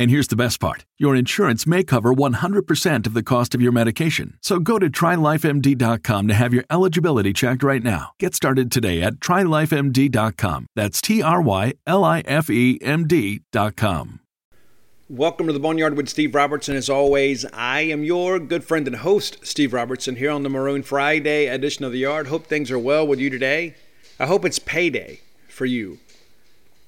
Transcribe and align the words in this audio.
And 0.00 0.10
here's 0.10 0.28
the 0.28 0.34
best 0.34 0.60
part 0.60 0.86
your 0.96 1.14
insurance 1.14 1.66
may 1.66 1.84
cover 1.84 2.14
100% 2.14 3.06
of 3.06 3.12
the 3.12 3.22
cost 3.22 3.54
of 3.54 3.60
your 3.60 3.70
medication. 3.70 4.38
So 4.40 4.58
go 4.58 4.78
to 4.78 4.88
trylifemd.com 4.88 6.26
to 6.26 6.32
have 6.32 6.54
your 6.54 6.64
eligibility 6.70 7.34
checked 7.34 7.62
right 7.62 7.82
now. 7.82 8.12
Get 8.18 8.34
started 8.34 8.72
today 8.72 9.02
at 9.02 9.16
trylifemd.com. 9.16 10.66
That's 10.74 11.02
T 11.02 11.22
R 11.22 11.42
Y 11.42 11.74
L 11.86 12.02
I 12.02 12.20
F 12.20 12.48
E 12.48 12.78
M 12.80 13.06
D.com. 13.06 14.20
Welcome 15.10 15.48
to 15.48 15.52
the 15.52 15.60
Boneyard 15.60 15.98
with 15.98 16.08
Steve 16.08 16.34
Robertson. 16.34 16.76
As 16.76 16.88
always, 16.88 17.44
I 17.52 17.82
am 17.82 18.02
your 18.02 18.38
good 18.38 18.64
friend 18.64 18.86
and 18.86 18.96
host, 18.96 19.36
Steve 19.42 19.74
Robertson, 19.74 20.16
here 20.16 20.30
on 20.30 20.44
the 20.44 20.48
Maroon 20.48 20.82
Friday 20.82 21.46
edition 21.46 21.84
of 21.84 21.92
the 21.92 21.98
Yard. 21.98 22.28
Hope 22.28 22.46
things 22.46 22.70
are 22.70 22.78
well 22.78 23.06
with 23.06 23.18
you 23.18 23.28
today. 23.28 23.74
I 24.18 24.24
hope 24.24 24.46
it's 24.46 24.60
payday 24.60 25.20
for 25.46 25.66
you. 25.66 25.98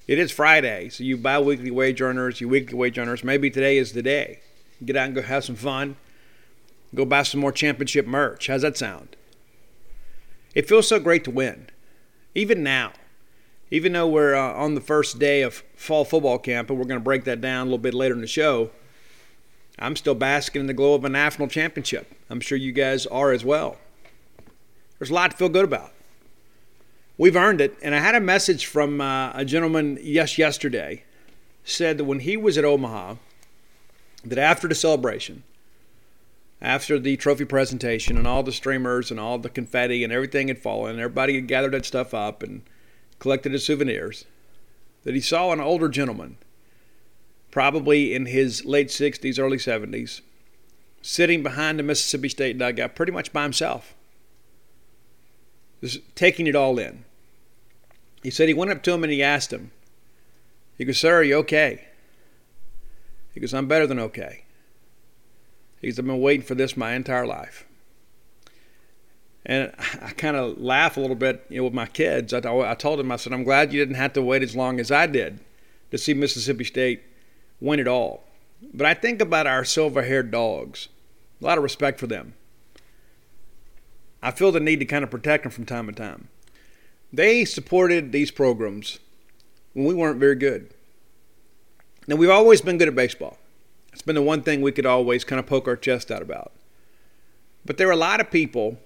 It 0.05 0.19
is 0.19 0.33
Friday, 0.33 0.89
so 0.89 1.03
you 1.05 1.15
bi 1.15 1.39
weekly 1.39 1.71
wage 1.71 2.01
earners, 2.01 2.41
you 2.41 2.49
weekly 2.49 2.77
wage 2.77 2.97
earners, 2.97 3.23
maybe 3.23 3.49
today 3.49 3.77
is 3.77 3.93
the 3.93 4.01
day. 4.01 4.41
Get 4.83 4.97
out 4.97 5.05
and 5.05 5.15
go 5.15 5.21
have 5.21 5.45
some 5.45 5.55
fun. 5.55 5.95
Go 6.93 7.05
buy 7.05 7.23
some 7.23 7.39
more 7.39 7.53
championship 7.53 8.05
merch. 8.05 8.47
How's 8.47 8.63
that 8.63 8.77
sound? 8.77 9.15
It 10.53 10.67
feels 10.67 10.89
so 10.89 10.99
great 10.99 11.23
to 11.23 11.31
win. 11.31 11.69
Even 12.35 12.63
now, 12.63 12.91
even 13.71 13.93
though 13.93 14.07
we're 14.07 14.35
uh, 14.35 14.53
on 14.53 14.75
the 14.75 14.81
first 14.81 15.19
day 15.19 15.41
of 15.41 15.63
fall 15.75 16.03
football 16.03 16.37
camp, 16.37 16.69
and 16.69 16.77
we're 16.77 16.85
going 16.85 16.99
to 16.99 17.03
break 17.03 17.23
that 17.23 17.39
down 17.39 17.61
a 17.61 17.69
little 17.69 17.77
bit 17.77 17.93
later 17.93 18.13
in 18.13 18.21
the 18.21 18.27
show, 18.27 18.71
I'm 19.79 19.95
still 19.95 20.15
basking 20.15 20.59
in 20.59 20.67
the 20.67 20.73
glow 20.73 20.95
of 20.95 21.05
a 21.05 21.09
national 21.09 21.47
championship. 21.47 22.13
I'm 22.29 22.41
sure 22.41 22.57
you 22.57 22.73
guys 22.73 23.05
are 23.05 23.31
as 23.31 23.45
well. 23.45 23.77
There's 24.99 25.09
a 25.09 25.13
lot 25.13 25.31
to 25.31 25.37
feel 25.37 25.49
good 25.49 25.65
about. 25.65 25.92
We've 27.17 27.35
earned 27.35 27.61
it. 27.61 27.77
And 27.81 27.93
I 27.93 27.99
had 27.99 28.15
a 28.15 28.19
message 28.19 28.65
from 28.65 28.99
uh, 28.99 29.31
a 29.33 29.45
gentleman 29.45 29.99
yes 30.01 30.37
yesterday 30.37 31.03
said 31.63 31.97
that 31.97 32.05
when 32.05 32.19
he 32.19 32.35
was 32.35 32.57
at 32.57 32.65
Omaha, 32.65 33.15
that 34.25 34.39
after 34.39 34.67
the 34.67 34.75
celebration, 34.75 35.43
after 36.61 36.97
the 36.97 37.17
trophy 37.17 37.45
presentation 37.45 38.17
and 38.17 38.27
all 38.27 38.41
the 38.41 38.51
streamers 38.51 39.11
and 39.11 39.19
all 39.19 39.37
the 39.37 39.49
confetti 39.49 40.03
and 40.03 40.11
everything 40.11 40.47
had 40.47 40.59
fallen, 40.59 40.91
and 40.91 40.99
everybody 40.99 41.35
had 41.35 41.47
gathered 41.47 41.73
that 41.73 41.85
stuff 41.85 42.13
up 42.13 42.41
and 42.41 42.63
collected 43.19 43.51
his 43.51 43.65
souvenirs, 43.65 44.25
that 45.03 45.13
he 45.13 45.21
saw 45.21 45.51
an 45.51 45.59
older 45.59 45.89
gentleman, 45.89 46.37
probably 47.51 48.13
in 48.13 48.25
his 48.25 48.65
late 48.65 48.87
60s, 48.87 49.39
early 49.39 49.57
70s, 49.57 50.21
sitting 51.01 51.43
behind 51.43 51.77
the 51.77 51.83
Mississippi 51.83 52.29
State 52.29 52.57
dugout 52.57 52.95
pretty 52.95 53.11
much 53.11 53.31
by 53.31 53.43
himself 53.43 53.93
taking 56.15 56.47
it 56.47 56.55
all 56.55 56.79
in. 56.79 57.05
He 58.21 58.29
said 58.29 58.47
he 58.47 58.53
went 58.53 58.71
up 58.71 58.83
to 58.83 58.93
him 58.93 59.03
and 59.03 59.11
he 59.11 59.21
asked 59.21 59.51
him, 59.51 59.71
he 60.77 60.85
goes, 60.85 60.97
Sir, 60.97 61.17
are 61.19 61.23
you 61.23 61.35
okay? 61.37 61.87
He 63.33 63.39
goes, 63.39 63.53
I'm 63.53 63.67
better 63.67 63.87
than 63.87 63.99
okay. 63.99 64.43
He 65.81 65.87
goes, 65.87 65.99
I've 65.99 66.05
been 66.05 66.21
waiting 66.21 66.45
for 66.45 66.55
this 66.55 66.77
my 66.77 66.93
entire 66.93 67.25
life. 67.25 67.65
And 69.45 69.73
I 70.01 70.11
kind 70.11 70.37
of 70.37 70.57
laugh 70.59 70.97
a 70.97 71.01
little 71.01 71.15
bit 71.15 71.45
you 71.49 71.57
know, 71.57 71.65
with 71.65 71.73
my 71.73 71.85
kids. 71.85 72.33
I, 72.33 72.39
I 72.39 72.75
told 72.75 72.99
him, 72.99 73.11
I 73.11 73.17
said, 73.17 73.33
I'm 73.33 73.43
glad 73.43 73.73
you 73.73 73.79
didn't 73.79 73.95
have 73.95 74.13
to 74.13 74.21
wait 74.21 74.41
as 74.41 74.55
long 74.55 74.79
as 74.79 74.91
I 74.91 75.05
did 75.05 75.39
to 75.91 75.97
see 75.97 76.13
Mississippi 76.13 76.63
State 76.63 77.03
win 77.59 77.79
it 77.79 77.87
all. 77.87 78.23
But 78.73 78.87
I 78.87 78.93
think 78.93 79.21
about 79.21 79.47
our 79.47 79.65
silver 79.65 80.03
haired 80.03 80.31
dogs, 80.31 80.87
a 81.41 81.45
lot 81.45 81.57
of 81.57 81.63
respect 81.63 81.99
for 81.99 82.07
them. 82.07 82.35
I 84.23 84.31
feel 84.31 84.53
the 84.53 84.61
need 84.61 84.79
to 84.79 84.85
kind 84.85 85.03
of 85.03 85.11
protect 85.11 85.43
them 85.43 85.51
from 85.51 85.65
time 85.65 85.85
to 85.87 85.91
time. 85.91 86.29
They 87.11 87.43
supported 87.43 88.11
these 88.13 88.31
programs 88.31 88.99
when 89.73 89.85
we 89.85 89.93
weren't 89.93 90.19
very 90.19 90.35
good. 90.35 90.73
Now, 92.07 92.15
we've 92.15 92.29
always 92.29 92.61
been 92.61 92.77
good 92.77 92.87
at 92.87 92.95
baseball. 92.95 93.37
It's 93.91 94.01
been 94.01 94.15
the 94.15 94.21
one 94.21 94.41
thing 94.41 94.61
we 94.61 94.71
could 94.71 94.85
always 94.85 95.25
kind 95.25 95.39
of 95.39 95.45
poke 95.45 95.67
our 95.67 95.75
chest 95.75 96.09
out 96.09 96.21
about. 96.21 96.53
But 97.65 97.77
there 97.77 97.89
are 97.89 97.91
a 97.91 97.97
lot 97.97 98.21
of 98.21 98.31
people, 98.31 98.79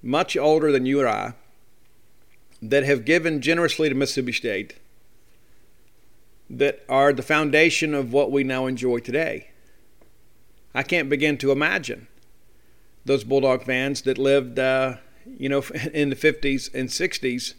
much 0.00 0.36
older 0.36 0.70
than 0.70 0.86
you 0.86 1.00
or 1.00 1.08
I, 1.08 1.34
that 2.62 2.84
have 2.84 3.04
given 3.04 3.42
generously 3.42 3.88
to 3.88 3.94
Mississippi 3.96 4.32
State 4.32 4.74
that 6.48 6.84
are 6.88 7.12
the 7.12 7.22
foundation 7.22 7.94
of 7.94 8.12
what 8.12 8.30
we 8.30 8.44
now 8.44 8.66
enjoy 8.66 9.00
today. 9.00 9.48
I 10.72 10.84
can't 10.84 11.10
begin 11.10 11.36
to 11.38 11.50
imagine 11.50 12.06
those 13.04 13.24
Bulldog 13.24 13.64
fans 13.64 14.02
that 14.02 14.18
lived, 14.18 14.58
uh, 14.58 14.96
you 15.26 15.48
know, 15.48 15.62
in 15.92 16.10
the 16.10 16.16
50s 16.16 16.72
and 16.74 16.88
60s. 16.88 17.54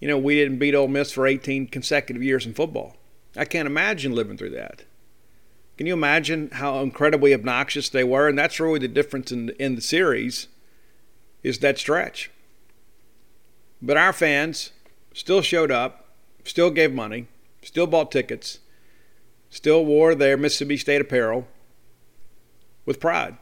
You 0.00 0.08
know, 0.08 0.18
we 0.18 0.36
didn't 0.36 0.58
beat 0.58 0.74
Ole 0.74 0.88
Miss 0.88 1.12
for 1.12 1.26
18 1.26 1.68
consecutive 1.68 2.22
years 2.22 2.46
in 2.46 2.54
football. 2.54 2.96
I 3.36 3.44
can't 3.44 3.66
imagine 3.66 4.12
living 4.14 4.36
through 4.36 4.50
that. 4.50 4.84
Can 5.76 5.86
you 5.86 5.92
imagine 5.92 6.50
how 6.54 6.80
incredibly 6.80 7.32
obnoxious 7.32 7.88
they 7.88 8.02
were? 8.02 8.28
And 8.28 8.38
that's 8.38 8.58
really 8.58 8.80
the 8.80 8.88
difference 8.88 9.30
in 9.30 9.50
in 9.60 9.76
the 9.76 9.80
series, 9.80 10.48
is 11.42 11.60
that 11.60 11.78
stretch. 11.78 12.30
But 13.80 13.96
our 13.96 14.12
fans 14.12 14.72
still 15.14 15.40
showed 15.40 15.70
up, 15.70 16.08
still 16.44 16.70
gave 16.70 16.92
money, 16.92 17.28
still 17.62 17.86
bought 17.86 18.10
tickets, 18.10 18.58
still 19.50 19.84
wore 19.84 20.14
their 20.14 20.36
Mississippi 20.36 20.76
State 20.76 21.00
apparel 21.00 21.46
with 22.84 22.98
pride. 22.98 23.36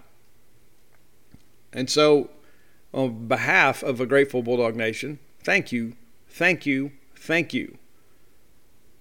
And 1.77 1.91
so, 1.91 2.31
on 2.95 3.29
behalf 3.29 3.83
of 3.83 4.01
a 4.01 4.07
grateful 4.07 4.43
Bulldog 4.43 4.75
Nation, 4.75 5.19
thank 5.45 5.71
you, 5.71 5.93
thank 6.27 6.65
you, 6.65 6.93
thank 7.15 7.53
you 7.53 7.77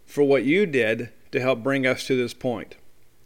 for 0.06 0.25
what 0.25 0.44
you 0.44 0.66
did 0.66 1.09
to 1.31 1.40
help 1.40 1.63
bring 1.63 1.88
us 1.88 2.06
to 2.08 2.18
this 2.18 2.34
point. 2.34 2.75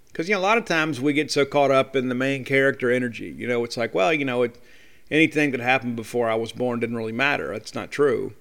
Because, 0.08 0.30
you 0.30 0.36
know, 0.36 0.40
a 0.40 0.42
lot 0.42 0.60
of 0.60 0.66
times 0.66 1.02
we 1.02 1.14
get 1.14 1.32
so 1.32 1.46
caught 1.46 1.72
up 1.72 1.96
in 1.96 2.10
the 2.10 2.16
main 2.16 2.46
character 2.46 2.92
energy. 2.92 3.34
You 3.36 3.48
know, 3.48 3.64
it's 3.64 3.76
like, 3.76 3.96
well, 3.96 4.14
you 4.14 4.24
know, 4.24 4.44
it, 4.44 4.62
anything 5.10 5.50
that 5.52 5.62
happened 5.62 5.96
before 5.96 6.30
I 6.30 6.36
was 6.36 6.52
born 6.52 6.80
didn't 6.80 6.98
really 6.98 7.12
matter. 7.12 7.52
That's 7.52 7.74
not 7.74 7.90
true. 7.90 8.34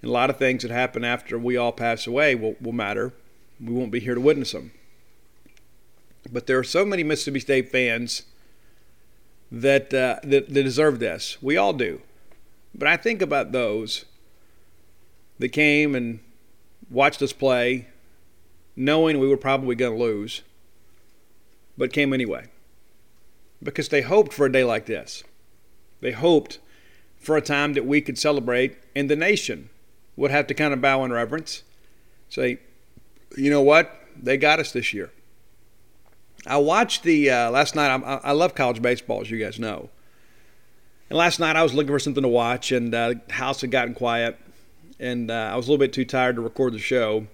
And 0.00 0.08
a 0.08 0.12
lot 0.12 0.30
of 0.30 0.38
things 0.38 0.62
that 0.62 0.70
happen 0.70 1.04
after 1.04 1.38
we 1.38 1.58
all 1.58 1.72
pass 1.72 2.06
away 2.06 2.34
will, 2.34 2.56
will 2.62 2.72
matter. 2.72 3.12
We 3.60 3.74
won't 3.74 3.92
be 3.92 4.00
here 4.00 4.14
to 4.14 4.20
witness 4.22 4.52
them. 4.52 4.72
But 6.32 6.46
there 6.46 6.58
are 6.58 6.64
so 6.64 6.86
many 6.86 7.02
Mississippi 7.02 7.40
State 7.40 7.70
fans 7.70 8.22
that, 9.50 9.92
uh, 9.94 10.18
that, 10.22 10.48
that 10.48 10.62
deserve 10.62 10.98
this. 10.98 11.38
We 11.40 11.56
all 11.56 11.72
do. 11.72 12.02
But 12.74 12.88
I 12.88 12.96
think 12.96 13.22
about 13.22 13.52
those 13.52 14.04
that 15.38 15.48
came 15.50 15.94
and 15.94 16.20
watched 16.90 17.22
us 17.22 17.32
play, 17.32 17.88
knowing 18.74 19.18
we 19.18 19.28
were 19.28 19.36
probably 19.36 19.74
going 19.74 19.96
to 19.96 20.02
lose, 20.02 20.42
but 21.76 21.92
came 21.92 22.12
anyway. 22.12 22.46
Because 23.62 23.88
they 23.88 24.02
hoped 24.02 24.32
for 24.32 24.46
a 24.46 24.52
day 24.52 24.64
like 24.64 24.86
this. 24.86 25.24
They 26.00 26.12
hoped 26.12 26.58
for 27.18 27.36
a 27.36 27.42
time 27.42 27.72
that 27.74 27.86
we 27.86 28.00
could 28.00 28.18
celebrate, 28.18 28.76
and 28.94 29.10
the 29.10 29.16
nation 29.16 29.70
would 30.16 30.30
have 30.30 30.46
to 30.46 30.54
kind 30.54 30.74
of 30.74 30.80
bow 30.80 31.04
in 31.04 31.12
reverence, 31.12 31.62
say, 32.28 32.58
you 33.36 33.50
know 33.50 33.62
what? 33.62 33.94
They 34.20 34.36
got 34.36 34.60
us 34.60 34.72
this 34.72 34.92
year. 34.92 35.10
I 36.46 36.58
watched 36.58 37.02
the 37.02 37.30
uh, 37.30 37.50
last 37.50 37.74
night. 37.74 37.88
I, 37.90 38.20
I 38.22 38.32
love 38.32 38.54
college 38.54 38.80
baseball, 38.80 39.20
as 39.20 39.30
you 39.30 39.38
guys 39.38 39.58
know. 39.58 39.90
And 41.10 41.18
last 41.18 41.40
night 41.40 41.56
I 41.56 41.62
was 41.62 41.74
looking 41.74 41.92
for 41.92 41.98
something 41.98 42.22
to 42.22 42.28
watch, 42.28 42.72
and 42.72 42.94
uh, 42.94 43.14
the 43.26 43.32
house 43.34 43.60
had 43.60 43.70
gotten 43.70 43.94
quiet, 43.94 44.38
and 44.98 45.30
uh, 45.30 45.50
I 45.52 45.56
was 45.56 45.66
a 45.66 45.70
little 45.70 45.84
bit 45.84 45.92
too 45.92 46.04
tired 46.04 46.36
to 46.36 46.42
record 46.42 46.72
the 46.72 46.78
show. 46.78 47.26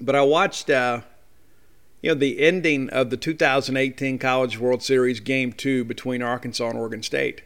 But 0.00 0.14
I 0.14 0.22
watched, 0.22 0.70
uh, 0.70 1.02
you 2.02 2.10
know, 2.10 2.14
the 2.14 2.40
ending 2.40 2.88
of 2.90 3.10
the 3.10 3.16
2018 3.16 4.18
College 4.18 4.58
World 4.58 4.82
Series 4.82 5.20
Game 5.20 5.52
Two 5.52 5.84
between 5.84 6.22
Arkansas 6.22 6.68
and 6.68 6.78
Oregon 6.78 7.02
State. 7.02 7.42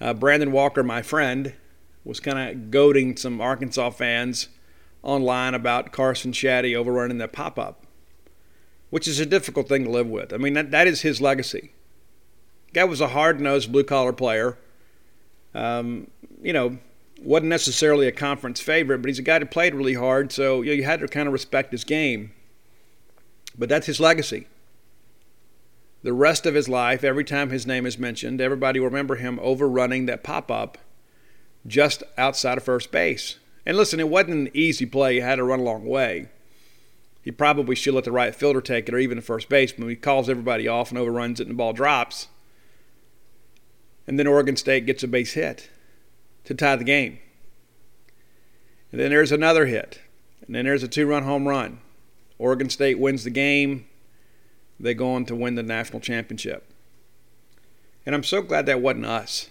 Uh, 0.00 0.12
Brandon 0.12 0.52
Walker, 0.52 0.82
my 0.82 1.02
friend, 1.02 1.54
was 2.04 2.20
kind 2.20 2.38
of 2.38 2.70
goading 2.70 3.16
some 3.16 3.40
Arkansas 3.40 3.90
fans 3.90 4.48
online 5.02 5.54
about 5.54 5.92
Carson 5.92 6.32
Shaddy 6.32 6.74
overrunning 6.74 7.18
the 7.18 7.28
pop 7.28 7.58
up 7.58 7.85
which 8.90 9.08
is 9.08 9.20
a 9.20 9.26
difficult 9.26 9.68
thing 9.68 9.84
to 9.84 9.90
live 9.90 10.08
with. 10.08 10.32
I 10.32 10.36
mean, 10.36 10.54
that, 10.54 10.70
that 10.70 10.86
is 10.86 11.02
his 11.02 11.20
legacy. 11.20 11.72
Guy 12.72 12.84
was 12.84 13.00
a 13.00 13.08
hard 13.08 13.40
nosed 13.40 13.72
blue 13.72 13.84
collar 13.84 14.12
player. 14.12 14.58
Um, 15.54 16.10
you 16.42 16.52
know, 16.52 16.78
wasn't 17.20 17.48
necessarily 17.48 18.06
a 18.06 18.12
conference 18.12 18.60
favorite, 18.60 18.98
but 18.98 19.08
he's 19.08 19.18
a 19.18 19.22
guy 19.22 19.38
that 19.38 19.50
played 19.50 19.74
really 19.74 19.94
hard, 19.94 20.30
so 20.30 20.62
you, 20.62 20.70
know, 20.70 20.76
you 20.76 20.84
had 20.84 21.00
to 21.00 21.08
kind 21.08 21.26
of 21.26 21.32
respect 21.32 21.72
his 21.72 21.84
game. 21.84 22.32
But 23.58 23.68
that's 23.68 23.86
his 23.86 24.00
legacy. 24.00 24.46
The 26.02 26.12
rest 26.12 26.44
of 26.46 26.54
his 26.54 26.68
life, 26.68 27.02
every 27.02 27.24
time 27.24 27.50
his 27.50 27.66
name 27.66 27.86
is 27.86 27.98
mentioned, 27.98 28.40
everybody 28.40 28.78
will 28.78 28.86
remember 28.86 29.16
him 29.16 29.40
overrunning 29.40 30.06
that 30.06 30.22
pop 30.22 30.50
up 30.50 30.78
just 31.66 32.02
outside 32.18 32.58
of 32.58 32.64
first 32.64 32.92
base. 32.92 33.38
And 33.64 33.76
listen, 33.76 33.98
it 33.98 34.08
wasn't 34.08 34.48
an 34.48 34.50
easy 34.54 34.86
play. 34.86 35.16
You 35.16 35.22
had 35.22 35.36
to 35.36 35.44
run 35.44 35.60
a 35.60 35.64
long 35.64 35.84
way 35.86 36.28
he 37.26 37.32
probably 37.32 37.74
should 37.74 37.92
let 37.92 38.04
the 38.04 38.12
right 38.12 38.32
fielder 38.32 38.60
take 38.60 38.88
it 38.88 38.94
or 38.94 38.98
even 38.98 39.16
the 39.16 39.22
first 39.22 39.48
baseman. 39.48 39.88
He 39.88 39.96
calls 39.96 40.30
everybody 40.30 40.68
off 40.68 40.90
and 40.90 40.98
overruns 40.98 41.40
it 41.40 41.48
and 41.48 41.50
the 41.50 41.58
ball 41.58 41.72
drops. 41.72 42.28
And 44.06 44.16
then 44.16 44.28
Oregon 44.28 44.54
State 44.54 44.86
gets 44.86 45.02
a 45.02 45.08
base 45.08 45.32
hit 45.32 45.68
to 46.44 46.54
tie 46.54 46.76
the 46.76 46.84
game. 46.84 47.18
And 48.92 49.00
then 49.00 49.10
there's 49.10 49.32
another 49.32 49.66
hit. 49.66 50.02
And 50.46 50.54
then 50.54 50.66
there's 50.66 50.84
a 50.84 50.88
two 50.88 51.04
run 51.08 51.24
home 51.24 51.48
run. 51.48 51.80
Oregon 52.38 52.70
State 52.70 53.00
wins 53.00 53.24
the 53.24 53.30
game. 53.30 53.88
They 54.78 54.94
go 54.94 55.10
on 55.10 55.24
to 55.24 55.34
win 55.34 55.56
the 55.56 55.64
national 55.64 55.98
championship. 55.98 56.72
And 58.06 58.14
I'm 58.14 58.22
so 58.22 58.40
glad 58.40 58.66
that 58.66 58.80
wasn't 58.80 59.06
us. 59.06 59.50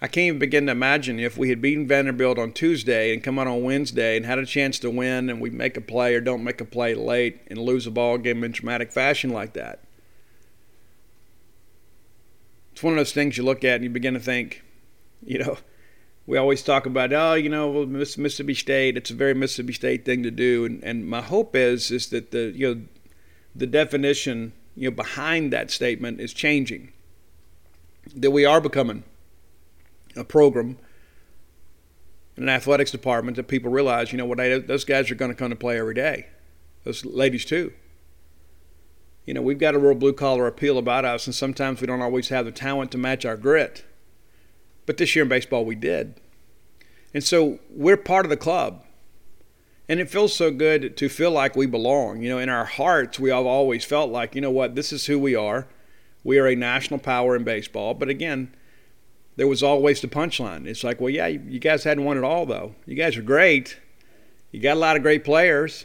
I 0.00 0.08
can't 0.08 0.26
even 0.26 0.38
begin 0.38 0.66
to 0.66 0.72
imagine 0.72 1.18
if 1.18 1.38
we 1.38 1.48
had 1.48 1.62
beaten 1.62 1.86
Vanderbilt 1.86 2.38
on 2.38 2.52
Tuesday 2.52 3.14
and 3.14 3.22
come 3.24 3.38
out 3.38 3.46
on 3.46 3.62
Wednesday 3.62 4.16
and 4.16 4.26
had 4.26 4.38
a 4.38 4.44
chance 4.44 4.78
to 4.80 4.90
win 4.90 5.30
and 5.30 5.40
we 5.40 5.48
make 5.48 5.78
a 5.78 5.80
play 5.80 6.14
or 6.14 6.20
don't 6.20 6.44
make 6.44 6.60
a 6.60 6.66
play 6.66 6.94
late 6.94 7.40
and 7.46 7.58
lose 7.58 7.86
a 7.86 7.90
ball 7.90 8.18
game 8.18 8.44
in 8.44 8.52
dramatic 8.52 8.92
fashion 8.92 9.30
like 9.30 9.54
that. 9.54 9.80
It's 12.72 12.82
one 12.82 12.92
of 12.92 12.98
those 12.98 13.14
things 13.14 13.38
you 13.38 13.42
look 13.42 13.64
at 13.64 13.76
and 13.76 13.84
you 13.84 13.90
begin 13.90 14.12
to 14.12 14.20
think, 14.20 14.62
you 15.24 15.38
know, 15.38 15.56
we 16.26 16.36
always 16.36 16.62
talk 16.62 16.84
about, 16.84 17.14
oh, 17.14 17.32
you 17.32 17.48
know, 17.48 17.86
Mississippi 17.86 18.52
State. 18.52 18.98
It's 18.98 19.10
a 19.10 19.14
very 19.14 19.32
Mississippi 19.32 19.72
State 19.72 20.04
thing 20.04 20.22
to 20.24 20.30
do, 20.30 20.66
and, 20.66 20.84
and 20.84 21.08
my 21.08 21.22
hope 21.22 21.56
is 21.56 21.90
is 21.90 22.08
that 22.08 22.32
the 22.32 22.52
you 22.54 22.74
know 22.74 22.82
the 23.54 23.66
definition 23.66 24.52
you 24.74 24.90
know 24.90 24.94
behind 24.94 25.52
that 25.52 25.70
statement 25.70 26.20
is 26.20 26.34
changing. 26.34 26.92
That 28.14 28.32
we 28.32 28.44
are 28.44 28.60
becoming 28.60 29.04
a 30.16 30.24
program 30.24 30.78
in 32.36 32.42
an 32.44 32.48
athletics 32.48 32.90
department 32.90 33.36
that 33.36 33.48
people 33.48 33.70
realize, 33.70 34.12
you 34.12 34.18
know 34.18 34.26
what, 34.26 34.38
those 34.66 34.84
guys 34.84 35.10
are 35.10 35.14
going 35.14 35.30
to 35.30 35.36
come 35.36 35.50
to 35.50 35.56
play 35.56 35.78
every 35.78 35.94
day. 35.94 36.26
Those 36.84 37.04
ladies 37.04 37.44
too. 37.44 37.72
You 39.24 39.34
know, 39.34 39.42
we've 39.42 39.58
got 39.58 39.74
a 39.74 39.78
real 39.78 39.94
blue 39.94 40.12
collar 40.12 40.46
appeal 40.46 40.78
about 40.78 41.04
us, 41.04 41.26
and 41.26 41.34
sometimes 41.34 41.80
we 41.80 41.86
don't 41.86 42.02
always 42.02 42.28
have 42.28 42.44
the 42.44 42.52
talent 42.52 42.92
to 42.92 42.98
match 42.98 43.24
our 43.24 43.36
grit. 43.36 43.84
But 44.86 44.98
this 44.98 45.16
year 45.16 45.24
in 45.24 45.28
baseball, 45.28 45.64
we 45.64 45.74
did. 45.74 46.20
And 47.12 47.24
so 47.24 47.58
we're 47.70 47.96
part 47.96 48.24
of 48.24 48.30
the 48.30 48.36
club. 48.36 48.84
And 49.88 50.00
it 50.00 50.10
feels 50.10 50.34
so 50.34 50.50
good 50.50 50.96
to 50.96 51.08
feel 51.08 51.30
like 51.30 51.56
we 51.56 51.66
belong. 51.66 52.22
You 52.22 52.28
know, 52.28 52.38
in 52.38 52.48
our 52.48 52.64
hearts, 52.64 53.18
we 53.18 53.30
have 53.30 53.46
always 53.46 53.84
felt 53.84 54.10
like, 54.10 54.34
you 54.34 54.40
know 54.40 54.50
what, 54.50 54.74
this 54.74 54.92
is 54.92 55.06
who 55.06 55.18
we 55.18 55.34
are. 55.34 55.66
We 56.22 56.38
are 56.38 56.46
a 56.46 56.56
national 56.56 57.00
power 57.00 57.36
in 57.36 57.44
baseball. 57.44 57.94
But 57.94 58.08
again, 58.08 58.54
there 59.36 59.46
was 59.46 59.62
always 59.62 60.00
the 60.00 60.08
punchline. 60.08 60.66
It's 60.66 60.82
like, 60.82 61.00
well, 61.00 61.10
yeah, 61.10 61.26
you 61.26 61.58
guys 61.58 61.84
hadn't 61.84 62.04
won 62.04 62.16
it 62.16 62.24
all, 62.24 62.46
though. 62.46 62.74
You 62.86 62.94
guys 62.94 63.16
are 63.16 63.22
great. 63.22 63.78
You 64.50 64.60
got 64.60 64.76
a 64.76 64.80
lot 64.80 64.96
of 64.96 65.02
great 65.02 65.24
players. 65.24 65.84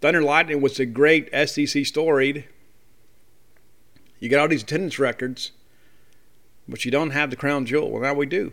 Thunder 0.00 0.22
Lightning 0.22 0.60
was 0.60 0.78
a 0.78 0.86
great 0.86 1.30
SEC 1.48 1.86
storied. 1.86 2.44
You 4.20 4.28
got 4.28 4.40
all 4.40 4.48
these 4.48 4.62
attendance 4.62 4.98
records, 4.98 5.52
but 6.68 6.84
you 6.84 6.90
don't 6.90 7.10
have 7.10 7.30
the 7.30 7.36
crown 7.36 7.64
jewel. 7.64 7.90
Well, 7.90 8.02
now 8.02 8.14
we 8.14 8.26
do. 8.26 8.52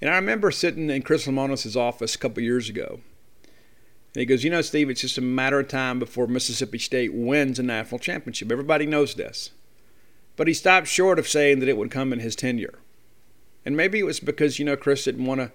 And 0.00 0.10
I 0.10 0.16
remember 0.16 0.50
sitting 0.50 0.90
in 0.90 1.02
Chris 1.02 1.26
Lemonis' 1.26 1.76
office 1.76 2.14
a 2.14 2.18
couple 2.18 2.42
years 2.42 2.68
ago. 2.68 3.00
And 4.14 4.20
he 4.20 4.26
goes, 4.26 4.44
You 4.44 4.50
know, 4.50 4.62
Steve, 4.62 4.90
it's 4.90 5.00
just 5.00 5.18
a 5.18 5.22
matter 5.22 5.58
of 5.58 5.68
time 5.68 5.98
before 5.98 6.26
Mississippi 6.26 6.78
State 6.78 7.14
wins 7.14 7.58
a 7.58 7.62
national 7.62 7.98
championship. 7.98 8.52
Everybody 8.52 8.84
knows 8.84 9.14
this. 9.14 9.50
But 10.36 10.48
he 10.48 10.54
stopped 10.54 10.86
short 10.86 11.18
of 11.18 11.26
saying 11.26 11.60
that 11.60 11.68
it 11.68 11.76
would 11.76 11.90
come 11.90 12.12
in 12.12 12.20
his 12.20 12.36
tenure. 12.36 12.78
And 13.64 13.76
maybe 13.76 13.98
it 13.98 14.04
was 14.04 14.20
because, 14.20 14.58
you 14.58 14.64
know, 14.64 14.76
Chris 14.76 15.04
didn't 15.04 15.24
want 15.24 15.40
to, 15.40 15.50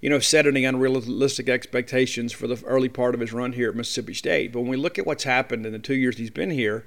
you 0.00 0.08
know, 0.08 0.20
set 0.20 0.46
any 0.46 0.64
unrealistic 0.64 1.48
expectations 1.48 2.32
for 2.32 2.46
the 2.46 2.62
early 2.64 2.88
part 2.88 3.14
of 3.14 3.20
his 3.20 3.32
run 3.32 3.52
here 3.52 3.70
at 3.70 3.76
Mississippi 3.76 4.14
State. 4.14 4.52
But 4.52 4.60
when 4.60 4.70
we 4.70 4.76
look 4.76 4.98
at 4.98 5.06
what's 5.06 5.24
happened 5.24 5.66
in 5.66 5.72
the 5.72 5.78
two 5.78 5.94
years 5.94 6.16
he's 6.16 6.30
been 6.30 6.50
here, 6.50 6.86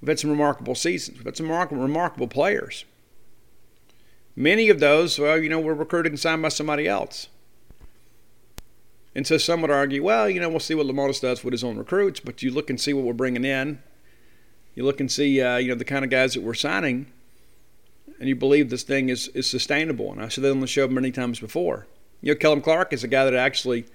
we've 0.00 0.08
had 0.08 0.20
some 0.20 0.30
remarkable 0.30 0.74
seasons. 0.74 1.18
We've 1.18 1.26
had 1.26 1.36
some 1.36 1.46
remarkable, 1.46 1.82
remarkable 1.82 2.28
players. 2.28 2.84
Many 4.34 4.70
of 4.70 4.80
those, 4.80 5.18
well, 5.18 5.38
you 5.38 5.48
know, 5.48 5.60
were 5.60 5.74
recruited 5.74 6.12
and 6.12 6.20
signed 6.20 6.40
by 6.40 6.48
somebody 6.48 6.86
else. 6.86 7.28
And 9.14 9.26
so 9.26 9.36
some 9.36 9.60
would 9.60 9.70
argue, 9.70 10.02
well, 10.02 10.30
you 10.30 10.40
know, 10.40 10.48
we'll 10.48 10.60
see 10.60 10.74
what 10.74 10.86
Lemonis 10.86 11.20
does 11.20 11.44
with 11.44 11.52
his 11.52 11.62
own 11.62 11.76
recruits, 11.76 12.20
but 12.20 12.42
you 12.42 12.50
look 12.50 12.70
and 12.70 12.80
see 12.80 12.94
what 12.94 13.04
we're 13.04 13.12
bringing 13.12 13.44
in 13.44 13.82
you 14.74 14.84
look 14.84 15.00
and 15.00 15.10
see, 15.10 15.40
uh, 15.40 15.56
you 15.56 15.68
know, 15.68 15.74
the 15.74 15.84
kind 15.84 16.04
of 16.04 16.10
guys 16.10 16.34
that 16.34 16.42
we're 16.42 16.54
signing, 16.54 17.06
and 18.18 18.28
you 18.28 18.36
believe 18.36 18.70
this 18.70 18.82
thing 18.82 19.08
is, 19.08 19.28
is 19.28 19.48
sustainable. 19.48 20.12
And 20.12 20.22
I 20.22 20.28
said 20.28 20.44
that 20.44 20.50
on 20.50 20.60
the 20.60 20.66
show 20.66 20.88
many 20.88 21.10
times 21.10 21.40
before. 21.40 21.86
You 22.20 22.32
know, 22.32 22.38
Kellum 22.38 22.60
Clark 22.60 22.92
is 22.92 23.04
a 23.04 23.08
guy 23.08 23.24
that 23.24 23.34
actually 23.34 23.86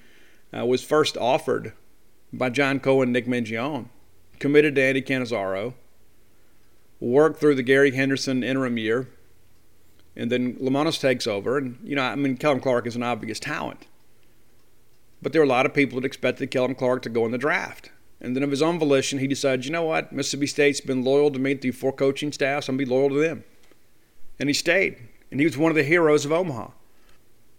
uh, 0.56 0.66
was 0.66 0.84
first 0.84 1.18
offered 1.18 1.74
by 2.34 2.50
John 2.50 2.80
Cohen, 2.80 3.12
Nick 3.12 3.26
Mingione, 3.26 3.88
committed 4.40 4.76
to 4.76 4.84
Andy 4.84 5.02
Cannizaro, 5.02 5.74
worked 7.00 7.40
through 7.40 7.56
the 7.56 7.64
Gary 7.64 7.92
Henderson 7.92 8.44
interim 8.44 8.78
year, 8.78 9.08
and 10.16 10.32
then 10.32 10.56
Lemonis 10.56 11.00
takes 11.00 11.26
over. 11.26 11.58
And, 11.58 11.78
you 11.84 11.96
know, 11.96 12.04
I 12.04 12.16
mean, 12.16 12.38
Kellum 12.38 12.60
Clark 12.60 12.86
is 12.88 12.96
an 12.96 13.04
obvious 13.04 13.40
talent. 13.40 13.88
But 15.22 15.32
there 15.32 15.42
were 15.42 15.46
a 15.46 15.50
lot 15.50 15.66
of 15.66 15.74
people 15.74 16.00
that 16.00 16.06
expected 16.06 16.52
Kellum 16.52 16.76
Clark 16.76 17.02
to 17.04 17.10
go 17.10 17.26
in 17.26 17.32
the 17.32 17.38
draft. 17.38 17.92
And 18.20 18.36
then 18.36 18.44
of 18.44 18.52
his 18.52 18.62
own 18.62 18.80
volition, 18.80 19.20
he 19.20 19.28
decided, 19.28 19.66
you 19.66 19.72
know 19.72 19.84
what? 19.84 20.12
Mississippi 20.12 20.48
State's 20.48 20.82
been 20.82 21.04
loyal 21.04 21.30
to 21.32 21.40
me 21.40 21.56
through 21.56 21.74
four 21.74 21.94
coaching 21.94 22.32
staffs. 22.32 22.68
I'm 22.68 22.78
going 22.78 22.86
to 22.86 22.90
be 22.90 22.96
loyal 22.96 23.10
to 23.10 23.20
them. 23.20 23.44
And 24.40 24.50
he 24.50 24.54
stayed. 24.54 24.98
And 25.30 25.40
he 25.40 25.46
was 25.46 25.58
one 25.58 25.72
of 25.72 25.76
the 25.76 25.84
heroes 25.84 26.26
of 26.26 26.32
Omaha. 26.32 26.70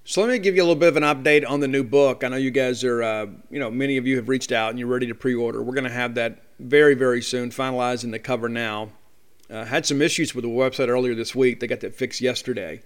So 0.04 0.22
let 0.22 0.30
me 0.30 0.38
give 0.38 0.56
you 0.56 0.62
a 0.62 0.64
little 0.64 0.80
bit 0.80 0.88
of 0.88 0.96
an 0.96 1.02
update 1.02 1.48
on 1.48 1.60
the 1.60 1.68
new 1.68 1.84
book. 1.84 2.24
I 2.24 2.28
know 2.28 2.36
you 2.36 2.50
guys 2.50 2.82
are, 2.82 3.02
uh, 3.02 3.26
you 3.50 3.60
know, 3.60 3.70
many 3.70 3.98
of 3.98 4.06
you 4.06 4.16
have 4.16 4.28
reached 4.28 4.52
out 4.52 4.70
and 4.70 4.78
you're 4.78 4.88
ready 4.88 5.06
to 5.06 5.14
pre-order. 5.14 5.62
We're 5.62 5.74
going 5.74 5.84
to 5.84 5.90
have 5.90 6.14
that 6.14 6.42
very, 6.58 6.94
very 6.94 7.20
soon, 7.20 7.50
finalizing 7.50 8.10
the 8.10 8.18
cover 8.18 8.48
now. 8.48 8.88
Uh, 9.50 9.64
had 9.64 9.86
some 9.86 10.00
issues 10.00 10.34
with 10.34 10.44
the 10.44 10.50
website 10.50 10.88
earlier 10.88 11.14
this 11.14 11.34
week. 11.34 11.60
They 11.60 11.66
got 11.66 11.80
that 11.80 11.94
fixed 11.94 12.20
yesterday. 12.20 12.82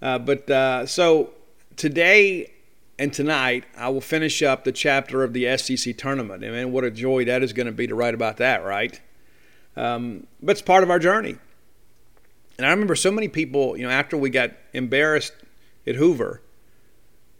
Uh, 0.00 0.18
but 0.18 0.48
uh, 0.48 0.86
so 0.86 1.30
today 1.76 2.52
and 2.98 3.12
tonight, 3.12 3.64
I 3.76 3.90
will 3.90 4.00
finish 4.00 4.42
up 4.42 4.64
the 4.64 4.72
chapter 4.72 5.22
of 5.22 5.32
the 5.32 5.56
SEC 5.58 5.96
tournament. 5.96 6.44
I 6.44 6.50
mean, 6.50 6.72
what 6.72 6.84
a 6.84 6.90
joy 6.90 7.26
that 7.26 7.42
is 7.42 7.52
going 7.52 7.66
to 7.66 7.72
be 7.72 7.86
to 7.86 7.94
write 7.94 8.14
about 8.14 8.38
that, 8.38 8.64
right? 8.64 8.98
Um, 9.76 10.26
but 10.42 10.52
it's 10.52 10.62
part 10.62 10.82
of 10.82 10.90
our 10.90 10.98
journey. 10.98 11.36
And 12.56 12.66
I 12.66 12.70
remember 12.70 12.96
so 12.96 13.10
many 13.10 13.28
people, 13.28 13.76
you 13.76 13.86
know, 13.86 13.92
after 13.92 14.16
we 14.16 14.30
got 14.30 14.52
embarrassed 14.72 15.34
at 15.86 15.96
Hoover, 15.96 16.40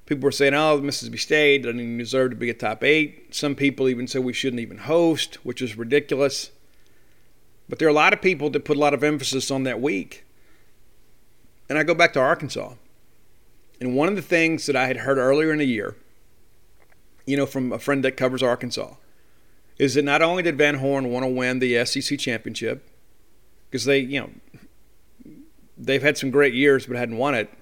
people 0.05 0.25
were 0.25 0.33
saying, 0.33 0.53
oh, 0.53 0.79
Mississippi 0.79 1.17
State 1.17 1.63
doesn't 1.63 1.81
even 1.81 1.97
deserve 1.97 2.31
to 2.31 2.37
be 2.37 2.51
a 2.51 2.55
top 2.55 2.85
eight. 2.85 3.35
Some 3.35 3.55
people 3.55 3.89
even 3.89 4.07
said 4.07 4.25
we 4.25 4.35
shouldn't 4.35 4.61
even 4.61 4.79
host, 4.79 5.37
which 5.37 5.63
is 5.63 5.79
ridiculous. 5.79 6.51
But 7.67 7.79
there 7.79 7.89
are 7.89 7.91
a 7.91 7.95
lot 7.95 8.13
of 8.13 8.21
people 8.21 8.51
that 8.51 8.67
put 8.67 8.77
a 8.77 8.81
lot 8.81 8.93
of 8.93 9.03
emphasis 9.03 9.51
on 9.51 9.63
that 9.63 9.81
week. 9.81 10.25
And 11.69 11.79
I 11.79 11.83
go 11.83 11.95
back 11.95 12.13
to 12.13 12.21
Arkansas. 12.21 12.75
And 13.81 13.95
one 13.95 14.09
of 14.09 14.17
the 14.17 14.23
things 14.23 14.67
that 14.67 14.77
I 14.77 14.87
had 14.87 14.99
heard 14.99 15.19
earlier 15.19 15.53
in 15.53 15.59
the 15.59 15.67
year, 15.67 15.97
you 17.27 17.37
know, 17.37 17.47
from 17.47 17.73
a 17.73 17.79
friend 17.79 18.05
that 18.05 18.17
covers 18.17 18.43
Arkansas, 18.43 18.95
is 19.79 19.95
that 19.95 20.05
not 20.05 20.23
only 20.23 20.43
did 20.43 20.57
Van 20.57 20.77
Horn 20.77 21.11
want 21.11 21.25
to 21.25 21.29
win 21.29 21.59
the 21.59 21.85
SEC 21.85 22.19
championship, 22.19 22.89
because 23.69 23.85
they, 23.85 23.99
you 23.99 24.21
know, 24.21 24.31
they've 25.77 26.03
had 26.03 26.17
some 26.17 26.31
great 26.31 26.55
years 26.55 26.87
but 26.87 26.97
hadn't 26.97 27.19
won 27.19 27.35
it. 27.35 27.53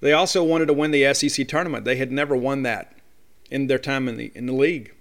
They 0.00 0.12
also 0.12 0.42
wanted 0.42 0.66
to 0.66 0.72
win 0.72 0.92
the 0.92 1.12
SEC 1.12 1.46
tournament. 1.46 1.84
They 1.84 1.96
had 1.96 2.10
never 2.10 2.34
won 2.34 2.62
that 2.62 2.94
in 3.50 3.66
their 3.66 3.78
time 3.78 4.08
in 4.08 4.16
the 4.16 4.32
in 4.34 4.46
the 4.46 4.54
league. 4.54 4.94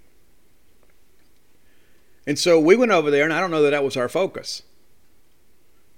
And 2.28 2.38
so 2.38 2.60
we 2.60 2.76
went 2.76 2.92
over 2.92 3.10
there, 3.10 3.24
and 3.24 3.34
I 3.34 3.40
don't 3.40 3.52
know 3.52 3.62
that 3.64 3.72
that 3.72 3.84
was 3.84 3.96
our 3.96 4.10
focus. 4.10 4.64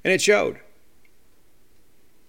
And 0.04 0.14
it 0.14 0.22
showed. 0.22 0.60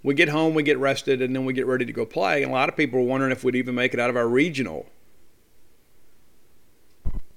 We 0.02 0.14
get 0.14 0.28
home, 0.28 0.54
we 0.54 0.62
get 0.62 0.78
rested, 0.78 1.22
and 1.22 1.34
then 1.34 1.44
we 1.44 1.52
get 1.52 1.66
ready 1.66 1.84
to 1.84 1.92
go 1.92 2.04
play. 2.04 2.42
And 2.42 2.50
a 2.50 2.54
lot 2.54 2.68
of 2.68 2.76
people 2.76 3.00
were 3.00 3.06
wondering 3.06 3.30
if 3.30 3.44
we'd 3.44 3.54
even 3.54 3.74
make 3.74 3.94
it 3.94 4.00
out 4.00 4.10
of 4.10 4.16
our 4.16 4.28
regional. 4.28 4.86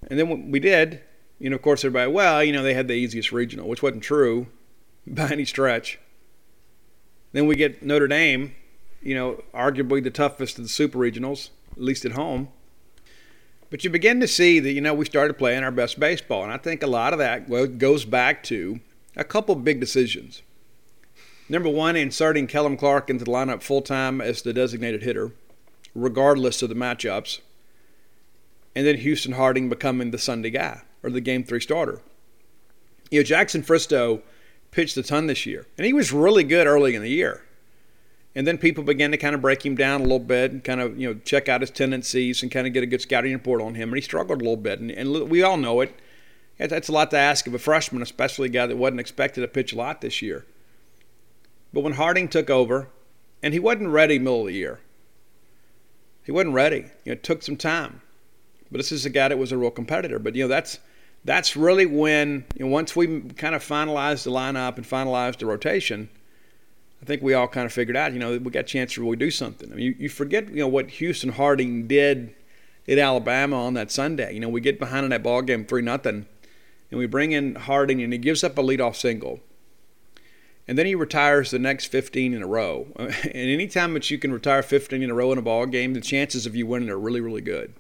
And 0.08 0.20
then 0.20 0.52
we 0.52 0.60
did. 0.60 1.02
You 1.38 1.50
know, 1.50 1.58
of 1.58 1.62
course, 1.62 1.84
everybody, 1.84 2.12
well, 2.12 2.44
you 2.44 2.54
know, 2.54 2.64
they 2.64 2.74
had 2.74 2.88
the 2.88 2.94
easiest 2.94 3.32
regional, 3.32 3.68
which 3.68 3.84
wasn't 3.84 4.04
true 4.04 4.48
by 5.08 5.30
any 5.30 5.46
stretch. 5.46 6.00
Then 7.34 7.48
we 7.48 7.56
get 7.56 7.84
Notre 7.84 8.08
Dame, 8.08 8.56
you 9.02 9.14
know, 9.14 9.44
arguably 9.54 10.02
the 10.02 10.10
toughest 10.10 10.58
of 10.58 10.64
the 10.64 10.70
super 10.70 10.98
regionals, 10.98 11.50
at 11.74 11.82
least 11.82 12.06
at 12.06 12.14
home. 12.14 12.48
But 13.70 13.84
you 13.84 13.90
begin 13.90 14.22
to 14.22 14.28
see 14.28 14.60
that, 14.60 14.72
you 14.72 14.80
know, 14.80 14.94
we 14.94 15.06
started 15.06 15.38
playing 15.38 15.64
our 15.64 15.72
best 15.72 16.00
baseball. 16.00 16.44
And 16.44 16.52
I 16.54 16.58
think 16.58 16.82
a 16.82 16.88
lot 16.88 17.12
of 17.12 17.20
that 17.20 17.50
goes 17.78 18.06
back 18.06 18.42
to 18.44 18.80
a 19.16 19.24
couple 19.24 19.54
big 19.56 19.80
decisions. 19.80 20.42
Number 21.48 21.70
one, 21.70 21.96
inserting 21.96 22.48
Kellum 22.48 22.76
Clark 22.76 23.10
into 23.10 23.26
the 23.26 23.32
lineup 23.32 23.62
full 23.62 23.82
time 23.82 24.20
as 24.20 24.42
the 24.42 24.54
designated 24.54 25.04
hitter, 25.04 25.32
regardless 25.94 26.62
of 26.62 26.70
the 26.70 26.76
matchups. 26.76 27.40
And 28.76 28.86
then 28.86 28.98
Houston 28.98 29.34
Harding 29.34 29.70
becoming 29.70 30.12
the 30.12 30.18
Sunday 30.18 30.50
guy 30.50 30.82
or 31.04 31.10
the 31.10 31.22
game 31.22 31.44
three 31.44 31.62
starter. 31.62 32.02
You 33.12 33.20
know, 33.20 33.24
Jackson 33.24 33.62
Fristoe 33.62 34.22
pitched 34.72 34.98
a 34.98 35.04
ton 35.04 35.28
this 35.28 35.46
year, 35.46 35.68
and 35.78 35.86
he 35.86 35.94
was 35.94 36.12
really 36.12 36.44
good 36.44 36.68
early 36.68 36.96
in 36.96 37.02
the 37.02 37.10
year. 37.10 37.44
And 38.34 38.46
then 38.46 38.58
people 38.58 38.84
began 38.84 39.12
to 39.12 39.18
kind 39.18 39.34
of 39.34 39.42
break 39.42 39.66
him 39.66 39.76
down 39.76 40.02
a 40.02 40.04
little 40.04 40.20
bit 40.20 40.52
and 40.52 40.64
kind 40.64 40.82
of, 40.82 41.00
you 41.00 41.08
know, 41.08 41.20
check 41.24 41.48
out 41.48 41.62
his 41.62 41.70
tendencies 41.70 42.44
and 42.44 42.52
kind 42.52 42.68
of 42.68 42.74
get 42.74 42.84
a 42.84 42.88
good 42.88 43.02
scouting 43.02 43.32
report 43.32 43.62
on 43.62 43.76
him. 43.76 43.90
And 43.90 43.96
he 43.96 44.02
struggled 44.02 44.42
a 44.42 44.44
little 44.44 44.58
bit. 44.58 44.80
And, 44.80 44.92
and 44.92 45.30
we 45.30 45.42
all 45.42 45.56
know 45.56 45.80
it. 45.80 45.98
That's 46.58 46.90
a 46.90 46.92
lot 46.92 47.12
to 47.12 47.18
ask 47.18 47.48
of 47.48 47.54
a 47.54 47.60
freshman, 47.60 48.02
especially 48.02 48.48
a 48.48 48.52
guy 48.52 48.66
that 48.66 48.76
wasn't 48.76 49.00
expected 49.00 49.42
to 49.42 49.48
pitch 49.48 49.72
a 49.72 49.78
lot 49.78 50.02
this 50.02 50.22
year. 50.22 50.46
But 51.76 51.82
when 51.82 51.94
Harding 51.94 52.28
took 52.28 52.50
over, 52.50 52.88
and 53.44 53.54
he 53.54 53.60
wasn't 53.60 53.90
ready 53.90 54.18
middle 54.18 54.42
of 54.42 54.48
the 54.48 54.54
year, 54.54 54.80
he 56.24 56.32
wasn't 56.32 56.56
ready. 56.56 56.86
You 57.04 57.12
know, 57.12 57.12
it 57.12 57.24
took 57.24 57.44
some 57.44 57.58
time. 57.58 58.02
But 58.72 58.80
this 58.80 58.92
is 58.92 59.06
a 59.06 59.12
guy 59.12 59.28
that 59.28 59.38
was 59.38 59.52
a 59.52 59.58
real 59.58 59.70
competitor. 59.70 60.18
But, 60.18 60.34
you 60.34 60.46
know, 60.46 60.48
that's 60.48 60.80
that's 61.24 61.56
really 61.56 61.86
when, 61.86 62.46
you 62.58 62.66
know, 62.66 62.72
once 62.72 62.96
we 62.96 63.22
kind 63.22 63.54
of 63.54 63.64
finalized 63.64 64.24
the 64.24 64.32
lineup 64.32 64.78
and 64.78 64.86
finalized 64.88 65.38
the 65.38 65.46
rotation– 65.46 66.10
I 67.02 67.06
think 67.06 67.22
we 67.22 67.36
all 67.36 67.48
kind 67.48 67.68
of 67.68 67.72
figured 67.72 67.96
out, 67.96 68.14
you 68.14 68.20
know, 68.20 68.38
we 68.38 68.50
got 68.50 68.62
a 68.62 68.64
chance 68.64 68.94
to 68.94 69.02
really 69.04 69.16
do 69.16 69.30
something. 69.30 69.72
I 69.72 69.76
mean, 69.76 69.86
you, 69.86 69.96
you 70.00 70.10
forget, 70.10 70.50
you 70.50 70.56
know, 70.56 70.68
what 70.68 70.90
Houston 70.90 71.30
Harding 71.30 71.86
did 71.88 72.34
at 72.88 72.98
Alabama 72.98 73.64
on 73.64 73.76
that 73.76 73.92
Sunday. 73.92 74.34
You 74.34 74.40
know, 74.40 74.50
we 74.50 74.60
get 74.60 74.80
behind 74.80 75.04
in 75.04 75.12
that 75.12 75.22
ball 75.22 75.44
game 75.44 75.66
three 75.66 75.84
nothing, 75.84 76.26
and 76.90 76.98
we 76.98 77.06
bring 77.06 77.32
in 77.32 77.56
Harding, 77.56 78.02
and 78.02 78.12
he 78.12 78.18
gives 78.18 78.44
up 78.44 78.58
a 78.58 78.64
leadoff 78.64 78.96
single, 78.96 79.40
and 80.68 80.78
then 80.78 80.86
he 80.86 80.96
retires 80.96 81.52
the 81.52 81.60
next 81.60 81.86
15 81.86 82.34
in 82.34 82.42
a 82.42 82.48
row. 82.48 82.88
and 82.96 83.36
anytime 83.36 83.94
that 83.94 84.10
you 84.10 84.18
can 84.18 84.32
retire 84.32 84.64
15 84.64 85.02
in 85.02 85.12
a 85.12 85.14
row 85.14 85.32
in 85.32 85.38
a 85.38 85.44
ball 85.44 85.66
game, 85.66 85.94
the 85.94 86.02
chances 86.02 86.46
of 86.46 86.56
you 86.56 86.66
winning 86.66 86.90
are 86.90 86.98
really, 86.98 87.22
really 87.22 87.42
good. 87.42 87.74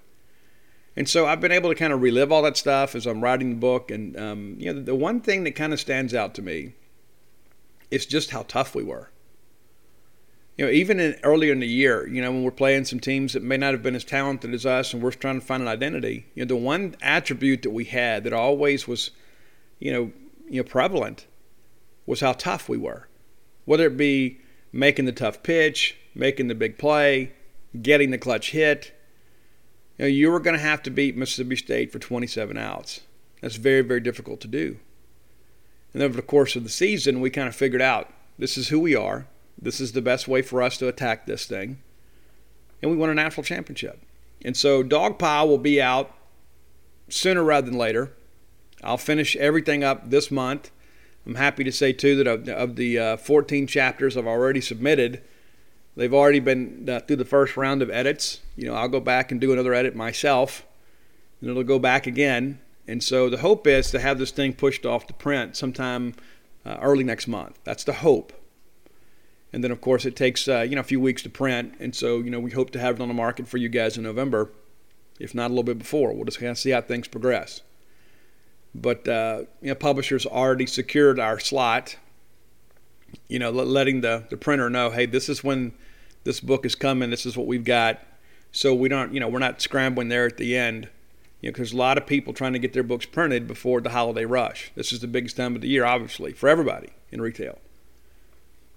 And 0.95 1.09
so 1.09 1.25
I've 1.25 1.41
been 1.41 1.51
able 1.51 1.69
to 1.69 1.75
kind 1.75 1.91
of 1.91 2.01
relive 2.01 2.31
all 2.31 2.43
that 2.43 2.57
stuff 2.57 2.95
as 2.95 3.05
I'm 3.05 3.21
writing 3.21 3.49
the 3.49 3.55
book. 3.55 3.91
And 3.91 4.17
um, 4.17 4.55
you 4.59 4.71
know, 4.71 4.81
the 4.81 4.95
one 4.95 5.19
thing 5.19 5.43
that 5.43 5.55
kind 5.55 5.73
of 5.73 5.79
stands 5.79 6.13
out 6.13 6.33
to 6.35 6.41
me 6.41 6.73
is 7.91 8.05
just 8.05 8.31
how 8.31 8.43
tough 8.43 8.75
we 8.75 8.83
were. 8.83 9.09
You 10.57 10.65
know, 10.65 10.71
even 10.71 11.01
in, 11.01 11.17
earlier 11.23 11.51
in 11.51 11.59
the 11.59 11.67
year, 11.67 12.07
you 12.07 12.21
know, 12.21 12.31
when 12.31 12.43
we're 12.43 12.51
playing 12.51 12.85
some 12.85 13.01
teams 13.01 13.33
that 13.33 13.43
may 13.43 13.57
not 13.57 13.73
have 13.73 13.83
been 13.83 13.95
as 13.95 14.05
talented 14.05 14.53
as 14.53 14.65
us 14.65 14.93
and 14.93 15.03
we're 15.03 15.11
trying 15.11 15.39
to 15.39 15.45
find 15.45 15.61
an 15.61 15.67
identity, 15.67 16.27
you 16.33 16.45
know, 16.45 16.47
the 16.47 16.55
one 16.55 16.95
attribute 17.01 17.63
that 17.63 17.71
we 17.71 17.83
had 17.83 18.23
that 18.23 18.31
always 18.31 18.87
was, 18.87 19.11
you 19.79 19.91
know, 19.91 20.13
you 20.47 20.61
know, 20.61 20.63
prevalent 20.63 21.25
was 22.05 22.21
how 22.21 22.33
tough 22.33 22.69
we 22.69 22.77
were. 22.77 23.07
Whether 23.65 23.87
it 23.87 23.97
be 23.97 24.39
making 24.71 25.05
the 25.05 25.11
tough 25.11 25.43
pitch, 25.43 25.97
making 26.13 26.47
the 26.47 26.55
big 26.55 26.77
play, 26.77 27.33
getting 27.81 28.11
the 28.11 28.17
clutch 28.17 28.51
hit, 28.51 28.93
you 29.97 30.05
know, 30.05 30.09
you 30.09 30.29
were 30.29 30.39
going 30.39 30.55
to 30.55 30.61
have 30.61 30.83
to 30.83 30.89
beat 30.89 31.17
Mississippi 31.17 31.55
State 31.55 31.91
for 31.91 31.99
27 31.99 32.57
outs. 32.57 33.01
That's 33.41 33.55
very, 33.55 33.81
very 33.81 34.01
difficult 34.01 34.41
to 34.41 34.47
do. 34.47 34.77
And 35.93 36.03
over 36.03 36.15
the 36.15 36.21
course 36.21 36.55
of 36.55 36.63
the 36.63 36.69
season, 36.69 37.21
we 37.21 37.29
kind 37.29 37.47
of 37.47 37.55
figured 37.55 37.81
out 37.81 38.11
this 38.37 38.57
is 38.57 38.67
who 38.67 38.79
we 38.79 38.95
are. 38.95 39.27
This 39.61 39.79
is 39.79 39.93
the 39.93 40.01
best 40.01 40.27
way 40.27 40.41
for 40.41 40.61
us 40.61 40.77
to 40.77 40.89
attack 40.89 41.25
this 41.25 41.45
thing. 41.45 41.79
And 42.81 42.91
we 42.91 42.97
won 42.97 43.09
a 43.09 43.15
national 43.15 43.43
championship. 43.43 44.01
And 44.43 44.57
so 44.57 44.83
Dogpile 44.83 45.47
will 45.47 45.57
be 45.57 45.81
out 45.81 46.13
sooner 47.07 47.43
rather 47.43 47.69
than 47.69 47.79
later. 47.79 48.11
I'll 48.83 48.97
finish 48.97 49.35
everything 49.37 49.83
up 49.83 50.09
this 50.09 50.29
month. 50.29 50.69
I'm 51.25 51.35
happy 51.35 51.63
to 51.63 51.71
say, 51.71 51.91
too, 51.91 52.15
that 52.17 52.27
of, 52.27 52.47
of 52.49 52.75
the 52.75 52.99
uh, 52.99 53.17
14 53.17 53.67
chapters 53.67 54.15
I've 54.15 54.27
already 54.27 54.61
submitted, 54.61 55.21
they've 55.95 56.13
already 56.13 56.39
been 56.39 56.87
uh, 56.87 56.99
through 56.99 57.15
the 57.15 57.25
first 57.25 57.57
round 57.57 57.81
of 57.81 57.89
edits. 57.89 58.41
You 58.55 58.67
know, 58.67 58.75
I'll 58.75 58.87
go 58.87 58.99
back 58.99 59.31
and 59.31 59.41
do 59.41 59.51
another 59.51 59.73
edit 59.73 59.95
myself, 59.95 60.65
and 61.41 61.49
it'll 61.49 61.63
go 61.63 61.79
back 61.79 62.05
again. 62.05 62.59
And 62.87 63.01
so 63.01 63.29
the 63.29 63.37
hope 63.37 63.65
is 63.65 63.89
to 63.91 63.99
have 63.99 64.19
this 64.19 64.31
thing 64.31 64.53
pushed 64.53 64.85
off 64.85 65.07
to 65.07 65.13
print 65.13 65.55
sometime 65.55 66.13
uh, 66.65 66.77
early 66.81 67.03
next 67.03 67.27
month. 67.27 67.59
That's 67.63 67.83
the 67.83 67.93
hope. 67.93 68.33
And 69.51 69.63
then, 69.63 69.71
of 69.71 69.79
course, 69.81 70.05
it 70.05 70.15
takes 70.15 70.47
uh, 70.47 70.61
you 70.61 70.75
know 70.75 70.81
a 70.81 70.83
few 70.83 70.99
weeks 70.99 71.23
to 71.23 71.29
print, 71.29 71.75
and 71.79 71.95
so 71.95 72.17
you 72.17 72.29
know 72.29 72.39
we 72.39 72.51
hope 72.51 72.71
to 72.71 72.79
have 72.79 72.95
it 72.95 73.01
on 73.01 73.07
the 73.07 73.13
market 73.13 73.47
for 73.47 73.57
you 73.57 73.69
guys 73.69 73.97
in 73.97 74.03
November, 74.03 74.51
if 75.19 75.33
not 75.33 75.47
a 75.47 75.49
little 75.49 75.63
bit 75.63 75.79
before. 75.79 76.13
We'll 76.13 76.25
just 76.25 76.39
kind 76.39 76.51
of 76.51 76.57
see 76.57 76.71
how 76.71 76.81
things 76.81 77.07
progress. 77.07 77.61
But 78.75 79.07
uh, 79.07 79.43
you 79.61 79.69
know, 79.69 79.75
publishers 79.75 80.25
already 80.25 80.65
secured 80.65 81.19
our 81.19 81.39
slot. 81.39 81.97
You 83.29 83.39
know, 83.39 83.49
letting 83.49 84.01
the 84.01 84.25
the 84.29 84.37
printer 84.37 84.69
know, 84.69 84.89
hey, 84.89 85.05
this 85.05 85.29
is 85.29 85.43
when 85.43 85.73
this 86.25 86.41
book 86.41 86.65
is 86.65 86.75
coming. 86.75 87.09
This 87.09 87.25
is 87.25 87.37
what 87.37 87.47
we've 87.47 87.63
got. 87.63 88.01
So 88.51 88.73
we 88.73 88.89
don't, 88.89 89.13
you 89.13 89.19
know, 89.19 89.27
we're 89.27 89.39
not 89.39 89.61
scrambling 89.61 90.09
there 90.09 90.25
at 90.25 90.37
the 90.37 90.55
end 90.55 90.89
you 91.41 91.49
know, 91.49 91.53
because 91.53 91.73
a 91.73 91.77
lot 91.77 91.97
of 91.97 92.07
people 92.07 92.33
trying 92.33 92.53
to 92.53 92.59
get 92.59 92.73
their 92.73 92.83
books 92.83 93.05
printed 93.05 93.47
before 93.47 93.81
the 93.81 93.89
holiday 93.89 94.25
rush. 94.25 94.71
This 94.75 94.91
is 94.91 94.99
the 94.99 95.07
biggest 95.07 95.37
time 95.37 95.55
of 95.55 95.61
the 95.61 95.67
year, 95.67 95.85
obviously, 95.85 96.33
for 96.33 96.49
everybody 96.49 96.89
in 97.11 97.21
retail. 97.21 97.59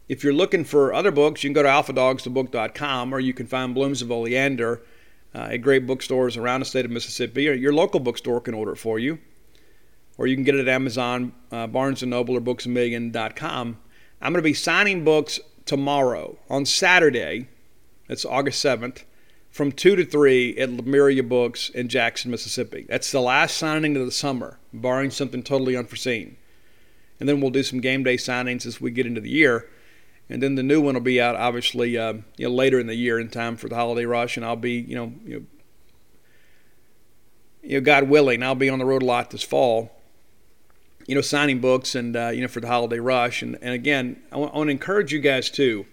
If 0.08 0.24
you're 0.24 0.32
looking 0.32 0.64
for 0.64 0.92
other 0.92 1.10
books, 1.10 1.42
you 1.42 1.48
can 1.48 1.54
go 1.54 1.62
to 1.62 1.68
alphadogsthebook.com 1.68 3.14
or 3.14 3.20
you 3.20 3.34
can 3.34 3.46
find 3.46 3.74
Blooms 3.74 4.02
of 4.02 4.10
Oleander 4.10 4.82
uh, 5.34 5.48
at 5.50 5.58
great 5.58 5.86
bookstores 5.86 6.36
around 6.36 6.60
the 6.60 6.66
state 6.66 6.84
of 6.84 6.90
Mississippi, 6.90 7.48
or 7.48 7.52
your 7.52 7.72
local 7.72 8.00
bookstore 8.00 8.40
can 8.40 8.54
order 8.54 8.72
it 8.72 8.76
for 8.76 8.98
you. 8.98 9.18
Or 10.18 10.26
you 10.26 10.34
can 10.34 10.44
get 10.44 10.56
it 10.56 10.60
at 10.60 10.68
Amazon, 10.68 11.32
uh, 11.50 11.68
Barnes 11.68 12.02
& 12.02 12.04
Noble, 12.04 12.36
or 12.36 12.40
BooksAMillion.com. 12.40 13.78
I'm 14.20 14.32
going 14.32 14.42
to 14.42 14.48
be 14.48 14.54
signing 14.54 15.04
books 15.04 15.38
tomorrow 15.64 16.36
on 16.50 16.66
Saturday. 16.66 17.48
That's 18.08 18.24
August 18.24 18.64
7th 18.64 19.04
from 19.50 19.72
2 19.72 19.96
to 19.96 20.04
3 20.04 20.56
at 20.58 20.70
Lemuria 20.70 21.22
Books 21.22 21.68
in 21.68 21.88
Jackson, 21.88 22.30
Mississippi. 22.30 22.86
That's 22.88 23.12
the 23.12 23.20
last 23.20 23.56
signing 23.56 23.96
of 23.96 24.04
the 24.04 24.12
summer, 24.12 24.58
barring 24.72 25.10
something 25.10 25.42
totally 25.42 25.76
unforeseen. 25.76 26.36
And 27.20 27.28
then 27.28 27.40
we'll 27.40 27.50
do 27.50 27.62
some 27.62 27.80
game 27.80 28.02
day 28.02 28.16
signings 28.16 28.66
as 28.66 28.80
we 28.80 28.90
get 28.90 29.06
into 29.06 29.20
the 29.20 29.30
year. 29.30 29.68
And 30.30 30.42
then 30.42 30.56
the 30.56 30.62
new 30.62 30.80
one 30.80 30.94
will 30.94 31.00
be 31.00 31.20
out, 31.20 31.36
obviously, 31.36 31.96
uh, 31.96 32.14
you 32.36 32.48
know, 32.48 32.54
later 32.54 32.78
in 32.78 32.86
the 32.86 32.94
year 32.94 33.18
in 33.18 33.30
time 33.30 33.56
for 33.56 33.68
the 33.68 33.74
holiday 33.74 34.04
rush. 34.04 34.36
And 34.36 34.44
I'll 34.44 34.56
be, 34.56 34.72
you 34.72 34.94
know, 34.94 35.12
you 35.24 35.46
know, 37.62 37.80
God 37.80 38.08
willing, 38.08 38.42
I'll 38.42 38.54
be 38.54 38.68
on 38.68 38.78
the 38.78 38.84
road 38.84 39.02
a 39.02 39.06
lot 39.06 39.30
this 39.30 39.42
fall. 39.42 39.97
You 41.08 41.16
know, 41.16 41.20
signing 41.20 41.58
books 41.58 41.96
and 41.96 42.16
uh, 42.16 42.28
you 42.28 42.42
know 42.42 42.48
for 42.48 42.60
the 42.60 42.68
holiday 42.68 43.00
rush. 43.00 43.42
And 43.42 43.58
and 43.60 43.74
again, 43.74 44.22
I 44.30 44.36
want, 44.36 44.54
to 44.54 44.68
encourage 44.68 45.12
you 45.12 45.18
guys 45.18 45.50
too 45.50 45.86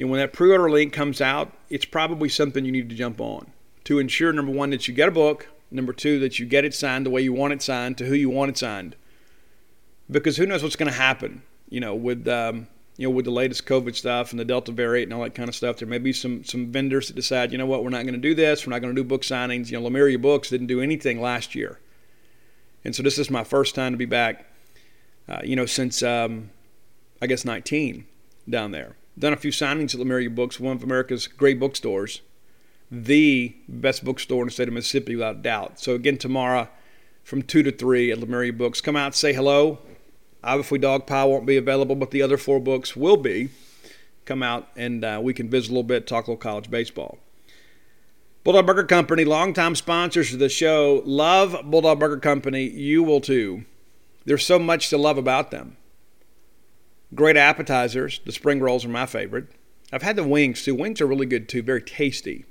and 0.00 0.08
when 0.08 0.18
that 0.18 0.32
pre-order 0.32 0.70
link 0.70 0.94
comes 0.94 1.20
out, 1.20 1.52
it's 1.68 1.84
probably 1.84 2.30
something 2.30 2.64
you 2.64 2.72
need 2.72 2.88
to 2.88 2.96
jump 2.96 3.20
on 3.20 3.52
to 3.84 3.98
ensure 3.98 4.32
number 4.32 4.50
one 4.50 4.70
that 4.70 4.88
you 4.88 4.94
get 4.94 5.08
a 5.08 5.12
book, 5.12 5.48
number 5.70 5.92
two 5.92 6.18
that 6.20 6.38
you 6.38 6.46
get 6.46 6.64
it 6.64 6.74
signed 6.74 7.04
the 7.04 7.10
way 7.10 7.20
you 7.20 7.34
want 7.34 7.52
it 7.52 7.60
signed 7.60 7.98
to 7.98 8.06
who 8.06 8.14
you 8.14 8.30
want 8.30 8.48
it 8.48 8.56
signed. 8.56 8.96
Because 10.10 10.38
who 10.38 10.46
knows 10.46 10.62
what's 10.62 10.74
going 10.74 10.90
to 10.90 10.96
happen, 10.96 11.42
you 11.68 11.80
know, 11.80 11.94
with 11.94 12.26
um, 12.26 12.66
you 12.96 13.06
know 13.06 13.14
with 13.14 13.26
the 13.26 13.30
latest 13.30 13.66
COVID 13.66 13.94
stuff 13.94 14.30
and 14.30 14.40
the 14.40 14.44
Delta 14.44 14.72
variant 14.72 15.08
and 15.08 15.14
all 15.14 15.22
that 15.22 15.34
kind 15.34 15.50
of 15.50 15.54
stuff. 15.54 15.76
There 15.76 15.86
may 15.86 15.98
be 15.98 16.14
some 16.14 16.44
some 16.44 16.72
vendors 16.72 17.08
that 17.08 17.14
decide, 17.14 17.52
you 17.52 17.58
know 17.58 17.66
what, 17.66 17.84
we're 17.84 17.90
not 17.90 18.04
going 18.04 18.14
to 18.14 18.18
do 18.18 18.34
this. 18.34 18.66
We're 18.66 18.72
not 18.72 18.80
going 18.80 18.94
to 18.94 19.02
do 19.02 19.06
book 19.06 19.22
signings. 19.22 19.70
You 19.70 19.78
know, 19.78 19.84
Lemuria 19.84 20.18
Books 20.18 20.48
didn't 20.48 20.66
do 20.68 20.80
anything 20.80 21.20
last 21.20 21.54
year, 21.54 21.78
and 22.84 22.94
so 22.94 23.02
this 23.02 23.18
is 23.18 23.30
my 23.30 23.44
first 23.44 23.74
time 23.74 23.92
to 23.92 23.98
be 23.98 24.06
back. 24.06 24.46
Uh, 25.28 25.40
you 25.44 25.54
know, 25.54 25.66
since 25.66 26.02
um, 26.02 26.50
I 27.22 27.26
guess 27.26 27.44
19 27.44 28.06
down 28.48 28.72
there 28.72 28.96
done 29.18 29.32
a 29.32 29.36
few 29.36 29.50
signings 29.50 29.94
at 29.94 30.00
Lemuria 30.00 30.30
Books, 30.30 30.58
one 30.58 30.76
of 30.76 30.82
America's 30.82 31.26
great 31.26 31.60
bookstores, 31.60 32.22
the 32.90 33.54
best 33.68 34.04
bookstore 34.04 34.42
in 34.42 34.48
the 34.48 34.52
state 34.52 34.68
of 34.68 34.74
Mississippi 34.74 35.14
without 35.14 35.42
doubt. 35.42 35.78
So 35.78 35.94
again, 35.94 36.16
tomorrow 36.16 36.68
from 37.22 37.42
2 37.42 37.62
to 37.62 37.70
3 37.70 38.10
at 38.10 38.18
Lemuria 38.18 38.52
Books. 38.52 38.80
Come 38.80 38.96
out, 38.96 39.14
say 39.14 39.32
hello. 39.32 39.78
Obviously, 40.42 40.78
Dogpile 40.78 41.28
won't 41.28 41.46
be 41.46 41.56
available, 41.56 41.94
but 41.94 42.10
the 42.10 42.22
other 42.22 42.38
four 42.38 42.58
books 42.58 42.96
will 42.96 43.18
be. 43.18 43.50
Come 44.24 44.42
out 44.42 44.68
and 44.74 45.04
uh, 45.04 45.20
we 45.22 45.34
can 45.34 45.50
visit 45.50 45.68
a 45.68 45.72
little 45.72 45.82
bit, 45.82 46.06
talk 46.06 46.26
a 46.26 46.30
little 46.30 46.40
college 46.40 46.70
baseball. 46.70 47.18
Bulldog 48.42 48.66
Burger 48.66 48.84
Company, 48.84 49.24
longtime 49.24 49.74
sponsors 49.74 50.32
of 50.32 50.38
the 50.38 50.48
show, 50.48 51.02
love 51.04 51.56
Bulldog 51.64 52.00
Burger 52.00 52.16
Company. 52.16 52.64
You 52.64 53.02
will 53.02 53.20
too. 53.20 53.66
There's 54.24 54.46
so 54.46 54.58
much 54.58 54.88
to 54.88 54.96
love 54.96 55.18
about 55.18 55.50
them. 55.50 55.76
Great 57.14 57.36
appetizers. 57.36 58.20
The 58.24 58.32
spring 58.32 58.60
rolls 58.60 58.84
are 58.84 58.88
my 58.88 59.04
favorite. 59.04 59.48
I've 59.92 60.02
had 60.02 60.16
the 60.16 60.24
wings 60.24 60.62
too. 60.62 60.74
Wings 60.74 61.02
are 61.02 61.06
really 61.06 61.26
good 61.26 61.50
too, 61.50 61.62
very 61.62 61.82
tasty. 61.82 62.46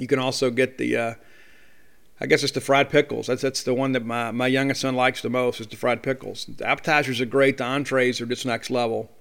You 0.00 0.08
can 0.08 0.18
also 0.18 0.50
get 0.50 0.76
the, 0.78 0.96
uh, 0.96 1.14
I 2.20 2.26
guess 2.26 2.42
it's 2.42 2.52
the 2.52 2.60
fried 2.60 2.90
pickles. 2.90 3.28
That's 3.28 3.42
that's 3.42 3.62
the 3.62 3.74
one 3.74 3.92
that 3.92 4.04
my, 4.04 4.32
my 4.32 4.48
youngest 4.48 4.80
son 4.80 4.96
likes 4.96 5.22
the 5.22 5.30
most 5.30 5.60
is 5.60 5.68
the 5.68 5.76
fried 5.76 6.02
pickles. 6.02 6.46
The 6.46 6.66
appetizers 6.66 7.20
are 7.20 7.26
great. 7.26 7.58
The 7.58 7.64
entrees 7.64 8.20
are 8.20 8.26
just 8.26 8.44
next 8.44 8.70
level. 8.70 9.12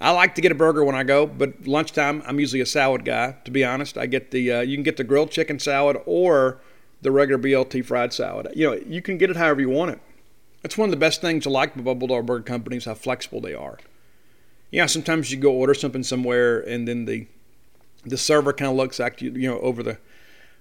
I 0.00 0.10
like 0.10 0.34
to 0.34 0.42
get 0.42 0.52
a 0.52 0.54
burger 0.54 0.84
when 0.84 0.94
I 0.94 1.04
go, 1.04 1.26
but 1.26 1.66
lunchtime 1.66 2.22
I'm 2.26 2.38
usually 2.38 2.60
a 2.60 2.66
salad 2.66 3.04
guy. 3.04 3.36
To 3.44 3.50
be 3.50 3.64
honest, 3.64 3.96
I 3.96 4.06
get 4.06 4.30
the 4.30 4.52
uh, 4.52 4.60
you 4.60 4.76
can 4.76 4.82
get 4.82 4.96
the 4.96 5.04
grilled 5.04 5.30
chicken 5.30 5.58
salad 5.58 5.96
or 6.04 6.60
the 7.02 7.10
regular 7.10 7.42
BLT 7.42 7.84
fried 7.84 8.12
salad. 8.12 8.48
You 8.54 8.70
know, 8.70 8.80
you 8.86 9.00
can 9.00 9.16
get 9.16 9.30
it 9.30 9.36
however 9.36 9.60
you 9.60 9.70
want 9.70 9.92
it. 9.92 10.00
That's 10.62 10.76
one 10.76 10.88
of 10.88 10.90
the 10.90 10.98
best 10.98 11.20
things 11.20 11.46
I 11.46 11.50
like 11.50 11.76
about 11.76 11.98
Bulldog 11.98 12.26
Burger 12.26 12.42
Company 12.42 12.76
is 12.76 12.84
how 12.84 12.94
flexible 12.94 13.40
they 13.40 13.54
are. 13.54 13.78
Yeah, 14.70 14.86
sometimes 14.86 15.30
you 15.30 15.38
go 15.38 15.52
order 15.52 15.74
something 15.74 16.02
somewhere 16.02 16.60
and 16.60 16.86
then 16.86 17.04
the 17.04 17.26
the 18.04 18.18
server 18.18 18.52
kind 18.52 18.70
of 18.70 18.76
looks 18.76 19.00
at 19.00 19.20
you, 19.22 19.30
you 19.32 19.48
know, 19.48 19.58
over 19.60 19.82
the 19.82 19.98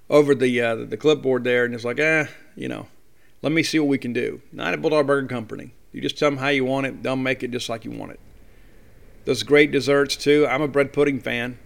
over 0.10 0.34
the 0.34 0.62
uh, 0.62 0.75
the 0.75 0.98
clipboard 0.98 1.44
there 1.44 1.65
and 1.65 1.74
it's 1.74 1.84
like, 1.84 2.00
eh, 2.00 2.27
you 2.56 2.68
know, 2.68 2.88
let 3.42 3.51
me 3.51 3.63
see 3.63 3.80
what 3.80 3.89
we 3.89 3.98
can 3.98 4.13
do. 4.13 4.42
Not 4.51 4.74
at 4.74 4.82
Bulldog 4.82 5.08
Burger 5.08 5.27
Company. 5.27 5.74
You 5.92 6.01
just 6.01 6.18
tell 6.18 6.30
them 6.30 6.39
how 6.39 6.50
you 6.50 6.65
want 6.65 6.88
it. 6.88 7.04
They'll 7.04 7.15
make 7.15 7.44
it 7.44 7.51
just 7.51 7.68
like 7.68 7.84
you 7.84 7.92
want 7.92 8.12
it. 8.12 8.20
Those 9.25 9.44
great 9.44 9.72
desserts 9.72 10.15
too. 10.15 10.48
I'm 10.48 10.62
a 10.62 10.67
bread 10.67 10.94
pudding 10.94 11.20
fan. 11.20 11.58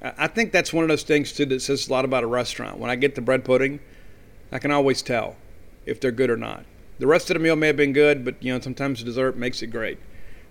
I 0.00 0.26
think 0.26 0.52
that's 0.52 0.72
one 0.72 0.84
of 0.84 0.88
those 0.88 1.02
things 1.02 1.32
too 1.32 1.46
that 1.46 1.62
says 1.62 1.88
a 1.88 1.92
lot 1.92 2.04
about 2.04 2.24
a 2.24 2.26
restaurant. 2.26 2.78
When 2.78 2.90
I 2.90 2.96
get 2.96 3.14
the 3.14 3.20
bread 3.20 3.44
pudding, 3.44 3.80
I 4.52 4.58
can 4.58 4.70
always 4.70 5.02
tell 5.02 5.36
if 5.86 6.00
they're 6.00 6.12
good 6.12 6.30
or 6.30 6.36
not. 6.36 6.64
The 6.98 7.06
rest 7.06 7.30
of 7.30 7.34
the 7.34 7.40
meal 7.40 7.56
may 7.56 7.66
have 7.68 7.76
been 7.76 7.92
good, 7.92 8.24
but 8.24 8.40
you 8.40 8.52
know 8.52 8.60
sometimes 8.60 9.00
the 9.00 9.06
dessert 9.06 9.36
makes 9.36 9.62
it 9.62 9.68
great. 9.68 9.98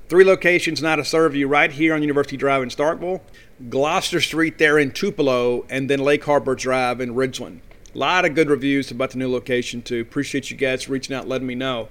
Three 0.09 0.25
locations 0.25 0.81
now 0.81 0.97
to 0.97 1.05
serve 1.05 1.35
you 1.35 1.47
right 1.47 1.71
here 1.71 1.93
on 1.93 2.01
University 2.01 2.35
Drive 2.35 2.61
in 2.61 2.69
Starkville, 2.69 3.21
Gloster 3.69 4.19
Street 4.19 4.57
there 4.57 4.77
in 4.77 4.91
Tupelo, 4.91 5.65
and 5.69 5.89
then 5.89 5.99
Lake 5.99 6.25
Harbor 6.25 6.55
Drive 6.55 6.99
in 6.99 7.15
Ridgeland. 7.15 7.59
A 7.95 7.97
lot 7.97 8.25
of 8.25 8.35
good 8.35 8.49
reviews 8.49 8.91
about 8.91 9.11
the 9.11 9.17
new 9.17 9.31
location 9.31 9.81
too. 9.81 10.01
Appreciate 10.01 10.51
you 10.51 10.57
guys 10.57 10.89
reaching 10.89 11.15
out, 11.15 11.27
letting 11.27 11.47
me 11.47 11.55
know. 11.55 11.89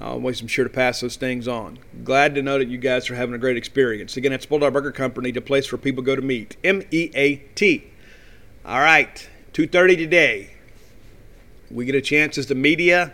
Always 0.00 0.40
am 0.40 0.46
sure 0.46 0.64
to 0.64 0.70
pass 0.70 1.00
those 1.00 1.16
things 1.16 1.48
on. 1.48 1.78
Glad 2.04 2.36
to 2.36 2.42
know 2.42 2.58
that 2.58 2.68
you 2.68 2.78
guys 2.78 3.10
are 3.10 3.16
having 3.16 3.34
a 3.34 3.38
great 3.38 3.56
experience. 3.56 4.16
Again, 4.16 4.32
it's 4.32 4.46
Bulldog 4.46 4.72
Burger 4.72 4.92
Company, 4.92 5.32
the 5.32 5.40
place 5.40 5.72
where 5.72 5.78
people 5.78 6.04
go 6.04 6.14
to 6.14 6.22
meet. 6.22 6.56
M 6.62 6.82
E 6.92 7.10
A 7.14 7.36
T. 7.56 7.84
All 8.64 8.80
right, 8.80 9.28
2:30 9.52 9.96
today. 9.96 10.50
We 11.70 11.84
get 11.84 11.96
a 11.96 12.00
chance 12.00 12.38
as 12.38 12.46
the 12.46 12.54
media 12.54 13.12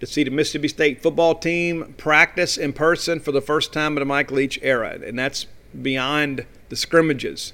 to 0.00 0.06
see 0.06 0.24
the 0.24 0.30
Mississippi 0.30 0.68
State 0.68 1.02
football 1.02 1.34
team 1.34 1.94
practice 1.98 2.56
in 2.56 2.72
person 2.72 3.20
for 3.20 3.32
the 3.32 3.42
first 3.42 3.72
time 3.74 3.92
in 3.92 3.98
the 3.98 4.06
Mike 4.06 4.30
Leach 4.30 4.58
era, 4.62 4.98
and 5.04 5.18
that's 5.18 5.46
beyond 5.82 6.46
the 6.70 6.76
scrimmages. 6.76 7.52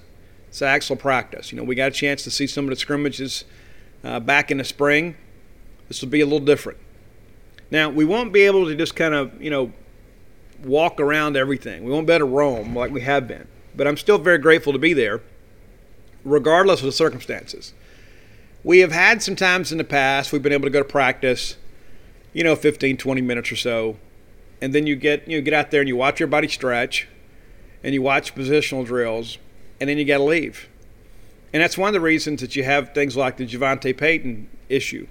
It's 0.48 0.62
actual 0.62 0.94
practice. 0.94 1.50
You 1.50 1.58
know, 1.58 1.64
we 1.64 1.74
got 1.74 1.88
a 1.88 1.94
chance 1.94 2.22
to 2.22 2.30
see 2.30 2.46
some 2.46 2.66
of 2.66 2.70
the 2.70 2.76
scrimmages 2.76 3.44
uh, 4.04 4.20
back 4.20 4.52
in 4.52 4.58
the 4.58 4.64
spring. 4.64 5.16
This 5.88 6.00
will 6.00 6.08
be 6.08 6.20
a 6.20 6.26
little 6.26 6.38
different. 6.38 6.78
Now, 7.70 7.88
we 7.90 8.04
won't 8.04 8.32
be 8.32 8.42
able 8.42 8.66
to 8.66 8.74
just 8.74 8.94
kind 8.94 9.14
of, 9.14 9.40
you 9.42 9.50
know, 9.50 9.72
walk 10.62 11.00
around 11.00 11.36
everything. 11.36 11.84
We 11.84 11.90
won't 11.90 12.06
be 12.06 12.12
able 12.12 12.26
to 12.26 12.32
roam 12.32 12.76
like 12.76 12.90
we 12.90 13.00
have 13.02 13.26
been. 13.28 13.46
But 13.74 13.86
I'm 13.86 13.96
still 13.96 14.18
very 14.18 14.38
grateful 14.38 14.72
to 14.72 14.78
be 14.78 14.92
there, 14.92 15.20
regardless 16.24 16.80
of 16.80 16.86
the 16.86 16.92
circumstances. 16.92 17.72
We 18.62 18.78
have 18.78 18.92
had 18.92 19.22
some 19.22 19.36
times 19.36 19.72
in 19.72 19.78
the 19.78 19.84
past 19.84 20.32
we've 20.32 20.42
been 20.42 20.52
able 20.52 20.64
to 20.64 20.70
go 20.70 20.80
to 20.80 20.88
practice, 20.88 21.56
you 22.32 22.44
know, 22.44 22.56
15, 22.56 22.96
20 22.96 23.20
minutes 23.20 23.52
or 23.52 23.56
so. 23.56 23.96
And 24.60 24.74
then 24.74 24.86
you 24.86 24.96
get 24.96 25.28
you 25.28 25.38
know, 25.38 25.44
get 25.44 25.52
out 25.52 25.70
there 25.70 25.80
and 25.80 25.88
you 25.88 25.96
watch 25.96 26.20
your 26.20 26.28
body 26.28 26.48
stretch 26.48 27.08
and 27.82 27.92
you 27.92 28.00
watch 28.00 28.34
positional 28.34 28.86
drills, 28.86 29.36
and 29.78 29.90
then 29.90 29.98
you 29.98 30.06
got 30.06 30.16
to 30.16 30.24
leave. 30.24 30.70
And 31.52 31.62
that's 31.62 31.76
one 31.76 31.88
of 31.88 31.92
the 31.92 32.00
reasons 32.00 32.40
that 32.40 32.56
you 32.56 32.64
have 32.64 32.94
things 32.94 33.14
like 33.14 33.36
the 33.36 33.46
Javonte 33.46 33.94
Payton 33.94 34.48
issue 34.70 35.06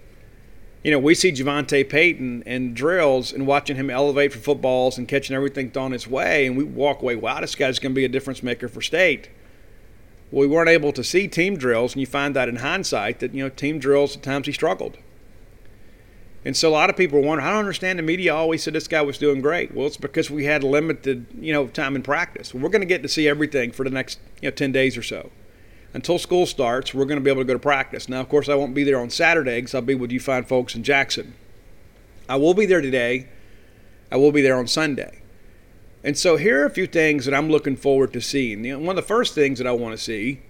you 0.83 0.91
know, 0.91 0.99
we 0.99 1.15
see 1.15 1.31
Javonte 1.31 1.87
Payton 1.87 2.43
and 2.45 2.75
drills 2.75 3.31
and 3.31 3.47
watching 3.47 3.77
him 3.77 3.89
elevate 3.89 4.33
for 4.33 4.39
footballs 4.39 4.97
and 4.97 5.07
catching 5.07 5.35
everything 5.35 5.71
thrown 5.71 5.93
his 5.93 6.07
way, 6.07 6.45
and 6.45 6.57
we 6.57 6.63
walk 6.63 7.01
away, 7.01 7.15
wow, 7.15 7.39
this 7.39 7.55
guy's 7.55 7.79
going 7.79 7.93
to 7.93 7.95
be 7.95 8.03
a 8.03 8.09
difference 8.09 8.43
maker 8.43 8.67
for 8.67 8.81
state. 8.81 9.29
We 10.31 10.45
weren't 10.45 10.69
able 10.69 10.91
to 10.93 11.03
see 11.03 11.27
team 11.27 11.55
drills, 11.55 11.93
and 11.93 12.01
you 12.01 12.07
find 12.07 12.35
that 12.35 12.49
in 12.49 12.57
hindsight 12.57 13.19
that, 13.19 13.33
you 13.33 13.43
know, 13.43 13.49
team 13.49 13.79
drills, 13.79 14.17
at 14.17 14.23
times 14.23 14.47
he 14.47 14.51
struggled. 14.51 14.97
And 16.43 16.57
so 16.57 16.67
a 16.67 16.71
lot 16.71 16.89
of 16.89 16.97
people 16.97 17.21
wonder, 17.21 17.41
I 17.41 17.51
don't 17.51 17.59
understand 17.59 17.97
the 17.97 18.03
media 18.03 18.35
always 18.35 18.63
said 18.63 18.73
this 18.73 18.89
guy 18.89 19.01
was 19.01 19.17
doing 19.17 19.39
great. 19.39 19.73
Well, 19.73 19.87
it's 19.87 19.95
because 19.95 20.29
we 20.29 20.43
had 20.43 20.65
limited, 20.65 21.27
you 21.39 21.53
know, 21.53 21.67
time 21.67 21.95
in 21.95 22.03
practice. 22.03 22.53
We're 22.53 22.67
going 22.67 22.81
to 22.81 22.85
get 22.85 23.01
to 23.03 23.07
see 23.07 23.29
everything 23.29 23.71
for 23.71 23.85
the 23.85 23.89
next, 23.89 24.19
you 24.41 24.49
know, 24.49 24.55
10 24.55 24.73
days 24.73 24.97
or 24.97 25.03
so 25.03 25.29
until 25.93 26.17
school 26.17 26.45
starts, 26.45 26.93
we're 26.93 27.05
going 27.05 27.19
to 27.19 27.23
be 27.23 27.29
able 27.29 27.41
to 27.41 27.47
go 27.47 27.53
to 27.53 27.59
practice. 27.59 28.09
Now, 28.09 28.19
of 28.19 28.29
course, 28.29 28.49
I 28.49 28.55
won't 28.55 28.73
be 28.73 28.83
there 28.83 28.99
on 28.99 29.09
Saturday 29.09 29.57
because 29.57 29.75
I'll 29.75 29.81
be 29.81 29.95
with 29.95 30.11
you 30.11 30.19
fine 30.19 30.43
folks 30.43 30.75
in 30.75 30.83
Jackson. 30.83 31.35
I 32.27 32.37
will 32.37 32.53
be 32.53 32.65
there 32.65 32.81
today. 32.81 33.27
I 34.11 34.17
will 34.17 34.31
be 34.31 34.41
there 34.41 34.57
on 34.57 34.67
Sunday. 34.67 35.21
And 36.03 36.17
so 36.17 36.35
here 36.35 36.61
are 36.61 36.65
a 36.65 36.69
few 36.69 36.87
things 36.87 37.25
that 37.25 37.33
I'm 37.33 37.49
looking 37.49 37.75
forward 37.75 38.11
to 38.13 38.21
seeing. 38.21 38.65
You 38.65 38.73
know, 38.73 38.79
one 38.79 38.97
of 38.97 39.03
the 39.03 39.07
first 39.07 39.35
things 39.35 39.57
that 39.59 39.67
I 39.67 39.71
want 39.71 39.95
to 39.95 40.03
see 40.03 40.41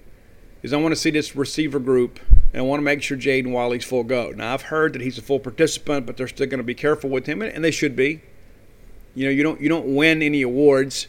is 0.63 0.71
I 0.71 0.77
want 0.77 0.93
to 0.93 0.99
see 0.99 1.11
this 1.11 1.35
receiver 1.35 1.77
group, 1.77 2.19
and 2.53 2.61
I 2.61 2.61
want 2.61 2.79
to 2.79 2.83
make 2.83 3.03
sure 3.03 3.17
Jaden 3.17 3.51
Walley's 3.51 3.83
full 3.83 4.03
go. 4.03 4.31
Now, 4.31 4.53
I've 4.53 4.63
heard 4.63 4.93
that 4.93 5.01
he's 5.01 5.17
a 5.17 5.21
full 5.21 5.39
participant, 5.39 6.05
but 6.05 6.15
they're 6.15 6.27
still 6.27 6.47
going 6.47 6.59
to 6.59 6.63
be 6.63 6.73
careful 6.73 7.09
with 7.09 7.25
him, 7.25 7.41
and 7.41 7.63
they 7.63 7.71
should 7.71 7.95
be. 7.95 8.21
You 9.13 9.25
know, 9.25 9.31
you 9.31 9.43
don't 9.43 9.61
you 9.61 9.69
don't 9.69 9.93
win 9.93 10.23
any 10.23 10.41
awards 10.41 11.07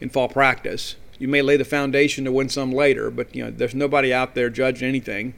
in 0.00 0.10
fall 0.10 0.28
practice 0.28 0.96
you 1.20 1.28
may 1.28 1.42
lay 1.42 1.56
the 1.56 1.66
foundation 1.66 2.24
to 2.24 2.32
win 2.32 2.48
some 2.48 2.72
later, 2.72 3.10
but 3.10 3.32
you 3.36 3.44
know 3.44 3.50
there's 3.50 3.74
nobody 3.74 4.12
out 4.12 4.34
there 4.34 4.50
judging 4.50 4.88
anything 4.88 5.34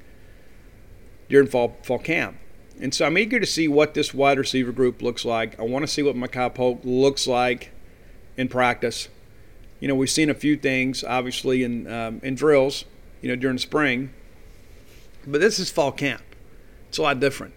during 1.28 1.48
fall 1.48 1.76
fall 1.82 1.98
camp. 1.98 2.38
And 2.80 2.94
so 2.94 3.04
I'm 3.04 3.18
eager 3.18 3.38
to 3.38 3.46
see 3.46 3.68
what 3.68 3.92
this 3.92 4.14
wide 4.14 4.38
receiver 4.38 4.72
group 4.72 5.02
looks 5.02 5.24
like. 5.24 5.58
I 5.60 5.64
want 5.64 5.82
to 5.82 5.86
see 5.88 6.02
what 6.02 6.16
Makai 6.16 6.54
Polk 6.54 6.80
looks 6.84 7.26
like 7.26 7.72
in 8.36 8.48
practice. 8.48 9.08
You 9.78 9.88
know, 9.88 9.94
we've 9.94 10.10
seen 10.10 10.30
a 10.30 10.34
few 10.34 10.56
things, 10.56 11.04
obviously, 11.04 11.64
in 11.64 11.92
um, 11.92 12.20
in 12.22 12.36
drills, 12.36 12.84
you 13.20 13.28
know, 13.28 13.36
during 13.36 13.58
spring. 13.58 14.10
But 15.26 15.40
this 15.40 15.58
is 15.58 15.70
fall 15.70 15.92
camp. 15.92 16.22
It's 16.88 16.98
a 16.98 17.02
lot 17.02 17.18
different. 17.18 17.54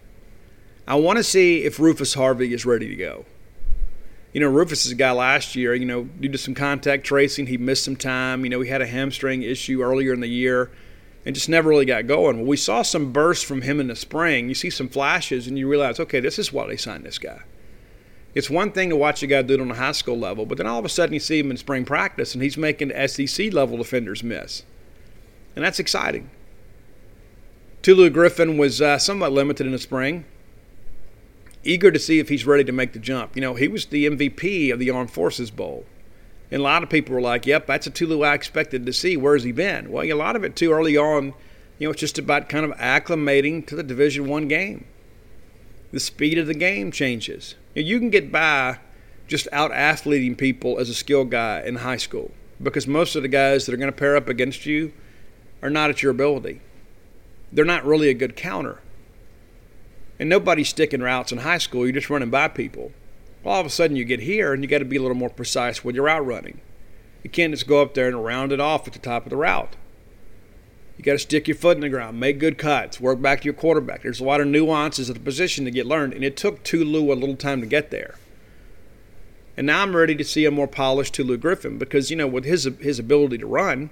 I 0.88 0.96
want 0.96 1.18
to 1.18 1.24
see 1.24 1.64
if 1.64 1.80
Rufus 1.80 2.16
Harvey 2.16 2.54
is 2.54 2.66
ready 2.66 2.88
to 2.88 2.96
go 2.96 3.26
you 4.36 4.41
know, 4.41 4.50
Rufus 4.50 4.86
is 4.86 4.91
a 4.91 4.95
guy 4.95 5.13
last 5.13 5.56
year, 5.56 5.74
you 5.74 5.86
know, 5.86 6.04
due 6.04 6.28
to 6.28 6.38
some 6.38 6.54
contact 6.54 7.06
tracing, 7.06 7.48
he 7.48 7.58
missed 7.58 7.86
some 7.86 7.95
time. 7.95 8.43
You 8.43 8.50
know, 8.50 8.60
he 8.60 8.69
had 8.69 8.82
a 8.82 8.86
hamstring 8.86 9.43
issue 9.43 9.82
earlier 9.82 10.12
in 10.12 10.19
the 10.19 10.28
year 10.28 10.71
and 11.26 11.34
just 11.34 11.48
never 11.48 11.69
really 11.69 11.86
got 11.86 12.06
going. 12.06 12.39
Well, 12.39 12.45
we 12.45 12.58
saw 12.58 12.82
some 12.82 13.13
bursts 13.13 13.45
from 13.45 13.62
him 13.62 13.80
in 13.80 13.88
the 13.88 13.95
spring. 13.95 14.50
You 14.50 14.54
see 14.54 14.69
some 14.69 14.89
flashes 14.89 15.48
and 15.48 15.58
you 15.58 15.69
realize, 15.69 16.02
okay, 16.02 16.19
this 16.19 16.38
is 16.38 16.52
why 16.52 16.67
they 16.67 16.76
signed 16.76 17.06
this 17.06 17.17
guy. 17.17 17.43
It's 18.34 18.50
one 18.50 18.74
thing 18.74 18.89
to 18.89 18.98
watch 18.98 19.24
a 19.24 19.28
guy 19.28 19.41
do 19.41 19.54
it 19.54 19.62
on 19.62 19.71
a 19.71 19.76
high 19.76 19.93
school 19.93 20.19
level, 20.19 20.45
but 20.45 20.58
then 20.58 20.67
all 20.67 20.80
of 20.80 20.84
a 20.84 20.89
sudden 20.89 21.13
you 21.13 21.21
see 21.21 21.39
him 21.39 21.50
in 21.50 21.56
spring 21.56 21.86
practice 21.86 22.34
and 22.34 22.43
he's 22.43 22.58
making 22.58 22.91
SEC 23.08 23.54
level 23.54 23.78
defenders 23.78 24.21
miss. 24.21 24.63
And 25.56 25.63
that's 25.63 25.80
exciting. 25.80 26.30
Tulu 27.84 28.10
Griffin 28.10 28.58
was 28.58 28.82
uh, 28.82 28.98
somewhat 28.98 29.32
limited 29.32 29.65
in 29.65 29.71
the 29.71 29.80
spring 29.80 30.26
eager 31.65 31.91
to 31.91 31.99
see 31.99 32.19
if 32.19 32.30
he's 32.30 32.45
ready 32.45 32.63
to 32.63 32.71
make 32.71 32.93
the 32.93 32.99
jump. 32.99 33.36
You 33.36 33.41
know, 33.41 33.56
he 33.56 33.67
was 33.67 33.88
the 33.88 34.06
MVP 34.08 34.71
of 34.71 34.80
the 34.80 34.89
Armed 34.89 35.12
Forces 35.12 35.51
Bowl. 35.51 35.86
And 36.51 36.62
a 36.62 36.63
lot 36.63 36.84
of 36.84 36.89
people 36.89 37.15
were 37.15 37.21
like, 37.21 37.45
yep, 37.45 37.65
that's 37.65 37.88
a 37.88 37.89
Tulu 37.89 38.23
I 38.23 38.34
expected 38.34 38.86
to 38.86 38.93
see. 38.93 39.17
Where's 39.17 39.43
he 39.43 39.51
been? 39.51 39.91
Well, 39.91 40.06
a 40.06 40.13
lot 40.13 40.36
of 40.36 40.43
it 40.43 40.56
too 40.56 40.71
early 40.71 40.95
on, 40.95 41.34
you 41.80 41.88
know, 41.88 41.91
it's 41.91 41.99
just 41.99 42.19
about 42.19 42.49
kind 42.49 42.65
of 42.65 42.71
acclimating 42.78 43.65
to 43.67 43.75
the 43.75 43.84
Division 43.84 44.28
One 44.28 44.47
game. 44.47 44.86
The 45.91 45.99
speed 45.99 46.38
of 46.38 46.47
the 46.47 46.54
game 46.54 46.91
changes. 46.91 47.56
You, 47.73 47.82
know, 47.82 47.88
you 47.88 47.99
can 47.99 48.10
get 48.10 48.32
by 48.32 48.80
just 49.28 49.47
out 49.51 49.71
athleting 49.71 50.36
people 50.36 50.78
as 50.80 50.89
a 50.89 50.93
skill 50.93 51.25
guy 51.25 51.62
in 51.65 51.78
high 51.78 51.97
school 51.97 52.32
because 52.62 52.88
most 52.88 53.15
of 53.15 53.23
the 53.23 53.28
guys 53.28 53.65
that 53.65 53.73
are 53.73 53.78
going 53.78 53.91
to 53.91 53.97
pair 53.97 54.15
up 54.15 54.30
against 54.30 54.65
you 54.65 54.93
are 55.62 55.69
not 55.69 55.89
at 55.89 56.04
your 56.04 56.12
ability. 56.12 56.62
They're 57.51 57.65
not 57.65 57.86
really 57.86 58.10
a 58.10 58.13
good 58.13 58.36
counter. 58.36 58.82
And 60.19 60.30
nobody's 60.30 60.69
sticking 60.69 61.01
routes 61.01 61.32
in 61.32 61.39
high 61.39 61.58
school. 61.58 61.86
You're 61.86 61.93
just 61.93 62.10
running 62.10 62.30
by 62.30 62.47
people. 62.47 62.91
Well, 63.43 63.56
all 63.56 63.62
of 63.62 63.67
a 63.67 63.69
sudden 63.69 63.95
you 63.95 64.06
get 64.06 64.21
here 64.21 64.54
and 64.54 64.63
you 64.63 64.69
got 64.69 64.80
to 64.80 64.86
be 64.86 64.95
a 64.95 65.01
little 65.01 65.15
more 65.15 65.30
precise 65.30 65.84
when 65.84 65.93
you're 65.95 66.10
out 66.10 66.25
running. 66.25 66.62
You 67.23 67.30
can't 67.30 67.54
just 67.54 67.67
go 67.67 67.82
up 67.82 67.93
there 67.93 68.08
and 68.08 68.23
round 68.23 68.51
it 68.51 68.60
off 68.60 68.88
at 68.88 68.93
the 68.93 68.99
top 68.99 69.25
of 69.25 69.30
the 69.30 69.36
route. 69.38 69.75
You 70.97 71.04
got 71.04 71.13
to 71.13 71.19
stick 71.19 71.47
your 71.47 71.58
foot 71.58 71.75
in 71.75 71.82
the 71.82 71.89
ground, 71.89 72.19
make 72.19 72.39
good 72.39 72.58
cuts, 72.58 73.01
work 73.01 73.21
back 73.21 73.41
to 73.41 73.45
your 73.45 73.54
quarterback. 73.54 74.04
There's 74.04 74.21
a 74.21 74.23
lot 74.23 74.39
of 74.39 74.47
nuances 74.47 75.10
of 75.10 75.15
the 75.15 75.21
position 75.21 75.65
to 75.65 75.71
get 75.71 75.86
learned, 75.86 76.13
and 76.13 76.23
it 76.23 76.38
took 76.38 76.63
Tulu 76.63 77.12
a 77.12 77.15
little 77.15 77.36
time 77.36 77.60
to 77.60 77.67
get 77.67 77.91
there. 77.91 78.15
And 79.58 79.67
now 79.67 79.82
I'm 79.82 79.95
ready 79.95 80.15
to 80.15 80.23
see 80.23 80.45
a 80.45 80.51
more 80.51 80.67
polished 80.67 81.13
Tulu 81.13 81.38
Griffin 81.38 81.78
because, 81.78 82.10
you 82.10 82.15
know, 82.15 82.28
with 82.28 82.45
his 82.45 82.63
his 82.80 82.99
ability 82.99 83.39
to 83.39 83.47
run, 83.47 83.89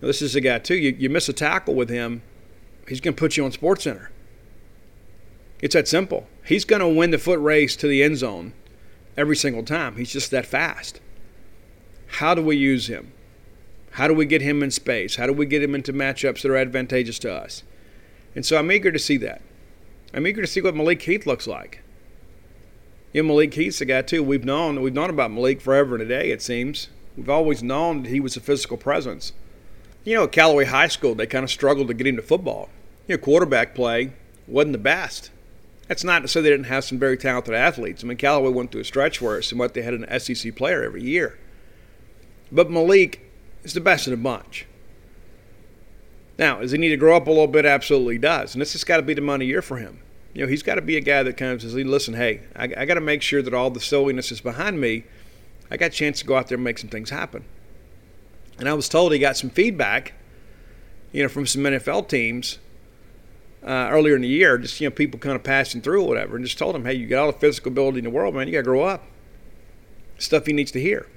This 0.00 0.20
is 0.20 0.34
a 0.34 0.40
guy 0.40 0.58
too. 0.58 0.76
You, 0.76 0.94
you 0.98 1.08
miss 1.08 1.28
a 1.28 1.32
tackle 1.32 1.74
with 1.74 1.88
him, 1.88 2.22
he's 2.88 3.00
going 3.00 3.14
to 3.14 3.18
put 3.20 3.36
you 3.36 3.44
on 3.44 3.52
Sports 3.52 3.84
Center. 3.84 4.10
It's 5.60 5.74
that 5.74 5.88
simple. 5.88 6.26
He's 6.44 6.64
going 6.64 6.80
to 6.80 6.88
win 6.88 7.10
the 7.10 7.18
foot 7.18 7.40
race 7.40 7.76
to 7.76 7.88
the 7.88 8.02
end 8.02 8.18
zone 8.18 8.52
every 9.16 9.36
single 9.36 9.62
time. 9.62 9.96
He's 9.96 10.12
just 10.12 10.30
that 10.30 10.46
fast. 10.46 11.00
How 12.06 12.34
do 12.34 12.42
we 12.42 12.56
use 12.56 12.88
him? 12.88 13.12
How 13.92 14.08
do 14.08 14.14
we 14.14 14.26
get 14.26 14.42
him 14.42 14.62
in 14.62 14.70
space? 14.70 15.16
How 15.16 15.26
do 15.26 15.32
we 15.32 15.46
get 15.46 15.62
him 15.62 15.74
into 15.74 15.92
matchups 15.92 16.42
that 16.42 16.50
are 16.50 16.56
advantageous 16.56 17.18
to 17.20 17.32
us? 17.32 17.62
And 18.34 18.44
so 18.44 18.58
I'm 18.58 18.70
eager 18.70 18.92
to 18.92 18.98
see 18.98 19.16
that. 19.18 19.40
I'm 20.12 20.26
eager 20.26 20.42
to 20.42 20.46
see 20.46 20.60
what 20.60 20.76
Malik 20.76 21.02
Heath 21.02 21.26
looks 21.26 21.46
like. 21.46 21.80
You 23.12 23.22
know, 23.22 23.28
Malik 23.28 23.54
Heath's 23.54 23.80
a 23.80 23.86
guy 23.86 24.02
too. 24.02 24.22
We've 24.22 24.44
known 24.44 24.82
we've 24.82 24.92
known 24.92 25.08
about 25.08 25.30
Malik 25.30 25.62
forever 25.62 25.94
and 25.94 26.02
a 26.02 26.06
day. 26.06 26.30
It 26.30 26.42
seems 26.42 26.88
we've 27.16 27.30
always 27.30 27.62
known 27.62 28.02
that 28.02 28.10
he 28.10 28.20
was 28.20 28.36
a 28.36 28.40
physical 28.40 28.76
presence. 28.76 29.32
You 30.04 30.16
know, 30.16 30.24
at 30.24 30.32
Callaway 30.32 30.66
High 30.66 30.88
School, 30.88 31.14
they 31.14 31.26
kind 31.26 31.42
of 31.42 31.50
struggled 31.50 31.88
to 31.88 31.94
get 31.94 32.06
him 32.06 32.16
to 32.16 32.22
football. 32.22 32.68
You 33.08 33.16
know, 33.16 33.22
quarterback 33.22 33.74
play 33.74 34.12
wasn't 34.46 34.72
the 34.72 34.78
best. 34.78 35.30
That's 35.88 36.02
not 36.02 36.20
to 36.22 36.28
say 36.28 36.40
they 36.40 36.50
didn't 36.50 36.66
have 36.66 36.84
some 36.84 36.98
very 36.98 37.16
talented 37.16 37.54
athletes. 37.54 38.02
I 38.02 38.06
mean, 38.06 38.16
Callaway 38.16 38.50
went 38.50 38.72
through 38.72 38.80
a 38.80 38.84
stretch 38.84 39.20
where 39.20 39.40
what 39.54 39.74
they 39.74 39.82
had 39.82 39.94
an 39.94 40.20
SEC 40.20 40.56
player 40.56 40.82
every 40.82 41.02
year. 41.02 41.38
But 42.50 42.70
Malik 42.70 43.20
is 43.62 43.72
the 43.72 43.80
best 43.80 44.06
of 44.06 44.10
the 44.12 44.16
bunch. 44.16 44.66
Now, 46.38 46.60
does 46.60 46.72
he 46.72 46.78
need 46.78 46.90
to 46.90 46.96
grow 46.96 47.16
up 47.16 47.26
a 47.26 47.30
little 47.30 47.46
bit? 47.46 47.64
Absolutely 47.64 48.18
does. 48.18 48.54
And 48.54 48.60
this 48.60 48.72
has 48.72 48.84
got 48.84 48.96
to 48.96 49.02
be 49.02 49.14
the 49.14 49.20
money 49.20 49.46
year 49.46 49.62
for 49.62 49.76
him. 49.76 50.00
You 50.34 50.42
know, 50.42 50.48
he's 50.48 50.62
got 50.62 50.74
to 50.74 50.82
be 50.82 50.96
a 50.96 51.00
guy 51.00 51.22
that 51.22 51.36
kind 51.36 51.52
of 51.52 51.62
says, 51.62 51.74
listen, 51.74 52.14
hey, 52.14 52.42
I, 52.54 52.64
I 52.76 52.84
got 52.84 52.94
to 52.94 53.00
make 53.00 53.22
sure 53.22 53.40
that 53.40 53.54
all 53.54 53.70
the 53.70 53.80
silliness 53.80 54.30
is 54.30 54.40
behind 54.40 54.80
me. 54.80 55.04
I 55.70 55.76
got 55.76 55.86
a 55.86 55.90
chance 55.90 56.20
to 56.20 56.26
go 56.26 56.36
out 56.36 56.48
there 56.48 56.56
and 56.56 56.64
make 56.64 56.78
some 56.78 56.90
things 56.90 57.10
happen. 57.10 57.44
And 58.58 58.68
I 58.68 58.74
was 58.74 58.88
told 58.88 59.12
he 59.12 59.18
got 59.18 59.36
some 59.36 59.50
feedback, 59.50 60.12
you 61.12 61.22
know, 61.22 61.28
from 61.28 61.46
some 61.46 61.62
NFL 61.62 62.08
teams 62.08 62.58
uh, 63.66 63.88
earlier 63.90 64.14
in 64.14 64.22
the 64.22 64.28
year, 64.28 64.58
just, 64.58 64.80
you 64.80 64.88
know, 64.88 64.94
people 64.94 65.18
kind 65.18 65.34
of 65.34 65.42
passing 65.42 65.80
through 65.80 66.04
or 66.04 66.08
whatever, 66.08 66.36
and 66.36 66.44
just 66.44 66.58
told 66.58 66.76
him, 66.76 66.84
hey, 66.84 66.94
you 66.94 67.06
got 67.06 67.20
all 67.20 67.32
the 67.32 67.38
physical 67.38 67.72
ability 67.72 67.98
in 67.98 68.04
the 68.04 68.10
world, 68.10 68.34
man. 68.34 68.46
You 68.46 68.52
got 68.52 68.60
to 68.60 68.64
grow 68.64 68.84
up. 68.84 69.04
Stuff 70.18 70.46
he 70.46 70.52
needs 70.52 70.70
to 70.72 70.80
hear. 70.80 71.08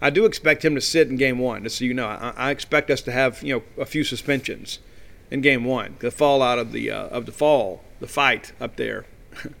I 0.00 0.10
do 0.10 0.26
expect 0.26 0.64
him 0.64 0.74
to 0.74 0.80
sit 0.80 1.08
in 1.08 1.16
game 1.16 1.38
one, 1.38 1.64
just 1.64 1.78
so 1.78 1.84
you 1.84 1.94
know. 1.94 2.06
I, 2.06 2.32
I 2.36 2.50
expect 2.50 2.90
us 2.90 3.00
to 3.02 3.12
have, 3.12 3.42
you 3.42 3.54
know, 3.54 3.82
a 3.82 3.86
few 3.86 4.04
suspensions 4.04 4.78
in 5.30 5.40
game 5.40 5.64
one. 5.64 5.96
The 6.00 6.10
fallout 6.10 6.58
of 6.58 6.72
the 6.72 6.90
uh, 6.90 7.06
of 7.08 7.26
the 7.26 7.32
fall, 7.32 7.82
the 8.00 8.06
fight 8.06 8.52
up 8.60 8.76
there, 8.76 9.06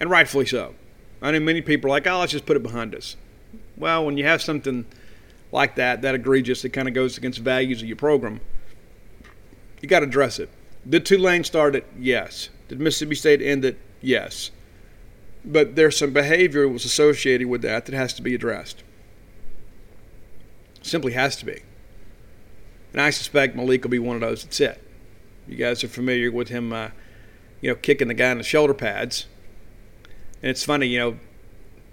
and 0.00 0.10
rightfully 0.10 0.46
so. 0.46 0.74
I 1.22 1.30
know 1.30 1.40
many 1.40 1.62
people 1.62 1.88
are 1.88 1.92
like, 1.92 2.06
"Oh, 2.06 2.20
let's 2.20 2.32
just 2.32 2.46
put 2.46 2.56
it 2.56 2.62
behind 2.62 2.94
us." 2.94 3.16
Well, 3.76 4.04
when 4.04 4.18
you 4.18 4.24
have 4.24 4.42
something 4.42 4.84
like 5.52 5.76
that, 5.76 6.02
that 6.02 6.14
egregious, 6.14 6.64
it 6.64 6.70
kind 6.70 6.86
of 6.86 6.94
goes 6.94 7.16
against 7.16 7.38
the 7.38 7.44
values 7.44 7.82
of 7.82 7.88
your 7.88 7.96
program, 7.96 8.40
you 9.80 9.88
got 9.88 10.00
to 10.00 10.06
address 10.06 10.38
it. 10.38 10.50
Did 10.88 11.04
Tulane 11.04 11.44
start 11.44 11.74
it? 11.74 11.86
Yes. 11.98 12.48
Did 12.68 12.80
Mississippi 12.80 13.14
State 13.14 13.42
end 13.42 13.64
it? 13.64 13.78
Yes. 14.00 14.50
But 15.44 15.76
there's 15.76 15.96
some 15.96 16.12
behavior 16.12 16.62
that 16.62 16.68
was 16.72 16.84
associated 16.84 17.48
with 17.48 17.62
that 17.62 17.86
that 17.86 17.94
has 17.94 18.12
to 18.14 18.22
be 18.22 18.34
addressed. 18.34 18.82
Simply 20.82 21.12
has 21.12 21.36
to 21.36 21.46
be. 21.46 21.62
And 22.92 23.00
I 23.00 23.10
suspect 23.10 23.56
Malik 23.56 23.82
will 23.82 23.90
be 23.90 23.98
one 23.98 24.16
of 24.16 24.20
those 24.20 24.42
that's 24.42 24.60
it. 24.60 24.82
You 25.46 25.56
guys 25.56 25.82
are 25.84 25.88
familiar 25.88 26.30
with 26.30 26.48
him, 26.48 26.72
uh, 26.72 26.90
you 27.60 27.70
know, 27.70 27.76
kicking 27.76 28.08
the 28.08 28.14
guy 28.14 28.30
in 28.30 28.38
the 28.38 28.44
shoulder 28.44 28.74
pads. 28.74 29.26
And 30.42 30.50
it's 30.50 30.64
funny, 30.64 30.86
you 30.86 30.98
know, 30.98 31.16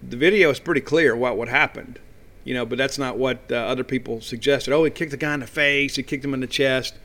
the 0.01 0.17
video 0.17 0.49
is 0.49 0.59
pretty 0.59 0.81
clear 0.81 1.15
what 1.15 1.37
what 1.37 1.47
happened, 1.47 1.99
you 2.43 2.53
know, 2.53 2.65
but 2.65 2.77
that's 2.77 2.97
not 2.97 3.17
what 3.17 3.39
uh, 3.51 3.55
other 3.55 3.83
people 3.83 4.21
suggested. 4.21 4.73
Oh, 4.73 4.83
he 4.83 4.91
kicked 4.91 5.11
the 5.11 5.17
guy 5.17 5.33
in 5.33 5.39
the 5.41 5.47
face, 5.47 5.95
he 5.95 6.03
kicked 6.03 6.23
him 6.23 6.33
in 6.33 6.39
the 6.39 6.47
chest, 6.47 6.95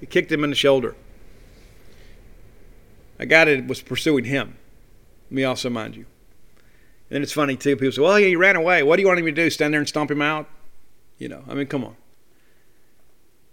he 0.00 0.06
kicked 0.06 0.30
him 0.30 0.44
in 0.44 0.50
the 0.50 0.56
shoulder. 0.56 0.94
A 3.18 3.26
guy 3.26 3.44
that 3.44 3.66
was 3.66 3.82
pursuing 3.82 4.24
him. 4.24 4.56
Me 5.30 5.44
also, 5.44 5.68
mind 5.68 5.96
you. 5.96 6.06
And 7.10 7.22
it's 7.22 7.32
funny 7.32 7.56
too. 7.56 7.76
People 7.76 7.92
say, 7.92 8.02
"Well, 8.02 8.16
he 8.16 8.36
ran 8.36 8.56
away. 8.56 8.82
What 8.82 8.96
do 8.96 9.02
you 9.02 9.08
want 9.08 9.18
him 9.18 9.26
to 9.26 9.32
do? 9.32 9.50
Stand 9.50 9.72
there 9.72 9.80
and 9.80 9.88
stomp 9.88 10.10
him 10.10 10.22
out?" 10.22 10.48
You 11.18 11.28
know, 11.28 11.42
I 11.48 11.54
mean, 11.54 11.66
come 11.66 11.84
on. 11.84 11.96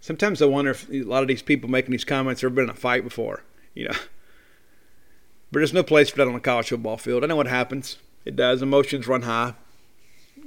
Sometimes 0.00 0.40
I 0.40 0.46
wonder 0.46 0.70
if 0.70 0.88
a 0.90 1.02
lot 1.02 1.22
of 1.22 1.28
these 1.28 1.42
people 1.42 1.68
making 1.68 1.90
these 1.90 2.04
comments 2.04 2.42
have 2.42 2.54
been 2.54 2.64
in 2.64 2.70
a 2.70 2.74
fight 2.74 3.02
before. 3.02 3.42
You 3.74 3.86
know, 3.88 3.94
but 5.50 5.60
there's 5.60 5.72
no 5.72 5.82
place 5.82 6.10
for 6.10 6.18
that 6.18 6.28
on 6.28 6.34
a 6.34 6.40
college 6.40 6.68
football 6.68 6.96
field. 6.96 7.24
I 7.24 7.26
know 7.26 7.36
what 7.36 7.48
happens. 7.48 7.96
It 8.24 8.36
does. 8.36 8.62
Emotions 8.62 9.08
run 9.08 9.22
high. 9.22 9.54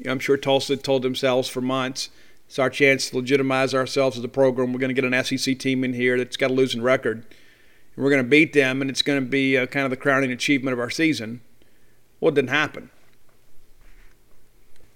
I'm 0.07 0.19
sure 0.19 0.37
Tulsa 0.37 0.77
told 0.77 1.01
themselves 1.01 1.49
for 1.49 1.61
months 1.61 2.09
it's 2.49 2.57
our 2.57 2.71
chance 2.71 3.11
to 3.11 3.17
legitimize 3.17 3.75
ourselves 3.75 4.17
as 4.17 4.23
a 4.23 4.27
program. 4.27 4.73
We're 4.73 4.79
going 4.79 4.93
to 4.95 4.99
get 4.99 5.05
an 5.05 5.23
SEC 5.23 5.59
team 5.59 5.83
in 5.83 5.93
here 5.93 6.17
that's 6.17 6.35
got 6.35 6.49
a 6.49 6.53
losing 6.55 6.81
record 6.81 7.27
and 7.95 8.03
we're 8.03 8.09
going 8.09 8.23
to 8.23 8.27
beat 8.29 8.53
them, 8.53 8.81
and 8.81 8.89
it's 8.89 9.03
going 9.03 9.23
to 9.23 9.29
be 9.29 9.55
uh, 9.55 9.67
kind 9.67 9.83
of 9.83 9.91
the 9.91 9.97
crowning 9.97 10.31
achievement 10.31 10.73
of 10.73 10.79
our 10.79 10.89
season. 10.89 11.41
Well, 12.19 12.31
it 12.31 12.35
didn't 12.35 12.49
happen. 12.49 12.89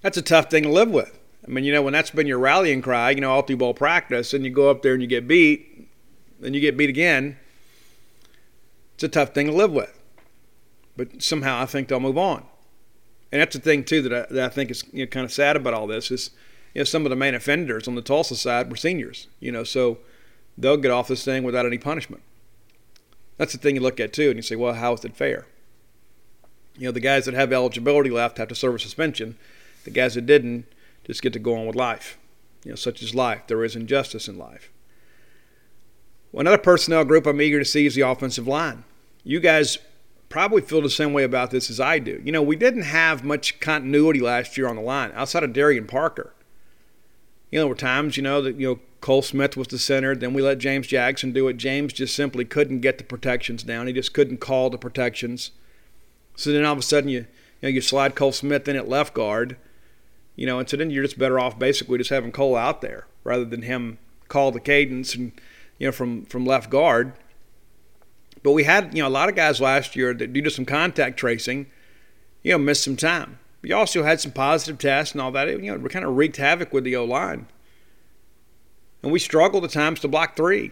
That's 0.02 0.18
a 0.18 0.24
tough 0.24 0.50
thing 0.50 0.64
to 0.64 0.70
live 0.70 0.90
with. 0.90 1.20
I 1.48 1.52
mean, 1.52 1.64
you 1.64 1.72
know, 1.74 1.84
when 1.84 1.94
that's 1.94 2.10
been 2.10 2.26
your 2.26 2.40
rallying 2.40 2.82
cry, 2.82 3.12
you 3.12 3.22
know, 3.22 3.30
all 3.30 3.44
through 3.44 3.58
ball 3.58 3.76
practice, 3.76 4.34
and 4.34 4.44
you 4.44 4.50
go 4.50 4.72
up 4.72 4.82
there 4.82 4.94
and 4.94 5.02
you 5.02 5.08
get 5.08 5.28
beat, 5.28 5.90
and 6.42 6.56
you 6.56 6.62
get 6.62 6.76
beat 6.76 6.90
again, 6.90 7.38
it's 8.96 9.04
a 9.04 9.10
tough 9.10 9.36
thing 9.36 9.46
to 9.46 9.54
live 9.54 9.74
with. 9.74 10.02
But 10.98 11.22
somehow 11.22 11.62
I 11.62 11.68
think 11.68 11.90
they'll 11.90 12.00
move 12.00 12.18
on. 12.18 12.46
And 13.32 13.42
that's 13.42 13.56
the 13.56 13.62
thing, 13.62 13.84
too, 13.84 14.02
that 14.02 14.14
I, 14.14 14.34
that 14.34 14.46
I 14.46 14.50
think 14.50 14.72
is 14.72 14.84
you 14.92 15.04
know, 15.04 15.08
kind 15.08 15.26
of 15.26 15.32
sad 15.32 15.56
about 15.56 15.76
all 15.76 15.86
this 15.86 16.10
is, 16.10 16.32
you 16.74 16.80
know, 16.80 16.86
some 16.86 17.06
of 17.06 17.10
the 17.10 17.16
main 17.16 17.36
offenders 17.36 17.88
on 17.88 17.96
the 17.96 18.02
Tulsa 18.02 18.36
side 18.36 18.70
were 18.70 18.76
seniors, 18.76 19.28
you 19.40 19.52
know, 19.52 19.64
so 19.64 20.00
they'll 20.58 20.78
get 20.78 20.92
off 20.92 21.08
this 21.08 21.24
thing 21.24 21.44
without 21.44 21.66
any 21.66 21.78
punishment. 21.78 22.24
That's 23.38 23.54
the 23.54 23.60
thing 23.60 23.76
you 23.76 23.82
look 23.82 24.00
at 24.00 24.14
too, 24.14 24.30
and 24.30 24.36
you 24.36 24.42
say, 24.42 24.56
well, 24.56 24.74
how 24.74 24.94
is 24.94 25.06
it 25.06 25.16
fair? 25.16 25.46
You 26.78 26.88
know, 26.88 26.92
the 26.92 27.00
guys 27.00 27.26
that 27.26 27.34
have 27.34 27.54
eligibility 27.54 28.10
left 28.10 28.38
have 28.38 28.48
to 28.48 28.56
serve 28.56 28.76
a 28.76 28.80
suspension. 28.80 29.38
The 29.84 29.92
guys 29.92 30.16
that 30.16 30.26
didn't 30.26 30.66
just 31.04 31.22
get 31.22 31.34
to 31.34 31.40
go 31.40 31.56
on 31.56 31.68
with 31.68 31.76
life. 31.76 32.18
You 32.64 32.72
know, 32.72 32.76
such 32.76 33.02
is 33.02 33.14
life. 33.14 33.42
There 33.48 33.64
is 33.64 33.76
injustice 33.76 34.28
in 34.28 34.38
life. 34.38 34.72
Well, 36.32 36.42
another 36.42 36.58
personnel 36.58 37.06
group 37.06 37.28
I'm 37.28 37.42
eager 37.42 37.60
to 37.60 37.66
see 37.66 37.86
is 37.86 37.96
the 37.96 38.02
offensive 38.02 38.48
line. 38.48 38.86
You 39.24 39.40
guys 39.40 39.78
probably 40.30 40.62
feel 40.62 40.82
the 40.82 40.90
same 40.90 41.14
way 41.14 41.24
about 41.24 41.52
this 41.52 41.70
as 41.70 41.80
I 41.80 42.00
do. 42.00 42.20
You 42.24 42.32
know, 42.32 42.42
we 42.42 42.56
didn't 42.56 42.84
have 42.84 43.24
much 43.24 43.60
continuity 43.60 44.20
last 44.20 44.58
year 44.58 44.68
on 44.68 44.76
the 44.76 44.82
line 44.82 45.12
outside 45.14 45.44
of 45.44 45.54
Darian 45.54 45.86
Parker. 45.86 46.34
You 47.54 47.60
know, 47.60 47.66
there 47.66 47.70
were 47.70 47.76
times, 47.76 48.18
you 48.18 48.24
know, 48.24 48.42
that, 48.42 48.60
you 48.60 48.68
know, 48.68 48.80
Cole 49.00 49.22
Smith 49.22 49.56
was 49.56 49.68
the 49.68 49.78
center. 49.78 50.16
Then 50.16 50.34
we 50.34 50.42
let 50.42 50.58
James 50.58 50.88
Jackson 50.88 51.34
do 51.34 51.48
it. 51.50 51.58
James 51.58 51.94
just 51.94 52.16
simply 52.16 52.46
couldn't 52.46 52.80
get 52.80 52.98
the 52.98 53.04
protections 53.04 53.62
down. 53.62 53.86
He 53.86 53.94
just 53.94 54.12
couldn't 54.12 54.38
call 54.38 54.72
the 54.72 54.80
protections. 54.80 55.52
So 56.36 56.52
then 56.52 56.66
all 56.66 56.74
of 56.74 56.80
a 56.80 56.82
sudden 56.82 57.12
you 57.12 57.20
you 57.20 57.28
know 57.62 57.70
you 57.70 57.80
slide 57.80 58.16
Cole 58.16 58.32
Smith 58.32 58.68
in 58.68 58.76
at 58.76 58.90
left 58.90 59.14
guard, 59.14 59.56
you 60.36 60.48
know, 60.48 60.58
and 60.58 60.68
so 60.68 60.78
then 60.78 60.90
you're 60.90 61.04
just 61.04 61.20
better 61.20 61.40
off 61.40 61.60
basically 61.60 62.00
just 62.00 62.10
having 62.10 62.32
Cole 62.32 62.56
out 62.56 62.82
there 62.82 63.06
rather 63.24 63.46
than 63.46 63.62
him 63.62 64.00
call 64.30 64.52
the 64.52 64.60
cadence 64.60 65.14
and 65.14 65.32
you 65.78 65.86
know 65.86 65.92
from 65.92 66.26
from 66.26 66.48
left 66.48 66.72
guard. 66.72 67.14
But 68.42 68.54
we 68.54 68.64
had 68.64 68.98
you 68.98 69.04
know 69.04 69.08
a 69.08 69.12
lot 69.12 69.30
of 69.30 69.36
guys 69.36 69.62
last 69.62 69.96
year 69.96 70.12
that 70.16 70.34
due 70.34 70.42
to 70.42 70.50
some 70.50 70.66
contact 70.66 71.20
tracing, 71.20 71.68
you 72.42 72.54
know, 72.54 72.58
missed 72.58 72.84
some 72.84 72.98
time. 72.98 73.38
We 73.64 73.72
also 73.72 74.04
had 74.04 74.20
some 74.20 74.34
positive 74.34 74.78
tests 74.78 75.14
and 75.14 75.22
all 75.22 75.32
that. 75.32 75.48
You 75.48 75.72
know, 75.72 75.78
we 75.78 75.90
kind 75.90 76.06
of 76.06 76.16
wreaked 76.16 76.38
havoc 76.38 76.72
with 76.72 76.84
the 76.84 76.96
O 76.96 77.06
line 77.06 77.48
and 79.02 79.12
we 79.12 79.20
struggled 79.20 79.64
at 79.64 79.72
times 79.72 80.02
to 80.02 80.08
block 80.08 80.36
three. 80.36 80.72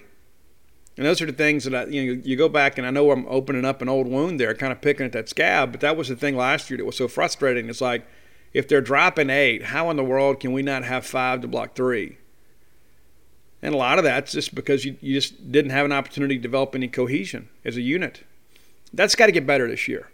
And 0.98 1.06
those 1.06 1.22
are 1.22 1.26
the 1.26 1.32
things 1.32 1.64
that 1.64 1.74
I, 1.74 1.86
you 1.86 2.16
know, 2.16 2.22
you 2.24 2.36
go 2.36 2.50
back 2.50 2.78
and 2.78 2.86
I 2.86 2.92
know 2.92 3.12
I'm 3.12 3.26
opening 3.28 3.66
up 3.66 3.82
an 3.82 3.90
old 3.90 4.08
wound 4.08 4.40
there, 4.40 4.54
kind 4.54 4.74
of 4.74 4.82
picking 4.82 5.06
at 5.06 5.14
that 5.14 5.30
scab, 5.30 5.72
but 5.72 5.82
that 5.82 5.96
was 5.96 6.10
the 6.10 6.18
thing 6.18 6.36
last 6.36 6.70
year 6.70 6.78
that 6.78 6.86
was 6.86 6.98
so 6.98 7.08
frustrating. 7.08 7.70
It's 7.70 7.82
like, 7.82 8.06
if 8.54 8.68
they're 8.68 8.82
dropping 8.82 9.30
eight, 9.30 9.64
how 9.64 9.90
in 9.90 9.96
the 9.96 10.04
world 10.04 10.42
can 10.42 10.52
we 10.52 10.62
not 10.62 10.84
have 10.84 11.06
five 11.06 11.40
to 11.42 11.48
block 11.48 11.76
three? 11.76 12.18
And 13.62 13.74
a 13.74 13.78
lot 13.78 14.00
of 14.00 14.04
that's 14.04 14.34
just 14.34 14.54
because 14.54 14.84
you, 14.84 14.98
you 15.00 15.14
just 15.14 15.52
didn't 15.52 15.72
have 15.72 15.86
an 15.86 15.94
opportunity 15.94 16.36
to 16.36 16.42
develop 16.42 16.76
any 16.76 16.90
cohesion 16.90 17.48
as 17.64 17.78
a 17.78 17.82
unit. 17.82 18.24
That's 18.94 19.16
got 19.16 19.28
to 19.28 19.32
get 19.32 19.48
better 19.48 19.70
this 19.70 19.88
year. 19.88 20.10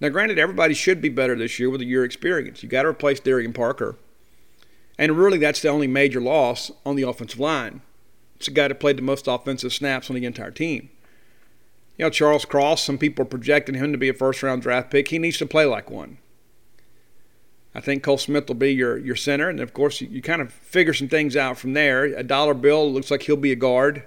Now, 0.00 0.08
granted, 0.08 0.38
everybody 0.38 0.74
should 0.74 1.00
be 1.00 1.08
better 1.08 1.36
this 1.36 1.58
year 1.58 1.70
with 1.70 1.80
a 1.80 1.86
year 1.86 2.04
experience. 2.04 2.62
You 2.62 2.68
got 2.68 2.82
to 2.82 2.88
replace 2.88 3.20
Darian 3.20 3.52
Parker. 3.52 3.96
And 4.98 5.16
really, 5.16 5.38
that's 5.38 5.62
the 5.62 5.68
only 5.68 5.86
major 5.86 6.20
loss 6.20 6.70
on 6.84 6.96
the 6.96 7.02
offensive 7.02 7.40
line. 7.40 7.80
It's 8.36 8.46
the 8.46 8.52
guy 8.52 8.68
that 8.68 8.80
played 8.80 8.98
the 8.98 9.02
most 9.02 9.26
offensive 9.26 9.72
snaps 9.72 10.10
on 10.10 10.16
the 10.16 10.26
entire 10.26 10.50
team. 10.50 10.90
You 11.96 12.06
know, 12.06 12.10
Charles 12.10 12.44
Cross, 12.44 12.82
some 12.82 12.98
people 12.98 13.22
are 13.22 13.28
projecting 13.28 13.76
him 13.76 13.92
to 13.92 13.98
be 13.98 14.08
a 14.08 14.14
first 14.14 14.42
round 14.42 14.62
draft 14.62 14.90
pick. 14.90 15.08
He 15.08 15.18
needs 15.18 15.38
to 15.38 15.46
play 15.46 15.64
like 15.64 15.90
one. 15.90 16.18
I 17.74 17.80
think 17.80 18.02
Cole 18.02 18.18
Smith 18.18 18.46
will 18.46 18.54
be 18.54 18.72
your, 18.72 18.98
your 18.98 19.16
center. 19.16 19.48
And 19.48 19.60
of 19.60 19.72
course, 19.72 20.00
you, 20.00 20.08
you 20.08 20.22
kind 20.22 20.42
of 20.42 20.52
figure 20.52 20.94
some 20.94 21.08
things 21.08 21.36
out 21.36 21.58
from 21.58 21.72
there. 21.72 22.04
A 22.04 22.22
dollar 22.22 22.54
bill 22.54 22.90
looks 22.92 23.10
like 23.10 23.22
he'll 23.22 23.36
be 23.36 23.52
a 23.52 23.56
guard. 23.56 24.04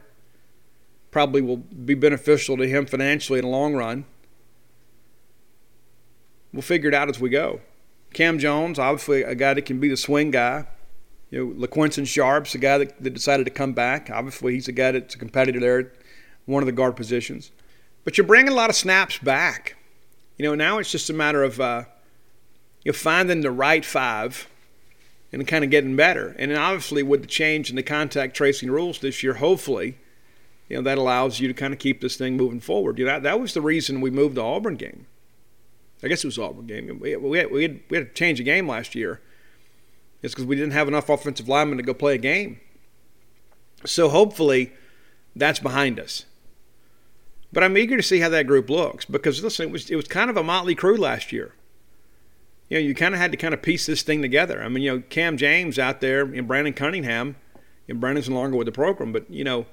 Probably 1.11 1.41
will 1.41 1.57
be 1.57 1.95
beneficial 1.95 2.57
to 2.57 2.67
him 2.67 2.85
financially 2.85 3.39
in 3.39 3.45
the 3.45 3.51
long 3.51 3.73
run. 3.73 4.05
We'll 6.53 6.61
figure 6.61 6.89
it 6.89 6.93
out 6.93 7.09
as 7.09 7.19
we 7.19 7.29
go. 7.29 7.61
Cam 8.13 8.39
Jones, 8.39 8.79
obviously 8.79 9.23
a 9.23 9.35
guy 9.35 9.53
that 9.53 9.63
can 9.63 9.79
be 9.79 9.89
the 9.89 9.97
swing 9.97 10.31
guy 10.31 10.65
You 11.29 11.45
know, 11.45 11.67
LaQuinston 11.67 12.07
Sharp's, 12.07 12.53
the 12.53 12.57
guy 12.57 12.77
that, 12.77 13.03
that 13.03 13.13
decided 13.13 13.45
to 13.45 13.51
come 13.51 13.73
back. 13.73 14.09
Obviously, 14.09 14.53
he's 14.53 14.67
a 14.67 14.71
guy 14.71 14.91
that's 14.91 15.15
a 15.15 15.17
competitor 15.17 15.59
there 15.59 15.79
at 15.79 15.87
one 16.45 16.63
of 16.63 16.67
the 16.67 16.71
guard 16.71 16.95
positions. 16.95 17.51
But 18.05 18.17
you're 18.17 18.25
bringing 18.27 18.51
a 18.51 18.55
lot 18.55 18.69
of 18.69 18.75
snaps 18.75 19.17
back. 19.17 19.75
You 20.37 20.45
know, 20.45 20.55
now 20.55 20.77
it's 20.77 20.91
just 20.91 21.09
a 21.09 21.13
matter 21.13 21.43
of 21.43 21.59
uh, 21.59 21.83
you 22.83 22.91
know, 22.91 22.97
finding 22.97 23.41
the 23.41 23.51
right 23.51 23.83
five 23.83 24.47
and 25.33 25.45
kind 25.45 25.65
of 25.65 25.69
getting 25.69 25.95
better. 25.95 26.35
And 26.39 26.55
obviously, 26.55 27.03
with 27.03 27.21
the 27.21 27.27
change 27.27 27.69
in 27.69 27.75
the 27.75 27.83
contact 27.83 28.35
tracing 28.35 28.71
rules 28.71 28.99
this 28.99 29.21
year, 29.23 29.33
hopefully, 29.33 29.97
you 30.69 30.77
know, 30.77 30.83
that 30.83 30.97
allows 30.97 31.41
you 31.41 31.49
to 31.49 31.53
kind 31.53 31.73
of 31.73 31.79
keep 31.79 31.99
this 31.99 32.15
thing 32.15 32.37
moving 32.37 32.61
forward. 32.61 32.97
You 32.97 33.05
know, 33.05 33.11
that, 33.11 33.23
that 33.23 33.39
was 33.39 33.53
the 33.53 33.61
reason 33.61 33.99
we 33.99 34.09
moved 34.09 34.35
the 34.35 34.43
Auburn 34.43 34.75
game. 34.75 35.07
I 36.03 36.07
guess 36.07 36.23
it 36.23 36.27
was 36.27 36.37
Auburn 36.37 36.67
game. 36.67 36.99
We, 36.99 37.15
we, 37.15 37.39
had, 37.39 37.51
we, 37.51 37.63
had, 37.63 37.79
we 37.89 37.97
had 37.97 38.07
to 38.07 38.13
change 38.13 38.37
the 38.37 38.43
game 38.43 38.67
last 38.67 38.95
year. 38.95 39.21
It's 40.21 40.33
because 40.33 40.45
we 40.45 40.55
didn't 40.55 40.71
have 40.71 40.87
enough 40.87 41.09
offensive 41.09 41.47
linemen 41.47 41.77
to 41.77 41.83
go 41.83 41.93
play 41.93 42.15
a 42.15 42.19
game. 42.19 42.59
So 43.85 44.09
hopefully 44.09 44.73
that's 45.35 45.59
behind 45.59 45.99
us. 45.99 46.25
But 47.53 47.63
I'm 47.63 47.77
eager 47.77 47.97
to 47.97 48.03
see 48.03 48.19
how 48.19 48.29
that 48.29 48.47
group 48.47 48.69
looks 48.69 49.05
because 49.05 49.41
listen, 49.41 49.69
it 49.69 49.71
was 49.71 49.89
it 49.89 49.95
was 49.95 50.07
kind 50.07 50.29
of 50.29 50.37
a 50.37 50.43
motley 50.43 50.75
crew 50.75 50.97
last 50.97 51.31
year. 51.31 51.53
You 52.69 52.77
know, 52.77 52.85
you 52.85 52.93
kind 52.93 53.13
of 53.13 53.21
had 53.21 53.31
to 53.31 53.37
kind 53.37 53.53
of 53.53 53.61
piece 53.61 53.85
this 53.85 54.01
thing 54.01 54.21
together. 54.21 54.61
I 54.61 54.67
mean, 54.67 54.83
you 54.83 54.91
know, 54.91 55.03
Cam 55.09 55.37
James 55.37 55.79
out 55.79 56.01
there 56.01 56.23
and 56.23 56.47
Brandon 56.47 56.73
Cunningham, 56.73 57.37
and 57.87 58.01
Brandon's 58.01 58.27
no 58.27 58.35
longer 58.35 58.57
with 58.57 58.65
the 58.65 58.73
program, 58.73 59.13
but 59.13 59.29
you 59.31 59.45
know, 59.45 59.65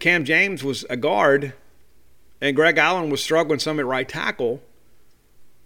Cam 0.00 0.24
James 0.24 0.62
was 0.62 0.84
a 0.90 0.96
guard, 0.96 1.54
and 2.40 2.54
Greg 2.54 2.76
Allen 2.76 3.08
was 3.08 3.22
struggling 3.22 3.58
some 3.58 3.78
at 3.78 3.86
right 3.86 4.08
tackle. 4.08 4.60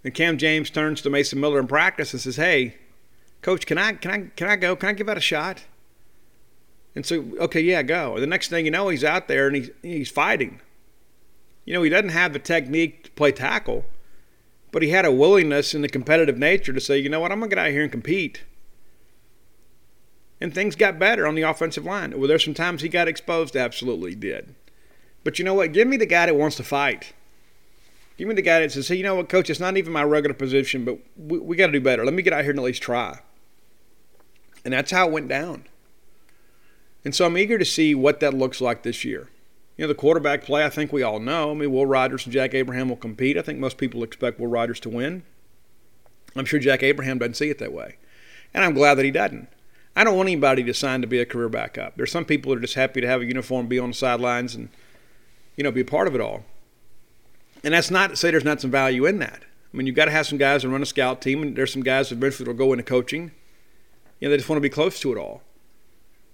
And 0.04 0.14
Cam 0.14 0.38
James 0.38 0.70
turns 0.70 1.02
to 1.02 1.11
Mason 1.11 1.40
Miller 1.40 1.58
in 1.58 1.66
practice 1.66 2.12
and 2.12 2.22
says, 2.22 2.37
"Hey, 2.37 2.76
coach, 3.42 3.66
can 3.66 3.78
I 3.78 3.92
can 3.92 4.11
I 4.11 4.18
can 4.37 4.48
I 4.48 4.56
go? 4.56 4.76
Can 4.76 4.90
I 4.90 4.92
give 4.92 5.06
that 5.06 5.16
a 5.16 5.20
shot?" 5.20 5.64
And 6.94 7.04
so, 7.04 7.24
okay, 7.38 7.61
yeah, 7.61 7.82
go. 7.82 8.14
And 8.14 8.22
the 8.22 8.26
next 8.26 8.48
thing 8.48 8.64
you 8.64 8.70
know, 8.70 8.88
he's 8.88 9.04
out 9.04 9.28
there 9.28 9.46
and 9.46 9.56
he's 9.56 9.70
he's 9.82 10.11
fighting. 10.11 10.61
You 11.64 11.74
know, 11.74 11.82
he 11.82 11.90
doesn't 11.90 12.08
have 12.11 12.32
the 12.32 12.38
technique 12.38 13.04
to 13.04 13.11
play 13.12 13.30
tackle, 13.30 13.84
but 14.72 14.82
he 14.82 14.88
had 14.90 15.04
a 15.04 15.12
willingness 15.12 15.74
and 15.74 15.84
the 15.84 15.88
competitive 15.88 16.38
nature 16.38 16.72
to 16.72 16.80
say, 16.80 16.98
you 16.98 17.08
know 17.08 17.20
what, 17.20 17.30
I'm 17.30 17.40
gonna 17.40 17.50
get 17.50 17.58
out 17.58 17.70
here 17.70 17.82
and 17.82 17.92
compete. 17.92 18.44
And 20.40 20.54
things 20.54 20.76
got 20.76 20.98
better 20.98 21.26
on 21.26 21.34
the 21.34 21.42
offensive 21.42 21.84
line. 21.84 22.18
Were 22.18 22.26
there 22.26 22.38
some 22.38 22.54
times 22.54 22.82
he 22.82 22.88
got 22.88 23.08
exposed? 23.08 23.56
Absolutely 23.56 24.14
did. 24.14 24.54
But 25.24 25.38
you 25.38 25.44
know 25.44 25.54
what? 25.54 25.72
Give 25.72 25.88
me 25.88 25.96
the 25.96 26.06
guy 26.06 26.26
that 26.26 26.37
wants 26.37 26.56
to 26.56 26.64
fight. 26.64 27.12
Give 28.18 28.26
me 28.26 28.35
the 28.35 28.42
guy 28.42 28.61
that 28.61 28.72
says, 28.72 28.88
hey, 28.88 28.96
you 28.96 29.04
know 29.04 29.14
what, 29.14 29.28
coach, 29.28 29.48
it's 29.48 29.61
not 29.61 29.76
even 29.76 29.92
my 29.92 30.02
regular 30.02 30.35
position, 30.35 30.85
but 30.85 30.98
we, 31.16 31.38
we 31.38 31.57
got 31.57 31.66
to 31.66 31.72
do 31.72 31.81
better. 31.81 32.04
Let 32.04 32.14
me 32.14 32.22
get 32.22 32.33
out 32.33 32.42
here 32.42 32.50
and 32.50 32.59
at 32.59 32.64
least 32.64 32.83
try. 32.83 33.20
And 34.64 34.74
that's 34.74 34.90
how 34.90 35.07
it 35.07 35.12
went 35.12 35.28
down. 35.28 35.64
And 37.04 37.14
so 37.14 37.24
I'm 37.24 37.38
eager 37.38 37.59
to 37.59 37.64
see 37.64 37.94
what 37.94 38.18
that 38.20 38.35
looks 38.35 38.61
like 38.61 38.83
this 38.83 39.04
year. 39.04 39.31
You 39.76 39.85
know, 39.85 39.88
the 39.88 39.94
quarterback 39.94 40.42
play, 40.42 40.64
I 40.64 40.68
think 40.68 40.92
we 40.92 41.04
all 41.04 41.20
know. 41.20 41.52
I 41.52 41.54
mean, 41.54 41.72
Will 41.72 41.87
Rogers 41.87 42.26
and 42.26 42.33
Jack 42.33 42.54
Abraham 42.54 42.88
will 42.88 42.96
compete. 42.96 43.38
I 43.38 43.42
think 43.42 43.61
most 43.61 43.78
people 43.78 44.02
expect 44.02 44.40
Will 44.40 44.48
Rogers 44.48 44.81
to 44.81 44.88
win. 44.88 45.22
I'm 46.35 46.44
sure 46.44 46.59
Jack 46.59 46.83
Abraham 46.83 47.18
doesn't 47.18 47.35
see 47.35 47.50
it 47.50 47.59
that 47.61 47.72
way. 47.72 47.98
And 48.52 48.64
I'm 48.64 48.74
glad 48.74 48.96
that 48.96 49.04
he 49.04 49.12
doesn't. 49.12 49.48
I 49.94 50.02
don't 50.02 50.16
want 50.16 50.28
anybody 50.28 50.64
to 50.64 50.74
sign 50.74 51.02
to 51.02 51.07
be 51.07 51.20
a 51.20 51.26
career 51.26 51.48
backup. 51.48 51.96
There's 51.96 52.11
some 52.11 52.24
people 52.24 52.50
that 52.50 52.59
are 52.59 52.62
just 52.62 52.74
happy 52.74 53.00
to 53.00 53.07
have 53.07 53.20
a 53.20 53.26
uniform, 53.26 53.68
be 53.68 53.78
on 53.78 53.90
the 53.90 53.94
sidelines, 53.94 54.57
and, 54.57 54.68
you 55.57 55.62
know, 55.62 55.70
be 55.70 55.83
a 55.83 55.85
part 55.85 56.09
of 56.09 56.16
it 56.16 56.20
all. 56.20 56.44
And 57.64 57.74
that's 57.74 57.90
not 57.90 58.10
to 58.10 58.16
say 58.16 58.30
there's 58.30 58.44
not 58.44 58.60
some 58.60 58.70
value 58.70 59.06
in 59.06 59.18
that. 59.18 59.42
I 59.72 59.76
mean, 59.76 59.86
you've 59.86 59.96
got 59.96 60.06
to 60.06 60.10
have 60.10 60.26
some 60.26 60.38
guys 60.38 60.62
that 60.62 60.68
run 60.68 60.82
a 60.82 60.86
scout 60.86 61.20
team, 61.20 61.42
and 61.42 61.56
there's 61.56 61.72
some 61.72 61.82
guys 61.82 62.08
that 62.08 62.16
eventually 62.16 62.46
will 62.46 62.54
go 62.54 62.72
into 62.72 62.84
coaching. 62.84 63.32
You 64.20 64.28
know, 64.28 64.30
they 64.30 64.36
just 64.38 64.48
want 64.48 64.58
to 64.58 64.62
be 64.62 64.68
close 64.68 65.00
to 65.00 65.12
it 65.12 65.18
all, 65.18 65.42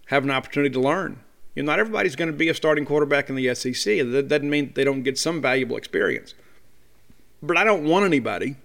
have 0.07 0.25
an 0.25 0.31
opportunity 0.31 0.73
to 0.73 0.81
learn. 0.81 1.21
You 1.55 1.63
know, 1.63 1.73
not 1.73 1.79
everybody's 1.79 2.17
going 2.17 2.31
to 2.31 2.37
be 2.37 2.49
a 2.49 2.55
starting 2.55 2.85
quarterback 2.85 3.29
in 3.29 3.37
the 3.37 3.55
SEC. 3.55 3.99
That 3.99 4.29
doesn't 4.29 4.51
mean 4.51 4.73
they 4.75 4.85
don't 4.85 5.03
get 5.03 5.19
some 5.19 5.41
valuable 5.41 5.77
experience. 5.77 6.35
But 7.43 7.57
I 7.57 7.65
don't 7.65 7.85
want 7.85 8.05
anybody 8.05 8.57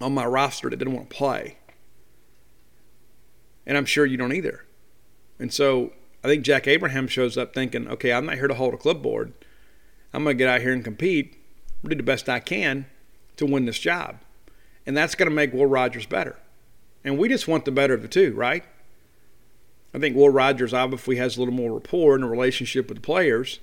on 0.00 0.14
my 0.14 0.24
roster 0.24 0.70
that 0.70 0.76
didn't 0.76 0.94
want 0.94 1.10
to 1.10 1.16
play. 1.16 1.58
And 3.66 3.76
I'm 3.76 3.86
sure 3.86 4.06
you 4.06 4.16
don't 4.16 4.32
either. 4.32 4.64
And 5.38 5.52
so 5.52 5.92
I 6.22 6.28
think 6.28 6.44
Jack 6.44 6.66
Abraham 6.66 7.08
shows 7.08 7.36
up 7.36 7.52
thinking, 7.52 7.88
okay, 7.88 8.12
I'm 8.12 8.26
not 8.26 8.36
here 8.36 8.48
to 8.48 8.54
hold 8.54 8.74
a 8.74 8.78
clipboard. 8.78 9.32
I'm 10.16 10.24
going 10.24 10.38
to 10.38 10.42
get 10.42 10.48
out 10.48 10.62
here 10.62 10.72
and 10.72 10.82
compete, 10.82 11.36
do 11.84 11.94
the 11.94 12.02
best 12.02 12.26
I 12.26 12.40
can 12.40 12.86
to 13.36 13.44
win 13.44 13.66
this 13.66 13.78
job. 13.78 14.16
And 14.86 14.96
that's 14.96 15.14
going 15.14 15.28
to 15.28 15.34
make 15.34 15.52
Will 15.52 15.66
Rogers 15.66 16.06
better. 16.06 16.36
And 17.04 17.18
we 17.18 17.28
just 17.28 17.46
want 17.46 17.66
the 17.66 17.70
better 17.70 17.92
of 17.92 18.00
the 18.00 18.08
two, 18.08 18.32
right? 18.32 18.64
I 19.92 19.98
think 19.98 20.16
Will 20.16 20.30
Rogers 20.30 20.72
obviously 20.72 21.16
has 21.16 21.36
a 21.36 21.40
little 21.40 21.52
more 21.52 21.74
rapport 21.74 22.14
and 22.14 22.24
a 22.24 22.28
relationship 22.28 22.88
with 22.88 22.96
the 22.96 23.02
players. 23.02 23.60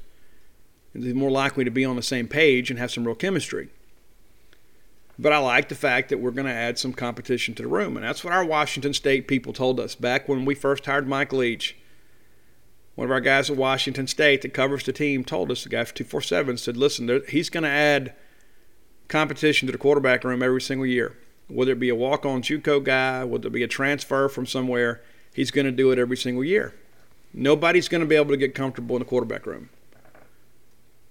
And 0.93 1.03
he's 1.03 1.15
more 1.15 1.31
likely 1.31 1.63
to 1.63 1.71
be 1.71 1.85
on 1.85 1.95
the 1.95 2.03
same 2.03 2.27
page 2.27 2.69
and 2.69 2.77
have 2.77 2.91
some 2.91 3.05
real 3.05 3.15
chemistry. 3.15 3.69
But 5.17 5.33
I 5.33 5.39
like 5.39 5.69
the 5.69 5.75
fact 5.75 6.09
that 6.09 6.19
we're 6.19 6.29
going 6.29 6.45
to 6.45 6.53
add 6.53 6.77
some 6.77 6.93
competition 6.93 7.55
to 7.55 7.63
the 7.63 7.67
room. 7.67 7.97
And 7.97 8.05
that's 8.05 8.23
what 8.23 8.31
our 8.31 8.45
Washington 8.45 8.93
State 8.93 9.27
people 9.27 9.53
told 9.53 9.79
us 9.79 9.95
back 9.95 10.29
when 10.29 10.45
we 10.45 10.53
first 10.53 10.85
hired 10.85 11.07
Mike 11.07 11.33
Leach 11.33 11.75
one 12.95 13.05
of 13.05 13.11
our 13.11 13.21
guys 13.21 13.49
at 13.49 13.57
Washington 13.57 14.07
State 14.07 14.43
that 14.43 14.53
covers 14.53 14.83
the 14.83 14.93
team 14.93 15.23
told 15.23 15.51
us, 15.51 15.63
the 15.63 15.69
guy 15.69 15.83
for 15.83 15.95
247 15.95 16.57
said, 16.57 16.77
listen, 16.77 17.23
he's 17.27 17.49
going 17.49 17.63
to 17.63 17.69
add 17.69 18.13
competition 19.07 19.65
to 19.65 19.71
the 19.71 19.77
quarterback 19.77 20.23
room 20.23 20.43
every 20.43 20.61
single 20.61 20.85
year. 20.85 21.17
Whether 21.47 21.71
it 21.71 21.79
be 21.79 21.89
a 21.89 21.95
walk 21.95 22.25
on 22.25 22.41
Juco 22.41 22.83
guy, 22.83 23.23
whether 23.23 23.47
it 23.47 23.53
be 23.53 23.63
a 23.63 23.67
transfer 23.67 24.29
from 24.29 24.45
somewhere, 24.45 25.01
he's 25.33 25.51
going 25.51 25.65
to 25.65 25.71
do 25.71 25.91
it 25.91 25.99
every 25.99 26.17
single 26.17 26.43
year. 26.43 26.73
Nobody's 27.33 27.87
going 27.87 28.01
to 28.01 28.07
be 28.07 28.15
able 28.15 28.29
to 28.29 28.37
get 28.37 28.53
comfortable 28.53 28.95
in 28.95 28.99
the 28.99 29.05
quarterback 29.05 29.47
room. 29.47 29.69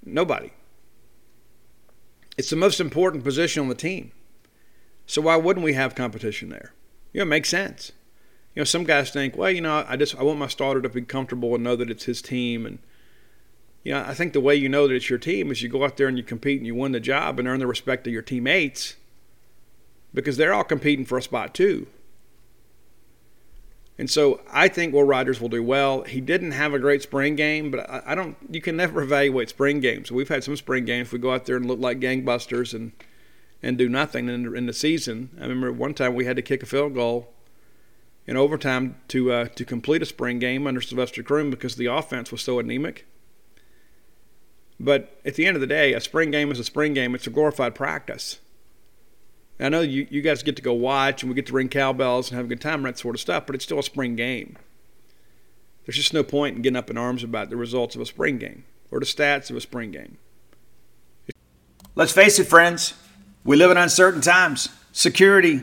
Nobody. 0.05 0.53
It's 2.39 2.51
the 2.51 2.57
most 2.57 2.81
important 2.81 3.25
position 3.25 3.63
on 3.63 3.69
the 3.69 3.75
team. 3.75 4.13
So 5.07 5.21
why 5.23 5.37
wouldn't 5.37 5.65
we 5.65 5.75
have 5.75 5.97
competition 5.97 6.49
there? 6.49 6.73
You 7.13 7.19
know, 7.19 7.23
it 7.23 7.27
makes 7.27 7.49
sense 7.49 7.93
you 8.55 8.61
know, 8.61 8.65
some 8.65 8.85
guys 8.85 9.11
think, 9.11 9.37
well, 9.37 9.51
you 9.51 9.61
know, 9.61 9.85
I 9.89 9.97
just 9.97 10.17
I 10.17 10.23
want 10.23 10.39
my 10.39 10.47
starter 10.47 10.83
to 10.83 10.89
be 10.89 11.03
comfortable 11.03 11.55
and 11.55 11.65
know 11.65 11.77
that 11.77 11.91
it's 11.91 12.05
his 12.05 12.21
team. 12.21 12.67
And 12.67 12.79
you 13.83 13.93
know, 13.93 14.05
I 14.07 14.15
think 14.15 14.35
the 14.35 14.41
way 14.41 14.55
you 14.55 14.69
know 14.69 14.87
that 14.87 14.95
it's 14.95 15.09
your 15.09 15.19
team 15.19 15.51
is 15.51 15.63
you 15.63 15.69
go 15.69 15.85
out 15.85 15.97
there 15.97 16.09
and 16.09 16.19
you 16.19 16.25
compete 16.25 16.59
and 16.59 16.67
you 16.67 16.75
win 16.75 16.93
the 16.93 17.01
job 17.01 17.39
and 17.39 17.49
earn 17.49 17.61
the 17.61 17.67
respect 17.67 18.07
of 18.07 18.13
your 18.13 18.23
teammates 18.23 18.97
because 20.13 20.37
they're 20.37 20.53
all 20.53 20.65
competing 20.65 21.07
for 21.07 21.17
a 21.17 21.23
spot 21.23 21.55
too. 21.55 21.87
And 23.99 24.11
so 24.11 24.41
I 24.51 24.69
think 24.69 24.93
Will 24.93 25.05
Rogers 25.05 25.41
will 25.41 25.49
do 25.49 25.63
well. 25.63 26.03
He 26.03 26.21
didn't 26.21 26.53
have 26.53 26.75
a 26.75 26.79
great 26.79 27.03
spring 27.03 27.37
game, 27.37 27.71
but 27.71 27.89
I, 28.07 28.15
don't. 28.15 28.37
You 28.51 28.61
can 28.61 28.77
never 28.77 29.03
evaluate 29.03 29.49
spring 29.49 29.81
games. 29.81 30.11
We've 30.11 30.29
had 30.29 30.45
some 30.45 30.57
spring 30.57 30.85
games. 30.85 31.13
We 31.13 31.19
go 31.19 31.33
out 31.33 31.47
there 31.47 31.57
and 31.57 31.67
look 31.67 31.79
like 31.79 32.01
gangbusters 32.01 32.75
and 32.75 32.93
and 33.63 33.79
do 33.79 33.89
nothing 33.89 34.29
in, 34.29 34.57
in 34.57 34.67
the 34.67 34.73
season. 34.73 35.31
I 35.39 35.43
remember 35.43 35.73
one 35.73 35.95
time 35.95 36.15
we 36.15 36.25
had 36.25 36.37
to 36.37 36.43
kick 36.43 36.63
a 36.63 36.67
field 36.67 36.95
goal 36.95 37.32
in 38.27 38.37
overtime 38.37 38.97
to 39.09 39.33
uh, 39.33 39.49
to 39.49 39.65
complete 39.65 40.03
a 40.03 40.07
spring 40.07 40.39
game 40.39 40.67
under 40.67 40.81
Sylvester 40.81 41.23
Croom 41.23 41.51
because 41.51 41.77
the 41.77 41.87
offense 41.87 42.31
was 42.31 42.43
so 42.43 42.59
anemic. 42.59 43.07
But 44.79 45.21
at 45.25 45.35
the 45.35 45.47
end 45.47 45.57
of 45.57 45.61
the 45.61 45.67
day, 45.67 45.93
a 45.93 46.01
spring 46.01 46.31
game 46.31 46.51
is 46.51 46.59
a 46.59 46.65
spring 46.65 46.93
game. 46.93 47.15
It's 47.15 47.27
a 47.27 47.31
glorified 47.31 47.75
practice. 47.75 48.41
I 49.61 49.69
know 49.69 49.81
you, 49.81 50.09
you 50.11 50.23
guys 50.23 50.43
get 50.43 50.57
to 50.57 50.63
go 50.63 50.73
watch 50.73 51.23
and 51.23 51.31
we 51.31 51.37
get 51.37 51.47
to 51.47 51.53
ring 51.53 51.69
cowbells 51.69 52.31
and 52.31 52.37
have 52.37 52.47
a 52.47 52.49
good 52.49 52.61
time 52.61 52.85
and 52.85 52.87
that 52.87 52.99
sort 52.99 53.15
of 53.15 53.21
stuff, 53.21 53.47
but 53.47 53.55
it's 53.55 53.65
still 53.65 53.79
a 53.79 53.83
spring 53.83 54.17
game. 54.17 54.57
There's 55.85 55.97
just 55.97 56.15
no 56.15 56.25
point 56.25 56.57
in 56.57 56.63
getting 56.63 56.77
up 56.77 56.91
in 56.91 56.99
arms 56.99 57.23
about 57.23 57.51
the 57.51 57.57
results 57.57 57.95
of 57.95 58.01
a 58.01 58.07
spring 58.07 58.39
game 58.39 58.65
or 58.91 58.99
the 58.99 59.07
stats 59.07 59.51
of 59.51 59.57
a 59.57 59.61
spring 59.61 59.93
game. 59.93 60.19
Let's 61.95 62.13
face 62.13 62.39
it, 62.39 62.45
friends. 62.45 62.95
We 63.45 63.57
live 63.57 63.71
in 63.71 63.77
uncertain 63.77 64.21
times. 64.21 64.69
Security, 64.93 65.63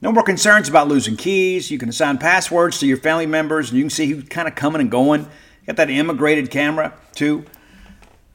No 0.00 0.12
more 0.12 0.22
concerns 0.22 0.68
about 0.68 0.86
losing 0.86 1.16
keys. 1.16 1.70
You 1.70 1.78
can 1.78 1.88
assign 1.88 2.18
passwords 2.18 2.78
to 2.78 2.86
your 2.86 2.98
family 2.98 3.26
members, 3.26 3.70
and 3.70 3.78
you 3.78 3.84
can 3.84 3.90
see 3.90 4.06
who's 4.06 4.24
kind 4.24 4.46
of 4.46 4.54
coming 4.54 4.80
and 4.80 4.90
going. 4.90 5.28
Got 5.66 5.76
that 5.76 5.90
immigrated 5.90 6.50
camera 6.50 6.94
too. 7.14 7.44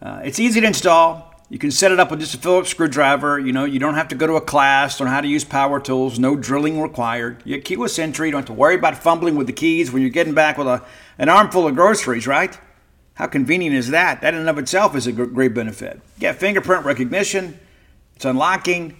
Uh, 0.02 0.21
it's 0.23 0.39
easy 0.39 0.60
to 0.60 0.67
install. 0.67 1.34
You 1.49 1.60
can 1.60 1.71
set 1.71 1.91
it 1.91 1.99
up 1.99 2.12
with 2.12 2.19
just 2.19 2.34
a 2.34 2.38
Phillips 2.38 2.69
screwdriver. 2.69 3.39
You 3.39 3.54
know, 3.54 3.63
you 3.63 3.80
don't 3.80 3.93
have 3.93 4.08
to 4.10 4.15
go 4.15 4.28
to 4.28 4.34
a 4.36 4.41
class 4.41 4.99
on 4.99 5.08
how 5.08 5.21
to 5.21 5.28
use 5.28 5.43
power 5.43 5.80
tools. 5.80 6.19
No 6.19 6.36
drilling 6.36 6.82
required. 6.82 7.41
You 7.45 7.56
get 7.56 7.65
keyless 7.65 7.97
entry. 7.97 8.28
You 8.28 8.32
don't 8.32 8.39
have 8.39 8.47
to 8.47 8.54
worry 8.54 8.76
about 8.76 8.97
fumbling 8.97 9.36
with 9.36 9.47
the 9.47 9.54
keys 9.54 9.91
when 9.91 10.02
you're 10.02 10.12
getting 10.12 10.34
back 10.34 10.58
with 10.58 10.67
a, 10.67 10.84
an 11.17 11.30
armful 11.30 11.67
of 11.67 11.76
groceries, 11.76 12.28
right? 12.28 12.58
How 13.13 13.28
convenient 13.28 13.76
is 13.76 13.89
that? 13.91 14.21
That 14.21 14.34
in 14.34 14.39
and 14.41 14.49
of 14.49 14.58
itself 14.58 14.95
is 14.95 15.06
a 15.06 15.12
great 15.12 15.54
benefit. 15.54 16.02
You 16.15 16.21
get 16.21 16.36
fingerprint 16.38 16.86
recognition. 16.86 17.60
It's 18.15 18.26
unlocking. 18.26 18.99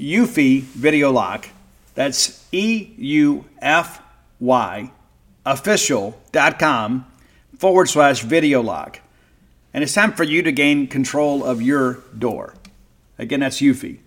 Eufy 0.00 0.62
Video 0.62 1.12
Lock. 1.12 1.48
That's 1.94 2.46
E 2.52 2.94
U 2.96 3.44
F 3.60 4.00
Y 4.40 4.90
official.com 5.44 7.06
forward 7.58 7.88
slash 7.88 8.22
video 8.22 8.62
lock. 8.62 9.00
And 9.72 9.82
it's 9.84 9.94
time 9.94 10.12
for 10.12 10.24
you 10.24 10.42
to 10.42 10.52
gain 10.52 10.86
control 10.86 11.44
of 11.44 11.62
your 11.62 12.02
door. 12.16 12.54
Again, 13.18 13.40
that's 13.40 13.60
Eufy. 13.60 13.98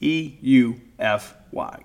E 0.00 0.34
U 0.40 0.80
F 0.98 1.34
Y. 1.52 1.82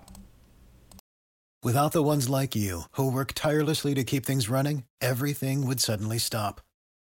Without 1.64 1.92
the 1.92 2.02
ones 2.02 2.28
like 2.28 2.56
you, 2.56 2.84
who 2.94 3.12
work 3.12 3.34
tirelessly 3.36 3.94
to 3.94 4.04
keep 4.04 4.26
things 4.26 4.50
running, 4.50 4.84
everything 5.00 5.68
would 5.68 5.80
suddenly 5.80 6.18
stop. 6.18 6.60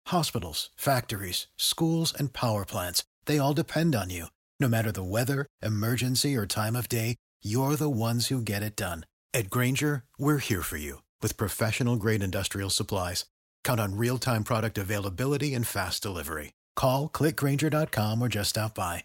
Hospitals, 0.09 0.69
factories, 0.77 1.47
schools, 1.57 2.13
and 2.17 2.35
power 2.35 2.67
plants, 2.67 3.03
they 3.25 3.39
all 3.39 3.55
depend 3.55 3.95
on 3.95 4.11
you. 4.11 4.27
No 4.63 4.69
matter 4.69 4.93
the 4.93 5.03
weather, 5.03 5.47
emergency, 5.61 6.37
or 6.37 6.47
time 6.47 6.77
of 6.77 6.89
day, 6.89 7.17
you're 7.43 7.75
the 7.75 7.91
ones 7.91 8.29
who 8.29 8.41
get 8.41 8.63
it 8.63 8.77
done. 8.77 9.07
At 9.35 9.51
Grainger, 9.51 10.05
we're 10.19 10.39
here 10.39 10.63
for 10.63 10.77
you 10.77 11.03
with 11.21 11.37
professional 11.37 11.97
grade 11.97 12.23
industrial 12.23 12.71
supplies. 12.71 13.25
Count 13.65 13.81
on 13.81 13.97
real 13.97 14.19
time 14.19 14.45
product 14.45 14.79
availability 14.79 15.53
and 15.55 15.67
fast 15.67 16.01
delivery. 16.01 16.53
Call 16.77 17.09
clickgrainger.com 17.09 18.23
or 18.23 18.29
just 18.29 18.51
stop 18.51 18.77
by. 18.77 19.03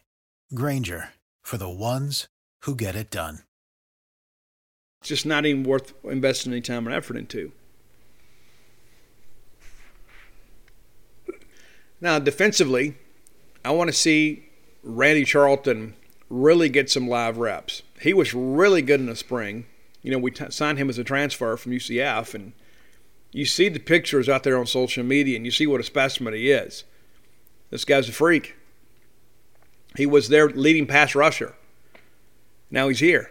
Grainger 0.54 1.16
for 1.42 1.58
the 1.58 1.68
ones 1.68 2.28
who 2.66 2.76
get 2.76 2.94
it 2.94 3.10
done. 3.10 3.40
It's 5.02 5.10
just 5.10 5.26
not 5.26 5.48
even 5.48 5.64
worth 5.64 5.92
investing 6.04 6.52
any 6.52 6.62
time 6.62 6.88
or 6.88 6.92
effort 6.92 7.18
into. 7.18 7.52
Now, 12.00 12.20
defensively, 12.20 12.96
I 13.66 13.72
want 13.72 13.88
to 13.88 13.94
see 13.94 14.47
Randy 14.88 15.26
Charlton 15.26 15.96
really 16.30 16.70
get 16.70 16.90
some 16.90 17.08
live 17.08 17.38
reps. 17.38 17.82
He 18.02 18.14
was 18.14 18.34
really 18.34 18.82
good 18.82 19.00
in 19.00 19.06
the 19.06 19.16
spring. 19.16 19.66
You 20.02 20.12
know, 20.12 20.18
we 20.18 20.32
t- 20.32 20.50
signed 20.50 20.78
him 20.78 20.90
as 20.90 20.98
a 20.98 21.04
transfer 21.04 21.58
from 21.58 21.74
UCF, 21.74 22.34
and 22.34 22.54
you 23.32 23.46
see 23.46 23.70
the 23.70 23.80
pictures 23.80 24.30
out 24.30 24.44
there 24.44 24.58
on 24.58 24.66
social 24.66 25.04
media, 25.04 25.36
and 25.36 25.46
you 25.46 25.52
see 25.52 25.68
what 25.68 25.82
a 25.82 25.84
specimen 25.84 26.34
he 26.34 26.52
is. 26.52 26.86
This 27.70 27.84
guy's 27.84 28.08
a 28.08 28.14
freak. 28.14 28.56
He 29.98 30.06
was 30.06 30.30
their 30.30 30.48
leading 30.48 30.88
pass 30.88 31.16
rusher. 31.16 31.54
Now 32.72 32.88
he's 32.88 33.00
here. 33.00 33.30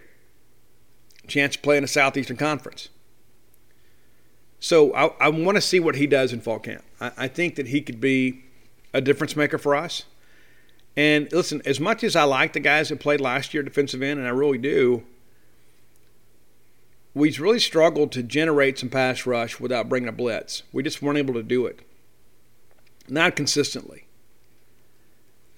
Chance 1.26 1.56
to 1.56 1.62
play 1.62 1.76
in 1.76 1.82
the 1.82 1.88
Southeastern 1.88 2.36
Conference. 2.36 2.88
So 4.60 4.94
I, 4.94 5.06
I 5.20 5.28
want 5.28 5.56
to 5.56 5.62
see 5.62 5.80
what 5.80 5.96
he 5.96 6.06
does 6.06 6.32
in 6.32 6.40
fall 6.40 6.58
camp. 6.58 6.84
I, 7.00 7.12
I 7.16 7.28
think 7.28 7.56
that 7.56 7.68
he 7.68 7.80
could 7.80 8.00
be 8.00 8.44
a 8.92 9.00
difference 9.00 9.36
maker 9.36 9.58
for 9.58 9.74
us. 9.74 10.04
And 10.96 11.30
listen, 11.30 11.60
as 11.66 11.78
much 11.78 12.02
as 12.02 12.16
I 12.16 12.24
like 12.24 12.54
the 12.54 12.60
guys 12.60 12.88
that 12.88 13.00
played 13.00 13.20
last 13.20 13.52
year 13.52 13.62
defensive 13.62 14.02
end, 14.02 14.18
and 14.18 14.26
I 14.26 14.30
really 14.30 14.58
do, 14.58 15.04
we've 17.14 17.38
really 17.38 17.60
struggled 17.60 18.12
to 18.12 18.22
generate 18.22 18.78
some 18.78 18.88
pass 18.88 19.26
rush 19.26 19.60
without 19.60 19.88
bringing 19.88 20.08
a 20.08 20.12
blitz. 20.12 20.62
We 20.72 20.82
just 20.82 21.02
weren't 21.02 21.18
able 21.18 21.34
to 21.34 21.42
do 21.42 21.66
it. 21.66 21.80
Not 23.08 23.36
consistently. 23.36 24.06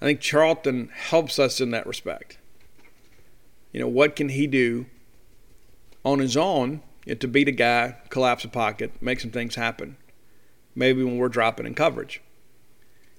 I 0.01 0.05
think 0.05 0.19
Charlton 0.19 0.89
helps 0.93 1.39
us 1.39 1.59
in 1.59 1.71
that 1.71 1.87
respect. 1.87 2.37
You 3.71 3.79
know, 3.79 3.87
what 3.87 4.15
can 4.15 4.29
he 4.29 4.47
do 4.47 4.87
on 6.03 6.19
his 6.19 6.35
own 6.35 6.81
to 7.07 7.27
beat 7.27 7.47
a 7.47 7.53
guy, 7.53 7.97
collapse 8.09 8.43
a 8.43 8.49
pocket, 8.49 8.93
make 9.01 9.19
some 9.19 9.31
things 9.31 9.55
happen? 9.55 9.97
Maybe 10.75 11.03
when 11.03 11.17
we're 11.17 11.29
dropping 11.29 11.65
in 11.65 11.75
coverage. 11.75 12.21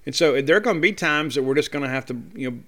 And 0.05 0.15
so 0.15 0.41
there 0.41 0.57
are 0.57 0.61
going 0.61 0.77
to 0.77 0.81
be 0.81 0.93
times 0.93 1.35
that 1.35 1.43
we're 1.43 1.55
just 1.55 1.71
going 1.71 1.83
to 1.83 1.89
have 1.89 2.05
to, 2.07 2.21
you 2.33 2.51
know, 2.51 2.59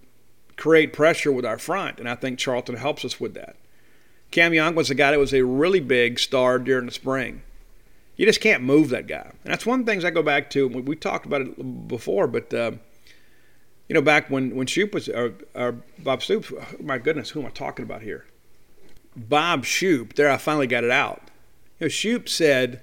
create 0.56 0.94
pressure 0.94 1.32
with 1.32 1.46
our 1.46 1.58
front, 1.58 2.00
and 2.00 2.08
I 2.08 2.16
think 2.16 2.38
Charlton 2.38 2.76
helps 2.76 3.04
us 3.04 3.20
with 3.20 3.34
that. 3.34 3.56
Cam 4.32 4.54
Young 4.54 4.76
was 4.76 4.90
a 4.90 4.96
guy 4.96 5.12
that 5.12 5.20
was 5.20 5.34
a 5.34 5.44
really 5.44 5.80
big 5.80 6.20
star 6.20 6.60
during 6.60 6.86
the 6.86 6.92
spring. 6.92 7.42
You 8.16 8.26
just 8.26 8.42
can't 8.42 8.64
move 8.64 8.90
that 8.90 9.08
guy. 9.08 9.32
And 9.44 9.52
that's 9.52 9.66
one 9.66 9.80
of 9.80 9.86
the 9.86 9.92
things 9.92 10.06
I 10.06 10.12
go 10.12 10.24
back 10.24 10.50
to. 10.52 10.68
We 10.68 10.96
talked 10.96 11.26
about 11.26 11.42
it 11.42 11.88
before, 11.88 12.28
but 12.28 12.54
uh, 12.54 12.72
you 13.88 13.94
know, 13.94 14.02
back 14.02 14.30
when 14.30 14.56
when 14.56 14.68
Shoop 14.68 14.94
was 14.94 15.10
or, 15.10 15.34
or 15.54 15.78
Bob 16.00 16.24
Stoops. 16.24 16.52
My 16.80 16.98
goodness, 16.98 17.32
who 17.32 17.42
am 17.42 17.48
I 17.48 17.50
talking 17.50 17.84
about 17.84 18.02
here? 18.02 18.26
Bob 19.16 19.66
Shoop. 19.66 20.14
There, 20.16 20.32
I 20.32 20.38
finally 20.38 20.68
got 20.68 20.84
it 20.84 20.92
out. 20.92 21.30
You 21.80 21.86
know, 21.86 21.90
Shoop 21.90 22.30
said 22.30 22.82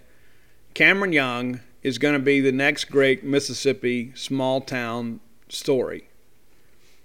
Cameron 0.74 1.12
Young 1.12 1.60
is 1.82 1.98
going 1.98 2.14
to 2.14 2.20
be 2.20 2.40
the 2.40 2.52
next 2.52 2.84
great 2.84 3.24
Mississippi 3.24 4.12
small 4.14 4.60
town 4.60 5.20
story. 5.48 6.08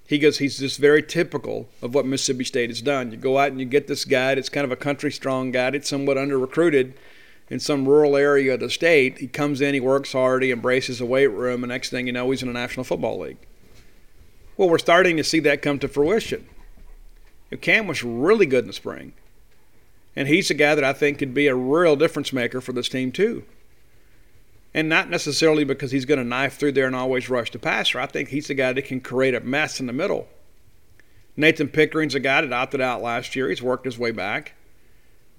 He 0.08 0.20
goes, 0.20 0.38
he's 0.38 0.60
just 0.60 0.80
very 0.80 1.02
typical 1.02 1.68
of 1.82 1.96
what 1.96 2.06
Mississippi 2.06 2.44
State 2.44 2.70
has 2.70 2.82
done. 2.82 3.12
You 3.12 3.18
go 3.18 3.40
out 3.40 3.52
and 3.52 3.60
you 3.60 3.66
get 3.66 3.88
this 3.88 4.06
guy 4.06 4.34
it's 4.34 4.50
kind 4.50 4.66
of 4.66 4.72
a 4.72 4.76
country 4.76 5.12
strong 5.12 5.52
guy 5.52 5.70
it's 5.70 5.90
somewhat 5.90 6.18
under 6.18 6.38
recruited 6.38 6.94
in 7.50 7.60
some 7.60 7.88
rural 7.88 8.16
area 8.16 8.54
of 8.54 8.60
the 8.60 8.70
state. 8.70 9.20
He 9.20 9.28
comes 9.28 9.62
in, 9.62 9.74
he 9.74 9.80
works 9.80 10.14
hard, 10.14 10.44
he 10.44 10.52
embraces 10.52 11.00
a 11.00 11.06
weight 11.06 11.28
room, 11.28 11.64
and 11.64 11.70
next 11.70 11.90
thing 11.90 12.08
you 12.08 12.14
know, 12.14 12.30
he's 12.32 12.44
in 12.44 12.50
a 12.50 12.54
National 12.54 12.84
Football 12.84 13.20
League. 13.20 13.38
Well, 14.58 14.70
we're 14.70 14.78
starting 14.78 15.18
to 15.18 15.24
see 15.24 15.40
that 15.42 15.62
come 15.62 15.80
to 15.80 15.88
fruition. 15.88 16.48
Cam 17.62 17.88
was 17.88 18.04
really 18.04 18.46
good 18.46 18.64
in 18.64 18.68
the 18.68 18.74
spring. 18.74 19.14
And 20.16 20.28
he's 20.28 20.50
a 20.50 20.54
guy 20.54 20.76
that 20.76 20.84
I 20.84 20.94
think 20.94 21.20
could 21.20 21.34
be 21.34 21.48
a 21.48 21.56
real 21.56 21.96
difference 21.96 22.34
maker 22.34 22.62
for 22.62 22.74
this 22.74 22.90
team, 22.90 23.12
too. 23.12 23.44
And 24.76 24.90
not 24.90 25.10
necessarily 25.10 25.64
because 25.64 25.92
he's 25.92 26.04
going 26.04 26.18
to 26.18 26.26
knife 26.26 26.58
through 26.58 26.74
there 26.74 26.86
and 26.86 26.96
always 26.98 27.30
rush 27.30 27.50
the 27.50 27.58
passer. 27.58 27.98
I 27.98 28.08
think 28.08 28.28
he's 28.28 28.48
the 28.48 28.54
guy 28.56 28.74
that 28.74 28.82
can 28.82 29.00
create 29.00 29.34
a 29.34 29.40
mess 29.40 29.80
in 29.80 29.88
the 29.88 29.94
middle. 29.94 30.28
Nathan 31.38 31.70
Pickering's 31.70 32.14
a 32.14 32.20
guy 32.20 32.42
that 32.42 32.52
opted 32.52 32.82
out 32.82 33.02
last 33.02 33.38
year. 33.38 33.48
He's 33.48 33.64
worked 33.64 33.86
his 33.86 33.98
way 33.98 34.12
back. 34.12 34.52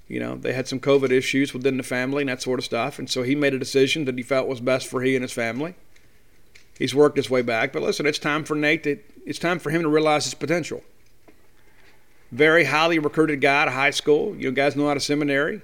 You 0.08 0.20
know, 0.20 0.36
they 0.36 0.54
had 0.54 0.66
some 0.66 0.80
COVID 0.80 1.10
issues 1.10 1.52
within 1.52 1.76
the 1.76 1.82
family 1.82 2.22
and 2.22 2.30
that 2.30 2.40
sort 2.40 2.58
of 2.58 2.64
stuff. 2.64 2.98
And 2.98 3.10
so 3.10 3.24
he 3.24 3.34
made 3.34 3.52
a 3.52 3.58
decision 3.58 4.06
that 4.06 4.16
he 4.16 4.22
felt 4.22 4.48
was 4.48 4.60
best 4.60 4.86
for 4.86 5.02
he 5.02 5.14
and 5.14 5.22
his 5.22 5.34
family. 5.34 5.74
He's 6.78 6.94
worked 6.94 7.18
his 7.18 7.28
way 7.28 7.42
back. 7.42 7.74
But 7.74 7.82
listen, 7.82 8.06
it's 8.06 8.18
time 8.18 8.42
for 8.42 8.54
Nate 8.54 8.84
to, 8.84 8.98
it's 9.26 9.38
time 9.38 9.58
for 9.58 9.68
him 9.68 9.82
to 9.82 9.88
realize 9.88 10.24
his 10.24 10.32
potential. 10.32 10.82
Very 12.32 12.64
highly 12.64 12.98
recruited 12.98 13.42
guy 13.42 13.60
out 13.60 13.68
of 13.68 13.74
high 13.74 13.90
school. 13.90 14.34
You 14.34 14.50
guys 14.50 14.76
know 14.76 14.88
out 14.88 14.96
of 14.96 15.02
seminary. 15.02 15.60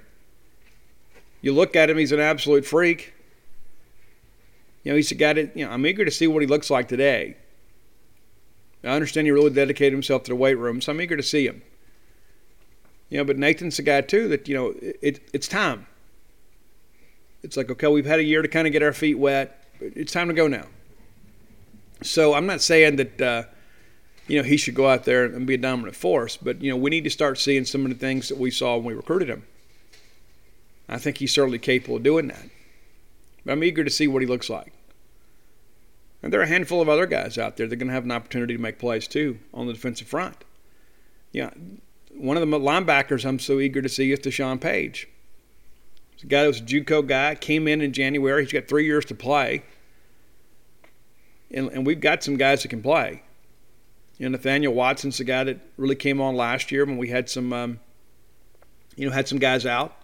You 1.41 1.55
look 1.55 1.75
at 1.75 1.89
him, 1.89 1.97
he's 1.97 2.13
an 2.13 2.21
absolute 2.21 2.67
freak. 2.67 3.15
You 4.83 4.93
know, 4.93 4.97
he's 4.97 5.13
a 5.13 5.17
guy 5.17 5.33
that, 5.35 5.57
you 5.57 5.65
know, 5.65 5.71
I'm 5.71 5.87
eager 5.87 6.05
to 6.05 6.11
see 6.11 6.27
what 6.27 6.43
he 6.43 6.47
looks 6.47 6.71
like 6.71 6.89
today. 6.89 7.37
I 8.85 8.89
understand 8.89 9.27
he 9.27 9.31
really 9.31 9.51
dedicated 9.51 9.93
himself 9.93 10.25
to 10.25 10.31
the 10.31 10.37
weight 10.37 10.59
room, 10.59 10.81
so 10.81 10.93
I'm 10.93 11.01
eager 11.01 11.17
to 11.17 11.23
see 11.23 11.47
him. 11.47 11.63
You 13.09 13.19
know, 13.19 13.25
but 13.25 13.39
Nathan's 13.39 13.79
a 13.79 13.83
guy 13.83 14.01
too 14.01 14.27
that, 14.29 14.49
you 14.49 14.57
know, 14.57 14.75
it, 14.81 15.29
it's 15.33 15.47
time. 15.47 15.87
It's 17.43 17.57
like, 17.57 17.71
okay, 17.71 17.87
we've 17.89 18.07
had 18.07 18.19
a 18.19 18.25
year 18.25 18.43
to 18.43 18.49
kind 18.49 18.67
of 18.67 18.73
get 18.73 18.83
our 18.83 18.93
feet 18.93 19.19
wet. 19.19 19.65
It's 19.81 20.13
time 20.13 20.29
to 20.29 20.35
go 20.35 20.49
now. 20.49 20.65
So 22.03 22.35
I'm 22.35 22.47
not 22.47 22.61
saying 22.61 22.97
that 22.97 23.21
uh, 23.21 23.43
you 24.27 24.39
know 24.39 24.45
he 24.45 24.57
should 24.57 24.75
go 24.75 24.89
out 24.89 25.05
there 25.05 25.25
and 25.25 25.47
be 25.47 25.55
a 25.55 25.59
dominant 25.59 25.97
force, 25.97 26.37
but 26.37 26.61
you 26.61 26.71
know 26.71 26.77
we 26.77 26.91
need 26.91 27.05
to 27.05 27.11
start 27.11 27.39
seeing 27.39 27.65
some 27.65 27.85
of 27.85 27.91
the 27.91 27.99
things 27.99 28.29
that 28.29 28.39
we 28.39 28.51
saw 28.51 28.77
when 28.77 28.87
we 28.87 28.95
recruited 28.95 29.29
him. 29.29 29.45
I 30.89 30.99
think 30.99 31.19
he's 31.19 31.33
certainly 31.33 31.59
capable 31.59 31.97
of 31.97 32.03
doing 32.03 32.29
that. 32.29 32.47
I'm 33.47 33.65
eager 33.65 33.85
to 33.85 33.91
see 33.91 34.07
what 34.07 34.23
he 34.23 34.29
looks 34.29 34.49
like. 34.49 34.73
And 36.23 36.33
there 36.33 36.41
are 36.41 36.45
a 36.45 36.49
handful 36.49 36.81
of 36.81 36.89
other 36.89 37.07
guys 37.07 37.37
out 37.37 37.57
there 37.57 37.67
that 37.67 37.75
are 37.75 37.77
going 37.77 37.89
to 37.89 37.95
have 37.95 38.05
an 38.05 38.13
opportunity 38.13 38.55
to 38.55 38.63
make 38.63 38.79
plays 38.79 39.09
too 39.09 39.39
on 39.53 39.67
the 39.67 39.73
defensive 39.73 40.07
front. 40.07 40.45
Yeah, 41.33 41.51
one 42.15 42.37
of 42.37 42.49
the 42.49 42.59
linebackers 42.59 43.25
I'm 43.25 43.39
so 43.39 43.59
eager 43.59 43.83
to 43.83 43.89
see 43.89 44.13
is 44.13 44.21
Deshaun 44.21 44.61
Page. 44.61 45.09
He's 46.15 46.25
a 46.25 46.27
guy 46.27 46.43
that 46.43 46.49
was 46.49 46.61
a 46.61 46.65
JUCO 46.65 47.07
guy, 47.07 47.35
came 47.35 47.67
in 47.67 47.81
in 47.81 47.93
January. 47.93 48.45
He's 48.45 48.53
got 48.53 48.69
three 48.69 48.85
years 48.85 49.05
to 49.07 49.15
play, 49.15 49.65
and, 51.51 51.69
and 51.71 51.87
we've 51.87 52.01
got 52.01 52.23
some 52.23 52.37
guys 52.37 52.63
that 52.63 52.69
can 52.69 52.83
play. 52.83 53.23
You 54.19 54.29
know, 54.29 54.33
Nathaniel 54.33 54.75
Watson's 54.75 55.19
the 55.19 55.25
guy 55.25 55.43
that 55.45 55.59
really 55.77 55.97
came 55.97 56.21
on 56.21 56.37
last 56.37 56.71
year 56.71 56.85
when 56.85 56.99
we 56.99 57.09
had 57.09 57.29
some, 57.29 57.53
um, 57.53 57.81
you 58.95 59.07
know, 59.07 59.13
had 59.13 59.27
some 59.27 59.39
guys 59.39 59.67
out, 59.67 59.97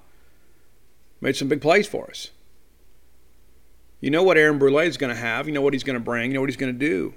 made 1.20 1.36
some 1.36 1.46
big 1.46 1.60
plays 1.60 1.86
for 1.86 2.10
us. 2.10 2.30
You 4.00 4.10
know 4.10 4.22
what 4.22 4.36
Aaron 4.36 4.58
Brule 4.58 4.78
is 4.78 4.96
going 4.96 5.14
to 5.14 5.20
have. 5.20 5.46
You 5.46 5.52
know 5.52 5.60
what 5.60 5.72
he's 5.72 5.84
going 5.84 5.98
to 5.98 6.04
bring. 6.04 6.30
You 6.30 6.34
know 6.34 6.40
what 6.40 6.50
he's 6.50 6.56
going 6.56 6.72
to 6.72 6.78
do. 6.78 7.14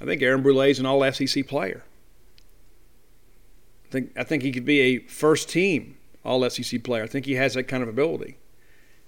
I 0.00 0.04
think 0.04 0.22
Aaron 0.22 0.42
Brule 0.42 0.62
is 0.62 0.78
an 0.78 0.86
all 0.86 1.10
SEC 1.12 1.46
player. 1.46 1.82
I 3.86 3.90
think, 3.90 4.12
I 4.16 4.24
think 4.24 4.42
he 4.42 4.52
could 4.52 4.64
be 4.64 4.80
a 4.80 4.98
first 4.98 5.48
team 5.48 5.96
all 6.24 6.48
SEC 6.48 6.82
player. 6.82 7.02
I 7.02 7.06
think 7.06 7.26
he 7.26 7.34
has 7.34 7.54
that 7.54 7.64
kind 7.64 7.82
of 7.82 7.88
ability. 7.88 8.38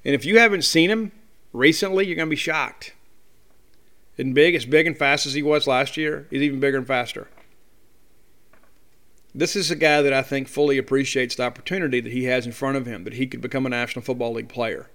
And 0.05 0.15
if 0.15 0.25
you 0.25 0.39
haven't 0.39 0.63
seen 0.63 0.91
him 0.91 1.13
recently, 1.53 2.07
you're 2.07 2.17
going 2.17 2.29
to 2.29 2.31
be 2.31 2.37
shocked. 2.37 2.93
Isn't 4.17 4.35
big, 4.35 4.55
as 4.55 4.65
big 4.65 4.87
and 4.87 4.97
fast 4.97 5.27
as 5.27 5.35
he 5.35 5.43
was 5.43 5.67
last 5.67 5.97
year. 5.97 6.27
He's 6.31 6.43
even 6.43 6.61
bigger 6.61 6.79
and 6.79 6.87
faster. 6.87 7.29
This 9.35 9.55
is 9.55 9.71
a 9.71 9.77
guy 9.77 10.01
that 10.01 10.15
I 10.15 10.23
think 10.23 10.49
fully 10.49 10.79
appreciates 10.79 11.35
the 11.35 11.43
opportunity 11.43 12.01
that 12.01 12.13
he 12.13 12.25
has 12.25 12.47
in 12.47 12.53
front 12.53 12.79
of 12.79 12.87
him, 12.87 13.05
that 13.05 13.15
he 13.15 13.27
could 13.27 13.43
become 13.43 13.67
a 13.67 13.69
National 13.69 14.03
Football 14.03 14.33
League 14.33 14.49
player. 14.49 14.89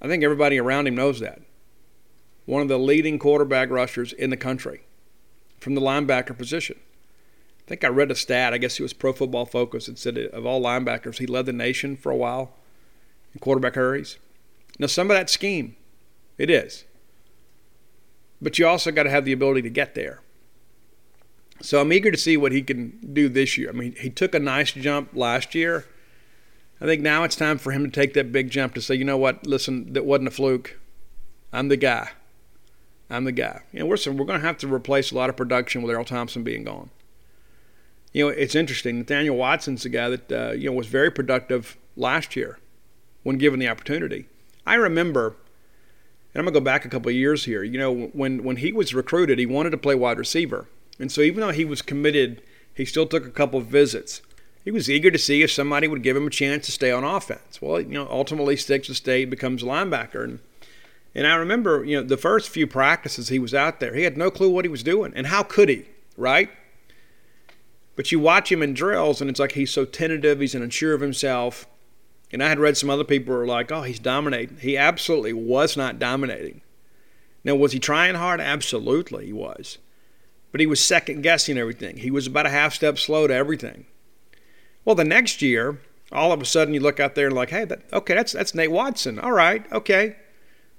I 0.00 0.08
think 0.08 0.22
everybody 0.22 0.58
around 0.58 0.86
him 0.86 0.94
knows 0.94 1.20
that. 1.20 1.40
One 2.44 2.62
of 2.62 2.68
the 2.68 2.78
leading 2.78 3.18
quarterback 3.18 3.70
rushers 3.70 4.12
in 4.12 4.30
the 4.30 4.36
country 4.36 4.82
from 5.58 5.74
the 5.74 5.80
linebacker 5.80 6.36
position. 6.36 6.78
I 6.78 7.68
think 7.68 7.82
I 7.82 7.88
read 7.88 8.10
a 8.10 8.14
stat, 8.14 8.52
I 8.52 8.58
guess 8.58 8.78
it 8.78 8.82
was 8.82 8.92
Pro 8.92 9.12
Football 9.12 9.46
Focus, 9.46 9.86
that 9.86 9.98
said 9.98 10.16
of 10.16 10.46
all 10.46 10.62
linebackers, 10.62 11.18
he 11.18 11.26
led 11.26 11.46
the 11.46 11.52
nation 11.52 11.96
for 11.96 12.12
a 12.12 12.16
while 12.16 12.52
in 13.34 13.40
quarterback 13.40 13.74
hurries. 13.74 14.18
Now, 14.78 14.86
some 14.86 15.10
of 15.10 15.16
that 15.16 15.30
scheme, 15.30 15.74
it 16.38 16.50
is. 16.50 16.84
But 18.40 18.58
you 18.58 18.68
also 18.68 18.92
got 18.92 19.04
to 19.04 19.10
have 19.10 19.24
the 19.24 19.32
ability 19.32 19.62
to 19.62 19.70
get 19.70 19.94
there. 19.94 20.20
So 21.62 21.80
I'm 21.80 21.92
eager 21.92 22.10
to 22.10 22.18
see 22.18 22.36
what 22.36 22.52
he 22.52 22.62
can 22.62 22.98
do 23.12 23.28
this 23.28 23.56
year. 23.56 23.70
I 23.70 23.72
mean, 23.72 23.96
he 23.98 24.10
took 24.10 24.34
a 24.34 24.38
nice 24.38 24.72
jump 24.72 25.10
last 25.14 25.54
year 25.54 25.86
I 26.80 26.84
think 26.84 27.02
now 27.02 27.24
it's 27.24 27.36
time 27.36 27.58
for 27.58 27.72
him 27.72 27.84
to 27.84 27.90
take 27.90 28.14
that 28.14 28.32
big 28.32 28.50
jump 28.50 28.74
to 28.74 28.82
say, 28.82 28.94
you 28.94 29.04
know 29.04 29.16
what, 29.16 29.46
listen, 29.46 29.92
that 29.94 30.04
wasn't 30.04 30.28
a 30.28 30.32
fluke. 30.32 30.78
I'm 31.52 31.68
the 31.68 31.76
guy. 31.76 32.10
I'm 33.08 33.24
the 33.24 33.32
guy. 33.32 33.62
You 33.72 33.80
know, 33.80 33.86
we're, 33.86 33.96
we're 34.06 34.26
going 34.26 34.40
to 34.40 34.46
have 34.46 34.58
to 34.58 34.72
replace 34.72 35.10
a 35.10 35.14
lot 35.14 35.30
of 35.30 35.36
production 35.36 35.82
with 35.82 35.94
Erroll 35.94 36.06
Thompson 36.06 36.42
being 36.42 36.64
gone. 36.64 36.90
You 38.12 38.24
know, 38.24 38.28
it's 38.28 38.54
interesting. 38.54 38.98
Nathaniel 38.98 39.36
Watson's 39.36 39.84
the 39.84 39.88
guy 39.88 40.08
that, 40.10 40.32
uh, 40.32 40.52
you 40.52 40.68
know, 40.68 40.76
was 40.76 40.86
very 40.86 41.10
productive 41.10 41.76
last 41.96 42.36
year 42.36 42.58
when 43.22 43.38
given 43.38 43.58
the 43.58 43.68
opportunity. 43.68 44.26
I 44.66 44.74
remember, 44.74 45.28
and 46.34 46.40
I'm 46.40 46.44
going 46.44 46.54
to 46.54 46.60
go 46.60 46.64
back 46.64 46.84
a 46.84 46.88
couple 46.88 47.08
of 47.08 47.14
years 47.14 47.44
here, 47.44 47.62
you 47.62 47.78
know, 47.78 47.92
when, 47.92 48.42
when 48.42 48.56
he 48.56 48.72
was 48.72 48.92
recruited, 48.92 49.38
he 49.38 49.46
wanted 49.46 49.70
to 49.70 49.78
play 49.78 49.94
wide 49.94 50.18
receiver. 50.18 50.66
And 50.98 51.10
so 51.10 51.20
even 51.20 51.40
though 51.40 51.52
he 51.52 51.64
was 51.64 51.82
committed, 51.82 52.42
he 52.74 52.84
still 52.84 53.06
took 53.06 53.26
a 53.26 53.30
couple 53.30 53.60
of 53.60 53.66
visits 53.66 54.20
he 54.66 54.72
was 54.72 54.90
eager 54.90 55.12
to 55.12 55.18
see 55.18 55.44
if 55.44 55.52
somebody 55.52 55.86
would 55.86 56.02
give 56.02 56.16
him 56.16 56.26
a 56.26 56.30
chance 56.30 56.66
to 56.66 56.72
stay 56.72 56.90
on 56.90 57.04
offense. 57.04 57.62
Well, 57.62 57.80
you 57.80 57.90
know, 57.90 58.08
ultimately 58.10 58.56
sticks 58.56 58.88
to 58.88 58.96
state, 58.96 59.30
becomes 59.30 59.62
a 59.62 59.66
linebacker. 59.66 60.24
And, 60.24 60.40
and 61.14 61.24
I 61.24 61.36
remember, 61.36 61.84
you 61.84 61.96
know, 61.96 62.02
the 62.02 62.16
first 62.16 62.48
few 62.48 62.66
practices 62.66 63.28
he 63.28 63.38
was 63.38 63.54
out 63.54 63.78
there, 63.78 63.94
he 63.94 64.02
had 64.02 64.16
no 64.16 64.28
clue 64.28 64.50
what 64.50 64.64
he 64.64 64.68
was 64.68 64.82
doing. 64.82 65.12
And 65.14 65.28
how 65.28 65.44
could 65.44 65.68
he, 65.68 65.84
right? 66.16 66.50
But 67.94 68.10
you 68.10 68.18
watch 68.18 68.50
him 68.50 68.60
in 68.60 68.74
drills, 68.74 69.20
and 69.20 69.30
it's 69.30 69.38
like 69.38 69.52
he's 69.52 69.70
so 69.70 69.84
tentative, 69.84 70.40
he's 70.40 70.56
unsure 70.56 70.94
of 70.94 71.00
himself. 71.00 71.68
And 72.32 72.42
I 72.42 72.48
had 72.48 72.58
read 72.58 72.76
some 72.76 72.90
other 72.90 73.04
people 73.04 73.36
were 73.36 73.46
like, 73.46 73.70
oh, 73.70 73.82
he's 73.82 74.00
dominating. 74.00 74.56
He 74.56 74.76
absolutely 74.76 75.32
was 75.32 75.76
not 75.76 76.00
dominating. 76.00 76.60
Now, 77.44 77.54
was 77.54 77.70
he 77.70 77.78
trying 77.78 78.16
hard? 78.16 78.40
Absolutely, 78.40 79.26
he 79.26 79.32
was. 79.32 79.78
But 80.50 80.60
he 80.60 80.66
was 80.66 80.80
second 80.80 81.22
guessing 81.22 81.56
everything. 81.56 81.98
He 81.98 82.10
was 82.10 82.26
about 82.26 82.46
a 82.46 82.50
half 82.50 82.74
step 82.74 82.98
slow 82.98 83.28
to 83.28 83.32
everything. 83.32 83.86
Well, 84.86 84.94
the 84.94 85.04
next 85.04 85.42
year, 85.42 85.80
all 86.12 86.32
of 86.32 86.40
a 86.40 86.46
sudden 86.46 86.72
you 86.72 86.80
look 86.80 87.00
out 87.00 87.16
there 87.16 87.26
and 87.26 87.36
like, 87.36 87.50
hey, 87.50 87.66
that, 87.66 87.82
okay, 87.92 88.14
that's 88.14 88.32
that's 88.32 88.54
Nate 88.54 88.70
Watson. 88.70 89.18
All 89.18 89.32
right, 89.32 89.70
okay. 89.72 90.16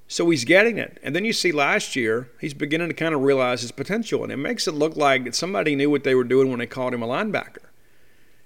So 0.07 0.29
he's 0.29 0.45
getting 0.45 0.77
it. 0.77 0.99
And 1.03 1.13
then 1.13 1.25
you 1.25 1.33
see 1.33 1.51
last 1.51 1.93
year, 1.97 2.29
he's 2.39 2.53
beginning 2.53 2.87
to 2.87 2.93
kind 2.93 3.13
of 3.13 3.21
realize 3.21 3.61
his 3.61 3.73
potential. 3.73 4.23
And 4.23 4.31
it 4.31 4.37
makes 4.37 4.65
it 4.65 4.73
look 4.73 4.95
like 4.95 5.35
somebody 5.35 5.75
knew 5.75 5.89
what 5.89 6.05
they 6.05 6.15
were 6.15 6.23
doing 6.23 6.49
when 6.49 6.59
they 6.59 6.65
called 6.65 6.93
him 6.93 7.03
a 7.03 7.07
linebacker. 7.07 7.65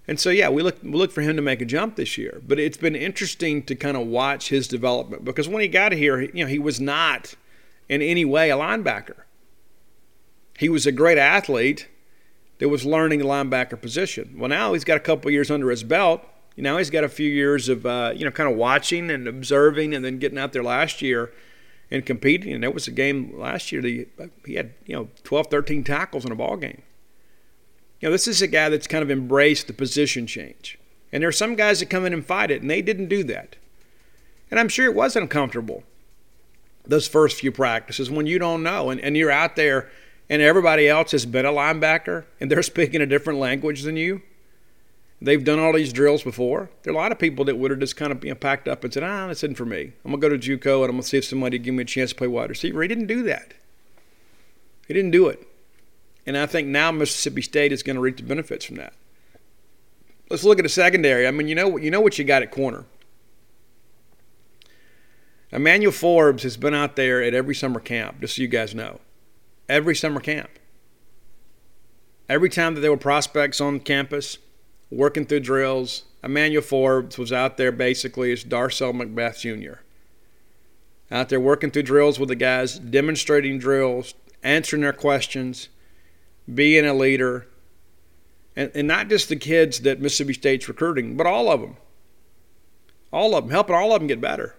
And 0.07 0.19
so, 0.19 0.31
yeah, 0.31 0.49
we 0.49 0.63
look, 0.63 0.81
we 0.81 0.89
look 0.89 1.11
for 1.11 1.21
him 1.21 1.35
to 1.35 1.41
make 1.43 1.61
a 1.61 1.65
jump 1.65 1.97
this 1.97 2.17
year. 2.17 2.41
But 2.47 2.59
it's 2.59 2.77
been 2.77 2.95
interesting 2.95 3.61
to 3.63 3.75
kind 3.75 3.95
of 3.95 4.07
watch 4.07 4.49
his 4.49 4.67
development 4.67 5.23
because 5.23 5.47
when 5.47 5.61
he 5.61 5.67
got 5.67 5.91
here, 5.91 6.19
you 6.19 6.43
know, 6.43 6.47
he 6.47 6.57
was 6.57 6.81
not 6.81 7.35
in 7.87 8.01
any 8.01 8.25
way 8.25 8.49
a 8.49 8.57
linebacker. 8.57 9.21
He 10.57 10.67
was 10.67 10.87
a 10.87 10.91
great 10.91 11.19
athlete, 11.19 11.87
that 12.61 12.69
was 12.69 12.85
learning 12.85 13.17
the 13.17 13.25
linebacker 13.25 13.81
position. 13.81 14.35
Well, 14.37 14.47
now 14.47 14.73
he's 14.73 14.83
got 14.83 14.95
a 14.95 14.99
couple 14.99 15.31
years 15.31 15.49
under 15.49 15.71
his 15.71 15.81
belt. 15.83 16.23
Now 16.55 16.77
he's 16.77 16.91
got 16.91 17.03
a 17.03 17.09
few 17.09 17.27
years 17.27 17.69
of 17.69 17.87
uh, 17.87 18.13
you 18.15 18.23
know 18.23 18.29
kind 18.29 18.47
of 18.47 18.55
watching 18.55 19.09
and 19.09 19.27
observing, 19.27 19.95
and 19.95 20.05
then 20.05 20.19
getting 20.19 20.37
out 20.37 20.53
there 20.53 20.61
last 20.61 21.01
year 21.01 21.31
and 21.89 22.05
competing. 22.05 22.53
And 22.53 22.61
there 22.61 22.69
was 22.69 22.87
a 22.87 22.91
game 22.91 23.33
last 23.35 23.71
year 23.71 23.81
that 23.81 24.29
he 24.45 24.53
had 24.53 24.75
you 24.85 24.95
know 24.95 25.09
12, 25.23 25.47
13 25.47 25.83
tackles 25.83 26.23
in 26.23 26.31
a 26.31 26.35
ball 26.35 26.55
game. 26.55 26.83
You 27.99 28.09
know, 28.09 28.11
this 28.11 28.27
is 28.27 28.43
a 28.43 28.47
guy 28.47 28.69
that's 28.69 28.85
kind 28.85 29.01
of 29.01 29.09
embraced 29.09 29.65
the 29.65 29.73
position 29.73 30.27
change. 30.27 30.77
And 31.11 31.23
there 31.23 31.29
are 31.29 31.33
some 31.33 31.55
guys 31.55 31.79
that 31.79 31.89
come 31.89 32.05
in 32.05 32.13
and 32.13 32.23
fight 32.23 32.51
it, 32.51 32.61
and 32.61 32.69
they 32.69 32.83
didn't 32.83 33.07
do 33.07 33.23
that. 33.23 33.55
And 34.51 34.59
I'm 34.59 34.69
sure 34.69 34.85
it 34.85 34.93
was 34.93 35.15
uncomfortable 35.15 35.83
those 36.85 37.07
first 37.07 37.39
few 37.39 37.51
practices 37.51 38.11
when 38.11 38.27
you 38.27 38.37
don't 38.37 38.61
know, 38.61 38.91
and, 38.91 39.01
and 39.01 39.17
you're 39.17 39.31
out 39.31 39.55
there 39.55 39.89
and 40.31 40.41
everybody 40.41 40.87
else 40.87 41.11
has 41.11 41.25
been 41.25 41.45
a 41.45 41.51
linebacker 41.51 42.23
and 42.39 42.49
they're 42.49 42.63
speaking 42.73 43.01
a 43.01 43.05
different 43.05 43.37
language 43.37 43.81
than 43.83 43.97
you, 43.97 44.21
they've 45.21 45.43
done 45.43 45.59
all 45.59 45.73
these 45.73 45.91
drills 45.91 46.23
before. 46.23 46.69
There 46.81 46.93
are 46.93 46.95
a 46.95 46.99
lot 46.99 47.11
of 47.11 47.19
people 47.19 47.43
that 47.45 47.57
would 47.57 47.69
have 47.69 47.81
just 47.81 47.97
kind 47.97 48.13
of 48.13 48.39
packed 48.39 48.69
up 48.69 48.85
and 48.85 48.93
said, 48.93 49.03
ah, 49.03 49.27
this 49.27 49.43
isn't 49.43 49.57
for 49.57 49.65
me. 49.65 49.91
I'm 50.05 50.11
going 50.11 50.21
to 50.21 50.29
go 50.29 50.37
to 50.37 50.57
JUCO 50.57 50.75
and 50.77 50.85
I'm 50.85 50.91
going 50.91 51.01
to 51.01 51.07
see 51.07 51.17
if 51.17 51.25
somebody 51.25 51.59
give 51.59 51.75
me 51.75 51.81
a 51.81 51.85
chance 51.85 52.11
to 52.11 52.15
play 52.15 52.27
wide 52.27 52.49
receiver. 52.49 52.81
He 52.81 52.87
didn't 52.87 53.07
do 53.07 53.23
that. 53.23 53.53
He 54.87 54.93
didn't 54.93 55.11
do 55.11 55.27
it. 55.27 55.45
And 56.25 56.37
I 56.37 56.45
think 56.45 56.69
now 56.69 56.91
Mississippi 56.91 57.41
State 57.41 57.73
is 57.73 57.83
going 57.83 57.97
to 57.97 58.01
reap 58.01 58.15
the 58.15 58.23
benefits 58.23 58.63
from 58.63 58.77
that. 58.77 58.93
Let's 60.29 60.45
look 60.45 60.59
at 60.59 60.63
the 60.63 60.69
secondary. 60.69 61.27
I 61.27 61.31
mean, 61.31 61.49
you 61.49 61.55
know, 61.55 61.75
you 61.75 61.91
know 61.91 61.99
what 61.99 62.17
you 62.17 62.23
got 62.23 62.41
at 62.41 62.51
corner. 62.51 62.85
Emmanuel 65.51 65.91
Forbes 65.91 66.43
has 66.43 66.55
been 66.55 66.73
out 66.73 66.95
there 66.95 67.21
at 67.21 67.33
every 67.33 67.53
summer 67.53 67.81
camp, 67.81 68.21
just 68.21 68.37
so 68.37 68.41
you 68.41 68.47
guys 68.47 68.73
know 68.73 69.01
every 69.71 69.95
summer 69.95 70.19
camp. 70.19 70.49
Every 72.27 72.49
time 72.49 72.75
that 72.75 72.81
there 72.81 72.91
were 72.91 72.97
prospects 72.97 73.61
on 73.61 73.79
campus 73.79 74.37
working 74.91 75.25
through 75.25 75.39
drills, 75.39 76.03
Emmanuel 76.21 76.61
Forbes 76.61 77.17
was 77.17 77.31
out 77.31 77.55
there 77.55 77.71
basically 77.71 78.33
as 78.33 78.43
Darcel 78.43 78.93
McBath 78.93 79.39
Jr. 79.39 79.79
Out 81.09 81.29
there 81.29 81.39
working 81.39 81.71
through 81.71 81.83
drills 81.83 82.19
with 82.19 82.29
the 82.29 82.35
guys, 82.35 82.77
demonstrating 82.77 83.57
drills, 83.57 84.13
answering 84.43 84.81
their 84.81 84.93
questions, 84.93 85.69
being 86.53 86.85
a 86.85 86.93
leader. 86.93 87.47
And, 88.55 88.71
and 88.75 88.87
not 88.87 89.07
just 89.07 89.29
the 89.29 89.37
kids 89.37 89.79
that 89.81 90.01
Mississippi 90.01 90.33
State's 90.33 90.67
recruiting, 90.67 91.15
but 91.15 91.25
all 91.25 91.49
of 91.49 91.61
them. 91.61 91.77
All 93.13 93.35
of 93.35 93.45
them, 93.45 93.51
helping 93.51 93.75
all 93.75 93.93
of 93.93 94.01
them 94.01 94.07
get 94.07 94.21
better. 94.21 94.55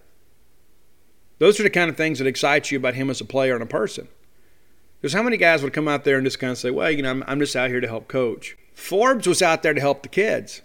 Those 1.37 1.59
are 1.59 1.63
the 1.63 1.69
kind 1.69 1.89
of 1.89 1.97
things 1.97 2.17
that 2.19 2.27
excite 2.27 2.71
you 2.71 2.77
about 2.77 2.95
him 2.95 3.09
as 3.11 3.21
a 3.21 3.25
player 3.25 3.53
and 3.53 3.63
a 3.63 3.67
person. 3.67 4.07
Because 5.03 5.15
how 5.15 5.21
many 5.21 5.35
guys 5.35 5.61
would 5.61 5.73
come 5.73 5.89
out 5.89 6.05
there 6.05 6.15
and 6.15 6.25
just 6.25 6.39
kind 6.39 6.51
of 6.51 6.57
say, 6.57 6.71
well, 6.71 6.89
you 6.89 7.03
know, 7.03 7.09
I'm, 7.09 7.25
I'm 7.27 7.39
just 7.39 7.57
out 7.57 7.69
here 7.69 7.81
to 7.81 7.87
help 7.89 8.07
coach? 8.07 8.55
Forbes 8.73 9.27
was 9.27 9.41
out 9.41 9.61
there 9.61 9.73
to 9.73 9.81
help 9.81 10.01
the 10.01 10.07
kids. 10.07 10.61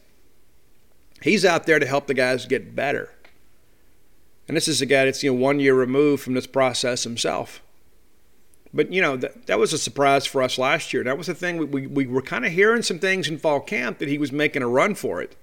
He's 1.21 1.45
out 1.45 1.67
there 1.67 1.81
to 1.81 1.87
help 1.87 2.07
the 2.07 2.15
guys 2.15 2.47
get 2.47 2.77
better. 2.77 3.11
And 4.47 4.57
this 4.57 4.69
is 4.69 4.81
a 4.81 4.87
guy 4.87 5.07
that's 5.07 5.25
you 5.25 5.33
know 5.33 5.41
one 5.41 5.59
year 5.59 5.75
removed 5.75 6.23
from 6.23 6.35
this 6.35 6.47
process 6.47 7.03
himself. 7.03 7.61
But 8.73 8.93
you 8.93 9.03
know 9.03 9.17
that, 9.17 9.47
that 9.47 9.59
was 9.59 9.73
a 9.73 9.79
surprise 9.79 10.25
for 10.25 10.41
us 10.41 10.57
last 10.57 10.93
year. 10.93 11.03
That 11.03 11.19
was 11.19 11.27
the 11.27 11.35
thing 11.35 11.57
we, 11.57 11.65
we, 11.65 11.87
we 11.89 12.07
were 12.07 12.23
kind 12.23 12.47
of 12.47 12.53
hearing 12.53 12.83
some 12.83 13.01
things 13.01 13.29
in 13.29 13.39
fall 13.39 13.59
camp 13.59 13.99
that 13.99 14.09
he 14.09 14.19
was 14.19 14.31
making 14.31 14.63
a 14.63 14.69
run 14.69 14.95
for 14.95 15.21
it. 15.21 15.35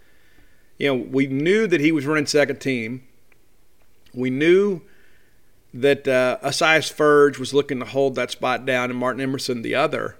You 0.78 0.88
know, 0.88 1.04
we 1.04 1.28
knew 1.28 1.68
that 1.68 1.82
he 1.82 1.92
was 1.92 2.06
running 2.06 2.28
second 2.28 2.62
team. 2.62 3.04
We 4.14 4.30
knew 4.30 4.84
that 5.76 6.08
uh, 6.08 6.38
Esaias 6.42 6.90
Furdge 6.90 7.38
was 7.38 7.54
looking 7.54 7.80
to 7.80 7.86
hold 7.86 8.16
that 8.16 8.32
spot 8.32 8.66
down 8.66 8.90
and 8.90 8.98
Martin 8.98 9.22
Emerson 9.22 9.62
the 9.62 9.76
other. 9.76 10.16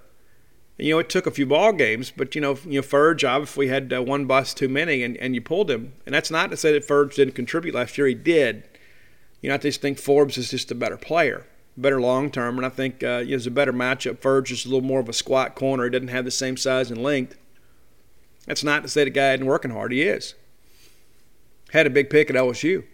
you 0.76 0.92
know, 0.92 0.98
it 0.98 1.08
took 1.08 1.26
a 1.26 1.30
few 1.30 1.46
ball 1.46 1.72
games, 1.72 2.12
but 2.14 2.34
you 2.34 2.42
know, 2.42 2.58
you 2.66 2.80
know, 2.80 2.86
Furdge 2.86 3.26
obviously 3.26 3.68
had 3.68 3.90
uh, 3.90 4.02
one 4.02 4.26
bust 4.26 4.58
too 4.58 4.68
many, 4.68 5.02
and, 5.02 5.16
and 5.16 5.34
you 5.34 5.40
pulled 5.40 5.70
him. 5.70 5.94
And 6.04 6.14
that's 6.14 6.30
not 6.30 6.50
to 6.50 6.58
say 6.58 6.72
that 6.72 6.86
Furdge 6.86 7.14
didn't 7.14 7.34
contribute 7.34 7.74
last 7.74 7.96
year; 7.96 8.06
he 8.06 8.14
did. 8.14 8.68
You 9.40 9.48
know, 9.48 9.54
I 9.54 9.58
just 9.58 9.80
think 9.80 9.98
Forbes 9.98 10.36
is 10.36 10.50
just 10.50 10.70
a 10.70 10.74
better 10.74 10.98
player, 10.98 11.46
better 11.74 12.02
long 12.02 12.30
term, 12.30 12.58
and 12.58 12.66
I 12.66 12.68
think 12.68 13.02
uh, 13.02 13.22
you 13.24 13.30
know, 13.30 13.36
it's 13.36 13.46
a 13.46 13.50
better 13.50 13.72
matchup. 13.72 14.18
Furdge 14.18 14.50
is 14.50 14.66
a 14.66 14.68
little 14.68 14.86
more 14.86 15.00
of 15.00 15.08
a 15.08 15.14
squat 15.14 15.54
corner; 15.54 15.84
he 15.84 15.90
doesn't 15.90 16.08
have 16.08 16.26
the 16.26 16.30
same 16.30 16.58
size 16.58 16.90
and 16.90 17.02
length. 17.02 17.38
That's 18.44 18.62
not 18.62 18.82
to 18.82 18.88
say 18.88 19.04
the 19.04 19.10
guy 19.10 19.32
isn't 19.32 19.46
working 19.46 19.70
hard; 19.70 19.90
he 19.90 20.02
is. 20.02 20.34
Had 21.70 21.86
a 21.86 21.90
big 21.90 22.10
pick 22.10 22.28
at 22.28 22.36
LSU, 22.36 22.84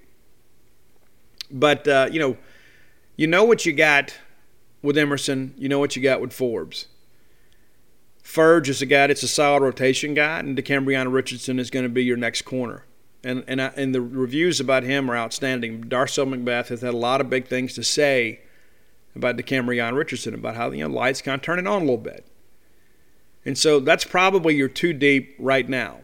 but 1.50 1.88
uh, 1.88 2.08
you 2.10 2.20
know, 2.20 2.36
you 3.22 3.28
know 3.28 3.44
what 3.44 3.64
you 3.64 3.72
got 3.72 4.18
with 4.82 4.98
Emerson. 4.98 5.54
You 5.56 5.68
know 5.68 5.78
what 5.78 5.94
you 5.94 6.02
got 6.02 6.20
with 6.20 6.32
Forbes 6.32 6.88
Furdge 8.24 8.68
is 8.68 8.82
a 8.82 8.86
guy 8.86 9.06
that's 9.06 9.22
a 9.22 9.28
solid 9.28 9.62
rotation 9.62 10.12
guy, 10.12 10.40
and 10.40 10.58
Decamerion 10.58 11.12
Richardson 11.12 11.60
is 11.60 11.70
going 11.70 11.84
to 11.84 11.88
be 11.88 12.02
your 12.02 12.16
next 12.16 12.42
corner. 12.42 12.84
And 13.22 13.44
and 13.46 13.62
I, 13.62 13.66
and 13.76 13.94
the 13.94 14.00
reviews 14.00 14.58
about 14.58 14.82
him 14.82 15.08
are 15.08 15.16
outstanding. 15.16 15.84
Darcel 15.84 16.26
McBath 16.26 16.66
has 16.66 16.80
had 16.80 16.94
a 16.94 16.96
lot 16.96 17.20
of 17.20 17.30
big 17.30 17.46
things 17.46 17.74
to 17.74 17.84
say 17.84 18.40
about 19.14 19.36
Decamerion 19.36 19.94
Richardson 19.96 20.34
about 20.34 20.56
how 20.56 20.72
you 20.72 20.82
know 20.82 20.92
lights 20.92 21.22
kind 21.22 21.36
of 21.36 21.42
turning 21.42 21.68
on 21.68 21.76
a 21.76 21.84
little 21.84 21.98
bit. 21.98 22.26
And 23.44 23.56
so 23.56 23.78
that's 23.78 24.02
probably 24.02 24.56
your 24.56 24.68
two 24.68 24.92
deep 24.92 25.36
right 25.38 25.68
now, 25.68 26.00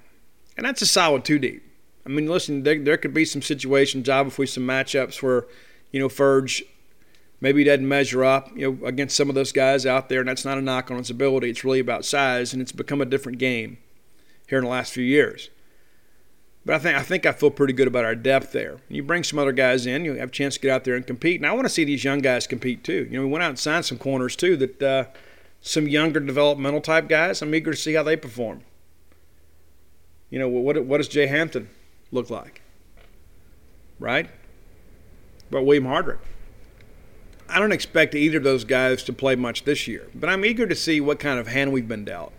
and 0.56 0.64
that's 0.64 0.82
a 0.82 0.86
solid 0.86 1.24
two 1.24 1.40
deep. 1.40 1.64
I 2.06 2.10
mean, 2.10 2.28
listen, 2.28 2.62
there, 2.62 2.78
there 2.78 2.96
could 2.96 3.12
be 3.12 3.24
some 3.24 3.42
situations, 3.42 4.08
obviously, 4.08 4.46
some 4.46 4.62
matchups 4.62 5.20
where 5.20 5.46
you 5.90 5.98
know 5.98 6.08
Furdge 6.08 6.62
maybe 7.40 7.60
he 7.60 7.64
doesn't 7.64 7.86
measure 7.86 8.24
up, 8.24 8.50
you 8.56 8.72
know, 8.72 8.86
against 8.86 9.16
some 9.16 9.28
of 9.28 9.34
those 9.34 9.52
guys 9.52 9.86
out 9.86 10.08
there, 10.08 10.20
and 10.20 10.28
that's 10.28 10.44
not 10.44 10.58
a 10.58 10.62
knock 10.62 10.90
on 10.90 10.98
his 10.98 11.10
ability. 11.10 11.50
It's 11.50 11.64
really 11.64 11.80
about 11.80 12.04
size, 12.04 12.52
and 12.52 12.62
it's 12.62 12.72
become 12.72 13.00
a 13.00 13.06
different 13.06 13.38
game 13.38 13.78
here 14.46 14.58
in 14.58 14.64
the 14.64 14.70
last 14.70 14.92
few 14.92 15.04
years. 15.04 15.50
But 16.64 16.74
I 16.74 16.78
think 16.80 16.98
I 16.98 17.02
think 17.02 17.24
I 17.24 17.32
feel 17.32 17.50
pretty 17.50 17.72
good 17.72 17.88
about 17.88 18.04
our 18.04 18.14
depth 18.14 18.52
there. 18.52 18.78
You 18.88 19.02
bring 19.02 19.24
some 19.24 19.38
other 19.38 19.52
guys 19.52 19.86
in, 19.86 20.04
you 20.04 20.14
have 20.14 20.28
a 20.28 20.32
chance 20.32 20.54
to 20.54 20.60
get 20.60 20.70
out 20.70 20.84
there 20.84 20.96
and 20.96 21.06
compete. 21.06 21.40
And 21.40 21.46
I 21.46 21.52
want 21.52 21.64
to 21.64 21.70
see 21.70 21.84
these 21.84 22.04
young 22.04 22.18
guys 22.18 22.46
compete 22.46 22.84
too. 22.84 23.08
You 23.10 23.18
know, 23.18 23.26
we 23.26 23.32
went 23.32 23.42
out 23.42 23.50
and 23.50 23.58
signed 23.58 23.86
some 23.86 23.96
corners 23.96 24.36
too 24.36 24.56
that 24.58 24.82
uh, 24.82 25.04
some 25.62 25.88
younger 25.88 26.20
developmental 26.20 26.82
type 26.82 27.08
guys. 27.08 27.40
I'm 27.40 27.54
eager 27.54 27.70
to 27.70 27.76
see 27.76 27.94
how 27.94 28.02
they 28.02 28.16
perform. 28.16 28.64
You 30.28 30.38
know, 30.38 30.48
what 30.48 30.84
what 30.84 30.98
does 30.98 31.08
Jay 31.08 31.26
Hampton 31.26 31.70
look 32.12 32.28
like? 32.28 32.60
Right? 33.98 34.28
But 35.50 35.62
William 35.64 35.84
Hardrick. 35.84 36.18
I 37.48 37.58
don't 37.58 37.72
expect 37.72 38.14
either 38.14 38.38
of 38.38 38.44
those 38.44 38.64
guys 38.64 39.02
to 39.04 39.12
play 39.12 39.34
much 39.34 39.64
this 39.64 39.88
year, 39.88 40.08
but 40.14 40.28
I'm 40.28 40.44
eager 40.44 40.66
to 40.66 40.74
see 40.74 41.00
what 41.00 41.18
kind 41.18 41.38
of 41.38 41.46
hand 41.46 41.72
we've 41.72 41.88
been 41.88 42.04
dealt. 42.04 42.32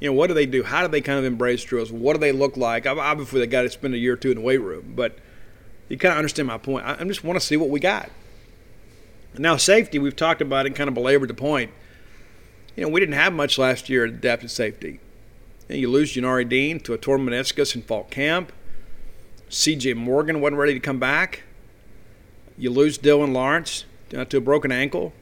You 0.00 0.08
know, 0.08 0.14
what 0.14 0.28
do 0.28 0.34
they 0.34 0.46
do? 0.46 0.62
How 0.62 0.82
do 0.82 0.88
they 0.88 1.00
kind 1.00 1.18
of 1.18 1.24
embrace 1.24 1.62
drills? 1.62 1.92
What 1.92 2.14
do 2.14 2.20
they 2.20 2.32
look 2.32 2.56
like? 2.56 2.86
Obviously, 2.86 3.40
they 3.40 3.46
got 3.46 3.62
to 3.62 3.70
spend 3.70 3.94
a 3.94 3.98
year 3.98 4.14
or 4.14 4.16
two 4.16 4.30
in 4.30 4.36
the 4.36 4.42
weight 4.42 4.60
room, 4.60 4.92
but 4.96 5.18
you 5.88 5.98
kind 5.98 6.12
of 6.12 6.18
understand 6.18 6.48
my 6.48 6.58
point. 6.58 6.86
I 6.86 7.02
just 7.04 7.24
want 7.24 7.38
to 7.38 7.44
see 7.44 7.56
what 7.56 7.68
we 7.68 7.80
got. 7.80 8.10
Now, 9.36 9.56
safety, 9.56 9.98
we've 9.98 10.16
talked 10.16 10.40
about 10.40 10.66
it 10.66 10.70
and 10.70 10.76
kind 10.76 10.88
of 10.88 10.94
belabored 10.94 11.28
the 11.28 11.34
point. 11.34 11.70
You 12.76 12.84
know, 12.84 12.88
we 12.88 13.00
didn't 13.00 13.14
have 13.14 13.32
much 13.32 13.58
last 13.58 13.88
year 13.88 14.04
at 14.04 14.24
at 14.24 14.50
safety. 14.50 15.00
You 15.68 15.90
lose 15.90 16.14
Janari 16.14 16.48
Dean 16.48 16.80
to 16.80 16.94
a 16.94 16.98
torn 16.98 17.24
meniscus 17.26 17.74
in 17.74 17.82
fall 17.82 18.04
camp. 18.04 18.52
C.J. 19.48 19.94
Morgan 19.94 20.40
wasn't 20.40 20.58
ready 20.58 20.74
to 20.74 20.80
come 20.80 20.98
back. 20.98 21.42
You 22.56 22.70
lose 22.70 22.98
Dylan 22.98 23.32
Lawrence 23.32 23.84
uh, 24.14 24.24
to 24.26 24.38
a 24.38 24.40
broken 24.40 24.72
ankle. 24.72 25.12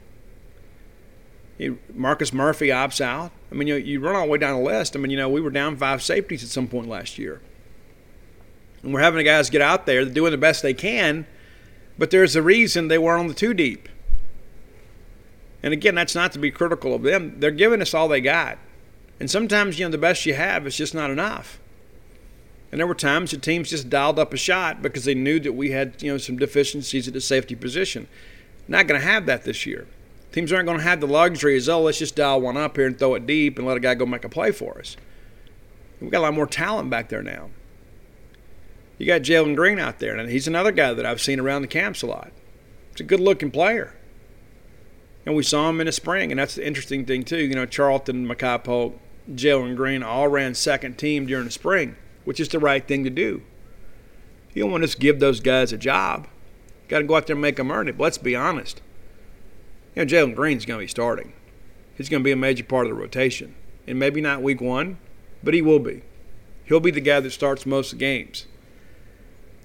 He, 1.57 1.75
Marcus 1.93 2.31
Murphy 2.31 2.67
opts 2.67 3.01
out. 3.01 3.31
I 3.51 3.55
mean, 3.55 3.67
you, 3.67 3.75
you 3.75 3.99
run 3.99 4.15
all 4.15 4.25
the 4.25 4.31
way 4.31 4.37
down 4.37 4.57
the 4.57 4.65
list. 4.65 4.95
I 4.95 4.99
mean, 4.99 5.11
you 5.11 5.17
know, 5.17 5.29
we 5.29 5.41
were 5.41 5.49
down 5.49 5.75
five 5.75 6.01
safeties 6.01 6.43
at 6.43 6.49
some 6.49 6.67
point 6.67 6.87
last 6.87 7.17
year. 7.17 7.41
And 8.81 8.93
we're 8.93 9.01
having 9.01 9.17
the 9.17 9.23
guys 9.23 9.49
get 9.49 9.61
out 9.61 9.85
there, 9.85 10.05
they're 10.05 10.13
doing 10.13 10.31
the 10.31 10.37
best 10.37 10.61
they 10.61 10.73
can, 10.73 11.27
but 11.97 12.11
there's 12.11 12.35
a 12.35 12.41
reason 12.41 12.87
they 12.87 12.97
weren't 12.97 13.19
on 13.19 13.27
the 13.27 13.33
two 13.33 13.53
deep. 13.53 13.89
And 15.61 15.73
again, 15.73 15.95
that's 15.95 16.15
not 16.15 16.31
to 16.31 16.39
be 16.39 16.51
critical 16.51 16.95
of 16.95 17.01
them. 17.01 17.39
They're 17.39 17.51
giving 17.51 17.81
us 17.81 17.93
all 17.93 18.07
they 18.07 18.21
got. 18.21 18.57
And 19.19 19.29
sometimes, 19.29 19.77
you 19.77 19.85
know, 19.85 19.91
the 19.91 19.97
best 19.97 20.25
you 20.25 20.33
have 20.33 20.65
is 20.65 20.77
just 20.77 20.95
not 20.95 21.11
enough. 21.11 21.59
And 22.71 22.79
there 22.79 22.87
were 22.87 22.95
times 22.95 23.31
the 23.31 23.37
teams 23.37 23.69
just 23.69 23.89
dialed 23.89 24.19
up 24.19 24.33
a 24.33 24.37
shot 24.37 24.81
because 24.81 25.03
they 25.03 25.15
knew 25.15 25.39
that 25.41 25.53
we 25.53 25.71
had, 25.71 26.01
you 26.01 26.11
know, 26.11 26.17
some 26.17 26.37
deficiencies 26.37 27.07
at 27.07 27.13
the 27.13 27.19
safety 27.19 27.55
position. 27.55 28.07
Not 28.69 28.85
going 28.85 29.01
to 29.01 29.07
have 29.07 29.25
that 29.25 29.43
this 29.43 29.65
year. 29.65 29.87
Teams 30.31 30.53
aren't 30.53 30.67
going 30.67 30.77
to 30.77 30.83
have 30.83 31.01
the 31.01 31.07
luxury 31.07 31.57
as, 31.57 31.67
oh, 31.67 31.81
let's 31.81 31.97
just 31.97 32.15
dial 32.15 32.39
one 32.39 32.55
up 32.55 32.75
here 32.77 32.85
and 32.85 32.97
throw 32.97 33.15
it 33.15 33.25
deep 33.25 33.57
and 33.57 33.67
let 33.67 33.77
a 33.77 33.79
guy 33.79 33.95
go 33.95 34.05
make 34.05 34.23
a 34.23 34.29
play 34.29 34.51
for 34.51 34.77
us. 34.77 34.95
We've 35.99 36.11
got 36.11 36.19
a 36.19 36.21
lot 36.21 36.35
more 36.35 36.45
talent 36.45 36.91
back 36.91 37.09
there 37.09 37.23
now. 37.23 37.49
You 38.99 39.07
got 39.07 39.21
Jalen 39.21 39.55
Green 39.55 39.79
out 39.79 39.97
there, 39.97 40.15
and 40.15 40.29
he's 40.29 40.47
another 40.47 40.71
guy 40.71 40.93
that 40.93 41.05
I've 41.05 41.19
seen 41.19 41.39
around 41.39 41.63
the 41.63 41.67
camps 41.67 42.03
a 42.03 42.05
lot. 42.05 42.31
He's 42.91 43.01
a 43.01 43.05
good 43.05 43.19
looking 43.19 43.49
player. 43.49 43.95
And 45.25 45.35
we 45.35 45.41
saw 45.41 45.67
him 45.69 45.79
in 45.81 45.87
the 45.87 45.91
spring, 45.91 46.31
and 46.31 46.39
that's 46.39 46.55
the 46.55 46.67
interesting 46.67 47.05
thing, 47.05 47.23
too. 47.23 47.39
You 47.39 47.55
know, 47.55 47.65
Charlton, 47.65 48.27
Makai 48.27 48.63
Polk, 48.63 48.99
Jalen 49.31 49.75
Green 49.75 50.03
all 50.03 50.27
ran 50.27 50.53
second 50.53 50.99
team 50.99 51.25
during 51.25 51.45
the 51.45 51.51
spring, 51.51 51.95
which 52.23 52.39
is 52.39 52.49
the 52.49 52.59
right 52.59 52.87
thing 52.87 53.03
to 53.03 53.09
do. 53.09 53.41
You 54.53 54.63
don't 54.63 54.71
want 54.71 54.83
to 54.83 54.87
just 54.87 54.99
give 54.99 55.19
those 55.19 55.39
guys 55.39 55.73
a 55.73 55.77
job. 55.77 56.27
Got 56.89 56.99
to 56.99 57.05
go 57.05 57.15
out 57.15 57.27
there 57.27 57.35
and 57.35 57.41
make 57.41 57.55
them 57.55 57.71
earn 57.71 57.87
it. 57.87 57.97
But 57.97 58.03
let's 58.03 58.17
be 58.17 58.35
honest. 58.35 58.81
You 59.95 60.03
know, 60.03 60.11
Jalen 60.11 60.35
Green's 60.35 60.65
going 60.65 60.79
to 60.79 60.83
be 60.83 60.87
starting. 60.87 61.33
He's 61.95 62.09
going 62.09 62.21
to 62.21 62.25
be 62.25 62.31
a 62.31 62.35
major 62.35 62.63
part 62.63 62.85
of 62.85 62.89
the 62.89 63.01
rotation. 63.01 63.55
And 63.87 63.97
maybe 63.97 64.21
not 64.21 64.41
week 64.41 64.59
one, 64.59 64.97
but 65.43 65.53
he 65.53 65.61
will 65.61 65.79
be. 65.79 66.01
He'll 66.65 66.79
be 66.79 66.91
the 66.91 67.01
guy 67.01 67.19
that 67.19 67.31
starts 67.31 67.65
most 67.65 67.93
of 67.93 67.99
the 67.99 68.05
games. 68.05 68.45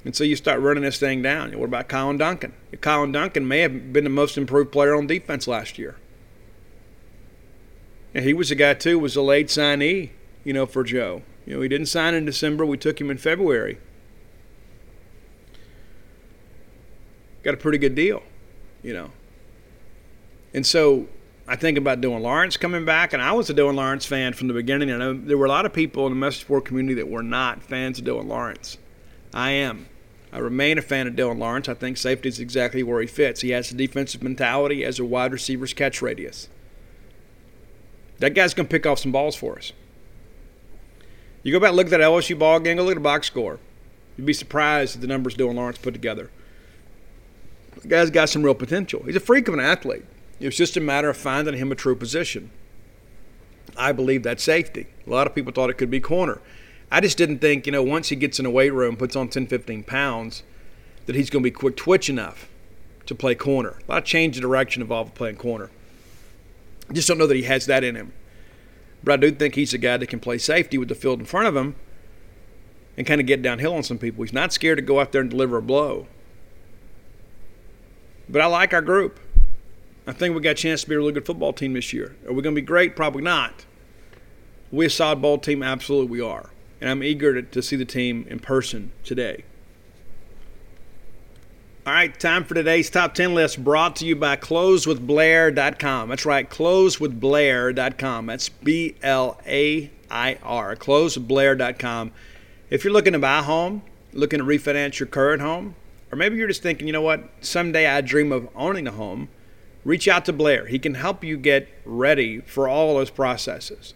And 0.05 0.15
so 0.15 0.25
you 0.25 0.37
start 0.37 0.61
running 0.61 0.85
this 0.85 0.99
thing 0.99 1.23
down. 1.23 1.53
What 1.59 1.67
about 1.67 1.89
Colin 1.89 2.19
Duncan? 2.19 2.53
Colin 2.81 3.13
Duncan 3.13 3.49
may 3.49 3.61
have 3.61 3.93
been 3.93 4.05
the 4.05 4.11
most 4.11 4.37
improved 4.37 4.71
player 4.71 4.95
on 4.95 5.07
defense 5.07 5.49
last 5.49 5.79
year. 5.79 5.97
And 8.15 8.25
he 8.25 8.35
was 8.35 8.51
a 8.51 8.55
guy, 8.55 8.75
too, 8.75 8.99
was 8.99 9.17
a 9.17 9.23
late 9.23 9.49
signee, 9.49 10.11
you 10.45 10.53
know, 10.53 10.67
for 10.67 10.85
Joe. 10.85 11.23
You 11.47 11.57
know, 11.57 11.63
he 11.63 11.69
didn't 11.69 11.87
sign 11.87 12.15
in 12.15 12.25
December. 12.25 12.65
We 12.65 12.77
took 12.77 13.01
him 13.01 13.11
in 13.11 13.19
February. 13.19 13.79
Got 17.45 17.55
a 17.55 17.59
pretty 17.59 17.79
good 17.79 17.95
deal, 17.95 18.23
you 18.83 18.93
know. 18.93 19.11
And 20.53 20.67
so 20.67 21.09
I 21.47 21.57
think 21.57 21.77
about 21.77 22.01
Dylan 22.01 22.23
Lawrence 22.23 22.57
coming 22.57 22.85
back, 22.85 23.13
and 23.13 23.21
I 23.21 23.33
was 23.33 23.51
a 23.51 23.55
Dylan 23.55 23.75
Lawrence 23.75 24.07
fan 24.07 24.33
from 24.33 24.49
the 24.49 24.55
beginning. 24.55 24.91
And 24.91 25.29
there 25.29 25.37
were 25.37 25.47
a 25.47 25.51
lot 25.51 25.67
of 25.67 25.73
people 25.73 26.07
in 26.07 26.13
the 26.13 26.19
message 26.19 26.47
board 26.49 26.65
community 26.65 26.95
that 26.95 27.09
were 27.09 27.23
not 27.23 27.63
fans 27.63 27.99
of 27.99 28.05
Dylan 28.05 28.27
Lawrence. 28.27 28.79
I 29.33 29.51
am. 29.51 29.89
I 30.33 30.39
remain 30.39 30.79
a 30.79 30.83
fan 30.83 31.07
of 31.07 31.15
Dylan 31.15 31.39
Lawrence. 31.39 31.69
I 31.69 31.75
think 31.75 31.97
safety 31.97 32.29
is 32.29 32.41
exactly 32.41 32.83
where 32.83 33.01
he 33.01 33.07
fits. 33.07 33.43
He 33.43 33.51
has 33.51 33.69
the 33.69 33.77
defensive 33.77 34.23
mentality 34.23 34.85
as 34.85 34.99
a 34.99 35.05
wide 35.05 35.33
receiver's 35.33 35.73
catch 35.73 36.01
radius. 36.01 36.49
That 38.19 38.35
guy's 38.35 38.55
going 38.55 38.67
to 38.67 38.71
pick 38.71 38.87
off 38.87 38.99
some 39.01 39.13
balls 39.13 39.37
for 39.37 39.59
us. 39.59 39.73
You 41.43 41.53
go 41.53 41.61
back 41.61 41.69
and 41.69 41.77
look 41.77 41.87
at 41.87 41.91
that 41.91 42.01
LSU 42.01 42.39
ball 42.39 42.59
game, 42.59 42.79
look 42.79 42.89
at 42.91 42.95
the 42.95 43.01
box 43.01 43.27
score. 43.27 43.59
You'd 44.17 44.27
be 44.27 44.33
surprised 44.33 44.95
at 44.95 45.03
the 45.03 45.07
numbers 45.07 45.37
Dylan 45.37 45.57
Lawrence 45.57 45.79
put 45.79 45.93
together. 45.93 46.31
The 47.83 47.89
guy's 47.89 48.11
got 48.11 48.29
some 48.29 48.43
real 48.43 48.55
potential. 48.55 49.03
He's 49.05 49.17
a 49.17 49.21
freak 49.21 49.49
of 49.49 49.55
an 49.55 49.61
athlete. 49.61 50.05
It's 50.41 50.57
just 50.57 50.77
a 50.77 50.81
matter 50.81 51.09
of 51.09 51.17
finding 51.17 51.57
him 51.57 51.73
a 51.73 51.75
true 51.75 51.97
position. 51.97 52.51
I 53.77 53.93
believe 53.93 54.23
that's 54.23 54.43
safety. 54.43 54.87
A 55.07 55.11
lot 55.11 55.27
of 55.27 55.35
people 55.35 55.53
thought 55.53 55.71
it 55.71 55.79
could 55.79 55.91
be 55.91 56.01
corner. 56.01 56.41
I 56.91 57.01
just 57.01 57.19
didn't 57.19 57.39
think, 57.39 57.67
you 57.67 57.73
know, 57.73 57.83
once 57.83 58.09
he 58.09 58.17
gets 58.17 58.39
in 58.39 58.47
a 58.47 58.51
weight 58.51 58.73
room, 58.73 58.97
puts 58.97 59.17
on 59.17 59.29
10, 59.29 59.47
15 59.47 59.85
pounds, 59.85 60.43
that 61.07 61.17
he's 61.17 61.31
going 61.31 61.43
to 61.43 61.47
be 61.47 61.51
quick 61.51 61.77
twitch 61.77 62.09
enough 62.09 62.49
to 63.07 63.15
play 63.15 63.35
corner. 63.35 63.79
A 63.87 63.91
lot 63.91 63.99
of 63.99 64.05
change 64.05 64.37
of 64.37 64.43
direction 64.43 64.83
involved 64.83 65.11
with 65.11 65.19
playing 65.19 65.37
corner. 65.37 65.71
Just 66.93 67.09
don't 67.09 67.19
know 67.19 67.27
that 67.27 67.37
he 67.37 67.43
has 67.45 67.67
that 67.67 67.85
in 67.85 67.97
him. 67.97 68.13
But 69.03 69.13
I 69.13 69.17
do 69.17 69.31
think 69.31 69.55
he's 69.55 69.75
a 69.75 69.79
guy 69.79 69.97
that 69.97 70.07
can 70.07 70.21
play 70.21 70.39
safety 70.39 70.79
with 70.79 70.89
the 70.89 70.95
field 70.95 71.21
in 71.21 71.27
front 71.27 71.47
of 71.47 71.57
him 71.57 71.75
and 72.97 73.07
kind 73.07 73.21
of 73.21 73.27
get 73.27 73.43
downhill 73.43 73.75
on 73.75 73.83
some 73.83 73.99
people. 73.99 74.23
He's 74.25 74.33
not 74.33 74.53
scared 74.53 74.79
to 74.79 74.83
go 74.83 75.01
out 75.01 75.13
there 75.13 75.21
and 75.21 75.31
deliver 75.31 75.57
a 75.57 75.63
blow. 75.63 76.07
But 78.29 78.41
I 78.41 78.47
like 78.47 78.73
our 78.73 78.83
group. 78.83 79.21
I 80.07 80.13
think 80.13 80.35
we 80.35 80.43
got 80.43 80.51
a 80.51 80.55
chance 80.55 80.83
to 80.83 80.89
be 80.89 80.95
a 80.95 80.99
really 80.99 81.13
good 81.13 81.27
football 81.27 81.53
team 81.53 81.73
this 81.73 81.93
year. 81.93 82.15
Are 82.27 82.33
we 82.33 82.43
going 82.43 82.55
to 82.55 82.61
be 82.61 82.67
great? 82.67 82.95
Probably 82.95 83.23
not. 83.23 83.65
We 84.71 84.87
a 84.87 84.91
solid 84.91 85.23
ball 85.23 85.39
team? 85.39 85.63
Absolutely, 85.63 86.11
we 86.11 86.21
are. 86.21 86.51
And 86.81 86.91
I'm 86.91 87.03
eager 87.03 87.35
to, 87.35 87.43
to 87.43 87.63
see 87.63 87.77
the 87.77 87.85
team 87.85 88.27
in 88.29 88.41
person 88.41 88.93
today. 89.03 89.45
All 91.87 91.93
right, 91.93 92.19
time 92.19 92.45
for 92.45 92.55
today's 92.55 92.89
top 92.89 93.15
10 93.15 93.35
list 93.35 93.63
brought 93.63 93.97
to 93.97 94.07
you 94.07 94.17
by 94.17 94.37
closewithblair.com. 94.37 96.09
That's 96.09 96.25
right, 96.25 96.49
closewithblair.com. 96.49 98.27
That's 98.27 98.49
B 98.49 98.97
L 99.03 99.39
A 99.47 99.91
I 100.11 100.39
R. 100.43 100.77
Closewithblair.com. 100.77 102.13
If 102.71 102.85
you're 102.85 102.93
looking 102.93 103.13
to 103.13 103.19
buy 103.19 103.41
a 103.41 103.43
home, 103.43 103.83
looking 104.15 104.39
to 104.39 104.45
refinance 104.47 104.99
your 104.99 105.09
current 105.09 105.43
home, 105.43 105.75
or 106.15 106.17
maybe 106.17 106.37
you're 106.37 106.47
just 106.47 106.63
thinking, 106.63 106.87
you 106.87 106.93
know 106.93 107.03
what, 107.03 107.29
someday 107.41 107.89
I 107.89 108.01
dream 108.01 108.31
of 108.31 108.49
owning 108.55 108.87
a 108.87 108.93
home. 108.93 109.31
reach 109.85 110.07
out 110.07 110.25
to 110.27 110.33
Blair. 110.33 110.67
He 110.67 110.79
can 110.79 110.95
help 110.95 111.25
you 111.25 111.37
get 111.37 111.67
ready 111.85 112.39
for 112.43 112.69
all 112.69 112.95
those 112.95 113.11
processes. 113.11 113.95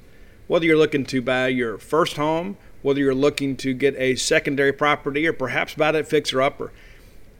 Whether 0.49 0.66
you're 0.66 0.77
looking 0.77 1.07
to 1.07 1.23
buy 1.23 1.47
your 1.47 1.79
first 1.79 2.16
home, 2.16 2.57
whether 2.83 2.99
you're 2.99 3.14
looking 3.14 3.57
to 3.59 3.73
get 3.73 3.95
a 3.99 4.16
secondary 4.16 4.73
property, 4.73 5.29
or 5.29 5.33
perhaps 5.33 5.77
buy 5.77 5.93
that 5.93 6.09
fixer 6.09 6.43
upper. 6.43 6.73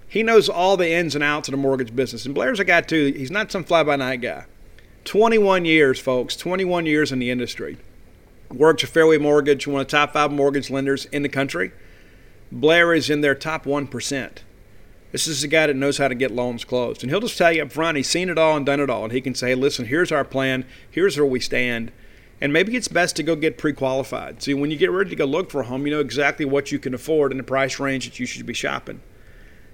He 0.07 0.23
knows 0.23 0.49
all 0.49 0.77
the 0.77 0.93
ins 0.93 1.17
and 1.17 1.25
outs 1.25 1.49
of 1.49 1.53
the 1.53 1.59
mortgage 1.59 1.97
business. 1.97 2.25
And 2.25 2.33
Blair's 2.33 2.61
a 2.61 2.65
guy, 2.65 2.83
too. 2.83 3.13
He's 3.17 3.33
not 3.33 3.51
some 3.51 3.65
fly 3.65 3.83
by 3.83 3.97
night 3.97 4.21
guy. 4.21 4.45
21 5.07 5.65
years, 5.65 5.99
folks, 5.99 6.37
21 6.37 6.87
years 6.87 7.11
in 7.11 7.19
the 7.19 7.33
industry. 7.33 7.79
Works 8.55 8.85
at 8.85 8.91
Fairway 8.91 9.19
Mortgage, 9.19 9.67
one 9.67 9.81
of 9.81 9.89
the 9.89 9.91
top 9.91 10.13
five 10.13 10.31
mortgage 10.31 10.71
lenders 10.71 11.07
in 11.07 11.25
the 11.25 11.29
country. 11.29 11.73
Blair 12.53 12.95
is 12.95 13.11
in 13.11 13.23
their 13.23 13.35
top 13.35 13.65
1%. 13.65 14.39
This 15.11 15.27
is 15.27 15.43
a 15.43 15.49
guy 15.49 15.67
that 15.67 15.77
knows 15.77 15.99
how 15.99 16.09
to 16.09 16.15
get 16.15 16.31
loans 16.31 16.65
closed. 16.65 17.03
And 17.03 17.11
he'll 17.11 17.21
just 17.21 17.39
tell 17.39 17.53
you 17.53 17.63
up 17.63 17.73
front, 17.73 17.97
he's 17.97 18.09
seen 18.09 18.29
it 18.29 18.39
all 18.39 18.57
and 18.57 18.67
done 18.67 18.81
it 18.81 18.91
all. 18.91 19.05
And 19.05 19.13
he 19.13 19.21
can 19.21 19.35
say, 19.35 19.55
listen, 19.55 19.87
here's 19.87 20.13
our 20.13 20.25
plan, 20.25 20.67
here's 20.91 21.17
where 21.17 21.27
we 21.27 21.41
stand. 21.41 21.93
And 22.41 22.53
maybe 22.53 22.77
it's 22.77 22.89
best 22.89 23.17
to 23.17 23.23
go 23.23 23.35
get 23.35 23.59
pre 23.59 23.73
qualified. 23.73 24.43
See, 24.43 24.55
when 24.55 24.71
you 24.71 24.77
get 24.77 24.91
ready 24.91 25.11
to 25.11 25.17
go 25.17 25.25
look 25.25 25.51
for 25.51 25.63
a 25.63 25.65
home, 25.65 25.87
you 25.87 25.93
know 25.93 26.01
exactly 26.01 26.45
what 26.45 26.71
you 26.71 26.79
can 26.79 26.95
afford 26.95 27.33
and 27.33 27.41
the 27.41 27.45
price 27.45 27.81
range 27.81 28.05
that 28.05 28.21
you 28.21 28.27
should 28.27 28.47
be 28.47 28.55
shopping. 28.55 29.01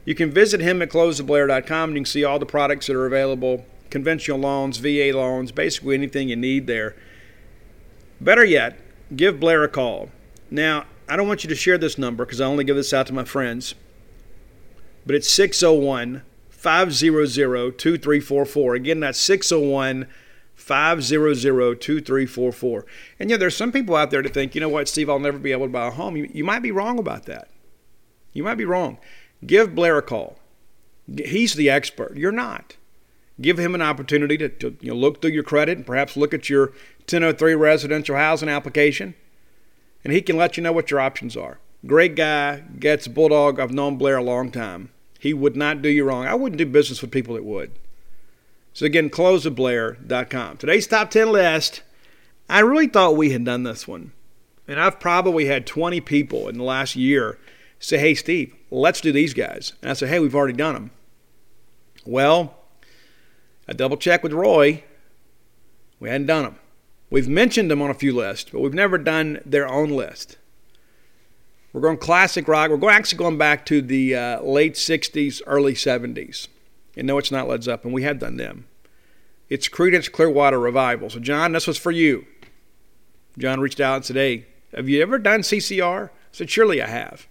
You 0.04 0.14
can 0.14 0.30
visit 0.30 0.60
him 0.60 0.80
at 0.82 0.90
closetheblair.com 0.90 1.90
and 1.90 1.96
you 1.96 2.00
can 2.02 2.06
see 2.06 2.24
all 2.24 2.38
the 2.38 2.46
products 2.46 2.86
that 2.86 2.96
are 2.96 3.06
available 3.06 3.64
conventional 3.94 4.38
loans, 4.38 4.78
VA 4.78 5.12
loans, 5.14 5.52
basically 5.52 5.94
anything 5.94 6.28
you 6.28 6.34
need 6.34 6.66
there. 6.66 6.96
Better 8.20 8.44
yet, 8.44 8.76
give 9.14 9.38
Blair 9.38 9.62
a 9.62 9.68
call. 9.68 10.10
Now, 10.50 10.86
I 11.08 11.14
don't 11.14 11.28
want 11.28 11.44
you 11.44 11.48
to 11.48 11.54
share 11.54 11.78
this 11.78 11.96
number 11.96 12.24
because 12.24 12.40
I 12.40 12.46
only 12.46 12.64
give 12.64 12.74
this 12.74 12.92
out 12.92 13.06
to 13.06 13.12
my 13.12 13.24
friends, 13.24 13.76
but 15.06 15.14
it's 15.14 15.30
601 15.30 16.22
500 16.48 17.78
2344. 17.78 18.74
Again, 18.74 19.00
that's 19.00 19.20
601 19.20 20.06
500 20.54 21.80
2344. 21.80 22.86
And 23.18 23.30
yeah, 23.30 23.36
there's 23.36 23.56
some 23.56 23.72
people 23.72 23.96
out 23.96 24.10
there 24.10 24.22
that 24.22 24.32
think, 24.32 24.54
you 24.54 24.60
know 24.60 24.68
what, 24.68 24.88
Steve, 24.88 25.10
I'll 25.10 25.18
never 25.18 25.38
be 25.38 25.52
able 25.52 25.66
to 25.66 25.72
buy 25.72 25.88
a 25.88 25.90
home. 25.90 26.16
You, 26.16 26.30
you 26.32 26.44
might 26.44 26.62
be 26.62 26.70
wrong 26.70 26.98
about 26.98 27.26
that. 27.26 27.48
You 28.32 28.42
might 28.42 28.54
be 28.54 28.64
wrong. 28.64 28.98
Give 29.46 29.74
Blair 29.74 29.98
a 29.98 30.02
call. 30.02 30.38
He's 31.06 31.54
the 31.54 31.68
expert. 31.68 32.16
You're 32.16 32.32
not. 32.32 32.76
Give 33.40 33.58
him 33.58 33.74
an 33.74 33.82
opportunity 33.82 34.38
to, 34.38 34.48
to 34.48 34.76
you 34.80 34.90
know, 34.90 34.96
look 34.96 35.20
through 35.20 35.32
your 35.32 35.42
credit 35.42 35.76
and 35.76 35.86
perhaps 35.86 36.16
look 36.16 36.32
at 36.32 36.48
your 36.48 36.68
1003 37.00 37.54
residential 37.54 38.16
housing 38.16 38.48
application, 38.48 39.14
and 40.02 40.12
he 40.12 40.22
can 40.22 40.36
let 40.36 40.56
you 40.56 40.62
know 40.62 40.72
what 40.72 40.90
your 40.90 41.00
options 41.00 41.36
are. 41.36 41.58
Great 41.84 42.14
guy, 42.14 42.60
gets 42.78 43.08
Bulldog. 43.08 43.60
I've 43.60 43.72
known 43.72 43.96
Blair 43.96 44.16
a 44.16 44.22
long 44.22 44.50
time. 44.50 44.90
He 45.24 45.32
would 45.32 45.56
not 45.56 45.80
do 45.80 45.88
you 45.88 46.04
wrong. 46.04 46.26
I 46.26 46.34
wouldn't 46.34 46.58
do 46.58 46.66
business 46.66 47.00
with 47.00 47.10
people 47.10 47.34
that 47.34 47.46
would. 47.46 47.70
So 48.74 48.84
again, 48.84 49.08
closetheblair.com. 49.08 50.58
Today's 50.58 50.86
top 50.86 51.10
10 51.10 51.32
list. 51.32 51.80
I 52.46 52.60
really 52.60 52.88
thought 52.88 53.16
we 53.16 53.30
had 53.30 53.42
done 53.42 53.62
this 53.62 53.88
one. 53.88 54.12
And 54.68 54.78
I've 54.78 55.00
probably 55.00 55.46
had 55.46 55.66
20 55.66 56.02
people 56.02 56.46
in 56.46 56.58
the 56.58 56.62
last 56.62 56.94
year 56.94 57.38
say, 57.78 57.96
hey, 57.96 58.14
Steve, 58.14 58.54
let's 58.70 59.00
do 59.00 59.12
these 59.12 59.32
guys. 59.32 59.72
And 59.80 59.90
I 59.90 59.94
said, 59.94 60.10
hey, 60.10 60.20
we've 60.20 60.34
already 60.34 60.52
done 60.52 60.74
them. 60.74 60.90
Well, 62.04 62.58
I 63.66 63.72
double 63.72 63.96
checked 63.96 64.24
with 64.24 64.34
Roy. 64.34 64.84
We 66.00 66.10
hadn't 66.10 66.26
done 66.26 66.44
them. 66.44 66.56
We've 67.08 67.30
mentioned 67.30 67.70
them 67.70 67.80
on 67.80 67.88
a 67.88 67.94
few 67.94 68.14
lists, 68.14 68.50
but 68.52 68.60
we've 68.60 68.74
never 68.74 68.98
done 68.98 69.40
their 69.46 69.66
own 69.66 69.88
list. 69.88 70.36
We're 71.74 71.80
going 71.80 71.96
classic 71.96 72.46
rock. 72.46 72.70
We're 72.70 72.76
going 72.76 72.94
actually 72.94 73.18
going 73.18 73.36
back 73.36 73.66
to 73.66 73.82
the 73.82 74.14
uh, 74.14 74.42
late 74.42 74.74
60s, 74.74 75.42
early 75.44 75.74
70s. 75.74 76.46
And 76.96 77.08
no, 77.08 77.18
it's 77.18 77.32
not 77.32 77.48
Led 77.48 77.64
Zeppelin. 77.64 77.92
We 77.92 78.04
have 78.04 78.20
done 78.20 78.36
them. 78.36 78.66
It's 79.48 79.68
Creedence 79.68 80.10
Clearwater 80.10 80.60
Revival. 80.60 81.10
So, 81.10 81.18
John, 81.18 81.50
this 81.50 81.66
was 81.66 81.76
for 81.76 81.90
you. 81.90 82.26
John 83.36 83.58
reached 83.58 83.80
out 83.80 83.96
and 83.96 84.04
said, 84.04 84.14
Hey, 84.14 84.46
have 84.72 84.88
you 84.88 85.02
ever 85.02 85.18
done 85.18 85.40
CCR? 85.40 86.10
I 86.10 86.12
said, 86.30 86.48
Surely 86.48 86.80
I 86.80 86.86
have. 86.86 87.26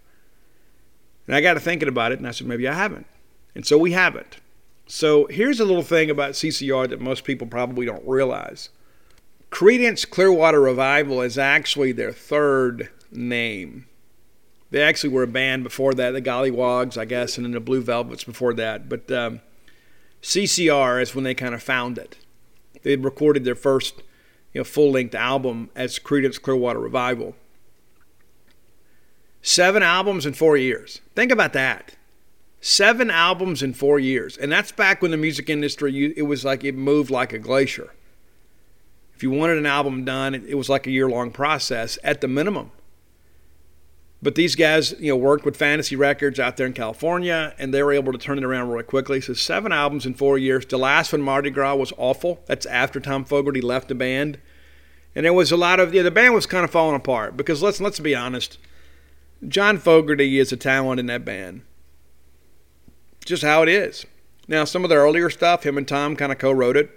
And 1.25 1.37
I 1.37 1.41
got 1.41 1.53
to 1.53 1.61
thinking 1.61 1.87
about 1.87 2.11
it, 2.11 2.19
and 2.19 2.27
I 2.27 2.31
said, 2.31 2.45
Maybe 2.45 2.67
I 2.67 2.73
haven't. 2.73 3.07
And 3.55 3.65
so 3.65 3.77
we 3.77 3.93
haven't. 3.93 4.41
So 4.87 5.25
here's 5.27 5.61
a 5.61 5.65
little 5.65 5.83
thing 5.83 6.09
about 6.09 6.31
CCR 6.31 6.89
that 6.89 6.99
most 6.99 7.23
people 7.23 7.47
probably 7.47 7.85
don't 7.85 8.05
realize. 8.05 8.71
Creedence 9.51 10.07
Clearwater 10.09 10.59
Revival 10.59 11.21
is 11.21 11.37
actually 11.37 11.93
their 11.93 12.11
third 12.11 12.89
name. 13.09 13.85
They 14.73 14.81
actually 14.81 15.11
were 15.11 15.21
a 15.21 15.27
band 15.27 15.63
before 15.63 15.93
that, 15.93 16.11
the 16.13 16.21
Golliwogs, 16.21 16.97
I 16.97 17.05
guess, 17.05 17.37
and 17.37 17.45
then 17.45 17.51
the 17.51 17.59
Blue 17.59 17.83
Velvets 17.83 18.23
before 18.23 18.55
that. 18.55 18.89
But 18.89 19.11
um, 19.11 19.41
CCR 20.23 20.99
is 20.99 21.13
when 21.13 21.23
they 21.23 21.35
kind 21.35 21.53
of 21.53 21.61
found 21.61 21.99
it. 21.99 22.17
They 22.81 22.95
recorded 22.95 23.45
their 23.45 23.53
first 23.53 24.01
you 24.51 24.61
know, 24.61 24.63
full 24.63 24.89
length 24.89 25.13
album 25.13 25.69
as 25.75 25.99
Creedence 25.99 26.41
Clearwater 26.41 26.79
Revival. 26.79 27.35
Seven 29.43 29.83
albums 29.83 30.25
in 30.25 30.33
four 30.33 30.57
years. 30.57 31.01
Think 31.13 31.31
about 31.31 31.53
that. 31.53 31.95
Seven 32.59 33.11
albums 33.11 33.61
in 33.61 33.75
four 33.75 33.99
years. 33.99 34.37
And 34.37 34.51
that's 34.51 34.71
back 34.71 35.03
when 35.03 35.11
the 35.11 35.17
music 35.17 35.51
industry, 35.51 36.15
it 36.17 36.23
was 36.23 36.43
like 36.43 36.63
it 36.63 36.73
moved 36.73 37.11
like 37.11 37.31
a 37.31 37.37
glacier. 37.37 37.93
If 39.13 39.21
you 39.21 39.29
wanted 39.29 39.59
an 39.59 39.67
album 39.67 40.03
done, 40.03 40.33
it 40.33 40.55
was 40.55 40.67
like 40.67 40.87
a 40.87 40.91
year 40.91 41.07
long 41.07 41.29
process 41.29 41.99
at 42.03 42.21
the 42.21 42.27
minimum. 42.27 42.71
But 44.23 44.35
these 44.35 44.55
guys, 44.55 44.95
you 44.99 45.09
know, 45.09 45.17
worked 45.17 45.43
with 45.43 45.57
Fantasy 45.57 45.95
Records 45.95 46.39
out 46.39 46.55
there 46.55 46.65
in 46.65 46.73
California, 46.73 47.53
and 47.59 47.73
they 47.73 47.83
were 47.83 47.91
able 47.91 48.13
to 48.13 48.17
turn 48.17 48.37
it 48.37 48.43
around 48.43 48.69
really 48.69 48.83
quickly. 48.83 49.19
So 49.19 49.33
seven 49.33 49.71
albums 49.73 50.05
in 50.05 50.13
four 50.13 50.37
years. 50.37 50.65
The 50.65 50.77
last 50.77 51.11
one, 51.11 51.21
Mardi 51.21 51.49
Gras, 51.49 51.75
was 51.75 51.91
awful. 51.97 52.41
That's 52.45 52.65
after 52.65 52.99
Tom 53.01 53.25
Fogerty 53.25 53.59
left 53.59 53.89
the 53.89 53.95
band, 53.95 54.39
and 55.13 55.25
there 55.25 55.33
was 55.33 55.51
a 55.51 55.57
lot 55.57 55.79
of 55.81 55.93
yeah, 55.93 56.03
the 56.03 56.11
band 56.11 56.33
was 56.33 56.45
kind 56.45 56.63
of 56.63 56.71
falling 56.71 56.95
apart 56.95 57.35
because 57.35 57.61
let's 57.61 57.81
let's 57.81 57.99
be 57.99 58.15
honest, 58.15 58.57
John 59.47 59.77
Fogerty 59.77 60.39
is 60.39 60.53
a 60.53 60.57
talent 60.57 61.01
in 61.01 61.07
that 61.07 61.25
band 61.25 61.63
just 63.25 63.43
how 63.43 63.63
it 63.63 63.69
is. 63.69 64.05
Now, 64.47 64.65
some 64.65 64.83
of 64.83 64.89
the 64.89 64.95
earlier 64.95 65.29
stuff, 65.29 65.63
him 65.63 65.77
and 65.77 65.87
Tom 65.87 66.15
kind 66.15 66.31
of 66.31 66.37
co 66.37 66.51
wrote 66.51 66.77
it, 66.77 66.89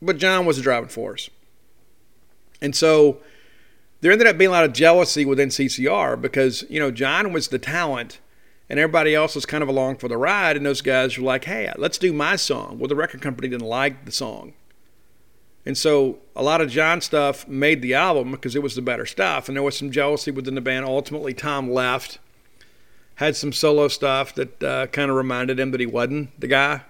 but 0.00 0.18
John 0.18 0.46
was 0.46 0.56
the 0.56 0.62
driving 0.62 0.88
force. 0.88 1.28
And 2.60 2.74
so 2.74 3.18
there 4.00 4.12
ended 4.12 4.26
up 4.26 4.38
being 4.38 4.48
a 4.48 4.52
lot 4.52 4.64
of 4.64 4.72
jealousy 4.72 5.24
within 5.24 5.48
CCR 5.48 6.20
because, 6.20 6.64
you 6.68 6.78
know, 6.78 6.90
John 6.90 7.32
was 7.32 7.48
the 7.48 7.58
talent 7.58 8.20
and 8.68 8.78
everybody 8.78 9.14
else 9.14 9.34
was 9.34 9.46
kind 9.46 9.62
of 9.62 9.68
along 9.68 9.96
for 9.96 10.08
the 10.08 10.16
ride. 10.16 10.56
And 10.56 10.64
those 10.64 10.82
guys 10.82 11.18
were 11.18 11.24
like, 11.24 11.44
hey, 11.44 11.72
let's 11.76 11.98
do 11.98 12.12
my 12.12 12.36
song. 12.36 12.78
Well, 12.78 12.88
the 12.88 12.96
record 12.96 13.22
company 13.22 13.48
didn't 13.48 13.66
like 13.66 14.04
the 14.04 14.12
song. 14.12 14.52
And 15.66 15.76
so 15.76 16.18
a 16.36 16.42
lot 16.42 16.60
of 16.60 16.70
John 16.70 17.00
stuff 17.00 17.46
made 17.48 17.82
the 17.82 17.94
album 17.94 18.30
because 18.30 18.54
it 18.54 18.62
was 18.62 18.74
the 18.74 18.82
better 18.82 19.04
stuff. 19.04 19.48
And 19.48 19.56
there 19.56 19.62
was 19.62 19.76
some 19.76 19.90
jealousy 19.90 20.30
within 20.30 20.54
the 20.54 20.60
band. 20.60 20.86
Ultimately, 20.86 21.34
Tom 21.34 21.70
left 21.70 22.18
had 23.16 23.36
some 23.36 23.52
solo 23.52 23.88
stuff 23.88 24.34
that 24.34 24.62
uh, 24.62 24.86
kind 24.86 25.10
of 25.10 25.16
reminded 25.16 25.58
him 25.58 25.72
that 25.72 25.80
he 25.80 25.86
wasn't 25.86 26.38
the 26.40 26.46
guy. 26.46 26.82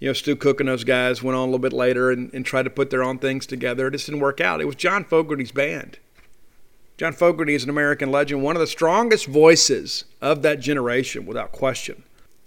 You 0.00 0.08
know, 0.08 0.12
Stu 0.14 0.34
Cook 0.34 0.60
and 0.60 0.68
those 0.68 0.82
guys 0.82 1.22
went 1.22 1.36
on 1.36 1.42
a 1.42 1.44
little 1.44 1.58
bit 1.58 1.74
later 1.74 2.10
and, 2.10 2.32
and 2.32 2.44
tried 2.44 2.62
to 2.62 2.70
put 2.70 2.88
their 2.88 3.04
own 3.04 3.18
things 3.18 3.46
together. 3.46 3.86
It 3.86 3.92
just 3.92 4.06
didn't 4.06 4.22
work 4.22 4.40
out. 4.40 4.60
It 4.60 4.64
was 4.64 4.74
John 4.76 5.04
Fogerty's 5.04 5.52
band. 5.52 5.98
John 6.96 7.12
Fogerty 7.12 7.54
is 7.54 7.64
an 7.64 7.70
American 7.70 8.10
legend, 8.10 8.42
one 8.42 8.56
of 8.56 8.60
the 8.60 8.66
strongest 8.66 9.26
voices 9.26 10.04
of 10.20 10.42
that 10.42 10.60
generation, 10.60 11.26
without 11.26 11.52
question. 11.52 12.02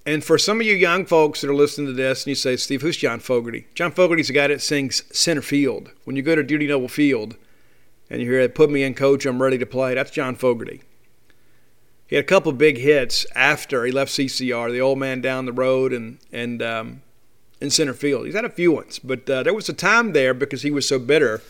And 0.05 0.23
for 0.23 0.37
some 0.37 0.59
of 0.59 0.65
you 0.65 0.75
young 0.75 1.05
folks 1.05 1.41
that 1.41 1.49
are 1.49 1.55
listening 1.55 1.87
to 1.87 1.93
this 1.93 2.23
and 2.23 2.29
you 2.29 2.35
say, 2.35 2.55
Steve, 2.57 2.81
who's 2.81 2.97
John 2.97 3.19
Fogerty? 3.19 3.67
John 3.73 3.91
Fogerty's 3.91 4.27
the 4.27 4.33
guy 4.33 4.47
that 4.47 4.61
sings 4.61 5.03
center 5.11 5.41
field. 5.41 5.91
When 6.03 6.15
you 6.15 6.21
go 6.21 6.35
to 6.35 6.43
Dudy 6.43 6.67
Noble 6.67 6.87
Field 6.87 7.35
and 8.09 8.21
you 8.21 8.29
hear 8.29 8.41
it, 8.41 8.53
put 8.53 8.69
me 8.69 8.83
in, 8.83 8.95
coach, 8.95 9.25
I'm 9.25 9.41
ready 9.41 9.57
to 9.57 9.65
play, 9.65 9.93
that's 9.93 10.11
John 10.11 10.35
Fogerty. 10.35 10.81
He 12.07 12.15
had 12.15 12.25
a 12.25 12.27
couple 12.27 12.51
big 12.51 12.77
hits 12.77 13.25
after 13.33 13.85
he 13.85 13.91
left 13.91 14.11
CCR, 14.11 14.71
the 14.71 14.81
old 14.81 14.99
man 14.99 15.21
down 15.21 15.45
the 15.45 15.53
road 15.53 15.93
and 15.93 16.19
and 16.31 16.61
um, 16.61 17.01
in 17.63 17.69
center 17.69 17.93
field. 17.93 18.25
He's 18.25 18.35
had 18.35 18.45
a 18.45 18.49
few 18.49 18.73
ones, 18.73 18.99
but 18.99 19.27
uh, 19.29 19.41
there 19.41 19.53
was 19.53 19.69
a 19.69 19.73
time 19.73 20.11
there 20.11 20.33
because 20.33 20.63
he 20.63 20.69
was 20.69 20.85
so 20.85 20.99
bitter, 20.99 21.41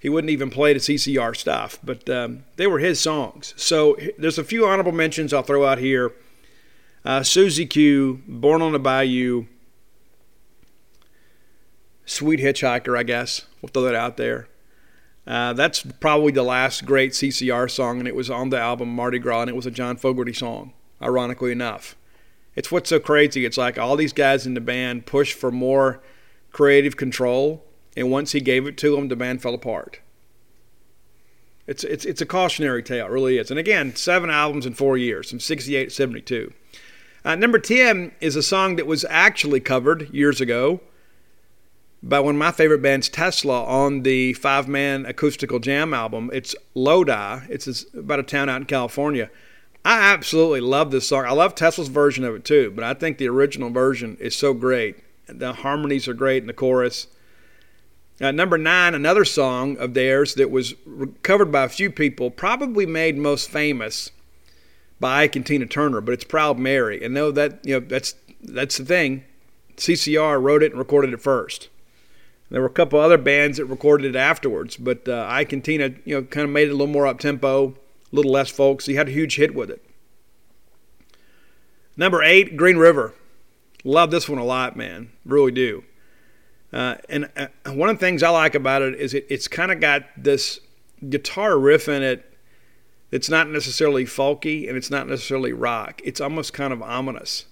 he 0.00 0.08
wouldn't 0.08 0.32
even 0.32 0.50
play 0.50 0.72
the 0.72 0.80
CCR 0.80 1.34
stuff. 1.34 1.78
But 1.82 2.10
um, 2.10 2.44
they 2.56 2.66
were 2.66 2.80
his 2.80 3.00
songs. 3.00 3.54
So 3.56 3.96
there's 4.18 4.36
a 4.36 4.44
few 4.44 4.66
honorable 4.66 4.92
mentions 4.92 5.32
I'll 5.32 5.42
throw 5.42 5.64
out 5.64 5.78
here. 5.78 6.12
Uh, 7.04 7.22
Susie 7.22 7.66
Q, 7.66 8.22
Born 8.26 8.62
on 8.62 8.72
the 8.72 8.78
Bayou, 8.78 9.46
Sweet 12.04 12.40
Hitchhiker, 12.40 12.98
I 12.98 13.04
guess. 13.04 13.42
We'll 13.62 13.70
throw 13.70 13.82
that 13.82 13.94
out 13.94 14.16
there. 14.16 14.48
Uh, 15.26 15.52
that's 15.54 15.82
probably 16.00 16.32
the 16.32 16.42
last 16.42 16.84
great 16.84 17.12
CCR 17.12 17.70
song, 17.70 17.98
and 17.98 18.08
it 18.08 18.16
was 18.16 18.28
on 18.28 18.50
the 18.50 18.58
album 18.58 18.88
Mardi 18.88 19.18
Gras, 19.18 19.42
and 19.42 19.50
it 19.50 19.56
was 19.56 19.66
a 19.66 19.70
John 19.70 19.96
Fogerty 19.96 20.34
song, 20.34 20.72
ironically 21.00 21.52
enough. 21.52 21.96
It's 22.56 22.70
what's 22.70 22.90
so 22.90 23.00
crazy. 23.00 23.44
It's 23.44 23.56
like 23.56 23.78
all 23.78 23.96
these 23.96 24.12
guys 24.12 24.46
in 24.46 24.54
the 24.54 24.60
band 24.60 25.06
pushed 25.06 25.34
for 25.34 25.50
more 25.50 26.00
creative 26.52 26.96
control, 26.96 27.64
and 27.96 28.10
once 28.10 28.32
he 28.32 28.40
gave 28.40 28.66
it 28.66 28.78
to 28.78 28.94
them, 28.94 29.08
the 29.08 29.16
band 29.16 29.42
fell 29.42 29.54
apart. 29.54 30.00
It's, 31.66 31.82
it's, 31.82 32.04
it's 32.04 32.20
a 32.20 32.26
cautionary 32.26 32.82
tale, 32.82 33.06
it 33.06 33.10
really 33.10 33.38
is. 33.38 33.50
And 33.50 33.58
again, 33.58 33.96
seven 33.96 34.30
albums 34.30 34.66
in 34.66 34.74
four 34.74 34.96
years, 34.96 35.30
from 35.30 35.40
68 35.40 35.84
to 35.84 35.90
72. 35.90 36.52
Uh, 37.24 37.34
number 37.36 37.58
10 37.58 38.12
is 38.20 38.36
a 38.36 38.42
song 38.42 38.76
that 38.76 38.86
was 38.86 39.04
actually 39.08 39.60
covered 39.60 40.12
years 40.12 40.42
ago 40.42 40.80
by 42.02 42.20
one 42.20 42.34
of 42.34 42.38
my 42.38 42.52
favorite 42.52 42.82
bands, 42.82 43.08
Tesla, 43.08 43.64
on 43.64 44.02
the 44.02 44.34
five 44.34 44.68
man 44.68 45.06
acoustical 45.06 45.58
jam 45.58 45.94
album. 45.94 46.30
It's 46.34 46.54
Lodi. 46.74 47.46
It's 47.48 47.86
about 47.94 48.20
a 48.20 48.22
town 48.22 48.50
out 48.50 48.60
in 48.60 48.66
California. 48.66 49.30
I 49.84 50.12
absolutely 50.12 50.60
love 50.60 50.90
this 50.90 51.08
song. 51.08 51.26
I 51.26 51.32
love 51.32 51.54
Tesla's 51.54 51.88
version 51.88 52.24
of 52.24 52.34
it 52.34 52.44
too, 52.44 52.72
but 52.74 52.84
I 52.84 52.94
think 52.94 53.18
the 53.18 53.28
original 53.28 53.70
version 53.70 54.16
is 54.18 54.34
so 54.34 54.54
great. 54.54 54.96
The 55.26 55.52
harmonies 55.52 56.08
are 56.08 56.14
great 56.14 56.42
in 56.42 56.46
the 56.46 56.54
chorus. 56.54 57.06
Uh, 58.20 58.30
number 58.30 58.56
nine, 58.56 58.94
another 58.94 59.24
song 59.24 59.76
of 59.76 59.94
theirs 59.94 60.34
that 60.34 60.50
was 60.50 60.74
covered 61.22 61.50
by 61.50 61.64
a 61.64 61.68
few 61.68 61.90
people, 61.90 62.30
probably 62.30 62.86
made 62.86 63.18
most 63.18 63.50
famous 63.50 64.10
by 65.00 65.24
Ike 65.24 65.36
and 65.36 65.44
Tina 65.44 65.66
Turner, 65.66 66.00
but 66.00 66.12
it's 66.12 66.24
Proud 66.24 66.58
Mary. 66.58 67.04
And 67.04 67.12
know 67.12 67.30
that 67.32 67.58
you 67.64 67.74
know 67.74 67.86
that's 67.86 68.14
that's 68.40 68.78
the 68.78 68.84
thing. 68.84 69.24
CCR 69.76 70.40
wrote 70.40 70.62
it 70.62 70.70
and 70.70 70.78
recorded 70.78 71.12
it 71.12 71.20
first. 71.20 71.68
There 72.50 72.60
were 72.60 72.68
a 72.68 72.70
couple 72.70 73.00
other 73.00 73.18
bands 73.18 73.58
that 73.58 73.64
recorded 73.66 74.14
it 74.14 74.18
afterwards, 74.18 74.76
but 74.76 75.08
uh, 75.08 75.26
Ike 75.28 75.52
and 75.52 75.64
Tina, 75.64 75.90
you 76.04 76.14
know, 76.14 76.22
kind 76.22 76.44
of 76.44 76.50
made 76.50 76.68
it 76.68 76.70
a 76.70 76.74
little 76.74 76.86
more 76.86 77.06
up 77.06 77.18
tempo, 77.18 77.74
little 78.14 78.32
less 78.32 78.50
folks. 78.50 78.86
He 78.86 78.94
had 78.94 79.08
a 79.08 79.12
huge 79.12 79.36
hit 79.36 79.54
with 79.54 79.70
it. 79.70 79.84
Number 81.96 82.22
eight, 82.22 82.56
Green 82.56 82.76
River. 82.76 83.14
Love 83.84 84.10
this 84.10 84.28
one 84.28 84.38
a 84.38 84.44
lot, 84.44 84.76
man. 84.76 85.10
Really 85.24 85.52
do. 85.52 85.84
Uh, 86.72 86.96
and 87.08 87.30
uh, 87.36 87.46
one 87.72 87.88
of 87.88 87.96
the 87.96 88.00
things 88.00 88.22
I 88.22 88.30
like 88.30 88.54
about 88.54 88.82
it 88.82 88.94
is 88.94 89.14
it, 89.14 89.26
it's 89.28 89.46
kind 89.46 89.70
of 89.70 89.80
got 89.80 90.02
this 90.16 90.58
guitar 91.08 91.58
riff 91.58 91.88
in 91.88 92.02
it 92.02 92.34
It's 93.14 93.28
not 93.28 93.48
necessarily 93.48 94.06
folky 94.06 94.66
and 94.68 94.76
it's 94.76 94.90
not 94.90 95.06
necessarily 95.06 95.52
rock. 95.52 96.00
It's 96.02 96.20
almost 96.20 96.52
kind 96.52 96.72
of 96.72 96.82
ominous, 96.82 97.46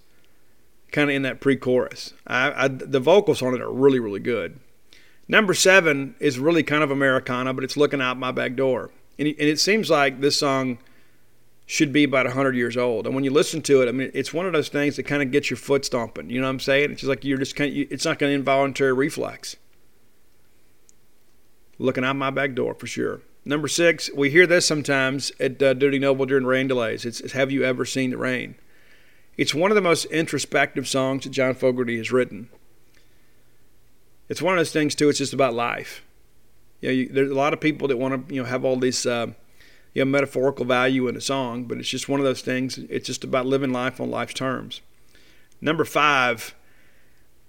kind 0.91 1.09
of 1.09 1.15
in 1.15 1.23
that 1.23 1.41
pre-chorus. 1.41 2.15
I, 2.27 2.65
I, 2.65 2.69
the 2.69 2.99
vocals 2.99 3.43
on 3.43 3.55
it 3.55 3.61
are 3.61 3.71
really, 3.71 4.01
really 4.01 4.19
good. 4.19 4.59
Number 5.29 5.55
seven 5.55 6.17
is 6.19 6.41
really 6.41 6.65
kind 6.65 6.83
of 6.83 6.91
Americana, 6.91 7.55
but 7.55 7.63
it's 7.63 7.77
looking 7.77 8.01
out 8.01 8.19
my 8.19 8.33
back 8.33 8.57
door, 8.57 8.91
and 9.19 9.29
it, 9.29 9.39
and 9.39 9.49
it 9.49 9.61
seems 9.61 9.91
like 9.91 10.21
this 10.21 10.39
song 10.39 10.79
should 11.67 11.93
be 11.93 12.05
about 12.05 12.27
100 12.27 12.55
years 12.55 12.77
old. 12.77 13.07
And 13.07 13.15
when 13.15 13.25
you 13.25 13.31
listen 13.31 13.63
to 13.63 13.83
it, 13.83 13.89
I 13.89 13.93
mean, 13.93 14.11
it's 14.15 14.35
one 14.35 14.47
of 14.47 14.53
those 14.53 14.69
things 14.69 14.97
that 14.97 15.05
kind 15.05 15.23
of 15.23 15.31
gets 15.31 15.49
your 15.51 15.57
foot 15.57 15.85
stomping. 15.85 16.29
You 16.29 16.41
know 16.41 16.47
what 16.47 16.51
I'm 16.51 16.61
saying? 16.61 16.91
It's 16.91 17.01
just 17.01 17.09
like 17.09 17.25
you're 17.25 17.39
just 17.39 17.57
kind 17.57 17.71
of, 17.71 17.93
it's 17.93 18.05
not 18.05 18.21
an 18.21 18.31
involuntary 18.31 18.93
reflex. 18.93 19.57
Looking 21.79 22.05
out 22.05 22.17
my 22.17 22.31
back 22.31 22.55
door 22.55 22.75
for 22.75 22.87
sure. 22.87 23.23
Number 23.45 23.69
six, 23.69 24.11
we 24.15 24.31
hear 24.31 24.47
this 24.47 24.67
sometimes 24.67 25.33
at 25.41 25.61
uh, 25.63 25.75
Dudy 25.75 25.99
Noble 25.99 26.27
during 26.27 26.45
rain 26.45 26.69
delays. 26.69 27.05
It's, 27.05 27.21
it's 27.21 27.33
Have 27.33 27.51
You 27.51 27.65
Ever 27.65 27.85
Seen 27.85 28.11
the 28.11 28.17
Rain? 28.17 28.55
It's 29.37 29.55
one 29.55 29.71
of 29.71 29.75
the 29.75 29.81
most 29.81 30.05
introspective 30.07 30.87
songs 30.87 31.25
that 31.25 31.31
John 31.31 31.55
Fogerty 31.55 31.97
has 31.97 32.13
written. 32.13 32.51
It's 34.29 34.43
one 34.43 34.55
of 34.55 34.61
those 34.61 34.73
things, 34.73 34.95
too, 34.95 35.09
it's 35.09 35.19
just 35.19 35.33
about 35.33 35.55
life. 35.55 36.05
You 36.83 36.89
know, 36.89 36.93
you, 36.93 37.09
there's 37.09 37.31
a 37.31 37.35
lot 37.35 37.55
of 37.55 37.61
people 37.61 37.89
that 37.89 37.97
want 37.97 38.29
to, 38.29 38.35
you 38.35 38.43
know, 38.43 38.47
have 38.47 38.65
all 38.65 38.77
these, 38.77 39.07
uh, 39.07 39.29
you 39.95 40.05
know, 40.05 40.11
metaphorical 40.11 40.67
value 40.67 41.09
in 41.09 41.17
a 41.17 41.21
song, 41.21 41.65
but 41.65 41.79
it's 41.79 41.89
just 41.89 42.09
one 42.09 42.21
of 42.21 42.25
those 42.25 42.43
things. 42.43 42.77
It's 42.77 43.07
just 43.07 43.25
about 43.25 43.47
living 43.47 43.73
life 43.73 44.01
on 44.01 44.11
life's 44.11 44.35
terms. 44.35 44.83
Number 45.61 45.85
five, 45.85 46.55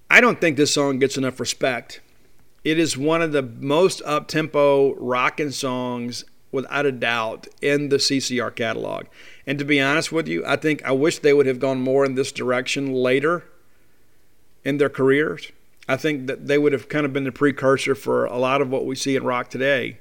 I 0.09 0.21
don't 0.21 0.39
think 0.39 0.55
this 0.55 0.73
song 0.73 0.99
gets 0.99 1.17
enough 1.17 1.39
respect. 1.39 1.99
It 2.63 2.79
is 2.79 2.95
one 2.95 3.21
of 3.21 3.31
the 3.31 3.41
most 3.41 4.01
up 4.05 4.27
tempo 4.27 4.93
rocking 4.95 5.51
songs, 5.51 6.23
without 6.51 6.85
a 6.85 6.91
doubt, 6.91 7.47
in 7.61 7.89
the 7.89 7.97
CCR 7.97 8.55
catalog. 8.55 9.05
And 9.45 9.57
to 9.57 9.65
be 9.65 9.81
honest 9.81 10.11
with 10.11 10.27
you, 10.27 10.45
I 10.45 10.55
think 10.55 10.85
I 10.85 10.91
wish 10.91 11.19
they 11.19 11.33
would 11.33 11.47
have 11.47 11.59
gone 11.59 11.81
more 11.81 12.05
in 12.05 12.13
this 12.15 12.31
direction 12.31 12.93
later 12.93 13.43
in 14.63 14.77
their 14.77 14.89
careers. 14.89 15.51
I 15.87 15.97
think 15.97 16.27
that 16.27 16.47
they 16.47 16.57
would 16.57 16.73
have 16.73 16.89
kind 16.89 17.05
of 17.05 17.13
been 17.13 17.25
the 17.25 17.31
precursor 17.31 17.95
for 17.95 18.25
a 18.25 18.37
lot 18.37 18.61
of 18.61 18.69
what 18.69 18.85
we 18.85 18.95
see 18.95 19.15
in 19.15 19.23
rock 19.23 19.49
today. 19.49 19.97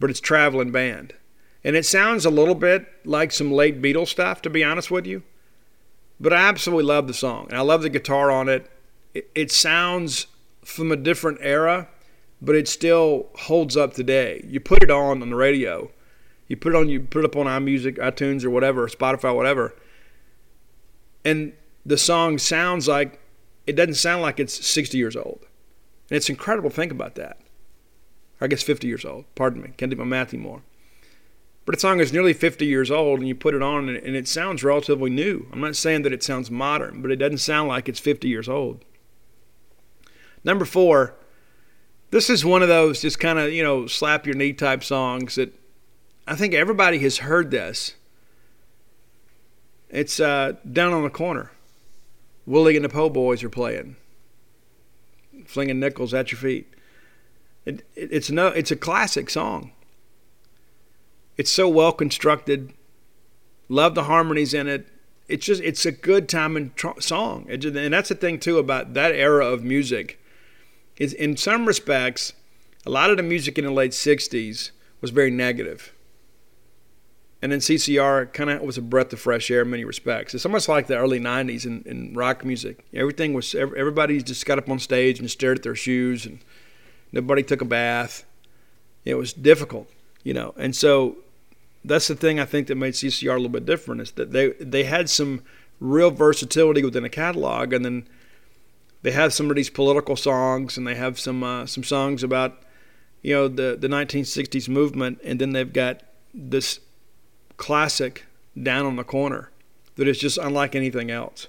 But 0.00 0.10
it's 0.10 0.20
traveling 0.20 0.72
band. 0.72 1.14
And 1.62 1.76
it 1.76 1.86
sounds 1.86 2.24
a 2.24 2.30
little 2.30 2.54
bit 2.54 2.86
like 3.04 3.32
some 3.32 3.52
late 3.52 3.80
Beatles 3.80 4.08
stuff, 4.08 4.42
to 4.42 4.50
be 4.50 4.64
honest 4.64 4.90
with 4.90 5.06
you. 5.06 5.22
But 6.20 6.32
I 6.32 6.48
absolutely 6.48 6.84
love 6.84 7.06
the 7.06 7.14
song. 7.14 7.46
And 7.48 7.56
I 7.56 7.62
love 7.62 7.82
the 7.82 7.90
guitar 7.90 8.30
on 8.30 8.48
it. 8.48 8.70
It, 9.14 9.30
it 9.34 9.52
sounds 9.52 10.26
from 10.64 10.90
a 10.90 10.96
different 10.96 11.38
era, 11.40 11.88
but 12.40 12.54
it 12.54 12.68
still 12.68 13.28
holds 13.34 13.76
up 13.76 13.94
today. 13.94 14.44
You 14.48 14.60
put 14.60 14.82
it 14.82 14.90
on 14.90 15.22
on 15.22 15.30
the 15.30 15.36
radio, 15.36 15.90
you 16.48 16.56
put 16.56 16.74
it 16.74 16.78
on, 16.78 16.88
you 16.88 17.00
put 17.00 17.20
it 17.20 17.24
up 17.24 17.36
on 17.36 17.46
iMusic, 17.46 17.98
iTunes, 17.98 18.44
or 18.44 18.50
whatever, 18.50 18.86
Spotify, 18.88 19.34
whatever, 19.34 19.74
and 21.24 21.52
the 21.86 21.98
song 21.98 22.38
sounds 22.38 22.88
like 22.88 23.20
it 23.66 23.74
doesn't 23.76 23.94
sound 23.94 24.22
like 24.22 24.38
it's 24.38 24.66
60 24.66 24.96
years 24.98 25.16
old. 25.16 25.40
And 26.10 26.16
it's 26.16 26.28
incredible 26.28 26.70
to 26.70 26.76
think 26.76 26.92
about 26.92 27.14
that. 27.14 27.38
I 28.40 28.46
guess 28.46 28.62
50 28.62 28.86
years 28.86 29.04
old. 29.04 29.24
Pardon 29.34 29.62
me, 29.62 29.72
can't 29.76 29.90
do 29.90 29.96
my 29.96 30.04
math 30.04 30.34
anymore. 30.34 30.62
But 31.64 31.76
a 31.76 31.80
song 31.80 32.00
is 32.00 32.12
nearly 32.12 32.34
50 32.34 32.66
years 32.66 32.90
old, 32.90 33.20
and 33.20 33.28
you 33.28 33.34
put 33.34 33.54
it 33.54 33.62
on, 33.62 33.88
and 33.88 34.16
it 34.16 34.28
sounds 34.28 34.62
relatively 34.62 35.08
new. 35.08 35.46
I'm 35.50 35.60
not 35.60 35.76
saying 35.76 36.02
that 36.02 36.12
it 36.12 36.22
sounds 36.22 36.50
modern, 36.50 37.00
but 37.00 37.10
it 37.10 37.16
doesn't 37.16 37.38
sound 37.38 37.68
like 37.68 37.88
it's 37.88 38.00
50 38.00 38.28
years 38.28 38.48
old. 38.48 38.84
Number 40.44 40.66
four, 40.66 41.14
this 42.10 42.28
is 42.28 42.44
one 42.44 42.60
of 42.60 42.68
those 42.68 43.00
just 43.00 43.18
kind 43.18 43.38
of, 43.38 43.50
you 43.50 43.62
know, 43.62 43.86
slap 43.86 44.26
your 44.26 44.34
knee 44.34 44.52
type 44.52 44.84
songs 44.84 45.36
that 45.36 45.54
I 46.26 46.34
think 46.34 46.52
everybody 46.52 46.98
has 46.98 47.18
heard 47.18 47.50
this. 47.50 47.94
It's 49.88 50.20
uh, 50.20 50.54
Down 50.70 50.92
on 50.92 51.02
the 51.02 51.10
Corner. 51.10 51.50
Willie 52.46 52.76
and 52.76 52.84
the 52.84 52.88
Po 52.88 53.08
Boys 53.08 53.42
are 53.42 53.50
playing, 53.50 53.96
flinging 55.46 55.80
nickels 55.80 56.12
at 56.12 56.30
your 56.30 56.38
feet. 56.38 56.72
It, 57.64 57.86
it, 57.94 58.12
it's 58.12 58.30
no, 58.30 58.48
it's 58.48 58.70
a 58.70 58.76
classic 58.76 59.30
song. 59.30 59.72
It's 61.36 61.50
so 61.50 61.68
well 61.68 61.92
constructed. 61.92 62.72
Love 63.68 63.94
the 63.94 64.04
harmonies 64.04 64.54
in 64.54 64.68
it. 64.68 64.86
It's 65.26 65.46
just 65.46 65.62
it's 65.62 65.86
a 65.86 65.92
good 65.92 66.28
time 66.28 66.56
and 66.56 66.76
tr- 66.76 67.00
song. 67.00 67.46
It, 67.48 67.64
and 67.64 67.94
that's 67.94 68.10
the 68.10 68.14
thing 68.14 68.38
too 68.38 68.58
about 68.58 68.94
that 68.94 69.12
era 69.12 69.46
of 69.46 69.64
music 69.64 70.20
is 70.96 71.12
in 71.12 71.36
some 71.36 71.66
respects, 71.66 72.34
a 72.86 72.90
lot 72.90 73.10
of 73.10 73.16
the 73.16 73.22
music 73.22 73.58
in 73.58 73.64
the 73.64 73.70
late 73.70 73.92
60s 73.92 74.70
was 75.00 75.10
very 75.10 75.30
negative. 75.30 75.93
And 77.44 77.52
then 77.52 77.58
CCR 77.58 78.32
kind 78.32 78.48
of 78.48 78.62
was 78.62 78.78
a 78.78 78.80
breath 78.80 79.12
of 79.12 79.20
fresh 79.20 79.50
air 79.50 79.60
in 79.60 79.70
many 79.70 79.84
respects. 79.84 80.34
It's 80.34 80.46
almost 80.46 80.66
like 80.66 80.86
the 80.86 80.96
early 80.96 81.20
90s 81.20 81.66
in, 81.66 81.82
in 81.84 82.14
rock 82.14 82.42
music. 82.42 82.86
Everything 82.94 83.34
was, 83.34 83.54
everybody 83.54 84.22
just 84.22 84.46
got 84.46 84.56
up 84.56 84.70
on 84.70 84.78
stage 84.78 85.18
and 85.20 85.30
stared 85.30 85.58
at 85.58 85.62
their 85.62 85.74
shoes 85.74 86.24
and 86.24 86.38
nobody 87.12 87.42
took 87.42 87.60
a 87.60 87.66
bath. 87.66 88.24
It 89.04 89.16
was 89.16 89.34
difficult, 89.34 89.90
you 90.22 90.32
know. 90.32 90.54
And 90.56 90.74
so 90.74 91.18
that's 91.84 92.08
the 92.08 92.14
thing 92.14 92.40
I 92.40 92.46
think 92.46 92.68
that 92.68 92.76
made 92.76 92.94
CCR 92.94 93.32
a 93.32 93.34
little 93.34 93.50
bit 93.50 93.66
different 93.66 94.00
is 94.00 94.12
that 94.12 94.32
they, 94.32 94.52
they 94.52 94.84
had 94.84 95.10
some 95.10 95.42
real 95.80 96.10
versatility 96.10 96.82
within 96.82 97.04
a 97.04 97.10
catalog 97.10 97.74
and 97.74 97.84
then 97.84 98.08
they 99.02 99.10
have 99.10 99.34
some 99.34 99.50
of 99.50 99.56
these 99.56 99.68
political 99.68 100.16
songs 100.16 100.78
and 100.78 100.86
they 100.86 100.94
have 100.94 101.20
some 101.20 101.42
uh, 101.42 101.66
some 101.66 101.84
songs 101.84 102.22
about 102.22 102.62
you 103.20 103.34
know 103.34 103.48
the 103.48 103.76
the 103.78 103.88
1960s 103.88 104.66
movement 104.66 105.20
and 105.22 105.38
then 105.38 105.52
they've 105.52 105.74
got 105.74 106.00
this 106.32 106.80
classic 107.56 108.26
down 108.60 108.86
on 108.86 108.96
the 108.96 109.04
corner 109.04 109.50
that 109.96 110.08
is 110.08 110.18
just 110.18 110.38
unlike 110.38 110.74
anything 110.74 111.10
else. 111.10 111.48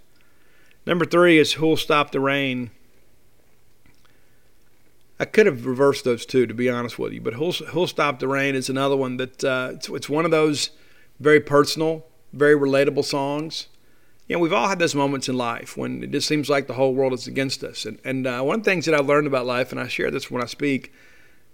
Number 0.85 1.05
three 1.05 1.37
is 1.37 1.53
Who'll 1.53 1.77
Stop 1.77 2.11
the 2.11 2.19
Rain. 2.19 2.71
I 5.19 5.25
could 5.25 5.45
have 5.45 5.65
reversed 5.65 6.03
those 6.03 6.25
two, 6.25 6.45
to 6.45 6.53
be 6.53 6.69
honest 6.69 6.99
with 6.99 7.13
you, 7.13 7.21
but 7.21 7.33
Who'll, 7.33 7.53
Who'll 7.53 7.87
Stop 7.87 8.19
the 8.19 8.27
Rain 8.27 8.53
is 8.53 8.69
another 8.69 8.95
one 8.95 9.17
that 9.17 9.43
uh, 9.43 9.71
it's, 9.73 9.89
it's 9.89 10.09
one 10.09 10.25
of 10.25 10.31
those 10.31 10.71
very 11.19 11.39
personal, 11.39 12.05
very 12.33 12.55
relatable 12.55 13.05
songs 13.05 13.67
you 14.27 14.35
know, 14.35 14.39
we've 14.39 14.53
all 14.53 14.67
had 14.67 14.79
those 14.79 14.95
moments 14.95 15.29
in 15.29 15.37
life 15.37 15.77
when 15.77 16.03
it 16.03 16.11
just 16.11 16.27
seems 16.27 16.49
like 16.49 16.65
the 16.65 16.73
whole 16.73 16.95
world 16.95 17.13
is 17.13 17.27
against 17.27 17.63
us. 17.63 17.85
And, 17.85 17.99
and 18.03 18.25
uh, 18.25 18.41
one 18.41 18.59
of 18.59 18.63
the 18.63 18.71
things 18.71 18.85
that 18.85 18.95
I've 18.95 19.05
learned 19.05 19.27
about 19.27 19.45
life, 19.45 19.71
and 19.71 19.79
I 19.79 19.87
share 19.87 20.09
this 20.09 20.31
when 20.31 20.41
I 20.41 20.47
speak 20.47 20.91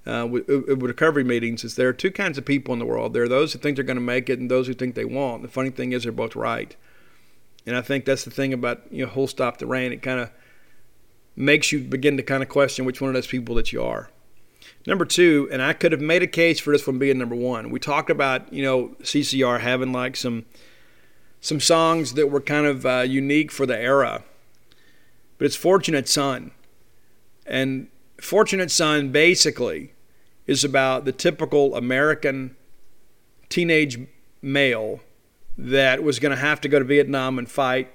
uh, 0.06 0.28
with, 0.30 0.48
with, 0.48 0.82
recovery 0.82 1.24
meetings, 1.24 1.64
is 1.64 1.76
there 1.76 1.90
are 1.90 1.94
two 1.94 2.12
kinds 2.12 2.38
of 2.38 2.46
people 2.46 2.74
in 2.74 2.80
the 2.80 2.86
world. 2.86 3.14
There 3.14 3.24
are 3.24 3.30
those 3.30 3.54
who 3.54 3.60
think 3.60 3.76
they're 3.76 3.84
going 3.84 3.96
to 3.96 4.02
make 4.02 4.30
it 4.30 4.40
and 4.40 4.50
those 4.50 4.68
who 4.68 4.74
think 4.74 4.96
they 4.96 5.06
won't. 5.06 5.42
The 5.42 5.48
funny 5.48 5.70
thing 5.70 5.92
is, 5.92 6.04
they're 6.04 6.12
both 6.12 6.36
right. 6.36 6.76
And 7.66 7.76
I 7.76 7.82
think 7.82 8.06
that's 8.06 8.24
the 8.24 8.32
thing 8.32 8.54
about, 8.54 8.82
you 8.92 9.06
know, 9.06 9.12
Who'll 9.12 9.28
Stop 9.28 9.58
the 9.58 9.68
Rain. 9.68 9.92
It 9.92 10.02
kind 10.02 10.20
of 10.20 10.32
makes 11.36 11.72
you 11.72 11.80
begin 11.80 12.18
to 12.18 12.24
kind 12.24 12.42
of 12.42 12.50
question 12.50 12.86
which 12.86 13.02
one 13.02 13.10
of 13.10 13.14
those 13.14 13.28
people 13.28 13.56
that 13.56 13.72
you 13.72 13.84
are. 13.84 14.10
Number 14.88 15.06
two, 15.06 15.48
and 15.52 15.62
I 15.62 15.74
could 15.74 15.92
have 15.92 16.02
made 16.02 16.24
a 16.24 16.28
case 16.28 16.60
for 16.60 16.72
this 16.72 16.88
one 16.88 16.98
being 16.98 17.20
number 17.20 17.36
one. 17.36 17.70
We 17.70 17.80
talked 17.80 18.10
about, 18.10 18.52
you 18.52 18.64
know, 18.64 18.96
CCR 19.02 19.60
having 19.60 19.92
like 19.92 20.16
some– 20.16 20.46
some 21.42 21.60
songs 21.60 22.14
that 22.14 22.28
were 22.28 22.40
kind 22.40 22.68
of 22.68 22.86
uh, 22.86 23.00
unique 23.00 23.52
for 23.52 23.66
the 23.66 23.78
era. 23.78 24.24
But 25.38 25.46
it's 25.46 25.56
Fortunate 25.56 26.08
Son. 26.08 26.52
And 27.48 27.88
Fortunate 28.22 28.70
Son 28.70 29.12
basically 29.12 29.94
is 30.46 30.64
about 30.64 31.06
the 31.06 31.12
typical 31.12 31.76
American 31.76 32.56
teenage 33.50 34.00
male 34.44 35.00
that 35.58 36.04
was 36.04 36.20
going 36.20 36.30
to 36.30 36.40
have 36.40 36.62
to 36.62 36.70
go 36.70 36.78
to 36.78 36.86
Vietnam 36.86 37.40
and 37.40 37.50
fight 37.50 37.92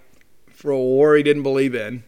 for 0.48 0.72
a 0.72 0.78
war 0.78 1.14
he 1.14 1.22
didn't 1.22 1.44
believe 1.44 1.76
in. 1.76 2.02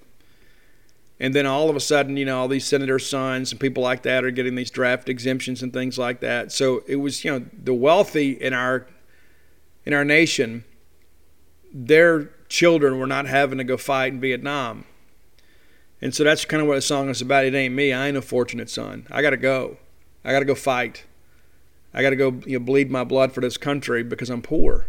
And 1.20 1.32
then 1.32 1.46
all 1.46 1.70
of 1.70 1.76
a 1.76 1.80
sudden, 1.80 2.16
you 2.16 2.24
know, 2.24 2.40
all 2.40 2.48
these 2.48 2.66
senators' 2.66 3.08
sons 3.08 3.52
and 3.52 3.60
people 3.60 3.84
like 3.84 4.02
that 4.02 4.24
are 4.24 4.32
getting 4.32 4.56
these 4.56 4.70
draft 4.70 5.08
exemptions 5.08 5.62
and 5.62 5.72
things 5.72 5.96
like 5.96 6.18
that. 6.20 6.50
So 6.50 6.82
it 6.88 6.96
was, 6.96 7.24
you 7.24 7.30
know, 7.30 7.46
the 7.52 7.74
wealthy 7.74 8.32
in 8.32 8.52
our 8.52 8.88
in 9.84 9.94
our 9.94 10.04
nation, 10.04 10.64
their 11.72 12.30
children 12.48 12.98
were 12.98 13.06
not 13.06 13.26
having 13.26 13.58
to 13.58 13.64
go 13.64 13.76
fight 13.76 14.12
in 14.12 14.20
Vietnam. 14.20 14.84
And 16.00 16.14
so 16.14 16.24
that's 16.24 16.44
kind 16.44 16.62
of 16.62 16.68
what 16.68 16.76
the 16.76 16.82
song 16.82 17.08
is 17.08 17.20
about. 17.20 17.44
It 17.44 17.54
ain't 17.54 17.74
me. 17.74 17.92
I 17.92 18.08
ain't 18.08 18.16
a 18.16 18.22
fortunate 18.22 18.70
son. 18.70 19.06
I 19.10 19.22
got 19.22 19.30
to 19.30 19.36
go. 19.36 19.78
I 20.24 20.32
got 20.32 20.40
to 20.40 20.44
go 20.44 20.54
fight. 20.54 21.04
I 21.92 22.02
got 22.02 22.10
to 22.10 22.16
go 22.16 22.40
you 22.46 22.58
know, 22.58 22.64
bleed 22.64 22.90
my 22.90 23.04
blood 23.04 23.32
for 23.32 23.40
this 23.40 23.56
country 23.56 24.02
because 24.02 24.30
I'm 24.30 24.42
poor. 24.42 24.86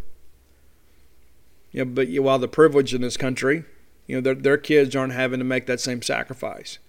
You 1.71 1.85
know, 1.85 1.91
but 1.91 2.07
you 2.07 2.21
while 2.21 2.39
the 2.39 2.47
privilege 2.47 2.93
in 2.93 3.01
this 3.01 3.17
country, 3.17 3.63
you 4.05 4.15
know, 4.15 4.21
their, 4.21 4.35
their 4.35 4.57
kids 4.57 4.95
aren't 4.95 5.13
having 5.13 5.39
to 5.39 5.45
make 5.45 5.65
that 5.67 5.79
same 5.79 6.01
sacrifice. 6.01 6.79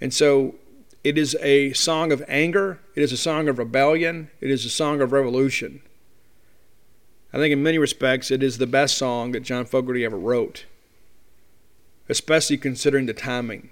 And 0.00 0.12
so 0.12 0.54
it 1.02 1.16
is 1.16 1.36
a 1.40 1.72
song 1.72 2.12
of 2.12 2.24
anger. 2.28 2.80
It 2.94 3.02
is 3.02 3.12
a 3.12 3.16
song 3.16 3.48
of 3.48 3.58
rebellion. 3.58 4.30
It 4.40 4.50
is 4.50 4.64
a 4.64 4.70
song 4.70 5.00
of 5.00 5.12
revolution. 5.12 5.80
I 7.32 7.38
think 7.38 7.52
in 7.52 7.62
many 7.62 7.78
respects 7.78 8.30
it 8.30 8.42
is 8.42 8.58
the 8.58 8.66
best 8.66 8.96
song 8.96 9.32
that 9.32 9.42
John 9.42 9.66
Fogerty 9.66 10.04
ever 10.04 10.18
wrote, 10.18 10.64
especially 12.08 12.56
considering 12.56 13.06
the 13.06 13.12
timing. 13.12 13.70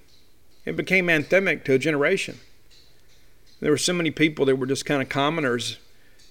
It 0.65 0.77
became 0.77 1.07
anthemic 1.07 1.65
to 1.65 1.75
a 1.75 1.79
generation. 1.79 2.39
There 3.61 3.71
were 3.71 3.79
so 3.79 3.93
many 3.93 4.11
people 4.11 4.45
that 4.47 4.57
were 4.57 4.67
just 4.67 4.85
kind 4.85 5.01
of 5.01 5.09
commoners, 5.09 5.79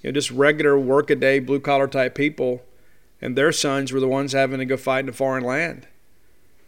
you 0.01 0.09
know, 0.09 0.13
just 0.13 0.29
regular 0.31 0.77
workaday 0.77 1.39
blue 1.39 1.59
collar 1.59 1.87
type 1.87 2.15
people, 2.15 2.61
and 3.21 3.35
their 3.35 3.51
sons 3.51 3.91
were 3.91 3.99
the 3.99 4.07
ones 4.07 4.33
having 4.33 4.59
to 4.59 4.65
go 4.65 4.77
fight 4.77 5.05
in 5.05 5.09
a 5.09 5.13
foreign 5.13 5.43
land. 5.43 5.87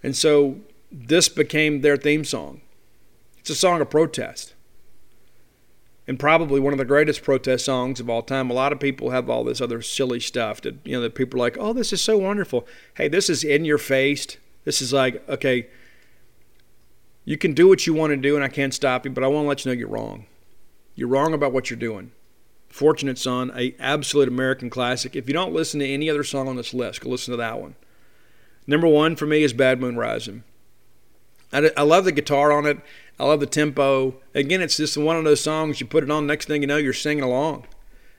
And 0.01 0.15
so 0.15 0.57
this 0.91 1.29
became 1.29 1.81
their 1.81 1.97
theme 1.97 2.23
song. 2.23 2.61
It's 3.37 3.49
a 3.49 3.55
song 3.55 3.81
of 3.81 3.89
protest 3.89 4.53
and 6.07 6.17
probably 6.17 6.59
one 6.59 6.73
of 6.73 6.79
the 6.79 6.85
greatest 6.85 7.21
protest 7.21 7.65
songs 7.65 7.99
of 7.99 8.09
all 8.09 8.21
time. 8.21 8.49
A 8.49 8.53
lot 8.53 8.71
of 8.71 8.79
people 8.79 9.09
have 9.09 9.29
all 9.29 9.43
this 9.43 9.59
other 9.59 9.81
silly 9.81 10.19
stuff 10.19 10.61
that 10.61 10.75
you 10.85 10.93
know 10.93 11.01
that 11.01 11.15
people 11.15 11.39
are 11.39 11.43
like, 11.43 11.57
"Oh, 11.59 11.73
this 11.73 11.91
is 11.91 12.01
so 12.01 12.17
wonderful." 12.17 12.65
Hey, 12.95 13.07
this 13.07 13.29
is 13.29 13.43
in 13.43 13.65
your 13.65 13.77
face. 13.77 14.37
This 14.67 14.81
is 14.81 14.91
like, 14.91 15.23
okay, 15.29 15.67
you 17.23 17.37
can 17.37 17.53
do 17.53 17.69
what 17.69 17.87
you 17.87 17.93
want 17.93 18.11
to 18.11 18.17
do, 18.17 18.35
and 18.35 18.43
I 18.43 18.49
can't 18.49 18.73
stop 18.73 19.05
you, 19.05 19.11
but 19.11 19.23
I 19.23 19.27
want 19.27 19.45
to 19.45 19.47
let 19.47 19.63
you 19.63 19.71
know 19.71 19.79
you're 19.79 19.87
wrong. 19.87 20.25
You're 20.93 21.07
wrong 21.07 21.33
about 21.33 21.53
what 21.53 21.69
you're 21.69 21.79
doing. 21.79 22.11
Fortunate 22.67 23.17
Son, 23.17 23.49
a 23.55 23.73
absolute 23.79 24.27
American 24.27 24.69
classic. 24.69 25.15
If 25.15 25.29
you 25.29 25.33
don't 25.33 25.53
listen 25.53 25.79
to 25.79 25.87
any 25.87 26.09
other 26.09 26.25
song 26.25 26.49
on 26.49 26.57
this 26.57 26.73
list, 26.73 26.99
go 26.99 27.09
listen 27.09 27.31
to 27.31 27.37
that 27.37 27.61
one. 27.61 27.75
Number 28.67 28.89
one 28.89 29.15
for 29.15 29.25
me 29.25 29.41
is 29.41 29.53
Bad 29.53 29.79
Moon 29.79 29.95
Rising. 29.95 30.43
I, 31.53 31.71
I 31.77 31.83
love 31.83 32.03
the 32.03 32.11
guitar 32.11 32.51
on 32.51 32.65
it. 32.65 32.77
I 33.17 33.23
love 33.23 33.39
the 33.39 33.45
tempo. 33.45 34.15
Again, 34.35 34.61
it's 34.61 34.75
just 34.75 34.97
one 34.97 35.15
of 35.15 35.23
those 35.23 35.39
songs 35.39 35.79
you 35.79 35.87
put 35.87 36.03
it 36.03 36.11
on. 36.11 36.27
Next 36.27 36.47
thing 36.47 36.59
you 36.59 36.67
know, 36.67 36.75
you're 36.75 36.91
singing 36.91 37.23
along, 37.23 37.67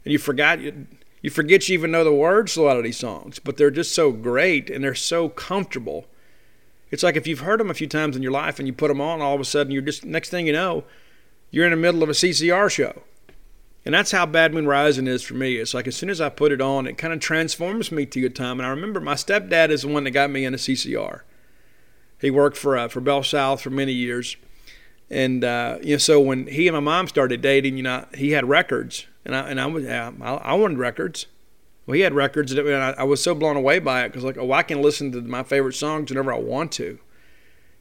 and 0.02 0.12
you 0.12 0.18
forgot 0.18 0.62
you, 0.62 0.86
you 1.20 1.28
forget 1.28 1.68
you 1.68 1.74
even 1.74 1.90
know 1.90 2.04
the 2.04 2.14
words 2.14 2.54
to 2.54 2.62
a 2.62 2.64
lot 2.64 2.78
of 2.78 2.84
these 2.84 2.96
songs. 2.96 3.38
But 3.38 3.58
they're 3.58 3.70
just 3.70 3.94
so 3.94 4.12
great 4.12 4.70
and 4.70 4.82
they're 4.82 4.94
so 4.94 5.28
comfortable. 5.28 6.06
It's 6.90 7.02
like 7.02 7.16
if 7.16 7.26
you've 7.26 7.40
heard 7.40 7.60
them 7.60 7.70
a 7.70 7.74
few 7.74 7.86
times 7.86 8.16
in 8.16 8.22
your 8.22 8.32
life 8.32 8.58
and 8.58 8.66
you 8.66 8.72
put 8.72 8.88
them 8.88 9.00
on, 9.00 9.20
all 9.20 9.34
of 9.34 9.40
a 9.40 9.44
sudden 9.44 9.72
you're 9.72 9.82
just 9.82 10.04
next 10.04 10.30
thing 10.30 10.46
you 10.46 10.52
know, 10.52 10.84
you're 11.50 11.64
in 11.64 11.70
the 11.70 11.76
middle 11.76 12.02
of 12.02 12.08
a 12.08 12.12
CCR 12.12 12.70
show. 12.70 13.02
And 13.84 13.94
that's 13.94 14.10
how 14.10 14.26
Bad 14.26 14.52
Moon 14.52 14.66
Rising 14.66 15.06
is 15.06 15.22
for 15.22 15.34
me. 15.34 15.56
It's 15.56 15.72
like 15.72 15.86
as 15.86 15.96
soon 15.96 16.10
as 16.10 16.20
I 16.20 16.28
put 16.28 16.52
it 16.52 16.60
on, 16.60 16.86
it 16.86 16.98
kind 16.98 17.12
of 17.14 17.20
transforms 17.20 17.90
me 17.90 18.04
to 18.06 18.26
a 18.26 18.30
time. 18.30 18.58
And 18.58 18.66
I 18.66 18.70
remember 18.70 19.00
my 19.00 19.14
stepdad 19.14 19.70
is 19.70 19.82
the 19.82 19.88
one 19.88 20.04
that 20.04 20.10
got 20.10 20.30
me 20.30 20.44
into 20.44 20.58
CCR. 20.58 21.22
He 22.20 22.30
worked 22.30 22.56
for 22.56 22.76
uh, 22.76 22.88
for 22.88 23.00
Bell 23.00 23.22
South 23.22 23.60
for 23.60 23.70
many 23.70 23.92
years, 23.92 24.36
and 25.08 25.44
uh, 25.44 25.78
you 25.80 25.94
know, 25.94 25.98
so 25.98 26.20
when 26.20 26.48
he 26.48 26.66
and 26.66 26.74
my 26.74 26.80
mom 26.80 27.06
started 27.06 27.40
dating, 27.40 27.76
you 27.76 27.84
know, 27.84 28.06
he 28.12 28.32
had 28.32 28.48
records, 28.48 29.06
and 29.24 29.36
I 29.36 29.48
and 29.48 29.60
I 29.60 29.66
was 29.66 29.86
I, 29.86 30.12
I 30.20 30.54
wanted 30.54 30.78
records. 30.78 31.26
Well, 31.88 31.94
he 31.94 32.02
had 32.02 32.12
records, 32.12 32.52
and 32.52 32.68
I, 32.68 32.90
I 32.98 33.04
was 33.04 33.22
so 33.22 33.34
blown 33.34 33.56
away 33.56 33.78
by 33.78 34.04
it 34.04 34.10
because 34.10 34.22
like, 34.22 34.36
oh, 34.36 34.52
I 34.52 34.62
can 34.62 34.82
listen 34.82 35.10
to 35.12 35.22
my 35.22 35.42
favorite 35.42 35.72
songs 35.72 36.10
whenever 36.10 36.30
I 36.30 36.38
want 36.38 36.70
to. 36.72 36.98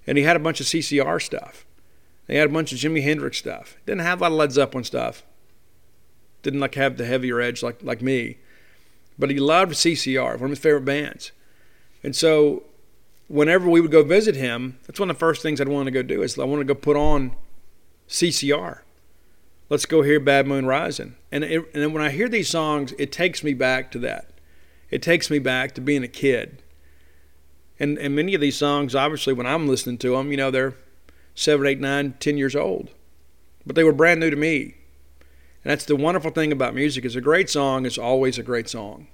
And 0.07 0.17
he 0.17 0.23
had 0.23 0.37
a 0.37 0.39
bunch 0.39 0.61
of 0.61 0.65
CCR 0.65 1.21
stuff. 1.21 1.65
He 2.25 2.35
had 2.35 2.49
a 2.49 2.53
bunch 2.53 2.71
of 2.71 2.77
Jimi 2.77 3.03
Hendrix 3.03 3.37
stuff. 3.37 3.75
Didn't 3.85 4.03
have 4.03 4.19
a 4.19 4.21
lot 4.21 4.31
of 4.31 4.37
Led 4.37 4.53
Zeppelin 4.53 4.85
stuff. 4.85 5.23
Didn't 6.41 6.61
like 6.61 6.75
have 6.75 6.95
the 6.95 7.05
heavier 7.05 7.41
edge 7.41 7.61
like 7.61 7.83
like 7.83 8.01
me. 8.01 8.37
But 9.19 9.29
he 9.29 9.41
loved 9.41 9.73
CCR, 9.73 10.35
one 10.35 10.43
of 10.43 10.49
his 10.51 10.59
favorite 10.59 10.85
bands. 10.85 11.33
And 12.01 12.15
so 12.15 12.63
whenever 13.27 13.69
we 13.69 13.81
would 13.81 13.91
go 13.91 14.03
visit 14.03 14.37
him, 14.37 14.79
that's 14.87 15.01
one 15.01 15.09
of 15.09 15.17
the 15.17 15.19
first 15.19 15.41
things 15.41 15.59
I'd 15.59 15.67
want 15.67 15.87
to 15.87 15.91
go 15.91 16.01
do 16.01 16.21
is 16.21 16.39
I 16.39 16.45
want 16.45 16.61
to 16.61 16.65
go 16.65 16.75
put 16.75 16.95
on 16.95 17.35
CCR. 18.07 18.83
Let's 19.69 19.85
go 19.85 20.01
hear 20.01 20.19
Bad 20.19 20.47
Moon 20.47 20.65
Rising. 20.65 21.15
And, 21.31 21.43
it, 21.43 21.69
and 21.73 21.93
when 21.93 22.03
I 22.03 22.09
hear 22.09 22.29
these 22.29 22.49
songs, 22.49 22.93
it 22.97 23.11
takes 23.11 23.43
me 23.43 23.53
back 23.53 23.91
to 23.91 23.99
that. 23.99 24.31
It 24.89 25.01
takes 25.01 25.29
me 25.29 25.39
back 25.39 25.75
to 25.75 25.81
being 25.81 26.03
a 26.03 26.07
kid. 26.07 26.63
And, 27.79 27.97
and 27.97 28.15
many 28.15 28.33
of 28.33 28.41
these 28.41 28.57
songs, 28.57 28.95
obviously, 28.95 29.33
when 29.33 29.45
I'm 29.45 29.67
listening 29.67 29.97
to 29.99 30.11
them, 30.11 30.31
you 30.31 30.37
know, 30.37 30.51
they're 30.51 30.75
seven, 31.35 31.67
eight, 31.67 31.79
nine, 31.79 32.15
ten 32.19 32.37
years 32.37 32.55
old. 32.55 32.89
But 33.65 33.75
they 33.75 33.83
were 33.83 33.91
brand 33.91 34.19
new 34.19 34.29
to 34.29 34.37
me. 34.37 34.75
And 35.63 35.71
that's 35.71 35.85
the 35.85 35.95
wonderful 35.95 36.31
thing 36.31 36.51
about 36.51 36.73
music 36.73 37.03
is 37.03 37.15
a 37.15 37.21
great 37.21 37.49
song 37.49 37.85
is 37.85 37.97
always 37.97 38.37
a 38.37 38.43
great 38.43 38.69
song 38.69 39.07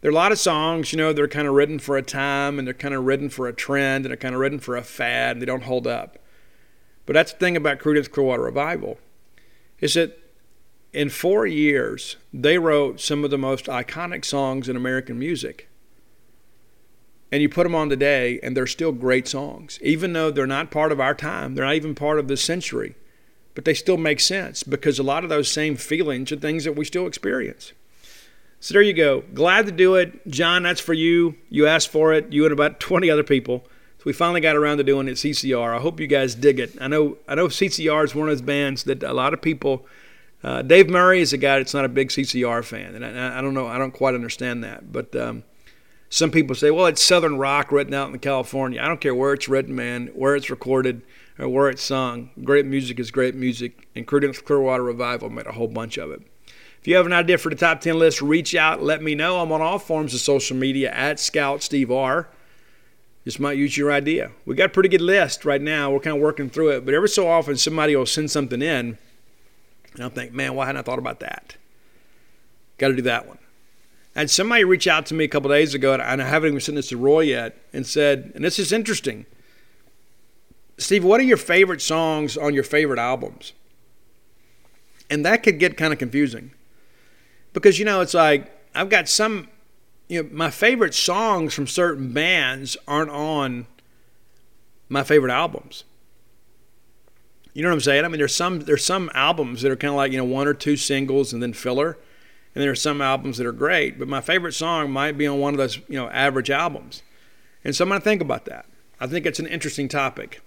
there 0.00 0.08
are 0.08 0.12
a 0.12 0.14
lot 0.14 0.32
of 0.32 0.38
songs, 0.38 0.92
you 0.92 0.98
know, 0.98 1.12
they're 1.12 1.28
kind 1.28 1.46
of 1.46 1.54
written 1.54 1.78
for 1.78 1.96
a 1.96 2.02
time 2.02 2.58
and 2.58 2.66
they're 2.66 2.74
kind 2.74 2.94
of 2.94 3.04
written 3.04 3.28
for 3.28 3.46
a 3.48 3.52
trend 3.52 4.04
and 4.04 4.10
they're 4.10 4.16
kind 4.16 4.34
of 4.34 4.40
written 4.40 4.58
for 4.58 4.76
a 4.76 4.82
fad 4.82 5.32
and 5.32 5.42
they 5.42 5.46
don't 5.46 5.64
hold 5.64 5.86
up. 5.86 6.18
But 7.04 7.14
that's 7.14 7.32
the 7.32 7.38
thing 7.38 7.56
about 7.56 7.78
Creedence 7.80 8.10
Clearwater 8.10 8.42
Revival 8.42 8.98
is 9.80 9.94
that 9.94 10.18
in 10.92 11.08
four 11.08 11.46
years, 11.46 12.16
they 12.32 12.58
wrote 12.58 13.00
some 13.00 13.24
of 13.24 13.30
the 13.30 13.38
most 13.38 13.66
iconic 13.66 14.24
songs 14.24 14.68
in 14.68 14.76
American 14.76 15.18
music. 15.18 15.68
And 17.32 17.40
you 17.40 17.48
put 17.48 17.62
them 17.62 17.76
on 17.76 17.88
today, 17.88 18.40
and 18.42 18.56
they're 18.56 18.66
still 18.66 18.90
great 18.90 19.28
songs. 19.28 19.78
Even 19.82 20.12
though 20.12 20.32
they're 20.32 20.46
not 20.46 20.72
part 20.72 20.90
of 20.90 21.00
our 21.00 21.14
time, 21.14 21.54
they're 21.54 21.64
not 21.64 21.76
even 21.76 21.94
part 21.94 22.18
of 22.18 22.26
this 22.26 22.42
century, 22.42 22.96
but 23.54 23.64
they 23.64 23.74
still 23.74 23.96
make 23.96 24.18
sense 24.18 24.64
because 24.64 24.98
a 24.98 25.04
lot 25.04 25.22
of 25.22 25.30
those 25.30 25.50
same 25.50 25.76
feelings 25.76 26.32
are 26.32 26.36
things 26.36 26.64
that 26.64 26.74
we 26.74 26.84
still 26.84 27.06
experience. 27.06 27.72
So 28.58 28.74
there 28.74 28.82
you 28.82 28.92
go. 28.92 29.22
Glad 29.32 29.66
to 29.66 29.72
do 29.72 29.94
it. 29.94 30.26
John, 30.28 30.64
that's 30.64 30.80
for 30.80 30.92
you. 30.92 31.36
You 31.48 31.66
asked 31.66 31.88
for 31.88 32.12
it, 32.12 32.32
you 32.32 32.44
and 32.44 32.52
about 32.52 32.80
20 32.80 33.08
other 33.08 33.22
people. 33.22 33.64
So 34.00 34.04
we 34.06 34.14
finally 34.14 34.40
got 34.40 34.56
around 34.56 34.78
to 34.78 34.82
doing 34.82 35.08
it 35.08 35.12
CCR. 35.12 35.76
I 35.76 35.78
hope 35.78 36.00
you 36.00 36.06
guys 36.06 36.34
dig 36.34 36.58
it. 36.58 36.74
I 36.80 36.88
know 36.88 37.18
I 37.28 37.34
know 37.34 37.48
CCR 37.48 38.02
is 38.02 38.14
one 38.14 38.28
of 38.28 38.32
those 38.32 38.40
bands 38.40 38.84
that 38.84 39.02
a 39.02 39.12
lot 39.12 39.34
of 39.34 39.42
people 39.42 39.86
uh, 40.42 40.62
Dave 40.62 40.88
Murray 40.88 41.20
is 41.20 41.32
a 41.32 41.36
guy 41.36 41.58
that's 41.58 41.74
not 41.74 41.84
a 41.84 41.88
big 41.88 42.08
CCR 42.08 42.64
fan, 42.64 42.94
and 42.94 43.04
I, 43.04 43.38
I 43.38 43.42
don't 43.42 43.54
know, 43.54 43.66
I 43.66 43.76
don't 43.76 43.92
quite 43.92 44.14
understand 44.14 44.64
that. 44.64 44.90
But 44.90 45.14
um, 45.14 45.44
some 46.08 46.30
people 46.30 46.56
say, 46.56 46.70
well, 46.70 46.86
it's 46.86 47.02
Southern 47.02 47.36
rock 47.36 47.70
written 47.70 47.92
out 47.92 48.10
in 48.10 48.18
California. 48.20 48.80
I 48.80 48.88
don't 48.88 49.00
care 49.00 49.14
where 49.14 49.34
it's 49.34 49.48
written, 49.48 49.74
man, 49.74 50.08
where 50.14 50.34
it's 50.34 50.48
recorded, 50.48 51.02
or 51.38 51.48
where 51.48 51.68
it's 51.68 51.82
sung. 51.82 52.30
Great 52.42 52.64
music 52.64 52.98
is 52.98 53.10
great 53.10 53.34
music, 53.34 53.86
and 53.94 54.06
Creedence 54.06 54.42
Clearwater 54.42 54.82
Revival 54.82 55.28
made 55.28 55.46
a 55.46 55.52
whole 55.52 55.68
bunch 55.68 55.98
of 55.98 56.10
it. 56.10 56.22
If 56.80 56.88
you 56.88 56.96
have 56.96 57.04
an 57.04 57.12
idea 57.12 57.36
for 57.36 57.50
the 57.50 57.56
top 57.56 57.82
10 57.82 57.98
list, 57.98 58.22
reach 58.22 58.54
out, 58.54 58.82
let 58.82 59.02
me 59.02 59.14
know. 59.14 59.40
I'm 59.40 59.52
on 59.52 59.60
all 59.60 59.78
forms 59.78 60.14
of 60.14 60.20
social 60.20 60.56
media 60.56 60.90
at 60.90 61.20
Scout 61.20 61.62
Steve 61.62 61.90
R. 61.90 62.30
Just 63.24 63.38
might 63.38 63.58
use 63.58 63.76
your 63.76 63.92
idea. 63.92 64.32
We 64.46 64.54
got 64.54 64.66
a 64.66 64.72
pretty 64.72 64.88
good 64.88 65.02
list 65.02 65.44
right 65.44 65.60
now. 65.60 65.90
We're 65.90 66.00
kind 66.00 66.16
of 66.16 66.22
working 66.22 66.48
through 66.48 66.70
it, 66.70 66.84
but 66.84 66.94
every 66.94 67.08
so 67.08 67.28
often 67.28 67.56
somebody 67.56 67.94
will 67.94 68.06
send 68.06 68.30
something 68.30 68.62
in, 68.62 68.98
and 69.94 70.02
I'll 70.02 70.10
think, 70.10 70.32
man, 70.32 70.54
why 70.54 70.66
hadn't 70.66 70.80
I 70.80 70.82
thought 70.82 70.98
about 70.98 71.20
that? 71.20 71.56
Got 72.78 72.88
to 72.88 72.96
do 72.96 73.02
that 73.02 73.28
one. 73.28 73.38
And 74.14 74.30
somebody 74.30 74.64
reached 74.64 74.86
out 74.86 75.06
to 75.06 75.14
me 75.14 75.24
a 75.24 75.28
couple 75.28 75.50
days 75.50 75.74
ago, 75.74 75.92
and 75.92 76.02
I 76.02 76.26
haven't 76.26 76.48
even 76.48 76.60
sent 76.60 76.76
this 76.76 76.88
to 76.88 76.96
Roy 76.96 77.20
yet, 77.20 77.56
and 77.72 77.86
said, 77.86 78.32
and 78.34 78.44
this 78.44 78.58
is 78.58 78.72
interesting. 78.72 79.26
Steve, 80.78 81.04
what 81.04 81.20
are 81.20 81.24
your 81.24 81.36
favorite 81.36 81.82
songs 81.82 82.38
on 82.38 82.54
your 82.54 82.64
favorite 82.64 82.98
albums? 82.98 83.52
And 85.10 85.26
that 85.26 85.42
could 85.42 85.58
get 85.58 85.76
kind 85.76 85.92
of 85.92 85.98
confusing 85.98 86.52
because 87.52 87.78
you 87.78 87.84
know 87.84 88.00
it's 88.00 88.14
like 88.14 88.50
I've 88.74 88.88
got 88.88 89.08
some 89.08 89.48
you 90.10 90.22
know 90.22 90.28
my 90.32 90.50
favorite 90.50 90.92
songs 90.92 91.54
from 91.54 91.68
certain 91.68 92.12
bands 92.12 92.76
aren't 92.88 93.10
on 93.10 93.66
my 94.88 95.04
favorite 95.04 95.32
albums. 95.32 95.84
You 97.54 97.62
know 97.62 97.68
what 97.68 97.74
I'm 97.74 97.80
saying? 97.80 98.04
I 98.04 98.08
mean, 98.08 98.18
there's 98.18 98.34
some 98.34 98.60
there's 98.60 98.84
some 98.84 99.08
albums 99.14 99.62
that 99.62 99.70
are 99.70 99.76
kind 99.76 99.90
of 99.92 99.96
like 99.96 100.10
you 100.10 100.18
know 100.18 100.24
one 100.24 100.48
or 100.48 100.54
two 100.54 100.76
singles 100.76 101.32
and 101.32 101.40
then 101.40 101.52
filler, 101.52 101.96
and 102.54 102.62
there 102.62 102.72
are 102.72 102.76
some 102.76 103.00
albums 103.00 103.38
that 103.38 103.46
are 103.46 103.52
great. 103.52 104.00
But 104.00 104.08
my 104.08 104.20
favorite 104.20 104.52
song 104.52 104.90
might 104.90 105.16
be 105.16 105.28
on 105.28 105.38
one 105.38 105.54
of 105.54 105.58
those 105.58 105.76
you 105.88 105.96
know 105.96 106.08
average 106.08 106.50
albums, 106.50 107.04
and 107.64 107.74
so 107.74 107.84
I'm 107.84 107.90
to 107.90 108.00
think 108.00 108.20
about 108.20 108.46
that. 108.46 108.66
I 108.98 109.06
think 109.06 109.26
it's 109.26 109.38
an 109.38 109.46
interesting 109.46 109.86
topic. 109.86 110.42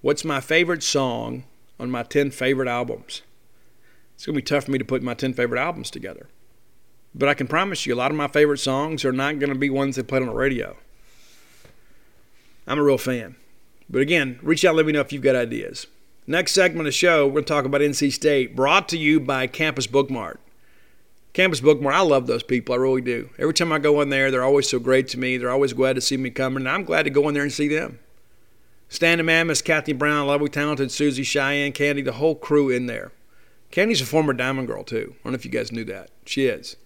What's 0.00 0.24
my 0.24 0.40
favorite 0.40 0.84
song 0.84 1.42
on 1.80 1.90
my 1.90 2.04
10 2.04 2.30
favorite 2.30 2.68
albums? 2.68 3.22
It's 4.14 4.26
to 4.26 4.32
be 4.32 4.42
tough 4.42 4.64
for 4.64 4.70
me 4.70 4.78
to 4.78 4.84
put 4.84 5.02
my 5.02 5.14
10 5.14 5.32
favorite 5.32 5.60
albums 5.60 5.90
together. 5.90 6.28
But 7.14 7.28
I 7.28 7.34
can 7.34 7.46
promise 7.46 7.86
you, 7.86 7.94
a 7.94 7.96
lot 7.96 8.10
of 8.10 8.16
my 8.16 8.28
favorite 8.28 8.58
songs 8.58 9.04
are 9.04 9.12
not 9.12 9.38
going 9.38 9.52
to 9.52 9.58
be 9.58 9.70
ones 9.70 9.96
that 9.96 10.08
played 10.08 10.22
on 10.22 10.28
the 10.28 10.34
radio. 10.34 10.76
I'm 12.66 12.78
a 12.78 12.82
real 12.82 12.98
fan. 12.98 13.36
But 13.88 14.00
again, 14.00 14.38
reach 14.42 14.64
out, 14.64 14.74
let 14.74 14.86
me 14.86 14.92
know 14.92 15.00
if 15.00 15.12
you've 15.12 15.22
got 15.22 15.36
ideas. 15.36 15.86
Next 16.26 16.52
segment 16.52 16.80
of 16.80 16.86
the 16.86 16.92
show, 16.92 17.26
we're 17.26 17.34
going 17.34 17.44
to 17.44 17.52
talk 17.52 17.64
about 17.66 17.82
NC 17.82 18.12
State, 18.12 18.56
brought 18.56 18.88
to 18.88 18.98
you 18.98 19.20
by 19.20 19.46
Campus 19.46 19.86
Bookmart. 19.86 20.38
Campus 21.34 21.60
Bookmart, 21.60 21.92
I 21.92 22.00
love 22.00 22.26
those 22.26 22.42
people. 22.42 22.74
I 22.74 22.78
really 22.78 23.02
do. 23.02 23.28
Every 23.38 23.52
time 23.52 23.72
I 23.72 23.78
go 23.78 24.00
in 24.00 24.08
there, 24.08 24.30
they're 24.30 24.44
always 24.44 24.68
so 24.68 24.78
great 24.78 25.08
to 25.08 25.18
me. 25.18 25.36
They're 25.36 25.50
always 25.50 25.72
glad 25.72 25.94
to 25.94 26.00
see 26.00 26.16
me 26.16 26.30
coming, 26.30 26.62
and 26.62 26.68
I'm 26.68 26.84
glad 26.84 27.02
to 27.02 27.10
go 27.10 27.28
in 27.28 27.34
there 27.34 27.42
and 27.42 27.52
see 27.52 27.68
them. 27.68 27.98
Man, 29.00 29.48
Miss 29.48 29.60
Kathy 29.60 29.92
Brown, 29.92 30.28
lovely, 30.28 30.48
talented 30.48 30.90
Susie, 30.90 31.24
Cheyenne, 31.24 31.72
Candy, 31.72 32.02
the 32.02 32.12
whole 32.12 32.36
crew 32.36 32.70
in 32.70 32.86
there. 32.86 33.12
Candy's 33.70 34.00
a 34.00 34.06
former 34.06 34.32
Diamond 34.32 34.68
Girl, 34.68 34.84
too. 34.84 35.14
I 35.16 35.22
don't 35.24 35.32
know 35.32 35.36
if 35.36 35.44
you 35.44 35.50
guys 35.50 35.72
knew 35.72 35.84
that. 35.84 36.10
She 36.24 36.46
is. 36.46 36.76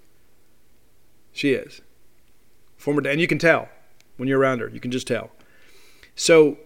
She 1.39 1.53
is. 1.53 1.83
Former, 2.79 3.01
and 3.09 3.21
you 3.21 3.29
can 3.29 3.39
tell 3.39 3.69
when 4.17 4.29
you're 4.29 4.41
around 4.41 4.59
her. 4.59 4.69
You 4.69 4.81
can 4.81 4.91
just 4.91 5.07
tell. 5.07 5.31
So 6.17 6.59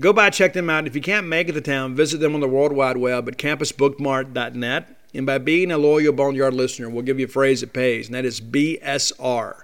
go 0.00 0.14
by, 0.14 0.30
check 0.30 0.54
them 0.54 0.70
out. 0.70 0.86
If 0.86 0.96
you 0.96 1.02
can't 1.02 1.26
make 1.26 1.50
it 1.50 1.52
to 1.52 1.60
town, 1.60 1.94
visit 1.94 2.20
them 2.20 2.34
on 2.34 2.40
the 2.40 2.48
World 2.48 2.72
Wide 2.72 2.96
Web 2.96 3.28
at 3.28 3.36
campusbookmart.net. 3.36 4.98
And 5.12 5.26
by 5.26 5.36
being 5.36 5.70
a 5.70 5.76
loyal 5.76 6.14
Boneyard 6.14 6.54
listener, 6.54 6.88
we'll 6.88 7.02
give 7.02 7.18
you 7.18 7.26
a 7.26 7.28
phrase 7.28 7.60
that 7.60 7.74
pays, 7.74 8.06
and 8.06 8.14
that 8.14 8.24
is 8.24 8.40
BSR, 8.40 9.60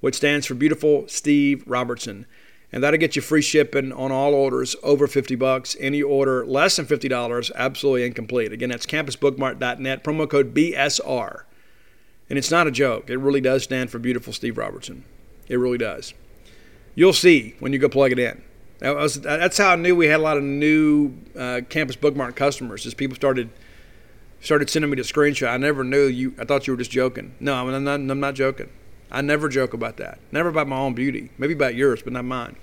which 0.00 0.16
stands 0.16 0.44
for 0.44 0.52
Beautiful 0.52 1.08
Steve 1.08 1.64
Robertson. 1.66 2.26
And 2.70 2.84
that'll 2.84 3.00
get 3.00 3.16
you 3.16 3.22
free 3.22 3.40
shipping 3.40 3.94
on 3.94 4.12
all 4.12 4.34
orders 4.34 4.76
over 4.82 5.06
50 5.06 5.36
bucks. 5.36 5.74
Any 5.80 6.02
order 6.02 6.44
less 6.44 6.76
than 6.76 6.84
$50, 6.84 7.50
absolutely 7.54 8.04
incomplete. 8.04 8.52
Again, 8.52 8.68
that's 8.68 8.84
campusbookmart.net, 8.84 10.04
promo 10.04 10.28
code 10.28 10.52
BSR. 10.52 11.44
And 12.28 12.38
it's 12.38 12.50
not 12.50 12.66
a 12.66 12.70
joke. 12.70 13.08
It 13.08 13.18
really 13.18 13.40
does 13.40 13.62
stand 13.62 13.90
for 13.90 13.98
Beautiful 13.98 14.32
Steve 14.32 14.58
Robertson. 14.58 15.04
It 15.48 15.56
really 15.56 15.78
does. 15.78 16.12
You'll 16.94 17.12
see 17.12 17.54
when 17.60 17.72
you 17.72 17.78
go 17.78 17.88
plug 17.88 18.12
it 18.12 18.18
in. 18.18 18.42
That 18.78 18.96
was, 18.96 19.20
that's 19.20 19.58
how 19.58 19.70
I 19.70 19.76
knew 19.76 19.94
we 19.94 20.06
had 20.06 20.20
a 20.20 20.22
lot 20.22 20.36
of 20.36 20.42
new 20.42 21.12
uh, 21.38 21.60
Campus 21.68 21.96
Book 21.96 22.16
Mart 22.16 22.36
customers 22.36 22.86
as 22.86 22.94
people 22.94 23.14
started– 23.16 23.50
started 24.40 24.70
sending 24.70 24.90
me 24.90 24.96
the 24.96 25.02
screenshot. 25.02 25.48
I 25.48 25.56
never 25.56 25.84
knew 25.84 26.06
you. 26.06 26.34
I 26.38 26.44
thought 26.44 26.66
you 26.66 26.72
were 26.72 26.78
just 26.78 26.90
joking. 26.90 27.34
No, 27.40 27.54
I'm 27.54 27.84
not, 27.84 27.94
I'm 27.94 28.20
not 28.20 28.34
joking. 28.34 28.70
I 29.10 29.20
never 29.20 29.48
joke 29.48 29.74
about 29.74 29.96
that. 29.98 30.18
Never 30.32 30.48
about 30.48 30.68
my 30.68 30.76
own 30.78 30.94
beauty. 30.94 31.30
Maybe 31.38 31.54
about 31.54 31.74
yours, 31.74 32.02
but 32.02 32.12
not 32.12 32.24
mine. 32.24 32.56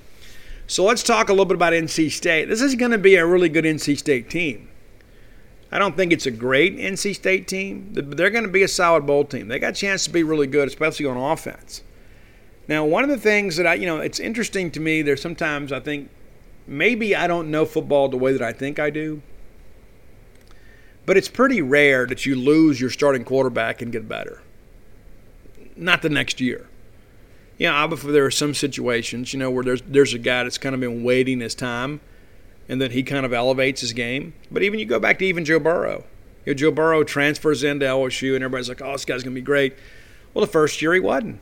So 0.68 0.84
let's 0.84 1.03
talk 1.03 1.30
a 1.30 1.34
little 1.34 1.45
bit 1.45 1.55
about 1.55 1.74
NC 1.74 2.11
State. 2.11 2.45
This 2.45 2.61
is 2.61 2.76
going 2.76 2.91
to 2.91 2.97
be 2.97 3.16
a 3.16 3.26
really 3.26 3.49
good 3.49 3.66
NC 3.66 3.97
State 3.97 4.30
team. 4.30 4.70
I 5.74 5.80
don't 5.80 5.97
think 5.97 6.13
it's 6.13 6.28
a 6.28 6.32
great 6.32 6.78
NC 6.78 7.15
State 7.15 7.47
team, 7.47 7.89
they're 7.93 8.30
going 8.30 8.43
to 8.43 8.49
be 8.49 8.61
a 8.61 8.67
solid 8.67 9.07
bowl 9.07 9.26
team. 9.26 9.47
They 9.47 9.57
got 9.57 9.71
a 9.71 9.76
chance 9.76 10.03
to 10.05 10.11
be 10.11 10.21
really 10.21 10.45
good, 10.45 10.67
especially 10.67 11.07
on 11.07 11.17
offense. 11.17 11.82
Now, 12.67 12.86
one 12.86 13.03
of 13.03 13.09
the 13.09 13.17
things 13.17 13.57
that 13.57 13.65
I, 13.65 13.74
you 13.74 13.88
know, 13.88 13.97
it's 13.97 14.19
interesting 14.19 14.69
to 14.69 14.80
me. 14.80 15.01
There's 15.01 15.19
sometimes 15.19 15.71
I 15.71 15.80
think 15.80 16.11
maybe 16.67 17.15
I 17.15 17.26
don't 17.26 17.49
know 17.49 17.65
football 17.65 18.07
the 18.07 18.17
way 18.17 18.32
that 18.34 18.43
I 18.43 18.53
think 18.53 18.78
I 18.78 18.91
do. 18.91 19.24
But 21.07 21.17
it's 21.17 21.28
pretty 21.28 21.59
rare 21.59 22.05
that 22.05 22.24
you 22.24 22.36
lose 22.36 22.80
your 22.80 22.91
starting 22.91 23.24
quarterback 23.24 23.82
and 23.82 23.91
get 23.91 24.07
better. 24.07 24.43
Not 25.76 26.03
the 26.03 26.09
next 26.09 26.39
year. 26.39 26.67
You 27.57 27.69
know, 27.69 27.74
obviously 27.74 28.11
there 28.11 28.26
are 28.26 28.32
some 28.32 28.53
situations, 28.53 29.34
you 29.34 29.39
know, 29.39 29.49
where 29.49 29.63
there's 29.63 29.82
there's 29.82 30.13
a 30.13 30.19
guy 30.19 30.43
that's 30.43 30.59
kind 30.59 30.76
of 30.76 30.82
been 30.82 31.03
waiting 31.03 31.39
his 31.39 31.55
time, 31.55 31.99
and 32.68 32.82
then 32.82 32.91
he 32.91 33.03
kind 33.03 33.26
of 33.26 33.34
elevates 33.34 33.82
his 33.82 33.93
game. 33.93 34.34
But 34.51 34.64
even 34.64 34.80
you 34.80 34.86
go 34.86 34.99
back 34.99 35.20
to 35.20 35.26
even 35.26 35.45
Joe 35.45 35.59
Burrow. 35.59 36.03
You 36.45 36.53
know, 36.53 36.57
Joe 36.57 36.72
Burrow 36.72 37.03
transfers 37.03 37.64
into 37.64 37.86
LSU, 37.86 38.36
and 38.36 38.43
everybody's 38.43 38.70
like, 38.70 38.82
"Oh, 38.82 38.91
this 38.93 39.05
guy's 39.05 39.24
gonna 39.24 39.34
be 39.34 39.41
great." 39.41 39.74
Well, 40.34 40.45
the 40.45 40.51
first 40.51 40.82
year 40.82 40.93
he 40.93 40.99
wasn't. 40.99 41.39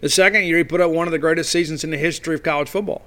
The 0.00 0.08
second 0.08 0.44
year 0.44 0.58
he 0.58 0.64
put 0.64 0.80
up 0.80 0.90
one 0.90 1.06
of 1.06 1.12
the 1.12 1.18
greatest 1.18 1.50
seasons 1.50 1.84
in 1.84 1.90
the 1.90 1.96
history 1.96 2.34
of 2.34 2.42
college 2.42 2.68
football. 2.68 3.02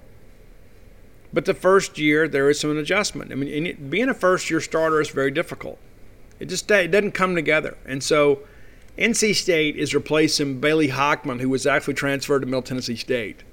But 1.33 1.43
the 1.43 1.53
first 1.53 1.97
year, 1.97 2.29
there 2.29 2.49
is 2.49 2.59
some 2.59 2.77
adjustment. 2.77 3.33
I 3.33 3.35
mean, 3.35 3.87
being 3.89 4.07
a 4.07 4.13
first 4.13 4.49
year 4.49 4.61
starter 4.61 5.01
is 5.01 5.09
very 5.09 5.31
difficult. 5.31 5.77
It 6.39 6.45
just 6.45 6.71
it 6.71 6.91
doesn't 6.91 7.11
come 7.11 7.35
together. 7.35 7.77
And 7.85 8.01
so 8.01 8.39
NC 8.97 9.35
State 9.35 9.75
is 9.75 9.93
replacing 9.93 10.61
Bailey 10.61 10.87
Hockman, 10.87 11.41
who 11.41 11.49
was 11.49 11.67
actually 11.67 11.95
transferred 11.95 12.39
to 12.39 12.45
Middle 12.45 12.61
Tennessee 12.61 12.95
State. 12.95 13.43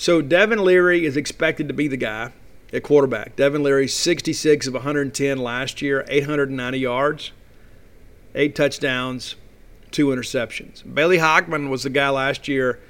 So 0.00 0.22
Devin 0.22 0.64
Leary 0.64 1.04
is 1.04 1.18
expected 1.18 1.68
to 1.68 1.74
be 1.74 1.86
the 1.86 1.98
guy 1.98 2.32
at 2.72 2.82
quarterback. 2.82 3.36
Devin 3.36 3.62
Leary, 3.62 3.86
66 3.86 4.66
of 4.66 4.72
110 4.72 5.36
last 5.36 5.82
year, 5.82 6.06
890 6.08 6.78
yards, 6.78 7.32
eight 8.34 8.56
touchdowns, 8.56 9.36
two 9.90 10.06
interceptions. 10.06 10.82
Bailey 10.94 11.18
Hockman 11.18 11.68
was 11.68 11.82
the 11.82 11.90
guy 11.90 12.08
last 12.08 12.48
year 12.48 12.80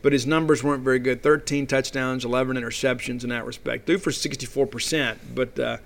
but 0.00 0.14
his 0.14 0.26
numbers 0.26 0.64
weren't 0.64 0.82
very 0.82 0.98
good 0.98 1.22
13 1.22 1.66
touchdowns, 1.66 2.24
11 2.24 2.56
interceptions 2.56 3.24
in 3.24 3.28
that 3.28 3.44
respect. 3.44 3.86
Threw 3.86 3.98
for 3.98 4.10
64%, 4.10 5.18
but. 5.34 5.58
Uh, 5.58 5.76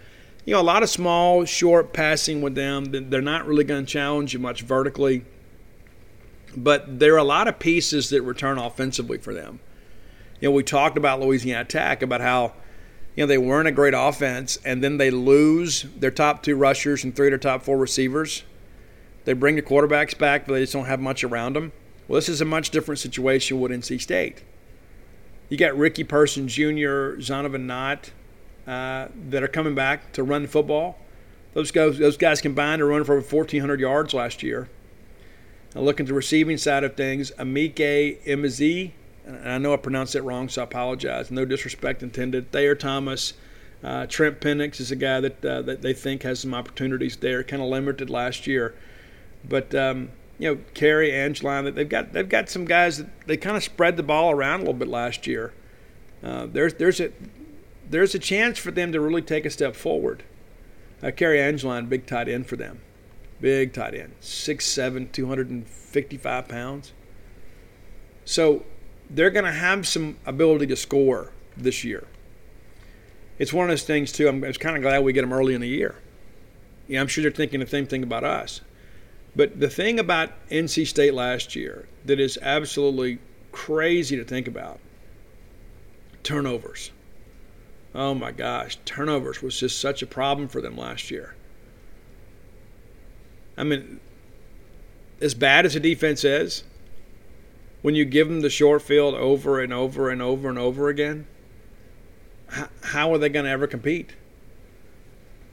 you 0.44 0.54
know, 0.54 0.60
a 0.60 0.62
lot 0.62 0.82
of 0.82 0.88
small, 0.88 1.44
short 1.44 1.92
passing 1.92 2.40
with 2.40 2.54
them. 2.54 3.10
They're 3.10 3.20
not 3.20 3.46
really 3.46 3.64
going 3.64 3.84
to 3.84 3.92
challenge 3.92 4.32
you 4.32 4.38
much 4.38 4.62
vertically. 4.62 5.26
But 6.56 7.00
there 7.00 7.12
are 7.14 7.18
a 7.18 7.24
lot 7.24 7.48
of 7.48 7.58
pieces 7.58 8.08
that 8.10 8.22
return 8.22 8.56
offensively 8.56 9.18
for 9.18 9.34
them. 9.34 9.60
You 10.40 10.48
know, 10.48 10.52
we 10.52 10.62
talked 10.62 10.96
about 10.96 11.20
Louisiana 11.20 11.64
Tech, 11.64 12.02
about 12.02 12.20
how, 12.20 12.54
you 13.16 13.22
know, 13.22 13.26
they 13.26 13.38
weren't 13.38 13.68
a 13.68 13.72
great 13.72 13.94
offense, 13.96 14.58
and 14.64 14.82
then 14.82 14.98
they 14.98 15.10
lose 15.10 15.82
their 15.96 16.10
top 16.10 16.42
two 16.42 16.56
rushers 16.56 17.02
and 17.02 17.14
three 17.14 17.28
of 17.28 17.32
their 17.32 17.38
top 17.38 17.62
four 17.62 17.76
receivers. 17.76 18.44
They 19.24 19.32
bring 19.32 19.56
the 19.56 19.62
quarterbacks 19.62 20.16
back, 20.16 20.46
but 20.46 20.54
they 20.54 20.60
just 20.60 20.72
don't 20.72 20.86
have 20.86 21.00
much 21.00 21.24
around 21.24 21.54
them. 21.54 21.72
Well, 22.06 22.16
this 22.16 22.28
is 22.28 22.40
a 22.40 22.44
much 22.44 22.70
different 22.70 22.98
situation 23.00 23.60
with 23.60 23.72
NC 23.72 24.00
State. 24.00 24.42
You 25.48 25.56
got 25.56 25.76
Ricky 25.76 26.04
Person 26.04 26.48
Jr., 26.48 27.18
Zonovan 27.18 27.62
Knight, 27.62 28.12
uh, 28.66 29.08
that 29.30 29.42
are 29.42 29.48
coming 29.48 29.74
back 29.74 30.12
to 30.12 30.22
run 30.22 30.42
the 30.42 30.48
football. 30.48 30.98
Those 31.54 31.70
guys, 31.70 31.98
those 31.98 32.16
guys 32.16 32.40
combined 32.40 32.80
are 32.80 32.86
running 32.86 33.04
for 33.04 33.16
over 33.16 33.36
1,400 33.36 33.80
yards 33.80 34.14
last 34.14 34.42
year. 34.42 34.68
Now, 35.74 35.80
looking 35.80 36.04
at 36.04 36.08
the 36.08 36.14
receiving 36.14 36.56
side 36.56 36.84
of 36.84 36.94
things, 36.94 37.32
Emeka 37.32 38.22
Emezie, 38.24 38.92
and 39.28 39.50
I 39.50 39.58
know 39.58 39.74
I 39.74 39.76
pronounced 39.76 40.14
it 40.14 40.22
wrong, 40.22 40.48
so 40.48 40.62
I 40.62 40.64
apologize. 40.64 41.30
No 41.30 41.44
disrespect 41.44 42.02
intended. 42.02 42.50
Thayer 42.50 42.74
Thomas, 42.74 43.34
uh, 43.84 44.06
Trent 44.06 44.40
Pennix 44.40 44.80
is 44.80 44.90
a 44.90 44.96
guy 44.96 45.20
that 45.20 45.44
uh, 45.44 45.62
that 45.62 45.82
they 45.82 45.92
think 45.92 46.22
has 46.22 46.40
some 46.40 46.54
opportunities 46.54 47.16
there. 47.16 47.42
Kind 47.44 47.62
of 47.62 47.68
limited 47.68 48.08
last 48.08 48.46
year, 48.46 48.74
but 49.46 49.74
um, 49.74 50.10
you 50.38 50.54
know, 50.54 50.60
Cary 50.74 51.12
Angeline. 51.12 51.72
They've 51.74 51.88
got 51.88 52.12
they've 52.12 52.28
got 52.28 52.48
some 52.48 52.64
guys 52.64 52.98
that 52.98 53.26
they 53.26 53.36
kind 53.36 53.56
of 53.56 53.62
spread 53.62 53.96
the 53.96 54.02
ball 54.02 54.30
around 54.30 54.60
a 54.60 54.62
little 54.62 54.74
bit 54.74 54.88
last 54.88 55.26
year. 55.26 55.52
Uh, 56.22 56.46
there's 56.46 56.74
there's 56.74 56.98
a 56.98 57.12
there's 57.88 58.14
a 58.14 58.18
chance 58.18 58.58
for 58.58 58.70
them 58.70 58.92
to 58.92 59.00
really 59.00 59.22
take 59.22 59.44
a 59.44 59.50
step 59.50 59.76
forward. 59.76 60.22
Uh, 61.02 61.10
Cary 61.10 61.40
Angeline, 61.40 61.86
big 61.86 62.06
tight 62.06 62.28
end 62.28 62.46
for 62.46 62.56
them, 62.56 62.80
big 63.40 63.72
tight 63.72 63.94
end, 63.94 64.14
6'7", 64.20 65.12
255 65.12 66.48
pounds. 66.48 66.92
So 68.24 68.64
they're 69.10 69.30
going 69.30 69.44
to 69.44 69.52
have 69.52 69.86
some 69.86 70.16
ability 70.26 70.66
to 70.66 70.76
score 70.76 71.32
this 71.56 71.84
year. 71.84 72.06
It's 73.38 73.52
one 73.52 73.64
of 73.64 73.70
those 73.70 73.84
things 73.84 74.12
too. 74.12 74.28
I'm, 74.28 74.40
kind 74.40 74.76
of 74.76 74.82
glad 74.82 75.04
we 75.04 75.12
get 75.12 75.22
them 75.22 75.32
early 75.32 75.54
in 75.54 75.60
the 75.60 75.68
year. 75.68 75.96
Yeah, 76.86 77.00
I'm 77.00 77.06
sure 77.06 77.22
they're 77.22 77.30
thinking 77.30 77.60
the 77.60 77.66
same 77.66 77.86
thing 77.86 78.02
about 78.02 78.24
us. 78.24 78.60
But 79.36 79.60
the 79.60 79.70
thing 79.70 80.00
about 80.00 80.30
NC 80.50 80.86
State 80.86 81.14
last 81.14 81.54
year 81.54 81.86
that 82.04 82.18
is 82.18 82.38
absolutely 82.42 83.18
crazy 83.52 84.16
to 84.16 84.24
think 84.24 84.48
about 84.48 84.80
turnovers. 86.22 86.90
Oh 87.94 88.14
my 88.14 88.32
gosh, 88.32 88.78
turnovers 88.84 89.42
was 89.42 89.58
just 89.58 89.78
such 89.78 90.02
a 90.02 90.06
problem 90.06 90.48
for 90.48 90.60
them 90.60 90.76
last 90.76 91.10
year. 91.10 91.34
I 93.56 93.64
mean, 93.64 94.00
as 95.20 95.34
bad 95.34 95.66
as 95.66 95.74
the 95.74 95.80
defense 95.80 96.24
is, 96.24 96.64
when 97.82 97.94
you 97.94 98.04
give 98.04 98.28
them 98.28 98.40
the 98.40 98.50
short 98.50 98.82
field 98.82 99.14
over 99.14 99.60
and 99.60 99.72
over 99.72 100.10
and 100.10 100.20
over 100.20 100.48
and 100.48 100.58
over 100.58 100.88
again, 100.88 101.26
how 102.82 103.12
are 103.12 103.18
they 103.18 103.28
going 103.28 103.44
to 103.44 103.50
ever 103.50 103.66
compete? 103.66 104.14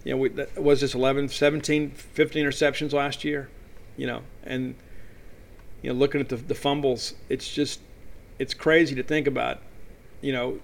You 0.04 0.12
know, 0.12 0.18
we, 0.18 0.30
was 0.58 0.82
this 0.82 0.94
11, 0.94 1.30
17, 1.30 1.92
15 1.92 2.46
receptions 2.46 2.94
last 2.94 3.24
year? 3.24 3.50
you 3.98 4.08
know, 4.08 4.22
and 4.44 4.76
you 5.82 5.92
know, 5.92 5.96
looking 5.96 6.22
at 6.22 6.30
the, 6.30 6.38
the 6.38 6.56
fumbles, 6.56 7.14
it's 7.30 7.52
just 7.52 7.80
it's 8.40 8.54
crazy 8.54 8.96
to 8.96 9.04
think 9.04 9.28
about. 9.28 9.62
You 10.22 10.34
know, 10.34 10.60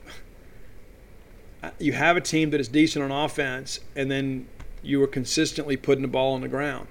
you 1.80 1.94
have 1.94 2.18
a 2.18 2.22
team 2.22 2.50
that 2.52 2.60
is 2.60 2.68
decent 2.68 3.04
on 3.04 3.12
offense, 3.12 3.80
and 3.96 4.10
then 4.10 4.48
you 4.82 5.02
are 5.04 5.08
consistently 5.08 5.78
putting 5.78 6.02
the 6.02 6.08
ball 6.08 6.34
on 6.34 6.42
the 6.42 6.48
ground. 6.48 6.88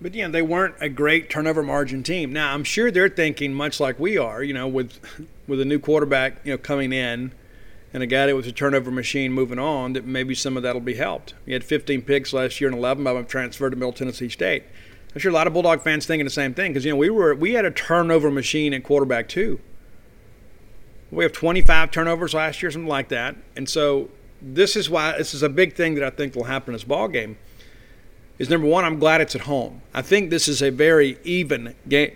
But 0.00 0.14
know, 0.14 0.30
they 0.30 0.42
weren't 0.42 0.76
a 0.80 0.88
great 0.88 1.28
turnover 1.28 1.62
margin 1.62 2.02
team. 2.02 2.32
Now 2.32 2.54
I'm 2.54 2.64
sure 2.64 2.90
they're 2.90 3.08
thinking 3.08 3.52
much 3.52 3.80
like 3.80 3.98
we 3.98 4.16
are. 4.16 4.42
You 4.42 4.54
know, 4.54 4.68
with 4.68 4.98
with 5.46 5.60
a 5.60 5.64
new 5.64 5.78
quarterback, 5.78 6.40
you 6.44 6.52
know, 6.52 6.58
coming 6.58 6.92
in 6.92 7.32
and 7.92 8.02
a 8.02 8.06
guy 8.06 8.26
that 8.26 8.36
was 8.36 8.46
a 8.46 8.52
turnover 8.52 8.90
machine 8.90 9.32
moving 9.32 9.58
on, 9.58 9.94
that 9.94 10.04
maybe 10.04 10.34
some 10.34 10.56
of 10.56 10.62
that 10.62 10.74
will 10.74 10.80
be 10.80 10.94
helped. 10.94 11.34
He 11.46 11.52
had 11.52 11.64
15 11.64 12.02
picks 12.02 12.32
last 12.32 12.60
year 12.60 12.68
and 12.68 12.78
11 12.78 13.06
of 13.06 13.16
them 13.16 13.26
transferred 13.26 13.70
to 13.70 13.76
Middle 13.76 13.92
Tennessee 13.92 14.28
State. 14.28 14.64
I'm 15.14 15.20
sure 15.20 15.30
a 15.30 15.34
lot 15.34 15.46
of 15.46 15.54
Bulldog 15.54 15.80
fans 15.82 16.06
thinking 16.06 16.26
the 16.26 16.30
same 16.30 16.54
thing 16.54 16.72
because 16.72 16.84
you 16.84 16.92
know 16.92 16.96
we 16.96 17.10
were 17.10 17.34
we 17.34 17.54
had 17.54 17.64
a 17.64 17.70
turnover 17.70 18.30
machine 18.30 18.74
at 18.74 18.84
quarterback 18.84 19.28
too. 19.28 19.58
We 21.10 21.24
have 21.24 21.32
25 21.32 21.90
turnovers 21.90 22.34
last 22.34 22.62
year, 22.62 22.70
something 22.70 22.86
like 22.86 23.08
that. 23.08 23.34
And 23.56 23.68
so 23.68 24.10
this 24.42 24.76
is 24.76 24.90
why 24.90 25.16
this 25.16 25.32
is 25.32 25.42
a 25.42 25.48
big 25.48 25.74
thing 25.74 25.94
that 25.94 26.04
I 26.04 26.10
think 26.10 26.34
will 26.34 26.44
happen 26.44 26.72
in 26.72 26.74
this 26.74 26.84
ball 26.84 27.08
game. 27.08 27.38
Is 28.38 28.48
number 28.48 28.68
one, 28.68 28.84
I'm 28.84 28.98
glad 28.98 29.20
it's 29.20 29.34
at 29.34 29.42
home. 29.42 29.82
I 29.92 30.02
think 30.02 30.30
this 30.30 30.46
is 30.46 30.62
a 30.62 30.70
very 30.70 31.18
even 31.24 31.74
game. 31.88 32.12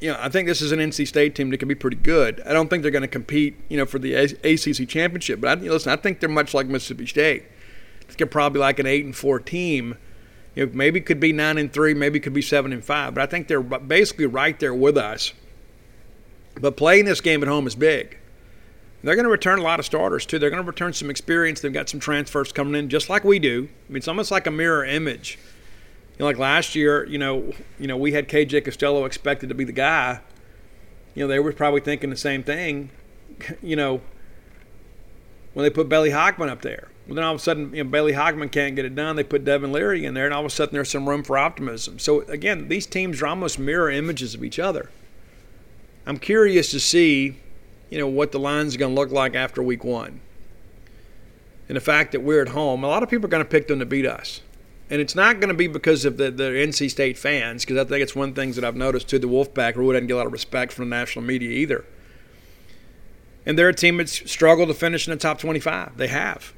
You 0.00 0.12
know, 0.12 0.18
I 0.18 0.28
think 0.30 0.48
this 0.48 0.62
is 0.62 0.72
an 0.72 0.78
NC 0.78 1.06
State 1.06 1.34
team 1.34 1.50
that 1.50 1.58
can 1.58 1.68
be 1.68 1.74
pretty 1.74 1.98
good. 1.98 2.42
I 2.44 2.52
don't 2.52 2.68
think 2.68 2.82
they're 2.82 2.90
going 2.90 3.02
to 3.02 3.08
compete, 3.08 3.56
you 3.68 3.76
know, 3.76 3.86
for 3.86 3.98
the 3.98 4.14
ACC 4.14 4.88
championship. 4.88 5.40
But 5.40 5.58
I, 5.58 5.60
listen, 5.62 5.92
I 5.92 5.96
think 5.96 6.20
they're 6.20 6.28
much 6.28 6.54
like 6.54 6.66
Mississippi 6.66 7.06
State. 7.06 7.44
They're 8.16 8.26
probably 8.26 8.60
like 8.60 8.78
an 8.78 8.86
eight 8.86 9.04
and 9.04 9.14
four 9.14 9.38
team. 9.38 9.96
You 10.54 10.66
know, 10.66 10.72
maybe 10.74 11.00
could 11.00 11.20
be 11.20 11.32
nine 11.32 11.56
and 11.56 11.72
three, 11.72 11.94
maybe 11.94 12.18
could 12.18 12.32
be 12.32 12.42
seven 12.42 12.72
and 12.72 12.84
five. 12.84 13.14
But 13.14 13.22
I 13.22 13.26
think 13.26 13.46
they're 13.46 13.62
basically 13.62 14.26
right 14.26 14.58
there 14.58 14.74
with 14.74 14.96
us. 14.96 15.32
But 16.60 16.76
playing 16.76 17.04
this 17.04 17.20
game 17.20 17.42
at 17.42 17.48
home 17.48 17.66
is 17.66 17.74
big. 17.74 18.18
They're 19.02 19.16
going 19.16 19.24
to 19.24 19.30
return 19.30 19.58
a 19.58 19.62
lot 19.62 19.80
of 19.80 19.86
starters 19.86 20.24
too. 20.24 20.38
They're 20.38 20.50
going 20.50 20.62
to 20.62 20.66
return 20.66 20.92
some 20.92 21.10
experience. 21.10 21.60
They've 21.60 21.72
got 21.72 21.88
some 21.88 21.98
transfers 21.98 22.52
coming 22.52 22.74
in, 22.76 22.88
just 22.88 23.10
like 23.10 23.24
we 23.24 23.38
do. 23.38 23.68
I 23.88 23.92
mean, 23.92 23.96
it's 23.96 24.08
almost 24.08 24.30
like 24.30 24.46
a 24.46 24.50
mirror 24.50 24.84
image. 24.84 25.38
You 26.12 26.20
know, 26.20 26.26
like 26.26 26.38
last 26.38 26.74
year, 26.74 27.04
you 27.06 27.18
know, 27.18 27.52
you 27.80 27.88
know, 27.88 27.96
we 27.96 28.12
had 28.12 28.28
KJ 28.28 28.64
Costello 28.64 29.04
expected 29.04 29.48
to 29.48 29.54
be 29.54 29.64
the 29.64 29.72
guy. 29.72 30.20
You 31.14 31.24
know, 31.24 31.28
they 31.28 31.40
were 31.40 31.52
probably 31.52 31.80
thinking 31.80 32.10
the 32.10 32.16
same 32.16 32.42
thing. 32.42 32.90
You 33.60 33.74
know, 33.74 34.02
when 35.54 35.64
they 35.64 35.70
put 35.70 35.88
Bailey 35.88 36.10
Hockman 36.10 36.48
up 36.48 36.62
there. 36.62 36.88
Well, 37.06 37.16
then 37.16 37.24
all 37.24 37.34
of 37.34 37.40
a 37.40 37.42
sudden, 37.42 37.74
you 37.74 37.82
know, 37.82 37.90
Bailey 37.90 38.12
Hockman 38.12 38.52
can't 38.52 38.76
get 38.76 38.84
it 38.84 38.94
done. 38.94 39.16
They 39.16 39.24
put 39.24 39.44
Devin 39.44 39.72
Leary 39.72 40.04
in 40.04 40.14
there, 40.14 40.26
and 40.26 40.34
all 40.34 40.40
of 40.40 40.46
a 40.46 40.50
sudden, 40.50 40.74
there's 40.74 40.90
some 40.90 41.08
room 41.08 41.24
for 41.24 41.36
optimism. 41.36 41.98
So 41.98 42.20
again, 42.22 42.68
these 42.68 42.86
teams 42.86 43.20
are 43.20 43.26
almost 43.26 43.58
mirror 43.58 43.90
images 43.90 44.34
of 44.34 44.44
each 44.44 44.58
other. 44.58 44.90
I'm 46.06 46.18
curious 46.18 46.70
to 46.70 46.78
see 46.78 47.36
you 47.92 47.98
know, 47.98 48.06
what 48.06 48.32
the 48.32 48.38
line's 48.38 48.74
going 48.78 48.94
to 48.94 48.98
look 48.98 49.10
like 49.10 49.34
after 49.34 49.62
week 49.62 49.84
one. 49.84 50.22
And 51.68 51.76
the 51.76 51.80
fact 51.80 52.12
that 52.12 52.20
we're 52.20 52.40
at 52.40 52.48
home, 52.48 52.84
a 52.84 52.86
lot 52.86 53.02
of 53.02 53.10
people 53.10 53.26
are 53.26 53.28
going 53.28 53.44
to 53.44 53.48
pick 53.48 53.68
them 53.68 53.80
to 53.80 53.84
beat 53.84 54.06
us. 54.06 54.40
And 54.88 54.98
it's 54.98 55.14
not 55.14 55.40
going 55.40 55.48
to 55.48 55.54
be 55.54 55.66
because 55.66 56.06
of 56.06 56.16
the, 56.16 56.30
the 56.30 56.44
NC 56.44 56.90
State 56.90 57.18
fans, 57.18 57.66
because 57.66 57.76
I 57.76 57.84
think 57.84 58.02
it's 58.02 58.16
one 58.16 58.30
of 58.30 58.34
the 58.34 58.40
things 58.40 58.56
that 58.56 58.64
I've 58.64 58.76
noticed 58.76 59.10
too. 59.10 59.18
The 59.18 59.28
Wolfpack 59.28 59.76
really 59.76 59.92
doesn't 59.92 60.06
get 60.06 60.14
a 60.14 60.16
lot 60.16 60.26
of 60.26 60.32
respect 60.32 60.72
from 60.72 60.88
the 60.88 60.96
national 60.96 61.26
media 61.26 61.50
either. 61.50 61.84
And 63.44 63.58
they're 63.58 63.68
a 63.68 63.74
team 63.74 63.98
that's 63.98 64.30
struggled 64.30 64.68
to 64.68 64.74
finish 64.74 65.06
in 65.06 65.10
the 65.10 65.18
top 65.18 65.38
25. 65.38 65.98
They 65.98 66.08
have. 66.08 66.54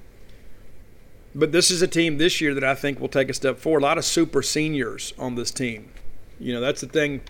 But 1.35 1.51
this 1.51 1.68
is 1.68 1.82
a 1.82 1.89
team 1.89 2.18
this 2.18 2.41
year 2.41 2.55
that 2.55 2.62
I 2.62 2.76
think 2.76 3.01
will 3.01 3.09
take 3.09 3.28
a 3.28 3.35
step 3.35 3.59
forward. 3.59 3.82
A 3.82 3.87
lot 3.87 3.99
of 3.99 4.05
super 4.05 4.41
seniors 4.41 5.12
on 5.18 5.35
this 5.35 5.51
team. 5.51 5.91
You 6.39 6.53
know, 6.53 6.61
that's 6.61 6.80
the 6.80 6.87
thing 6.87 7.22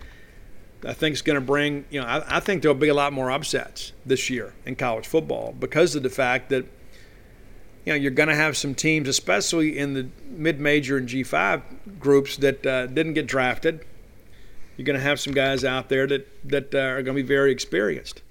I 0.85 0.93
think 0.93 1.13
is 1.13 1.21
going 1.21 1.35
to 1.35 1.45
bring, 1.45 1.85
you 1.89 1.99
know, 1.99 2.05
I, 2.05 2.37
I, 2.37 2.39
think 2.39 2.61
there'll 2.61 2.75
be 2.75 2.89
a 2.89 2.93
lot 2.93 3.11
more 3.11 3.31
upsets 3.31 3.91
this 4.05 4.29
year 4.29 4.53
in 4.65 4.75
college 4.75 5.07
football 5.07 5.55
because 5.57 5.95
of 5.95 6.03
the 6.03 6.09
fact 6.09 6.49
that, 6.49 6.65
you 7.85 7.93
know, 7.93 7.95
you're 7.95 8.11
going 8.11 8.29
to 8.29 8.35
have 8.35 8.55
some 8.55 8.75
teams, 8.75 9.07
especially 9.07 9.77
in 9.77 9.93
the 9.93 10.07
mid-major 10.29 10.97
and 10.97 11.09
G5 11.09 11.99
groups 11.99 12.37
that 12.37 12.65
uh, 12.65 12.87
didn't 12.87 13.13
get 13.13 13.25
drafted. 13.25 13.85
You're 14.77 14.85
going 14.85 14.97
to 14.97 15.03
have 15.03 15.19
some 15.19 15.33
guys 15.33 15.63
out 15.63 15.89
there 15.89 16.05
that 16.07 16.27
that 16.49 16.75
uh, 16.75 16.79
are 16.79 17.01
going 17.01 17.15
to 17.15 17.23
be 17.23 17.27
very 17.27 17.51
experienced, 17.51 18.21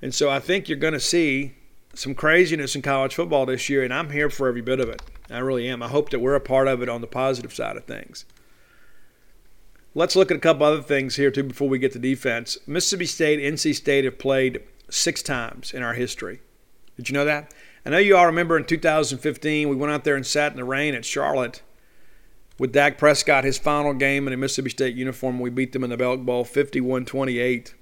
and 0.00 0.14
so 0.14 0.30
I 0.30 0.38
think 0.38 0.68
you're 0.68 0.78
going 0.78 0.92
to 0.92 1.00
see 1.00 1.56
some 1.92 2.14
craziness 2.14 2.76
in 2.76 2.82
college 2.82 3.16
football 3.16 3.46
this 3.46 3.68
year, 3.68 3.82
and 3.82 3.92
I'm 3.92 4.10
here 4.10 4.30
for 4.30 4.46
every 4.46 4.60
bit 4.60 4.78
of 4.78 4.88
it. 4.88 5.02
I 5.28 5.38
really 5.38 5.68
am. 5.68 5.82
I 5.82 5.88
hope 5.88 6.10
that 6.10 6.20
we're 6.20 6.36
a 6.36 6.40
part 6.40 6.68
of 6.68 6.82
it 6.82 6.88
on 6.88 7.00
the 7.00 7.06
positive 7.08 7.52
side 7.52 7.76
of 7.76 7.84
things. 7.84 8.26
Let's 9.96 10.14
look 10.14 10.30
at 10.30 10.36
a 10.36 10.40
couple 10.40 10.66
other 10.66 10.82
things 10.82 11.16
here, 11.16 11.30
too, 11.30 11.42
before 11.42 11.70
we 11.70 11.78
get 11.78 11.92
to 11.92 11.98
defense. 11.98 12.58
Mississippi 12.66 13.06
State, 13.06 13.40
NC 13.40 13.74
State 13.74 14.04
have 14.04 14.18
played 14.18 14.60
six 14.90 15.22
times 15.22 15.72
in 15.72 15.82
our 15.82 15.94
history. 15.94 16.42
Did 16.98 17.08
you 17.08 17.14
know 17.14 17.24
that? 17.24 17.54
I 17.86 17.88
know 17.88 17.96
you 17.96 18.14
all 18.14 18.26
remember 18.26 18.58
in 18.58 18.66
2015, 18.66 19.70
we 19.70 19.74
went 19.74 19.90
out 19.90 20.04
there 20.04 20.14
and 20.14 20.26
sat 20.26 20.52
in 20.52 20.58
the 20.58 20.64
rain 20.64 20.94
at 20.94 21.06
Charlotte 21.06 21.62
with 22.58 22.72
Dak 22.72 22.98
Prescott, 22.98 23.44
his 23.44 23.56
final 23.56 23.94
game 23.94 24.26
in 24.26 24.34
a 24.34 24.36
Mississippi 24.36 24.68
State 24.68 24.94
uniform. 24.96 25.40
We 25.40 25.48
beat 25.48 25.72
them 25.72 25.82
in 25.82 25.88
the 25.88 25.96
Belk 25.96 26.20
Bowl 26.20 26.44
51 26.44 27.06
28. 27.06 27.74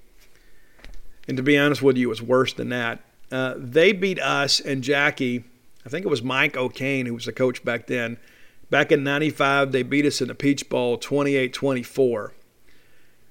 And 1.27 1.37
to 1.37 1.43
be 1.43 1.59
honest 1.59 1.83
with 1.83 1.97
you, 1.97 2.07
it 2.07 2.11
was 2.11 2.23
worse 2.23 2.53
than 2.53 2.69
that. 2.69 3.01
Uh, 3.33 3.55
they 3.57 3.91
beat 3.91 4.21
us 4.21 4.61
and 4.61 4.85
Jackie, 4.85 5.43
I 5.85 5.89
think 5.89 6.07
it 6.07 6.11
was 6.11 6.23
Mike 6.23 6.57
O'Cain, 6.57 7.07
who 7.07 7.15
was 7.15 7.25
the 7.25 7.33
coach 7.33 7.65
back 7.65 7.89
then 7.89 8.19
Back 8.71 8.91
in 8.93 9.05
95, 9.05 9.73
they 9.73 9.83
beat 9.83 10.07
us 10.07 10.21
in 10.21 10.29
the 10.29 10.35
Peach 10.35 10.69
Bowl 10.69 10.97
28 10.97 11.53
24. 11.53 12.33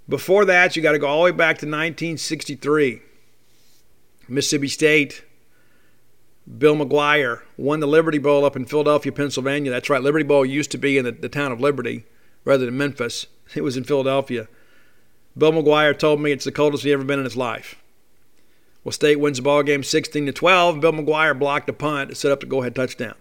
Before 0.07 0.45
that, 0.45 0.75
you 0.75 0.81
got 0.81 0.91
to 0.91 0.99
go 0.99 1.07
all 1.07 1.19
the 1.19 1.31
way 1.31 1.31
back 1.31 1.57
to 1.59 1.65
1963. 1.65 3.01
Mississippi 4.27 4.67
State, 4.67 5.23
Bill 6.57 6.75
McGuire 6.75 7.41
won 7.57 7.79
the 7.79 7.87
Liberty 7.87 8.17
Bowl 8.17 8.45
up 8.45 8.55
in 8.55 8.65
Philadelphia, 8.65 9.11
Pennsylvania. 9.11 9.71
That's 9.71 9.89
right, 9.89 10.01
Liberty 10.01 10.25
Bowl 10.25 10.45
used 10.45 10.71
to 10.71 10.77
be 10.77 10.97
in 10.97 11.05
the, 11.05 11.11
the 11.11 11.29
town 11.29 11.51
of 11.51 11.61
Liberty 11.61 12.05
rather 12.45 12.65
than 12.65 12.77
Memphis. 12.77 13.27
It 13.55 13.61
was 13.61 13.77
in 13.77 13.83
Philadelphia. 13.83 14.47
Bill 15.37 15.51
McGuire 15.51 15.97
told 15.97 16.19
me 16.21 16.31
it's 16.31 16.45
the 16.45 16.51
coldest 16.51 16.83
he 16.83 16.93
ever 16.93 17.03
been 17.03 17.19
in 17.19 17.25
his 17.25 17.37
life. 17.37 17.75
Well, 18.83 18.93
State 18.93 19.19
wins 19.19 19.37
the 19.37 19.43
ball 19.43 19.61
game 19.63 19.83
16 19.83 20.25
to 20.25 20.31
12. 20.31 20.79
Bill 20.79 20.91
McGuire 20.91 21.37
blocked 21.37 21.69
a 21.69 21.73
punt 21.73 22.17
set 22.17 22.31
up 22.31 22.39
the 22.39 22.45
go-ahead 22.45 22.73
touchdown. 22.73 23.15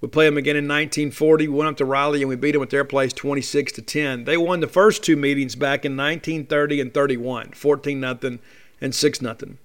We 0.00 0.08
played 0.08 0.28
them 0.28 0.38
again 0.38 0.56
in 0.56 0.64
1940. 0.64 1.48
We 1.48 1.54
went 1.54 1.68
up 1.68 1.76
to 1.76 1.84
Raleigh 1.84 2.22
and 2.22 2.28
we 2.28 2.36
beat 2.36 2.52
them 2.52 2.62
at 2.62 2.70
their 2.70 2.84
place 2.84 3.12
26 3.12 3.72
to 3.72 3.82
10. 3.82 4.24
They 4.24 4.36
won 4.36 4.60
the 4.60 4.66
first 4.66 5.04
two 5.04 5.16
meetings 5.16 5.54
back 5.54 5.84
in 5.84 5.96
1930 5.96 6.80
and 6.80 6.94
31, 6.94 7.52
14 7.52 8.00
nothing 8.00 8.38
and 8.80 8.94
6 8.94 9.20
nothing. 9.20 9.58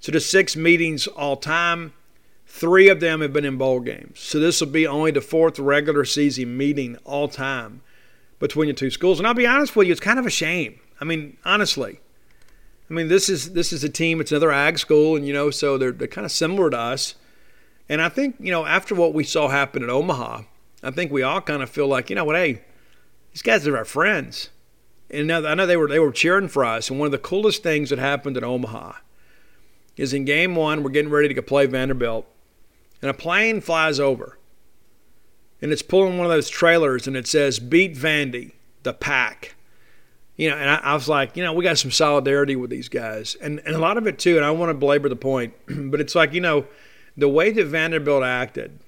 So 0.00 0.12
the 0.12 0.20
six 0.20 0.56
meetings 0.56 1.06
all 1.06 1.36
time. 1.36 1.92
Three 2.46 2.88
of 2.88 3.00
them 3.00 3.20
have 3.20 3.32
been 3.32 3.44
in 3.44 3.58
bowl 3.58 3.80
games. 3.80 4.20
So 4.20 4.40
this 4.40 4.60
will 4.60 4.68
be 4.68 4.86
only 4.86 5.10
the 5.10 5.20
fourth 5.20 5.58
regular 5.58 6.04
season 6.04 6.56
meeting 6.56 6.96
all 7.04 7.28
time 7.28 7.82
between 8.38 8.68
the 8.68 8.74
two 8.74 8.90
schools. 8.90 9.18
And 9.18 9.26
I'll 9.26 9.34
be 9.34 9.46
honest 9.46 9.76
with 9.76 9.86
you, 9.86 9.92
it's 9.92 10.00
kind 10.00 10.18
of 10.18 10.26
a 10.26 10.30
shame. 10.30 10.80
I 11.00 11.04
mean, 11.04 11.36
honestly. 11.44 12.00
I 12.90 12.94
mean, 12.94 13.08
this 13.08 13.28
is 13.28 13.52
this 13.52 13.72
is 13.72 13.84
a 13.84 13.88
team. 13.88 14.18
It's 14.20 14.32
another 14.32 14.50
ag 14.50 14.78
school, 14.78 15.14
and 15.14 15.26
you 15.26 15.34
know, 15.34 15.50
so 15.50 15.76
they're 15.76 15.92
they're 15.92 16.08
kind 16.08 16.24
of 16.24 16.32
similar 16.32 16.70
to 16.70 16.78
us. 16.78 17.14
And 17.88 18.02
I 18.02 18.08
think, 18.08 18.36
you 18.38 18.50
know, 18.50 18.66
after 18.66 18.94
what 18.94 19.14
we 19.14 19.24
saw 19.24 19.48
happen 19.48 19.82
at 19.82 19.88
Omaha, 19.88 20.42
I 20.82 20.90
think 20.90 21.10
we 21.10 21.22
all 21.22 21.40
kind 21.40 21.62
of 21.62 21.70
feel 21.70 21.88
like, 21.88 22.10
you 22.10 22.16
know 22.16 22.24
what, 22.24 22.36
hey, 22.36 22.62
these 23.32 23.42
guys 23.42 23.66
are 23.66 23.76
our 23.76 23.84
friends. 23.84 24.50
And 25.10 25.32
I 25.32 25.54
know 25.54 25.66
they 25.66 25.76
were 25.76 25.88
they 25.88 25.98
were 25.98 26.12
cheering 26.12 26.48
for 26.48 26.64
us. 26.64 26.90
And 26.90 26.98
one 26.98 27.06
of 27.06 27.12
the 27.12 27.18
coolest 27.18 27.62
things 27.62 27.90
that 27.90 27.98
happened 27.98 28.36
at 28.36 28.44
Omaha 28.44 28.92
is 29.96 30.12
in 30.12 30.24
game 30.24 30.54
one, 30.54 30.82
we're 30.82 30.90
getting 30.90 31.10
ready 31.10 31.32
to 31.32 31.42
play 31.42 31.66
Vanderbilt, 31.66 32.26
and 33.00 33.10
a 33.10 33.14
plane 33.14 33.60
flies 33.60 33.98
over. 33.98 34.38
And 35.60 35.72
it's 35.72 35.82
pulling 35.82 36.18
one 36.18 36.26
of 36.26 36.30
those 36.30 36.48
trailers 36.48 37.06
and 37.06 37.16
it 37.16 37.26
says, 37.26 37.58
Beat 37.58 37.96
Vandy, 37.96 38.52
the 38.82 38.92
pack. 38.92 39.56
You 40.36 40.50
know, 40.50 40.56
and 40.56 40.70
I, 40.70 40.76
I 40.76 40.94
was 40.94 41.08
like, 41.08 41.36
you 41.36 41.42
know, 41.42 41.52
we 41.52 41.64
got 41.64 41.78
some 41.78 41.90
solidarity 41.90 42.54
with 42.54 42.70
these 42.70 42.88
guys. 42.88 43.34
And 43.40 43.60
and 43.64 43.74
a 43.74 43.78
lot 43.78 43.96
of 43.96 44.06
it 44.06 44.18
too, 44.18 44.36
and 44.36 44.44
I 44.44 44.50
want 44.50 44.70
to 44.70 44.74
belabor 44.74 45.08
the 45.08 45.16
point, 45.16 45.54
but 45.90 46.00
it's 46.00 46.14
like, 46.14 46.32
you 46.34 46.40
know, 46.40 46.66
the 47.18 47.28
way 47.28 47.50
that 47.50 47.66
Vanderbilt 47.66 48.22
acted 48.22 48.78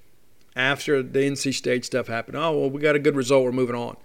after 0.54 1.02
the 1.02 1.18
NC 1.18 1.52
State 1.52 1.84
stuff 1.84 2.06
happened, 2.06 2.36
oh, 2.36 2.56
well, 2.56 2.70
we 2.70 2.80
got 2.80 2.94
a 2.94 3.00
good 3.00 3.16
result, 3.16 3.44
we're 3.44 3.52
moving 3.52 3.74
on. 3.74 3.96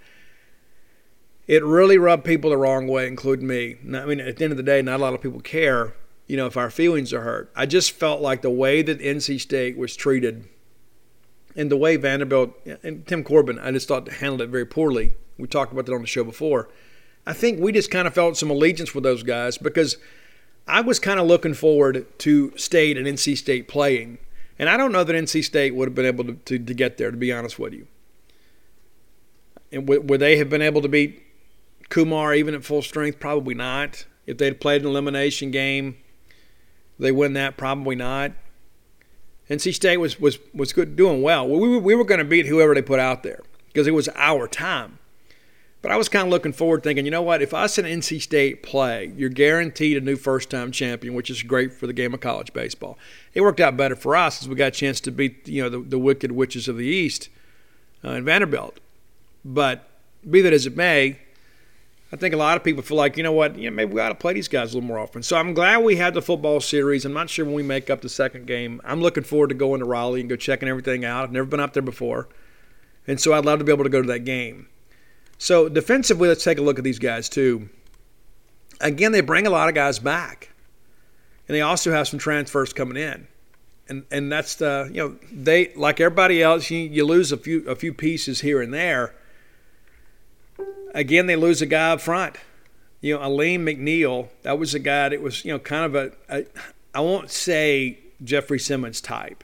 It 1.47 1.63
really 1.63 1.99
rubbed 1.99 2.25
people 2.25 2.49
the 2.49 2.57
wrong 2.57 2.87
way, 2.87 3.07
including 3.07 3.45
me. 3.45 3.77
I 3.93 4.05
mean, 4.05 4.19
at 4.19 4.37
the 4.37 4.43
end 4.43 4.51
of 4.51 4.57
the 4.57 4.63
day, 4.63 4.81
not 4.81 4.99
a 4.99 5.03
lot 5.03 5.13
of 5.13 5.21
people 5.21 5.41
care, 5.41 5.93
you 6.25 6.35
know, 6.37 6.47
if 6.47 6.57
our 6.57 6.71
feelings 6.71 7.13
are 7.13 7.21
hurt. 7.21 7.51
I 7.55 7.67
just 7.67 7.91
felt 7.91 8.19
like 8.19 8.41
the 8.41 8.49
way 8.49 8.81
that 8.81 8.99
NC 8.99 9.39
State 9.39 9.77
was 9.77 9.95
treated 9.95 10.47
and 11.55 11.71
the 11.71 11.77
way 11.77 11.95
Vanderbilt 11.95 12.51
and 12.83 13.05
Tim 13.05 13.23
Corbin, 13.23 13.59
I 13.59 13.71
just 13.71 13.87
thought 13.87 14.07
handled 14.07 14.41
it 14.41 14.49
very 14.49 14.65
poorly. 14.65 15.13
We 15.37 15.47
talked 15.47 15.71
about 15.71 15.85
that 15.85 15.93
on 15.93 16.01
the 16.01 16.07
show 16.07 16.23
before. 16.23 16.67
I 17.27 17.33
think 17.33 17.59
we 17.59 17.71
just 17.71 17.91
kind 17.91 18.07
of 18.07 18.15
felt 18.15 18.37
some 18.37 18.49
allegiance 18.49 18.95
with 18.95 19.03
those 19.03 19.21
guys 19.21 19.59
because– 19.59 19.97
I 20.67 20.81
was 20.81 20.99
kind 20.99 21.19
of 21.19 21.27
looking 21.27 21.53
forward 21.53 22.05
to 22.19 22.57
State 22.57 22.97
and 22.97 23.05
NC 23.05 23.37
State 23.37 23.67
playing, 23.67 24.17
and 24.57 24.69
I 24.69 24.77
don't 24.77 24.91
know 24.91 25.03
that 25.03 25.15
NC 25.15 25.43
State 25.43 25.75
would 25.75 25.87
have 25.87 25.95
been 25.95 26.05
able 26.05 26.23
to, 26.23 26.33
to, 26.33 26.59
to 26.59 26.73
get 26.73 26.97
there, 26.97 27.11
to 27.11 27.17
be 27.17 27.31
honest 27.31 27.59
with 27.59 27.73
you. 27.73 27.87
And 29.71 29.85
w- 29.85 30.01
would 30.01 30.19
they 30.19 30.37
have 30.37 30.49
been 30.49 30.61
able 30.61 30.81
to 30.81 30.87
beat 30.87 31.21
Kumar 31.89 32.33
even 32.33 32.55
at 32.55 32.63
full 32.63 32.81
strength? 32.81 33.19
Probably 33.19 33.53
not. 33.53 34.05
If 34.25 34.37
they'd 34.37 34.59
played 34.59 34.81
an 34.81 34.87
elimination 34.87 35.51
game, 35.51 35.97
they 36.97 37.11
win 37.11 37.33
that? 37.33 37.57
Probably 37.57 37.95
not. 37.95 38.31
NC 39.49 39.75
State 39.75 39.97
was 39.97 40.19
was 40.19 40.39
was 40.53 40.73
good, 40.73 40.95
doing 40.95 41.21
well. 41.21 41.47
We, 41.47 41.77
we 41.77 41.93
were 41.93 42.03
going 42.03 42.19
to 42.19 42.25
beat 42.25 42.47
whoever 42.47 42.73
they 42.73 42.81
put 42.81 42.99
out 42.99 43.21
there 43.21 43.41
because 43.67 43.85
it 43.85 43.93
was 43.93 44.09
our 44.15 44.47
time. 44.47 44.97
But 45.85 45.91
I 45.91 45.97
was 45.97 46.09
kind 46.09 46.25
of 46.25 46.31
looking 46.31 46.51
forward, 46.51 46.81
thinking, 46.81 47.05
you 47.05 47.11
know 47.11 47.21
what? 47.21 47.43
If 47.43 47.53
us 47.53 47.77
and 47.77 47.85
NC 47.87 48.19
State 48.19 48.63
play, 48.63 49.13
you're 49.15 49.29
guaranteed 49.29 49.97
a 49.97 50.01
new 50.01 50.15
first 50.15 50.49
time 50.49 50.71
champion, 50.71 51.13
which 51.13 51.29
is 51.29 51.43
great 51.43 51.73
for 51.73 51.85
the 51.85 51.93
game 51.93 52.11
of 52.11 52.21
college 52.21 52.51
baseball. 52.53 52.97
It 53.35 53.41
worked 53.41 53.59
out 53.59 53.77
better 53.77 53.95
for 53.95 54.15
us 54.15 54.41
as 54.41 54.49
we 54.49 54.55
got 54.55 54.69
a 54.69 54.71
chance 54.71 54.99
to 55.01 55.11
beat 55.11 55.47
you 55.47 55.61
know 55.61 55.69
the, 55.69 55.77
the 55.77 55.99
wicked 55.99 56.31
witches 56.31 56.67
of 56.67 56.77
the 56.77 56.87
East 56.87 57.29
uh, 58.03 58.13
in 58.13 58.25
Vanderbilt. 58.25 58.79
But 59.45 59.87
be 60.27 60.41
that 60.41 60.53
as 60.53 60.65
it 60.65 60.75
may, 60.75 61.19
I 62.11 62.15
think 62.15 62.33
a 62.33 62.37
lot 62.37 62.57
of 62.57 62.63
people 62.63 62.81
feel 62.81 62.97
like, 62.97 63.15
you 63.15 63.21
know 63.21 63.31
what, 63.31 63.55
maybe 63.55 63.85
we 63.85 64.01
ought 64.01 64.09
to 64.09 64.15
play 64.15 64.33
these 64.33 64.47
guys 64.47 64.73
a 64.73 64.77
little 64.77 64.87
more 64.87 64.97
often. 64.97 65.21
So 65.21 65.37
I'm 65.37 65.53
glad 65.53 65.83
we 65.83 65.97
had 65.97 66.15
the 66.15 66.21
football 66.23 66.61
series. 66.61 67.05
I'm 67.05 67.13
not 67.13 67.29
sure 67.29 67.45
when 67.45 67.53
we 67.53 67.61
make 67.61 67.91
up 67.91 68.01
the 68.01 68.09
second 68.09 68.47
game. 68.47 68.81
I'm 68.83 69.01
looking 69.01 69.23
forward 69.23 69.49
to 69.49 69.55
going 69.55 69.81
to 69.81 69.85
Raleigh 69.85 70.21
and 70.21 70.29
go 70.29 70.35
checking 70.35 70.67
everything 70.67 71.05
out. 71.05 71.25
I've 71.25 71.31
never 71.31 71.45
been 71.45 71.59
up 71.59 71.73
there 71.73 71.83
before. 71.83 72.27
And 73.05 73.21
so 73.21 73.33
I'd 73.33 73.45
love 73.45 73.59
to 73.59 73.65
be 73.65 73.71
able 73.71 73.83
to 73.83 73.89
go 73.91 74.01
to 74.01 74.07
that 74.07 74.25
game. 74.25 74.67
So 75.37 75.69
defensively, 75.69 76.27
let's 76.27 76.43
take 76.43 76.57
a 76.57 76.61
look 76.61 76.77
at 76.77 76.83
these 76.83 76.99
guys 76.99 77.29
too. 77.29 77.69
Again, 78.81 79.11
they 79.11 79.21
bring 79.21 79.47
a 79.47 79.49
lot 79.49 79.69
of 79.69 79.75
guys 79.75 79.99
back. 79.99 80.49
And 81.47 81.55
they 81.55 81.61
also 81.61 81.91
have 81.91 82.07
some 82.07 82.19
transfers 82.19 82.73
coming 82.73 82.97
in. 82.97 83.27
And 83.87 84.05
and 84.09 84.31
that's 84.31 84.55
the 84.55 84.89
you 84.91 85.01
know, 85.01 85.15
they 85.31 85.71
like 85.75 85.99
everybody 85.99 86.41
else, 86.41 86.71
you, 86.71 86.79
you 86.79 87.05
lose 87.05 87.31
a 87.31 87.37
few 87.37 87.67
a 87.67 87.75
few 87.75 87.93
pieces 87.93 88.41
here 88.41 88.61
and 88.61 88.73
there 88.73 89.13
again, 90.95 91.27
they 91.27 91.35
lose 91.35 91.61
a 91.61 91.67
guy 91.67 91.91
up 91.91 92.01
front. 92.01 92.37
You 93.01 93.15
know, 93.15 93.21
Alim 93.21 93.65
McNeill, 93.65 94.29
that 94.41 94.57
was 94.57 94.73
a 94.73 94.79
guy 94.79 95.09
that 95.09 95.21
was, 95.21 95.45
you 95.45 95.51
know, 95.51 95.59
kind 95.59 95.85
of 95.85 95.95
a, 95.95 96.11
a 96.29 96.45
I 96.95 97.01
won't 97.01 97.29
say 97.29 97.99
Jeffrey 98.23 98.57
Simmons 98.57 99.01
type, 99.01 99.43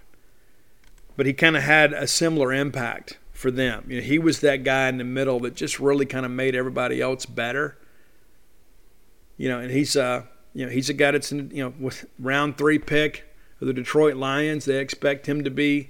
but 1.16 1.28
he 1.28 1.34
kind 1.34 1.56
of 1.56 1.62
had 1.62 1.94
a 1.94 2.08
similar 2.08 2.54
impact 2.54 3.20
for 3.42 3.52
them. 3.52 3.86
You 3.88 3.98
know, 3.98 4.04
he 4.04 4.20
was 4.20 4.40
that 4.42 4.64
guy 4.64 4.88
in 4.88 4.98
the 4.98 5.04
middle 5.04 5.40
that 5.42 5.56
just 5.56 5.80
really 5.80 6.06
kind 6.06 6.26
of 6.26 6.32
made 6.32 6.56
everybody 6.56 7.02
else 7.02 7.26
better. 7.26 7.78
You 9.38 9.50
know, 9.50 9.60
and 9.60 9.72
he's 9.72 9.98
uh, 9.98 10.24
you 10.54 10.66
know, 10.66 10.72
he's 10.72 10.90
a 10.90 10.94
guy 10.94 11.12
that's 11.12 11.32
in, 11.32 11.52
you 11.52 11.64
know, 11.64 11.74
with 11.80 12.06
round 12.20 12.58
three 12.58 12.80
pick 12.80 13.26
of 13.60 13.68
the 13.68 13.74
Detroit 13.74 14.16
Lions. 14.16 14.66
They 14.66 14.80
expect 14.80 15.28
him 15.28 15.44
to 15.44 15.50
be, 15.50 15.90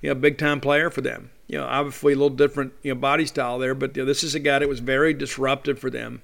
you 0.00 0.08
know, 0.08 0.12
a 0.12 0.14
big 0.14 0.38
time 0.38 0.60
player 0.60 0.90
for 0.90 1.00
them 1.00 1.30
you 1.46 1.58
know, 1.58 1.66
obviously 1.66 2.12
a 2.12 2.16
little 2.16 2.30
different, 2.30 2.72
you 2.82 2.94
know, 2.94 2.98
body 2.98 3.26
style 3.26 3.58
there, 3.58 3.74
but 3.74 3.96
you 3.96 4.02
know, 4.02 4.06
this 4.06 4.22
is 4.22 4.34
a 4.34 4.40
guy 4.40 4.58
that 4.58 4.68
was 4.68 4.80
very 4.80 5.12
disruptive 5.12 5.78
for 5.78 5.90
them. 5.90 6.22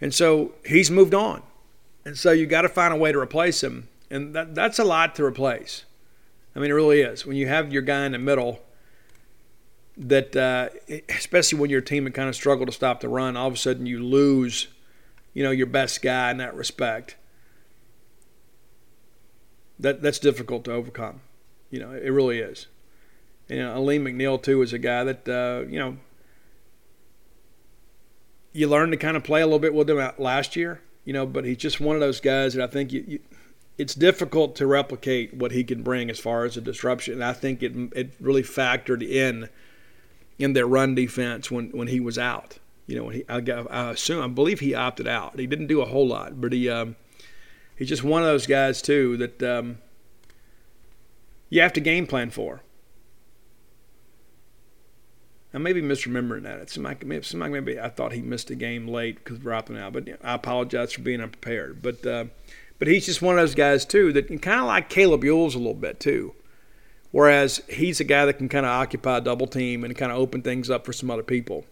And 0.00 0.12
so 0.12 0.52
he's 0.66 0.90
moved 0.90 1.14
on. 1.14 1.42
And 2.04 2.18
so 2.18 2.32
you 2.32 2.46
got 2.46 2.62
to 2.62 2.68
find 2.68 2.92
a 2.92 2.96
way 2.96 3.12
to 3.12 3.18
replace 3.18 3.62
him. 3.62 3.88
And 4.10 4.34
that, 4.34 4.54
that's 4.54 4.78
a 4.78 4.84
lot 4.84 5.14
to 5.16 5.24
replace. 5.24 5.84
I 6.54 6.58
mean, 6.58 6.70
it 6.70 6.74
really 6.74 7.00
is. 7.00 7.24
When 7.24 7.36
you 7.36 7.46
have 7.46 7.72
your 7.72 7.82
guy 7.82 8.04
in 8.06 8.12
the 8.12 8.18
middle, 8.18 8.60
that 9.96 10.34
uh, 10.34 10.68
especially 11.08 11.58
when 11.58 11.70
your 11.70 11.80
team 11.80 12.04
had 12.04 12.14
kind 12.14 12.28
of 12.28 12.34
struggled 12.34 12.68
to 12.68 12.72
stop 12.72 13.00
the 13.00 13.08
run, 13.08 13.36
all 13.36 13.48
of 13.48 13.54
a 13.54 13.56
sudden 13.56 13.86
you 13.86 14.02
lose, 14.02 14.68
you 15.32 15.42
know, 15.42 15.50
your 15.50 15.66
best 15.66 16.02
guy 16.02 16.30
in 16.30 16.38
that 16.38 16.54
respect. 16.54 17.16
That 19.78 20.02
that's 20.02 20.18
difficult 20.18 20.64
to 20.64 20.72
overcome. 20.72 21.20
You 21.70 21.80
know, 21.80 21.92
it 21.92 22.10
really 22.10 22.38
is. 22.38 22.68
You 23.48 23.58
know, 23.58 23.74
Alim 23.74 24.04
McNeill 24.04 24.42
too 24.42 24.62
is 24.62 24.72
a 24.72 24.78
guy 24.78 25.04
that 25.04 25.28
uh, 25.28 25.68
you 25.68 25.78
know 25.78 25.96
you 28.52 28.68
learned 28.68 28.92
to 28.92 28.98
kind 28.98 29.16
of 29.16 29.24
play 29.24 29.42
a 29.42 29.46
little 29.46 29.58
bit 29.58 29.74
with 29.74 29.90
him 29.90 30.12
last 30.18 30.56
year. 30.56 30.80
You 31.04 31.12
know, 31.12 31.26
but 31.26 31.44
he's 31.44 31.58
just 31.58 31.80
one 31.80 31.96
of 31.96 32.00
those 32.00 32.20
guys 32.20 32.54
that 32.54 32.62
I 32.62 32.66
think 32.66 32.92
you, 32.92 33.04
you, 33.06 33.20
it's 33.76 33.94
difficult 33.94 34.56
to 34.56 34.66
replicate 34.66 35.34
what 35.34 35.52
he 35.52 35.64
can 35.64 35.82
bring 35.82 36.08
as 36.08 36.18
far 36.18 36.44
as 36.44 36.56
a 36.56 36.60
disruption. 36.60 37.14
And 37.14 37.24
I 37.24 37.32
think 37.32 37.62
it 37.62 37.72
it 37.94 38.14
really 38.20 38.42
factored 38.42 39.02
in 39.02 39.50
in 40.38 40.52
their 40.52 40.66
run 40.66 40.94
defense 40.94 41.50
when 41.50 41.70
when 41.70 41.88
he 41.88 42.00
was 42.00 42.18
out. 42.18 42.58
You 42.86 42.96
know, 42.96 43.08
he 43.08 43.24
I, 43.28 43.38
I 43.38 43.90
assume 43.90 44.22
I 44.22 44.28
believe 44.28 44.60
he 44.60 44.74
opted 44.74 45.08
out. 45.08 45.38
He 45.38 45.46
didn't 45.46 45.68
do 45.68 45.80
a 45.80 45.86
whole 45.86 46.06
lot, 46.06 46.40
but 46.40 46.52
he 46.52 46.68
um, 46.68 46.96
he's 47.76 47.88
just 47.88 48.04
one 48.04 48.22
of 48.22 48.28
those 48.28 48.46
guys 48.46 48.82
too 48.82 49.16
that 49.18 49.42
um, 49.42 49.78
you 51.48 51.60
have 51.60 51.72
to 51.74 51.80
game 51.80 52.06
plan 52.06 52.30
for. 52.30 52.62
I 55.54 55.58
may 55.58 55.72
be 55.72 55.82
misremembering 55.82 56.42
that. 56.42 56.58
It's 56.58 56.76
like 56.76 57.06
maybe, 57.06 57.78
I 57.78 57.88
thought 57.88 58.12
he 58.12 58.20
missed 58.20 58.50
a 58.50 58.56
game 58.56 58.88
late 58.88 59.22
because 59.22 59.38
we're 59.38 59.52
out. 59.52 59.92
But 59.92 60.08
I 60.24 60.34
apologize 60.34 60.92
for 60.92 61.02
being 61.02 61.20
unprepared. 61.20 61.80
But 61.80 62.04
uh, 62.04 62.24
but 62.80 62.88
he's 62.88 63.06
just 63.06 63.22
one 63.22 63.38
of 63.38 63.42
those 63.42 63.54
guys 63.54 63.86
too 63.86 64.12
that 64.14 64.26
kind 64.42 64.60
of 64.60 64.66
like 64.66 64.88
Caleb 64.88 65.22
Ewels 65.22 65.54
a 65.54 65.58
little 65.58 65.74
bit 65.74 66.00
too. 66.00 66.34
Whereas 67.14 67.62
he's 67.68 68.00
a 68.00 68.04
guy 68.04 68.24
that 68.26 68.38
can 68.38 68.48
kind 68.48 68.66
of 68.66 68.70
occupy 68.70 69.18
a 69.18 69.20
double 69.20 69.46
team 69.46 69.84
and 69.84 69.94
kind 69.96 70.10
of 70.10 70.18
open 70.18 70.42
things 70.42 70.68
up 70.68 70.84
for 70.84 70.92
some 70.92 71.12
other 71.12 71.22
people. 71.22 71.64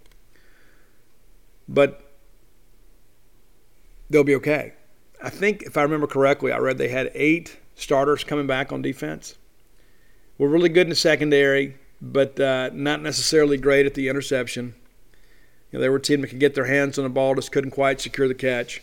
But 1.69 2.09
they'll 4.09 4.23
be 4.23 4.37
okay. 4.37 4.75
I 5.21 5.31
think 5.31 5.63
if 5.63 5.77
I 5.77 5.83
remember 5.83 6.07
correctly, 6.07 6.53
I 6.53 6.59
read 6.59 6.79
they 6.79 6.89
had 6.89 7.11
eight 7.15 7.59
starters 7.75 8.23
coming 8.23 8.47
back 8.47 8.71
on 8.71 8.83
defense. 8.83 9.37
We're 10.39 10.47
really 10.49 10.69
good 10.69 10.87
in 10.87 10.91
the 10.91 10.95
secondary 10.95 11.77
but 12.03 12.39
uh, 12.41 12.71
not 12.73 13.01
necessarily 13.01 13.57
great 13.57 13.87
at 13.87 13.95
the 13.95 14.09
interception. 14.09 14.75
You 15.71 15.79
know, 15.79 15.81
they 15.81 15.89
were 15.89 15.97
a 15.97 16.03
team 16.03 16.21
that 16.21 16.29
could 16.29 16.41
get 16.41 16.55
their 16.55 16.65
hands 16.67 16.99
on 16.99 17.05
the 17.05 17.11
ball, 17.11 17.37
just 17.37 17.53
couldn't 17.53 17.71
quite 17.71 18.01
secure 18.01 18.27
the 18.27 18.35
catch. 18.35 18.83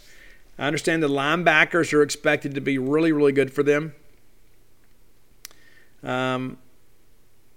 I 0.57 0.65
understand 0.65 1.03
the 1.03 1.09
linebackers 1.09 1.93
are 1.93 2.01
expected 2.01 2.55
to 2.55 2.61
be 2.61 2.77
really, 2.77 3.11
really 3.11 3.33
good 3.33 3.51
for 3.53 3.61
them. 3.61 3.93
Um, 6.03 6.57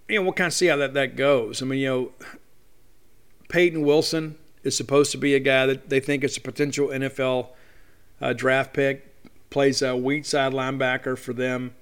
you 0.09 0.17
know, 0.17 0.23
we'll 0.23 0.33
kind 0.33 0.49
of 0.49 0.55
see 0.55 0.67
how 0.67 0.77
that, 0.77 0.95
that 0.95 1.17
goes. 1.17 1.63
I 1.63 1.67
mean, 1.67 1.81
you 1.81 1.89
know, 1.89 2.13
Peyton 3.49 3.83
Wilson 3.83 4.37
is 4.63 4.77
supposed 4.77 5.13
to 5.13 5.19
be 5.19 5.35
a 5.35 5.41
guy 5.41 5.67
that 5.67 5.89
they 5.89 6.01
think 6.01 6.25
is 6.25 6.37
a 6.37 6.41
potential 6.41 6.89
NFL 6.89 7.49
uh, 8.21 8.33
draft 8.33 8.73
pick, 8.73 9.09
plays 9.51 9.83
a 9.83 9.97
weak 9.97 10.25
side 10.25 10.53
linebacker 10.53 11.19
for 11.19 11.33
them. 11.33 11.75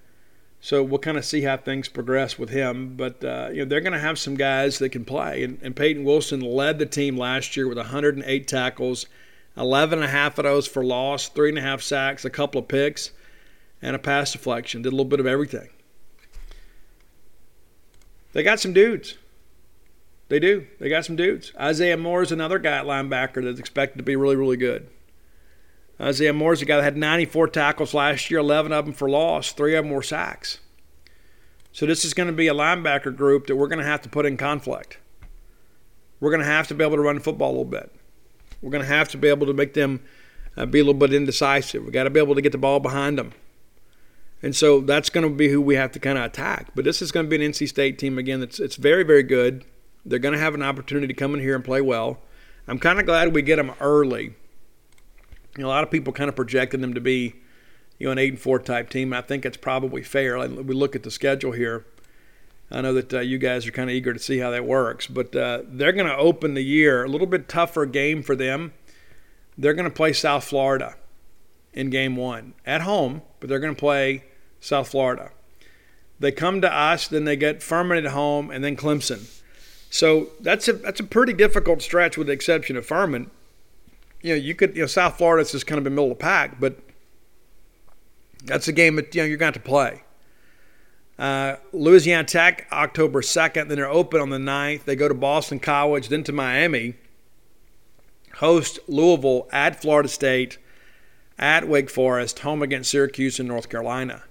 So 0.62 0.82
we'll 0.82 0.98
kind 0.98 1.16
of 1.16 1.24
see 1.24 1.42
how 1.42 1.56
things 1.56 1.88
progress 1.88 2.38
with 2.38 2.50
him. 2.50 2.94
But 2.96 3.24
uh, 3.24 3.48
you 3.52 3.60
know 3.60 3.64
they're 3.64 3.80
going 3.80 3.94
to 3.94 3.98
have 3.98 4.18
some 4.18 4.34
guys 4.34 4.78
that 4.78 4.90
can 4.90 5.04
play. 5.04 5.42
And, 5.42 5.58
and 5.62 5.74
Peyton 5.74 6.04
Wilson 6.04 6.40
led 6.40 6.78
the 6.78 6.86
team 6.86 7.16
last 7.16 7.56
year 7.56 7.66
with 7.66 7.78
108 7.78 8.48
tackles, 8.48 9.06
11 9.56 9.98
and 9.98 10.04
a 10.04 10.08
half 10.08 10.38
of 10.38 10.44
those 10.44 10.66
for 10.66 10.84
loss, 10.84 11.28
three 11.28 11.48
and 11.48 11.58
a 11.58 11.62
half 11.62 11.82
sacks, 11.82 12.24
a 12.24 12.30
couple 12.30 12.60
of 12.60 12.68
picks, 12.68 13.10
and 13.80 13.96
a 13.96 13.98
pass 13.98 14.32
deflection. 14.32 14.82
Did 14.82 14.90
a 14.90 14.96
little 14.96 15.04
bit 15.06 15.20
of 15.20 15.26
everything. 15.26 15.70
They 18.32 18.42
got 18.42 18.60
some 18.60 18.72
dudes. 18.72 19.18
They 20.28 20.38
do. 20.38 20.66
They 20.78 20.88
got 20.88 21.04
some 21.04 21.16
dudes. 21.16 21.52
Isaiah 21.58 21.96
Moore 21.96 22.22
is 22.22 22.30
another 22.30 22.58
guy 22.58 22.78
at 22.78 22.84
linebacker 22.84 23.42
that's 23.42 23.58
expected 23.58 23.98
to 23.98 24.04
be 24.04 24.14
really, 24.14 24.36
really 24.36 24.56
good. 24.56 24.88
Isaiah 26.00 26.32
Moore 26.32 26.52
is 26.52 26.62
a 26.62 26.64
guy 26.64 26.76
that 26.76 26.84
had 26.84 26.96
94 26.96 27.48
tackles 27.48 27.92
last 27.92 28.30
year, 28.30 28.40
11 28.40 28.72
of 28.72 28.86
them 28.86 28.94
for 28.94 29.10
loss, 29.10 29.52
three 29.52 29.74
of 29.74 29.84
them 29.84 29.92
were 29.92 30.02
sacks. 30.02 30.60
So 31.72 31.84
this 31.84 32.04
is 32.04 32.14
going 32.14 32.28
to 32.28 32.32
be 32.32 32.48
a 32.48 32.54
linebacker 32.54 33.14
group 33.14 33.46
that 33.46 33.56
we're 33.56 33.68
going 33.68 33.80
to 33.80 33.84
have 33.84 34.02
to 34.02 34.08
put 34.08 34.24
in 34.24 34.36
conflict. 34.36 34.98
We're 36.20 36.30
going 36.30 36.40
to 36.40 36.46
have 36.46 36.68
to 36.68 36.74
be 36.74 36.84
able 36.84 36.96
to 36.96 37.02
run 37.02 37.16
the 37.16 37.22
football 37.22 37.50
a 37.50 37.52
little 37.52 37.64
bit. 37.64 37.92
We're 38.62 38.70
going 38.70 38.82
to 38.82 38.88
have 38.88 39.08
to 39.10 39.18
be 39.18 39.28
able 39.28 39.46
to 39.46 39.52
make 39.52 39.74
them 39.74 40.00
uh, 40.56 40.66
be 40.66 40.80
a 40.80 40.84
little 40.84 40.98
bit 40.98 41.12
indecisive. 41.12 41.82
We've 41.82 41.92
got 41.92 42.04
to 42.04 42.10
be 42.10 42.20
able 42.20 42.34
to 42.34 42.42
get 42.42 42.52
the 42.52 42.58
ball 42.58 42.80
behind 42.80 43.18
them. 43.18 43.32
And 44.42 44.56
so 44.56 44.80
that's 44.80 45.10
going 45.10 45.28
to 45.28 45.34
be 45.34 45.48
who 45.48 45.60
we 45.60 45.74
have 45.74 45.92
to 45.92 45.98
kind 45.98 46.16
of 46.16 46.24
attack. 46.24 46.68
But 46.74 46.84
this 46.84 47.02
is 47.02 47.12
going 47.12 47.26
to 47.28 47.30
be 47.30 47.44
an 47.44 47.52
NC 47.52 47.68
State 47.68 47.98
team, 47.98 48.18
again, 48.18 48.40
that's 48.40 48.58
it's 48.58 48.76
very, 48.76 49.02
very 49.02 49.22
good. 49.22 49.64
They're 50.04 50.18
going 50.18 50.34
to 50.34 50.40
have 50.40 50.54
an 50.54 50.62
opportunity 50.62 51.06
to 51.08 51.14
come 51.14 51.34
in 51.34 51.40
here 51.40 51.54
and 51.54 51.64
play 51.64 51.82
well. 51.82 52.20
I'm 52.66 52.78
kind 52.78 52.98
of 52.98 53.06
glad 53.06 53.34
we 53.34 53.42
get 53.42 53.56
them 53.56 53.72
early 53.80 54.34
you 55.56 55.62
know, 55.62 55.68
a 55.68 55.70
lot 55.70 55.84
of 55.84 55.90
people 55.90 56.12
kind 56.12 56.28
of 56.28 56.36
projected 56.36 56.80
them 56.80 56.94
to 56.94 57.00
be, 57.00 57.34
you 57.98 58.06
know, 58.06 58.12
an 58.12 58.18
eight 58.18 58.30
and 58.30 58.40
four 58.40 58.58
type 58.58 58.90
team. 58.90 59.12
I 59.12 59.20
think 59.20 59.44
it's 59.44 59.56
probably 59.56 60.02
fair. 60.02 60.38
We 60.38 60.74
look 60.74 60.94
at 60.94 61.02
the 61.02 61.10
schedule 61.10 61.52
here. 61.52 61.86
I 62.70 62.80
know 62.82 62.94
that 62.94 63.12
uh, 63.12 63.20
you 63.20 63.38
guys 63.38 63.66
are 63.66 63.72
kind 63.72 63.90
of 63.90 63.96
eager 63.96 64.12
to 64.12 64.18
see 64.18 64.38
how 64.38 64.50
that 64.50 64.64
works, 64.64 65.08
but 65.08 65.34
uh, 65.34 65.62
they're 65.66 65.92
going 65.92 66.06
to 66.06 66.16
open 66.16 66.54
the 66.54 66.62
year 66.62 67.02
a 67.04 67.08
little 67.08 67.26
bit 67.26 67.48
tougher 67.48 67.84
game 67.84 68.22
for 68.22 68.36
them. 68.36 68.72
They're 69.58 69.74
going 69.74 69.88
to 69.88 69.94
play 69.94 70.12
South 70.12 70.44
Florida 70.44 70.94
in 71.72 71.90
game 71.90 72.14
one 72.14 72.54
at 72.64 72.82
home, 72.82 73.22
but 73.40 73.48
they're 73.48 73.58
going 73.58 73.74
to 73.74 73.78
play 73.80 74.24
South 74.60 74.88
Florida. 74.88 75.30
They 76.18 76.32
come 76.32 76.60
to 76.60 76.72
us, 76.72 77.08
then 77.08 77.24
they 77.24 77.36
get 77.36 77.62
Furman 77.62 78.04
at 78.04 78.12
home, 78.12 78.50
and 78.50 78.62
then 78.62 78.76
Clemson. 78.76 79.40
So 79.90 80.28
that's 80.40 80.68
a 80.68 80.74
that's 80.74 81.00
a 81.00 81.04
pretty 81.04 81.32
difficult 81.32 81.82
stretch, 81.82 82.16
with 82.16 82.26
the 82.26 82.32
exception 82.32 82.76
of 82.76 82.86
Furman 82.86 83.30
you 84.22 84.30
know, 84.30 84.36
you 84.36 84.54
could, 84.54 84.76
you 84.76 84.82
know, 84.82 84.86
South 84.86 85.18
Florida 85.18 85.42
is 85.42 85.52
just 85.52 85.66
kind 85.66 85.78
of 85.78 85.86
in 85.86 85.92
the 85.92 85.96
middle 85.96 86.12
of 86.12 86.18
the 86.18 86.22
pack, 86.22 86.60
but 86.60 86.78
that's 88.44 88.68
a 88.68 88.72
game 88.72 88.96
that, 88.96 89.14
you 89.14 89.22
know, 89.22 89.26
you're 89.26 89.36
going 89.36 89.52
to 89.52 89.58
to 89.58 89.64
play. 89.64 90.02
Uh, 91.18 91.56
Louisiana 91.72 92.24
Tech, 92.24 92.66
October 92.72 93.20
2nd. 93.20 93.68
Then 93.68 93.76
they're 93.76 93.88
open 93.88 94.20
on 94.20 94.30
the 94.30 94.38
9th. 94.38 94.84
They 94.84 94.96
go 94.96 95.08
to 95.08 95.14
Boston 95.14 95.60
College, 95.60 96.08
then 96.08 96.24
to 96.24 96.32
Miami. 96.32 96.94
Host 98.36 98.78
Louisville 98.88 99.46
at 99.52 99.80
Florida 99.80 100.08
State, 100.08 100.56
at 101.38 101.68
Wake 101.68 101.90
Forest, 101.90 102.38
home 102.38 102.62
against 102.62 102.90
Syracuse 102.90 103.38
and 103.38 103.48
North 103.48 103.68
Carolina. 103.68 104.22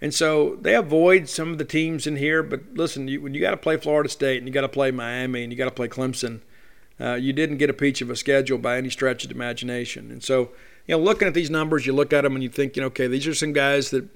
And 0.00 0.12
so 0.12 0.56
they 0.60 0.74
avoid 0.74 1.28
some 1.28 1.52
of 1.52 1.58
the 1.58 1.64
teams 1.64 2.06
in 2.06 2.16
here, 2.16 2.42
but 2.42 2.60
listen, 2.74 3.08
you, 3.08 3.22
when 3.22 3.32
you 3.34 3.40
got 3.40 3.52
to 3.52 3.56
play 3.56 3.76
Florida 3.76 4.08
State 4.08 4.38
and 4.38 4.46
you 4.46 4.52
got 4.52 4.60
to 4.60 4.68
play 4.68 4.90
Miami 4.90 5.42
and 5.42 5.52
you 5.52 5.56
got 5.56 5.64
to 5.66 5.70
play 5.70 5.88
Clemson– 5.88 6.40
uh, 6.98 7.14
you 7.14 7.32
didn't 7.32 7.58
get 7.58 7.70
a 7.70 7.74
peach 7.74 8.00
of 8.00 8.10
a 8.10 8.16
schedule 8.16 8.58
by 8.58 8.78
any 8.78 8.90
stretch 8.90 9.24
of 9.24 9.30
imagination. 9.30 10.10
And 10.10 10.22
so, 10.22 10.50
you 10.86 10.96
know, 10.96 10.98
looking 10.98 11.28
at 11.28 11.34
these 11.34 11.50
numbers, 11.50 11.84
you 11.86 11.92
look 11.92 12.12
at 12.12 12.22
them 12.22 12.34
and 12.34 12.42
you 12.42 12.48
think, 12.48 12.76
you 12.76 12.82
know, 12.82 12.86
okay, 12.86 13.06
these 13.06 13.26
are 13.26 13.34
some 13.34 13.52
guys 13.52 13.90
that 13.90 14.08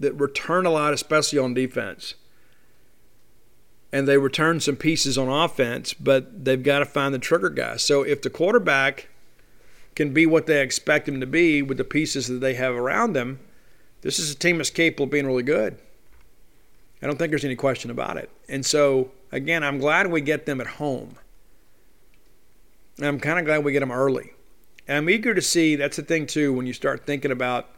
that 0.00 0.12
return 0.12 0.64
a 0.64 0.70
lot, 0.70 0.94
especially 0.94 1.40
on 1.40 1.54
defense. 1.54 2.14
And 3.92 4.06
they 4.06 4.16
return 4.16 4.60
some 4.60 4.76
pieces 4.76 5.18
on 5.18 5.28
offense, 5.28 5.92
but 5.94 6.44
they've 6.44 6.62
got 6.62 6.78
to 6.80 6.84
find 6.84 7.12
the 7.12 7.18
trigger 7.18 7.50
guy. 7.50 7.78
So 7.78 8.02
if 8.02 8.22
the 8.22 8.30
quarterback 8.30 9.08
can 9.96 10.12
be 10.12 10.24
what 10.24 10.46
they 10.46 10.62
expect 10.62 11.08
him 11.08 11.18
to 11.18 11.26
be 11.26 11.62
with 11.62 11.78
the 11.78 11.84
pieces 11.84 12.28
that 12.28 12.38
they 12.38 12.54
have 12.54 12.76
around 12.76 13.14
them, 13.14 13.40
this 14.02 14.18
is 14.18 14.30
a 14.30 14.34
team 14.34 14.58
that's 14.58 14.70
capable 14.70 15.04
of 15.04 15.10
being 15.10 15.26
really 15.26 15.42
good. 15.42 15.78
I 17.02 17.06
don't 17.06 17.16
think 17.16 17.30
there's 17.30 17.44
any 17.44 17.56
question 17.56 17.90
about 17.90 18.16
it. 18.16 18.30
And 18.48 18.64
so, 18.64 19.10
again, 19.30 19.62
I'm 19.62 19.78
glad 19.78 20.10
we 20.10 20.20
get 20.20 20.46
them 20.46 20.60
at 20.60 20.66
home. 20.66 21.14
I'm 23.00 23.20
kind 23.20 23.38
of 23.38 23.44
glad 23.44 23.64
we 23.64 23.72
get 23.72 23.80
them 23.80 23.92
early. 23.92 24.32
And 24.88 24.98
I'm 24.98 25.10
eager 25.10 25.34
to 25.34 25.42
see 25.42 25.76
that's 25.76 25.96
the 25.96 26.02
thing, 26.02 26.26
too, 26.26 26.52
when 26.52 26.66
you 26.66 26.72
start 26.72 27.06
thinking 27.06 27.30
about 27.30 27.68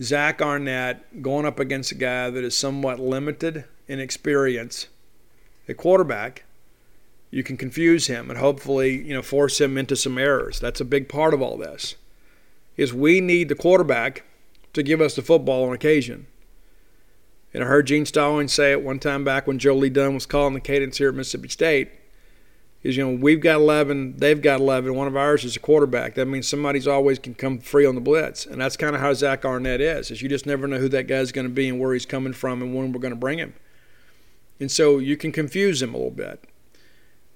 Zach 0.00 0.40
Arnett 0.40 1.22
going 1.22 1.44
up 1.44 1.58
against 1.58 1.92
a 1.92 1.96
guy 1.96 2.30
that 2.30 2.44
is 2.44 2.56
somewhat 2.56 3.00
limited 3.00 3.64
in 3.88 3.98
experience, 3.98 4.86
a 5.68 5.74
quarterback. 5.74 6.44
You 7.30 7.42
can 7.42 7.56
confuse 7.56 8.06
him 8.06 8.30
and 8.30 8.38
hopefully, 8.38 8.96
you 8.96 9.12
know, 9.12 9.22
force 9.22 9.60
him 9.60 9.76
into 9.76 9.96
some 9.96 10.16
errors. 10.16 10.60
That's 10.60 10.80
a 10.80 10.84
big 10.84 11.08
part 11.08 11.34
of 11.34 11.42
all 11.42 11.58
this. 11.58 11.96
Is 12.76 12.94
we 12.94 13.20
need 13.20 13.48
the 13.48 13.54
quarterback 13.54 14.24
to 14.72 14.82
give 14.82 15.00
us 15.00 15.14
the 15.14 15.22
football 15.22 15.64
on 15.64 15.72
occasion. 15.72 16.26
And 17.54 17.64
I 17.64 17.66
heard 17.66 17.86
Gene 17.86 18.06
Stallings 18.06 18.52
say 18.52 18.72
it 18.72 18.82
one 18.82 18.98
time 18.98 19.24
back 19.24 19.46
when 19.46 19.58
Joe 19.58 19.74
Lee 19.74 19.88
Dunn 19.88 20.14
was 20.14 20.26
calling 20.26 20.54
the 20.54 20.60
cadence 20.60 20.98
here 20.98 21.08
at 21.08 21.14
Mississippi 21.14 21.48
State. 21.48 21.90
Is 22.82 22.96
you 22.96 23.04
know 23.04 23.12
we've 23.12 23.40
got 23.40 23.56
11, 23.56 24.18
they've 24.18 24.40
got 24.40 24.60
11. 24.60 24.94
One 24.94 25.08
of 25.08 25.16
ours 25.16 25.44
is 25.44 25.56
a 25.56 25.60
quarterback. 25.60 26.14
That 26.14 26.26
means 26.26 26.46
somebody's 26.46 26.86
always 26.86 27.18
can 27.18 27.34
come 27.34 27.58
free 27.58 27.84
on 27.84 27.96
the 27.96 28.00
blitz, 28.00 28.46
and 28.46 28.60
that's 28.60 28.76
kind 28.76 28.94
of 28.94 29.00
how 29.00 29.12
Zach 29.14 29.44
Arnett 29.44 29.80
is. 29.80 30.12
Is 30.12 30.22
you 30.22 30.28
just 30.28 30.46
never 30.46 30.68
know 30.68 30.78
who 30.78 30.88
that 30.90 31.08
guy's 31.08 31.32
going 31.32 31.46
to 31.46 31.52
be 31.52 31.68
and 31.68 31.80
where 31.80 31.92
he's 31.92 32.06
coming 32.06 32.32
from 32.32 32.62
and 32.62 32.74
when 32.74 32.92
we're 32.92 33.00
going 33.00 33.12
to 33.12 33.16
bring 33.16 33.38
him. 33.38 33.54
And 34.60 34.70
so 34.70 34.98
you 34.98 35.16
can 35.16 35.32
confuse 35.32 35.82
him 35.82 35.92
a 35.92 35.96
little 35.96 36.12
bit. 36.12 36.44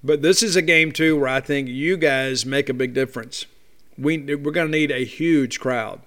But 0.04 0.22
this 0.22 0.42
is 0.42 0.54
a 0.54 0.62
game 0.62 0.92
too 0.92 1.18
where 1.18 1.28
I 1.28 1.40
think 1.40 1.68
you 1.68 1.96
guys 1.96 2.46
make 2.46 2.68
a 2.68 2.74
big 2.74 2.94
difference. 2.94 3.46
We 3.98 4.18
we're 4.18 4.52
going 4.52 4.70
to 4.70 4.78
need 4.78 4.90
a 4.90 5.04
huge 5.04 5.58
crowd. 5.58 6.02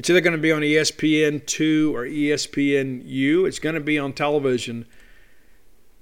It's 0.00 0.08
either 0.08 0.22
going 0.22 0.32
to 0.32 0.38
be 0.38 0.50
on 0.50 0.62
ESPN2 0.62 1.92
or 1.92 2.06
ESPNU. 2.06 3.46
It's 3.46 3.58
going 3.58 3.74
to 3.74 3.82
be 3.82 3.98
on 3.98 4.14
television. 4.14 4.86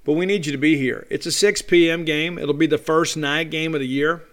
But 0.05 0.13
we 0.13 0.25
need 0.25 0.45
you 0.45 0.53
to 0.53 0.57
be 0.57 0.77
here. 0.77 1.05
It's 1.09 1.25
a 1.25 1.33
6 1.33 1.63
p.m. 1.63 2.05
game. 2.05 2.37
It'll 2.37 2.53
be 2.53 2.65
the 2.65 2.77
first 2.77 3.17
night 3.17 3.51
game 3.51 3.73
of 3.73 3.81
the 3.81 3.87
year. 3.87 4.23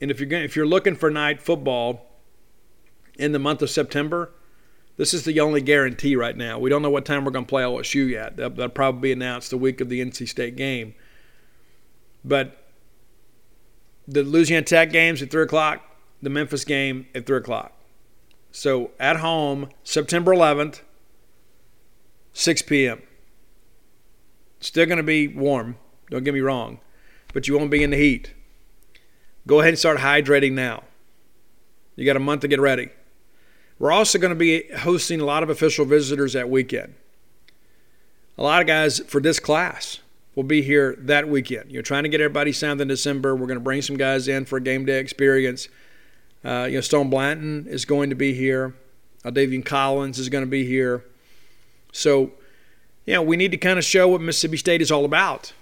And 0.00 0.12
if 0.12 0.20
you're 0.20 0.28
going, 0.28 0.44
if 0.44 0.54
you're 0.54 0.64
looking 0.64 0.94
for 0.94 1.10
night 1.10 1.42
football 1.42 2.06
in 3.18 3.32
the 3.32 3.40
month 3.40 3.62
of 3.62 3.70
September, 3.70 4.30
this 4.96 5.12
is 5.12 5.24
the 5.24 5.40
only 5.40 5.60
guarantee 5.60 6.14
right 6.14 6.36
now. 6.36 6.60
We 6.60 6.70
don't 6.70 6.82
know 6.82 6.90
what 6.90 7.04
time 7.04 7.24
we're 7.24 7.32
going 7.32 7.46
to 7.46 7.50
play 7.50 7.64
LSU 7.64 8.08
yet. 8.08 8.36
That'll, 8.36 8.50
that'll 8.50 8.68
probably 8.68 9.08
be 9.08 9.12
announced 9.12 9.50
the 9.50 9.58
week 9.58 9.80
of 9.80 9.88
the 9.88 10.00
NC 10.04 10.28
State 10.28 10.54
game. 10.54 10.94
But 12.24 12.64
the 14.06 14.22
Louisiana 14.22 14.64
Tech 14.64 14.92
games 14.92 15.20
at 15.20 15.32
3 15.32 15.42
o'clock, 15.42 15.82
the 16.22 16.30
Memphis 16.30 16.64
game 16.64 17.08
at 17.12 17.26
3 17.26 17.38
o'clock. 17.38 17.75
So 18.56 18.92
at 18.98 19.18
home, 19.18 19.68
September 19.84 20.32
11th, 20.32 20.80
6 22.32 22.62
p.m. 22.62 23.02
Still 24.60 24.86
going 24.86 24.96
to 24.96 25.02
be 25.02 25.28
warm, 25.28 25.76
don't 26.10 26.24
get 26.24 26.32
me 26.32 26.40
wrong, 26.40 26.80
but 27.34 27.46
you 27.46 27.58
won't 27.58 27.70
be 27.70 27.82
in 27.82 27.90
the 27.90 27.98
heat. 27.98 28.32
Go 29.46 29.60
ahead 29.60 29.74
and 29.74 29.78
start 29.78 29.98
hydrating 29.98 30.52
now. 30.52 30.84
You 31.96 32.06
got 32.06 32.16
a 32.16 32.18
month 32.18 32.40
to 32.40 32.48
get 32.48 32.58
ready. 32.58 32.88
We're 33.78 33.92
also 33.92 34.18
going 34.18 34.32
to 34.32 34.34
be 34.34 34.64
hosting 34.78 35.20
a 35.20 35.26
lot 35.26 35.42
of 35.42 35.50
official 35.50 35.84
visitors 35.84 36.32
that 36.32 36.48
weekend. 36.48 36.94
A 38.38 38.42
lot 38.42 38.62
of 38.62 38.66
guys 38.66 39.00
for 39.00 39.20
this 39.20 39.38
class 39.38 39.98
will 40.34 40.44
be 40.44 40.62
here 40.62 40.96
that 41.00 41.28
weekend. 41.28 41.70
You're 41.70 41.82
trying 41.82 42.04
to 42.04 42.08
get 42.08 42.22
everybody 42.22 42.52
signed 42.52 42.80
in 42.80 42.88
December. 42.88 43.36
We're 43.36 43.48
going 43.48 43.58
to 43.58 43.64
bring 43.64 43.82
some 43.82 43.98
guys 43.98 44.28
in 44.28 44.46
for 44.46 44.56
a 44.56 44.62
game 44.62 44.86
day 44.86 44.98
experience. 44.98 45.68
Uh, 46.46 46.66
you 46.66 46.76
know, 46.76 46.80
Stone 46.80 47.10
Blanton 47.10 47.66
is 47.68 47.84
going 47.84 48.10
to 48.10 48.16
be 48.16 48.32
here. 48.32 48.76
Uh, 49.24 49.30
Davian 49.30 49.64
Collins 49.64 50.20
is 50.20 50.28
going 50.28 50.44
to 50.44 50.50
be 50.50 50.64
here. 50.64 51.04
So, 51.90 52.30
you 53.04 53.14
know, 53.14 53.22
we 53.22 53.36
need 53.36 53.50
to 53.50 53.56
kind 53.56 53.80
of 53.80 53.84
show 53.84 54.06
what 54.06 54.20
Mississippi 54.20 54.56
State 54.56 54.80
is 54.80 54.92
all 54.92 55.04
about. 55.04 55.52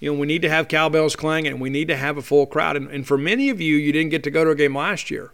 You 0.00 0.12
know, 0.12 0.20
we 0.20 0.26
need 0.26 0.42
to 0.42 0.50
have 0.50 0.68
cowbells 0.68 1.16
clanging 1.16 1.52
and 1.52 1.62
we 1.62 1.70
need 1.70 1.88
to 1.88 1.96
have 1.96 2.18
a 2.18 2.22
full 2.22 2.44
crowd. 2.44 2.76
And, 2.76 2.88
and 2.90 3.06
for 3.06 3.16
many 3.16 3.48
of 3.48 3.58
you, 3.58 3.76
you 3.76 3.90
didn't 3.90 4.10
get 4.10 4.22
to 4.24 4.30
go 4.30 4.44
to 4.44 4.50
a 4.50 4.54
game 4.54 4.76
last 4.76 5.10
year. 5.10 5.32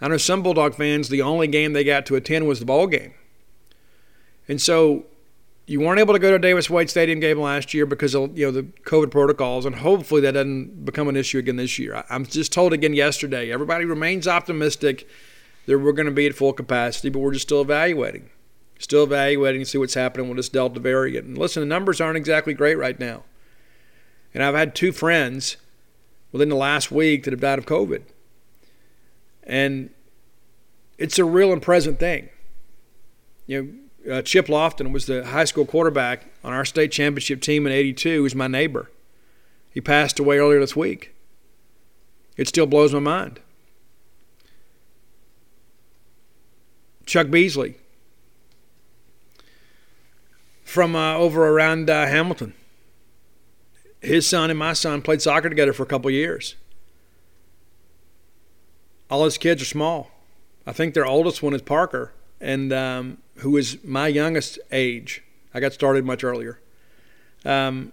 I 0.00 0.06
know 0.06 0.16
some 0.16 0.44
Bulldog 0.44 0.76
fans, 0.76 1.08
the 1.08 1.22
only 1.22 1.48
game 1.48 1.72
they 1.72 1.82
got 1.82 2.06
to 2.06 2.14
attend 2.14 2.46
was 2.46 2.60
the 2.60 2.66
ball 2.66 2.86
game. 2.86 3.14
And 4.46 4.60
so 4.60 5.06
you 5.68 5.80
weren't 5.80 6.00
able 6.00 6.14
to 6.14 6.18
go 6.18 6.30
to 6.30 6.38
Davis 6.38 6.70
Wade 6.70 6.88
Stadium 6.88 7.20
game 7.20 7.38
last 7.38 7.74
year 7.74 7.84
because 7.84 8.14
of 8.14 8.36
you 8.36 8.46
know 8.46 8.50
the 8.50 8.62
COVID 8.62 9.10
protocols, 9.10 9.66
and 9.66 9.76
hopefully 9.76 10.22
that 10.22 10.32
doesn't 10.32 10.86
become 10.86 11.08
an 11.08 11.16
issue 11.16 11.36
again 11.36 11.56
this 11.56 11.78
year. 11.78 12.02
I'm 12.08 12.24
just 12.24 12.52
told 12.52 12.72
again 12.72 12.94
yesterday, 12.94 13.52
everybody 13.52 13.84
remains 13.84 14.26
optimistic 14.26 15.06
that 15.66 15.78
we're 15.78 15.92
going 15.92 16.06
to 16.06 16.12
be 16.12 16.26
at 16.26 16.34
full 16.34 16.54
capacity, 16.54 17.10
but 17.10 17.18
we're 17.18 17.34
just 17.34 17.46
still 17.46 17.60
evaluating, 17.60 18.30
still 18.78 19.04
evaluating 19.04 19.60
to 19.60 19.66
see 19.66 19.76
what's 19.76 19.92
happening 19.92 20.28
with 20.28 20.38
this 20.38 20.48
Delta 20.48 20.80
variant. 20.80 21.26
And 21.26 21.36
listen, 21.36 21.60
the 21.60 21.66
numbers 21.66 22.00
aren't 22.00 22.16
exactly 22.16 22.54
great 22.54 22.78
right 22.78 22.98
now, 22.98 23.24
and 24.32 24.42
I've 24.42 24.54
had 24.54 24.74
two 24.74 24.90
friends 24.90 25.58
within 26.32 26.48
the 26.48 26.56
last 26.56 26.90
week 26.90 27.24
that 27.24 27.34
have 27.34 27.42
died 27.42 27.58
of 27.58 27.66
COVID, 27.66 28.04
and 29.42 29.90
it's 30.96 31.18
a 31.18 31.26
real 31.26 31.52
and 31.52 31.60
present 31.60 31.98
thing. 31.98 32.30
You 33.46 33.62
know 33.62 33.87
uh, 34.10 34.22
Chip 34.22 34.46
Lofton 34.46 34.92
was 34.92 35.06
the 35.06 35.26
high 35.26 35.44
school 35.44 35.66
quarterback 35.66 36.26
on 36.42 36.52
our 36.52 36.64
state 36.64 36.92
championship 36.92 37.40
team 37.40 37.66
in 37.66 37.72
'82. 37.72 38.08
He 38.08 38.18
was 38.18 38.34
my 38.34 38.46
neighbor. 38.48 38.90
He 39.70 39.80
passed 39.80 40.18
away 40.18 40.38
earlier 40.38 40.60
this 40.60 40.76
week. 40.76 41.14
It 42.36 42.48
still 42.48 42.66
blows 42.66 42.92
my 42.92 43.00
mind. 43.00 43.40
Chuck 47.06 47.30
Beasley 47.30 47.76
from 50.62 50.94
uh, 50.94 51.14
over 51.14 51.48
around 51.48 51.88
uh, 51.88 52.06
Hamilton. 52.06 52.52
His 54.00 54.28
son 54.28 54.50
and 54.50 54.58
my 54.58 54.74
son 54.74 55.02
played 55.02 55.22
soccer 55.22 55.48
together 55.48 55.72
for 55.72 55.82
a 55.82 55.86
couple 55.86 56.10
years. 56.10 56.54
All 59.10 59.24
his 59.24 59.38
kids 59.38 59.62
are 59.62 59.64
small. 59.66 60.10
I 60.66 60.72
think 60.72 60.92
their 60.92 61.06
oldest 61.06 61.42
one 61.42 61.54
is 61.54 61.62
Parker, 61.62 62.12
and 62.40 62.72
um, 62.72 63.18
who 63.40 63.56
is 63.56 63.82
my 63.84 64.08
youngest 64.08 64.58
age. 64.72 65.22
I 65.54 65.60
got 65.60 65.72
started 65.72 66.04
much 66.04 66.24
earlier. 66.24 66.60
Um, 67.44 67.92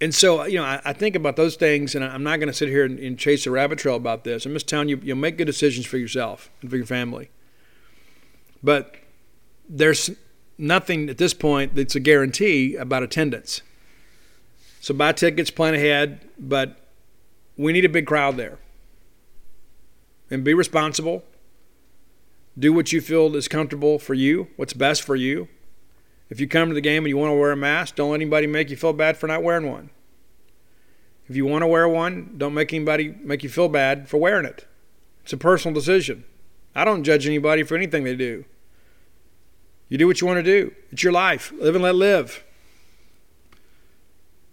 and 0.00 0.14
so, 0.14 0.44
you 0.44 0.58
know, 0.58 0.64
I, 0.64 0.80
I, 0.84 0.92
think 0.92 1.14
about 1.14 1.36
those 1.36 1.54
things, 1.54 1.94
and 1.94 2.04
I'm 2.04 2.24
not 2.24 2.38
going 2.38 2.48
to 2.48 2.52
sit 2.52 2.68
here 2.68 2.84
and, 2.84 2.98
and, 2.98 3.16
chase 3.16 3.46
a 3.46 3.50
rabbit 3.50 3.78
trail 3.78 3.94
about 3.94 4.24
this. 4.24 4.44
I'm 4.44 4.52
just 4.52 4.68
telling 4.68 4.88
you, 4.88 5.00
you'll 5.02 5.16
make 5.16 5.38
good 5.38 5.46
decisions 5.46 5.86
for 5.86 5.98
yourself 5.98 6.50
and 6.60 6.68
for 6.68 6.76
your 6.76 6.84
family. 6.84 7.30
But 8.62 8.96
there's 9.68 10.10
nothing 10.58 11.08
at 11.08 11.18
this 11.18 11.32
point 11.32 11.76
that's 11.76 11.94
a 11.94 12.00
guarantee 12.00 12.74
about 12.74 13.04
attendance. 13.04 13.62
So 14.80 14.94
buy 14.94 15.12
tickets, 15.12 15.50
plan 15.50 15.74
ahead, 15.74 16.28
but 16.38 16.76
we 17.56 17.72
need 17.72 17.84
a 17.84 17.88
big 17.88 18.06
crowd 18.06 18.36
there. 18.36 18.58
And 20.28 20.42
be 20.42 20.54
responsible 20.54 21.22
do 22.58 22.72
what 22.72 22.92
you 22.92 23.00
feel 23.00 23.34
is 23.36 23.48
comfortable 23.48 23.98
for 23.98 24.14
you, 24.14 24.48
what's 24.56 24.72
best 24.72 25.02
for 25.02 25.16
you. 25.16 25.48
If 26.30 26.40
you 26.40 26.48
come 26.48 26.68
to 26.68 26.74
the 26.74 26.80
game 26.80 27.04
and 27.04 27.08
you 27.08 27.16
want 27.16 27.30
to 27.30 27.36
wear 27.36 27.52
a 27.52 27.56
mask, 27.56 27.96
don't 27.96 28.10
let 28.10 28.16
anybody 28.16 28.46
make 28.46 28.70
you 28.70 28.76
feel 28.76 28.92
bad 28.92 29.16
for 29.16 29.26
not 29.26 29.42
wearing 29.42 29.70
one. 29.70 29.90
If 31.28 31.36
you 31.36 31.46
want 31.46 31.62
to 31.62 31.66
wear 31.66 31.88
one, 31.88 32.34
don't 32.36 32.54
make 32.54 32.72
anybody 32.72 33.14
make 33.22 33.42
you 33.42 33.48
feel 33.48 33.68
bad 33.68 34.08
for 34.08 34.18
wearing 34.18 34.46
it. 34.46 34.66
It's 35.22 35.32
a 35.32 35.38
personal 35.38 35.74
decision. 35.74 36.24
I 36.74 36.84
don't 36.84 37.04
judge 37.04 37.26
anybody 37.26 37.62
for 37.62 37.76
anything 37.76 38.04
they 38.04 38.16
do. 38.16 38.44
You 39.88 39.98
do 39.98 40.06
what 40.06 40.20
you 40.20 40.26
want 40.26 40.38
to 40.38 40.42
do. 40.42 40.74
It's 40.90 41.02
your 41.02 41.12
life. 41.12 41.52
Live 41.58 41.74
and 41.74 41.84
let 41.84 41.94
live. 41.94 42.44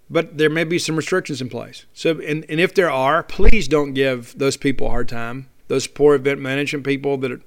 But 0.10 0.38
there 0.38 0.50
may 0.50 0.66
be 0.66 0.78
some 0.78 0.98
restrictions 0.98 1.42
in 1.42 1.50
place. 1.50 1.86
So, 1.94 2.20
and, 2.20 2.46
and 2.50 2.60
if 2.60 2.74
there 2.74 2.92
are, 2.92 3.24
please 3.24 3.68
don't 3.68 3.94
give 3.94 4.38
those 4.38 4.58
people 4.58 4.88
a 4.88 4.90
hard 4.92 5.08
time. 5.08 5.50
Those 5.68 5.88
poor 5.88 6.16
event 6.16 6.42
management 6.42 6.86
people 6.86 7.18
that 7.18 7.32
are 7.32 7.42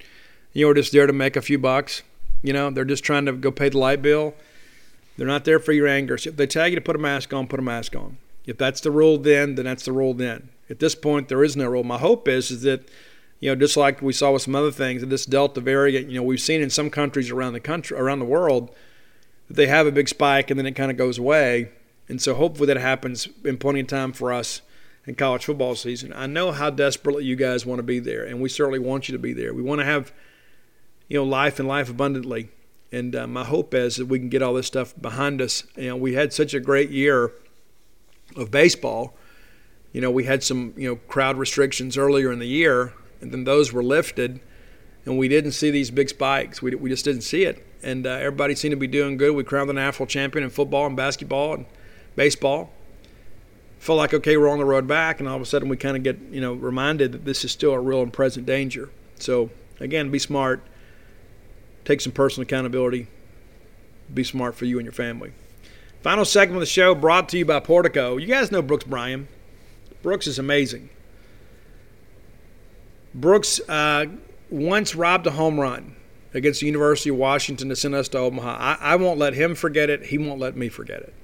you 0.54 0.64
know, 0.64 0.70
are 0.70 0.74
just 0.74 0.92
there 0.92 1.06
to 1.06 1.12
make 1.12 1.36
a 1.36 1.42
few 1.42 1.58
bucks. 1.58 2.02
You 2.42 2.52
know, 2.52 2.70
they're 2.70 2.84
just 2.84 3.04
trying 3.04 3.26
to 3.26 3.32
go 3.32 3.50
pay 3.50 3.68
the 3.68 3.78
light 3.78 4.00
bill. 4.00 4.34
They're 5.16 5.26
not 5.26 5.44
there 5.44 5.58
for 5.58 5.72
your 5.72 5.88
anger. 5.88 6.16
So 6.16 6.30
if 6.30 6.36
they 6.36 6.46
tell 6.46 6.68
you 6.68 6.76
to 6.76 6.80
put 6.80 6.96
a 6.96 6.98
mask 6.98 7.32
on, 7.34 7.46
put 7.46 7.58
a 7.58 7.62
mask 7.62 7.94
on. 7.94 8.16
If 8.46 8.56
that's 8.58 8.80
the 8.80 8.90
rule 8.90 9.18
then, 9.18 9.56
then 9.56 9.64
that's 9.64 9.84
the 9.84 9.92
rule 9.92 10.14
then. 10.14 10.50
At 10.70 10.78
this 10.78 10.94
point, 10.94 11.28
there 11.28 11.44
is 11.44 11.56
no 11.56 11.66
rule. 11.66 11.84
My 11.84 11.98
hope 11.98 12.28
is, 12.28 12.50
is 12.50 12.62
that, 12.62 12.88
you 13.40 13.50
know, 13.50 13.56
just 13.56 13.76
like 13.76 14.00
we 14.00 14.12
saw 14.12 14.32
with 14.32 14.42
some 14.42 14.54
other 14.54 14.70
things, 14.70 15.00
that 15.00 15.10
this 15.10 15.26
Delta 15.26 15.60
variant, 15.60 16.08
you 16.08 16.16
know, 16.18 16.22
we've 16.22 16.40
seen 16.40 16.62
in 16.62 16.70
some 16.70 16.90
countries 16.90 17.30
around 17.30 17.52
the 17.52 17.60
country, 17.60 17.96
around 17.96 18.18
the 18.18 18.24
world, 18.24 18.74
that 19.48 19.54
they 19.54 19.66
have 19.66 19.86
a 19.86 19.92
big 19.92 20.08
spike 20.08 20.50
and 20.50 20.58
then 20.58 20.66
it 20.66 20.72
kind 20.72 20.90
of 20.90 20.96
goes 20.96 21.18
away. 21.18 21.70
And 22.08 22.20
so 22.20 22.34
hopefully 22.34 22.66
that 22.66 22.76
happens 22.76 23.28
in 23.44 23.56
plenty 23.56 23.80
of 23.80 23.86
time 23.86 24.12
for 24.12 24.32
us 24.32 24.60
in 25.06 25.14
college 25.14 25.44
football 25.44 25.74
season. 25.74 26.12
I 26.14 26.26
know 26.26 26.52
how 26.52 26.70
desperately 26.70 27.24
you 27.24 27.36
guys 27.36 27.64
want 27.64 27.78
to 27.78 27.82
be 27.82 27.98
there, 27.98 28.24
and 28.24 28.40
we 28.40 28.48
certainly 28.48 28.78
want 28.78 29.08
you 29.08 29.12
to 29.12 29.18
be 29.18 29.32
there. 29.32 29.54
We 29.54 29.62
want 29.62 29.80
to 29.80 29.86
have– 29.86 30.12
you 31.08 31.18
know, 31.18 31.24
life 31.24 31.58
and 31.58 31.68
life 31.68 31.90
abundantly. 31.90 32.50
And 32.92 33.16
uh, 33.16 33.26
my 33.26 33.44
hope 33.44 33.74
is 33.74 33.96
that 33.96 34.06
we 34.06 34.18
can 34.18 34.28
get 34.28 34.42
all 34.42 34.54
this 34.54 34.66
stuff 34.66 34.94
behind 35.00 35.42
us. 35.42 35.64
You 35.76 35.88
know, 35.88 35.96
we 35.96 36.14
had 36.14 36.32
such 36.32 36.54
a 36.54 36.60
great 36.60 36.90
year 36.90 37.32
of 38.36 38.50
baseball 38.50 39.16
You 39.92 40.00
know, 40.00 40.10
we 40.10 40.24
had 40.24 40.42
some 40.42 40.74
you 40.76 40.88
know 40.88 40.96
crowd 40.96 41.38
restrictions 41.38 41.96
earlier 41.96 42.32
in 42.32 42.40
the 42.40 42.48
year, 42.48 42.92
and 43.20 43.32
then 43.32 43.44
those 43.44 43.72
were 43.72 43.82
lifted, 43.82 44.40
and 45.06 45.16
we 45.16 45.28
didn't 45.28 45.52
see 45.52 45.70
these 45.70 45.90
big 45.92 46.08
spikes. 46.08 46.60
We 46.60 46.74
we 46.74 46.90
just 46.90 47.04
didn't 47.04 47.22
see 47.22 47.44
it, 47.44 47.64
and 47.82 48.04
uh, 48.04 48.10
everybody 48.10 48.56
seemed 48.56 48.72
to 48.72 48.76
be 48.76 48.88
doing 48.88 49.16
good. 49.16 49.36
We 49.36 49.44
crowned 49.44 49.68
the 49.68 49.74
national 49.74 50.08
champion 50.08 50.42
in 50.42 50.50
football 50.50 50.86
and 50.86 50.96
basketball 50.96 51.54
and 51.54 51.66
baseball. 52.16 52.72
Felt 53.78 53.98
like 53.98 54.12
okay, 54.14 54.36
we're 54.36 54.48
on 54.48 54.58
the 54.58 54.64
road 54.64 54.88
back, 54.88 55.20
and 55.20 55.28
all 55.28 55.36
of 55.36 55.42
a 55.42 55.46
sudden 55.46 55.68
we 55.68 55.76
kind 55.76 55.96
of 55.96 56.02
get 56.02 56.18
you 56.32 56.40
know 56.40 56.54
reminded 56.54 57.12
that 57.12 57.24
this 57.24 57.44
is 57.44 57.52
still 57.52 57.72
a 57.72 57.80
real 57.80 58.02
and 58.02 58.12
present 58.12 58.46
danger. 58.46 58.90
So 59.20 59.50
again, 59.78 60.10
be 60.10 60.18
smart, 60.18 60.60
take 61.84 62.00
some 62.00 62.12
personal 62.12 62.42
accountability, 62.42 63.08
be 64.12 64.24
smart 64.24 64.54
for 64.54 64.64
you 64.64 64.78
and 64.78 64.86
your 64.86 64.92
family. 64.92 65.32
Final 66.02 66.24
segment 66.24 66.56
of 66.56 66.60
the 66.60 66.66
show 66.66 66.94
brought 66.94 67.28
to 67.30 67.38
you 67.38 67.44
by 67.44 67.60
Portico. 67.60 68.16
You 68.16 68.26
guys 68.26 68.52
know 68.52 68.60
Brooks 68.60 68.84
Bryan. 68.84 69.28
Brooks 70.02 70.26
is 70.26 70.38
amazing. 70.38 70.90
Brooks 73.14 73.60
uh, 73.68 74.06
once 74.50 74.94
robbed 74.94 75.26
a 75.26 75.30
home 75.30 75.58
run 75.58 75.96
against 76.34 76.60
the 76.60 76.66
University 76.66 77.10
of 77.10 77.16
Washington 77.16 77.68
to 77.68 77.76
send 77.76 77.94
us 77.94 78.08
to 78.08 78.18
Omaha. 78.18 78.56
I, 78.58 78.92
I 78.92 78.96
won't 78.96 79.18
let 79.18 79.34
him 79.34 79.54
forget 79.54 79.88
it. 79.88 80.06
He 80.06 80.18
won't 80.18 80.40
let 80.40 80.56
me 80.56 80.68
forget 80.68 81.00
it. 81.00 81.14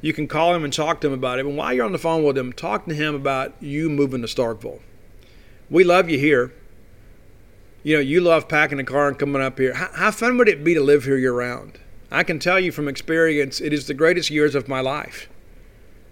You 0.00 0.12
can 0.12 0.28
call 0.28 0.54
him 0.54 0.64
and 0.64 0.72
talk 0.72 1.00
to 1.00 1.06
him 1.06 1.12
about 1.12 1.38
it. 1.38 1.46
And 1.46 1.56
while 1.56 1.72
you're 1.72 1.84
on 1.84 1.92
the 1.92 1.98
phone 1.98 2.24
with 2.24 2.36
him, 2.36 2.52
talk 2.52 2.86
to 2.86 2.94
him 2.94 3.14
about 3.14 3.54
you 3.60 3.88
moving 3.88 4.20
to 4.20 4.28
Starkville. 4.28 4.80
We 5.70 5.84
love 5.84 6.10
you 6.10 6.18
here. 6.18 6.52
You 7.82 7.96
know, 7.96 8.00
you 8.00 8.20
love 8.20 8.48
packing 8.48 8.80
a 8.80 8.84
car 8.84 9.08
and 9.08 9.18
coming 9.18 9.40
up 9.40 9.58
here. 9.58 9.74
How, 9.74 9.90
how 9.92 10.10
fun 10.10 10.36
would 10.38 10.48
it 10.48 10.64
be 10.64 10.74
to 10.74 10.80
live 10.80 11.04
here 11.04 11.16
year 11.16 11.32
round? 11.32 11.78
I 12.10 12.24
can 12.24 12.38
tell 12.38 12.58
you 12.58 12.72
from 12.72 12.88
experience, 12.88 13.60
it 13.60 13.72
is 13.72 13.86
the 13.86 13.94
greatest 13.94 14.30
years 14.30 14.54
of 14.54 14.68
my 14.68 14.80
life. 14.80 15.28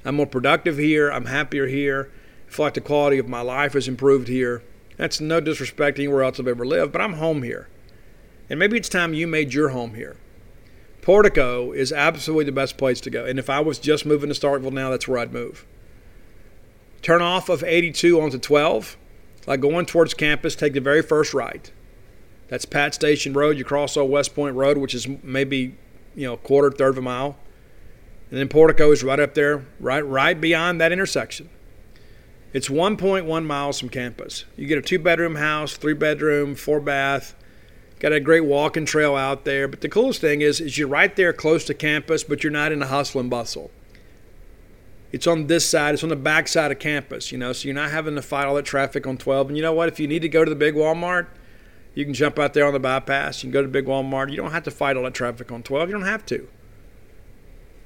I'm 0.04 0.16
more 0.16 0.26
productive 0.26 0.78
here. 0.78 1.10
I'm 1.10 1.26
happier 1.26 1.66
here. 1.66 2.10
I 2.48 2.52
feel 2.52 2.66
like 2.66 2.74
the 2.74 2.80
quality 2.80 3.18
of 3.18 3.28
my 3.28 3.40
life 3.40 3.72
has 3.72 3.88
improved 3.88 4.28
here. 4.28 4.62
That's 4.96 5.20
no 5.20 5.40
disrespect 5.40 5.98
anywhere 5.98 6.22
else 6.22 6.38
I've 6.38 6.46
ever 6.46 6.64
lived, 6.64 6.92
but 6.92 7.00
I'm 7.00 7.14
home 7.14 7.42
here. 7.42 7.68
And 8.48 8.58
maybe 8.58 8.76
it's 8.76 8.88
time 8.88 9.14
you 9.14 9.26
made 9.26 9.52
your 9.52 9.70
home 9.70 9.94
here. 9.94 10.16
Portico 11.02 11.72
is 11.72 11.92
absolutely 11.92 12.44
the 12.44 12.52
best 12.52 12.76
place 12.76 13.00
to 13.02 13.10
go. 13.10 13.24
And 13.24 13.38
if 13.38 13.50
I 13.50 13.60
was 13.60 13.78
just 13.78 14.06
moving 14.06 14.32
to 14.32 14.34
Starkville 14.34 14.72
now, 14.72 14.90
that's 14.90 15.08
where 15.08 15.18
I'd 15.18 15.32
move. 15.32 15.66
Turn 17.02 17.22
off 17.22 17.48
of 17.48 17.62
82 17.62 18.20
onto 18.20 18.38
12. 18.38 18.96
Like 19.46 19.60
going 19.60 19.86
towards 19.86 20.14
campus, 20.14 20.56
take 20.56 20.72
the 20.72 20.80
very 20.80 21.02
first 21.02 21.32
right. 21.32 21.70
That's 22.48 22.64
Pat 22.64 22.94
Station 22.94 23.32
Road. 23.32 23.58
You 23.58 23.64
cross 23.64 23.96
old 23.96 24.10
West 24.10 24.34
Point 24.34 24.56
Road, 24.56 24.78
which 24.78 24.94
is 24.94 25.06
maybe 25.22 25.76
you 26.14 26.26
know, 26.26 26.34
a 26.34 26.38
quarter, 26.38 26.70
third 26.70 26.90
of 26.90 26.98
a 26.98 27.02
mile. 27.02 27.36
And 28.30 28.40
then 28.40 28.48
Portico 28.48 28.90
is 28.90 29.04
right 29.04 29.20
up 29.20 29.34
there, 29.34 29.64
right, 29.78 30.04
right 30.04 30.40
beyond 30.40 30.80
that 30.80 30.92
intersection. 30.92 31.48
It's 32.52 32.68
1.1 32.68 33.44
miles 33.44 33.78
from 33.78 33.88
campus. 33.88 34.46
You 34.56 34.66
get 34.66 34.78
a 34.78 34.82
two 34.82 34.98
bedroom 34.98 35.36
house, 35.36 35.76
three 35.76 35.94
bedroom, 35.94 36.54
four 36.54 36.80
bath. 36.80 37.34
Got 37.98 38.12
a 38.12 38.20
great 38.20 38.44
walking 38.44 38.84
trail 38.84 39.14
out 39.14 39.44
there. 39.44 39.68
But 39.68 39.80
the 39.80 39.88
coolest 39.88 40.20
thing 40.20 40.40
is, 40.40 40.60
is 40.60 40.76
you're 40.76 40.88
right 40.88 41.14
there 41.14 41.32
close 41.32 41.64
to 41.66 41.74
campus, 41.74 42.24
but 42.24 42.42
you're 42.42 42.52
not 42.52 42.72
in 42.72 42.80
the 42.80 42.86
hustle 42.86 43.20
and 43.20 43.30
bustle. 43.30 43.70
It's 45.12 45.26
on 45.26 45.46
this 45.46 45.68
side. 45.68 45.94
It's 45.94 46.02
on 46.02 46.08
the 46.08 46.16
back 46.16 46.48
side 46.48 46.72
of 46.72 46.78
campus, 46.78 47.32
you 47.32 47.38
know, 47.38 47.52
so 47.52 47.66
you're 47.66 47.74
not 47.74 47.90
having 47.90 48.16
to 48.16 48.22
fight 48.22 48.46
all 48.46 48.54
that 48.56 48.64
traffic 48.64 49.06
on 49.06 49.16
12. 49.16 49.48
And 49.48 49.56
you 49.56 49.62
know 49.62 49.72
what? 49.72 49.88
If 49.88 50.00
you 50.00 50.08
need 50.08 50.22
to 50.22 50.28
go 50.28 50.44
to 50.44 50.50
the 50.50 50.56
big 50.56 50.74
Walmart, 50.74 51.28
you 51.94 52.04
can 52.04 52.12
jump 52.12 52.38
out 52.38 52.52
there 52.52 52.66
on 52.66 52.74
the 52.74 52.78
bypass. 52.78 53.42
You 53.42 53.48
can 53.48 53.52
go 53.52 53.62
to 53.62 53.68
Big 53.68 53.86
Walmart. 53.86 54.30
You 54.30 54.36
don't 54.36 54.52
have 54.52 54.64
to 54.64 54.70
fight 54.70 54.98
all 54.98 55.04
that 55.04 55.14
traffic 55.14 55.50
on 55.50 55.62
12. 55.62 55.88
You 55.88 55.94
don't 55.94 56.04
have 56.04 56.26
to. 56.26 56.46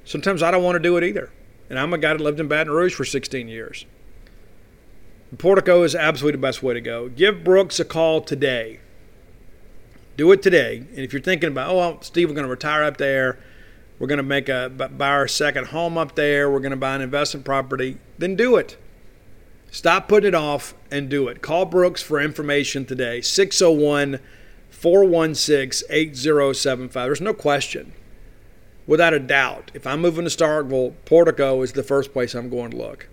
Sometimes 0.03 0.43
I 0.43 0.51
don't 0.51 0.63
want 0.63 0.75
to 0.75 0.79
do 0.79 0.97
it 0.97 1.03
either. 1.05 1.31
And 1.69 1.79
I'm 1.79 1.93
a 1.93 1.97
guy 1.97 2.11
that 2.11 2.21
lived 2.21 2.41
in 2.41 2.49
Baton 2.49 2.73
Rouge 2.73 2.93
for 2.93 3.05
16 3.05 3.47
years. 3.47 3.85
Portico 5.37 5.83
is 5.83 5.95
absolutely 5.95 6.33
the 6.33 6.41
best 6.41 6.61
way 6.61 6.73
to 6.73 6.81
go. 6.81 7.07
Give 7.07 7.41
Brooks 7.41 7.79
a 7.79 7.85
call 7.85 8.19
today. 8.19 8.81
Do 10.17 10.29
it 10.33 10.43
today. 10.43 10.79
And 10.79 10.99
if 10.99 11.13
you're 11.13 11.21
thinking 11.21 11.47
about, 11.47 11.69
oh, 11.69 11.77
well, 11.77 12.01
Steve, 12.01 12.27
we're 12.27 12.35
going 12.35 12.43
to 12.43 12.51
retire 12.51 12.83
up 12.83 12.97
there. 12.97 13.39
We're 14.01 14.07
going 14.07 14.17
to 14.17 14.23
make 14.23 14.49
a 14.49 14.67
buy 14.67 15.09
our 15.09 15.27
second 15.27 15.67
home 15.67 15.95
up 15.95 16.15
there. 16.15 16.49
We're 16.49 16.59
going 16.59 16.71
to 16.71 16.75
buy 16.75 16.95
an 16.95 17.01
investment 17.01 17.45
property. 17.45 17.99
Then 18.17 18.35
do 18.35 18.55
it. 18.55 18.75
Stop 19.69 20.07
putting 20.07 20.29
it 20.29 20.33
off 20.33 20.73
and 20.89 21.07
do 21.07 21.27
it. 21.27 21.43
Call 21.43 21.65
Brooks 21.65 22.01
for 22.01 22.19
information 22.19 22.83
today 22.83 23.21
601 23.21 24.19
416 24.71 25.87
8075. 25.87 27.07
There's 27.07 27.21
no 27.21 27.35
question, 27.35 27.93
without 28.87 29.13
a 29.13 29.19
doubt, 29.19 29.69
if 29.75 29.85
I'm 29.85 30.01
moving 30.01 30.25
to 30.25 30.31
Starkville, 30.31 30.95
Portico 31.05 31.61
is 31.61 31.73
the 31.73 31.83
first 31.83 32.11
place 32.11 32.33
I'm 32.33 32.49
going 32.49 32.71
to 32.71 32.77
look. 32.77 33.07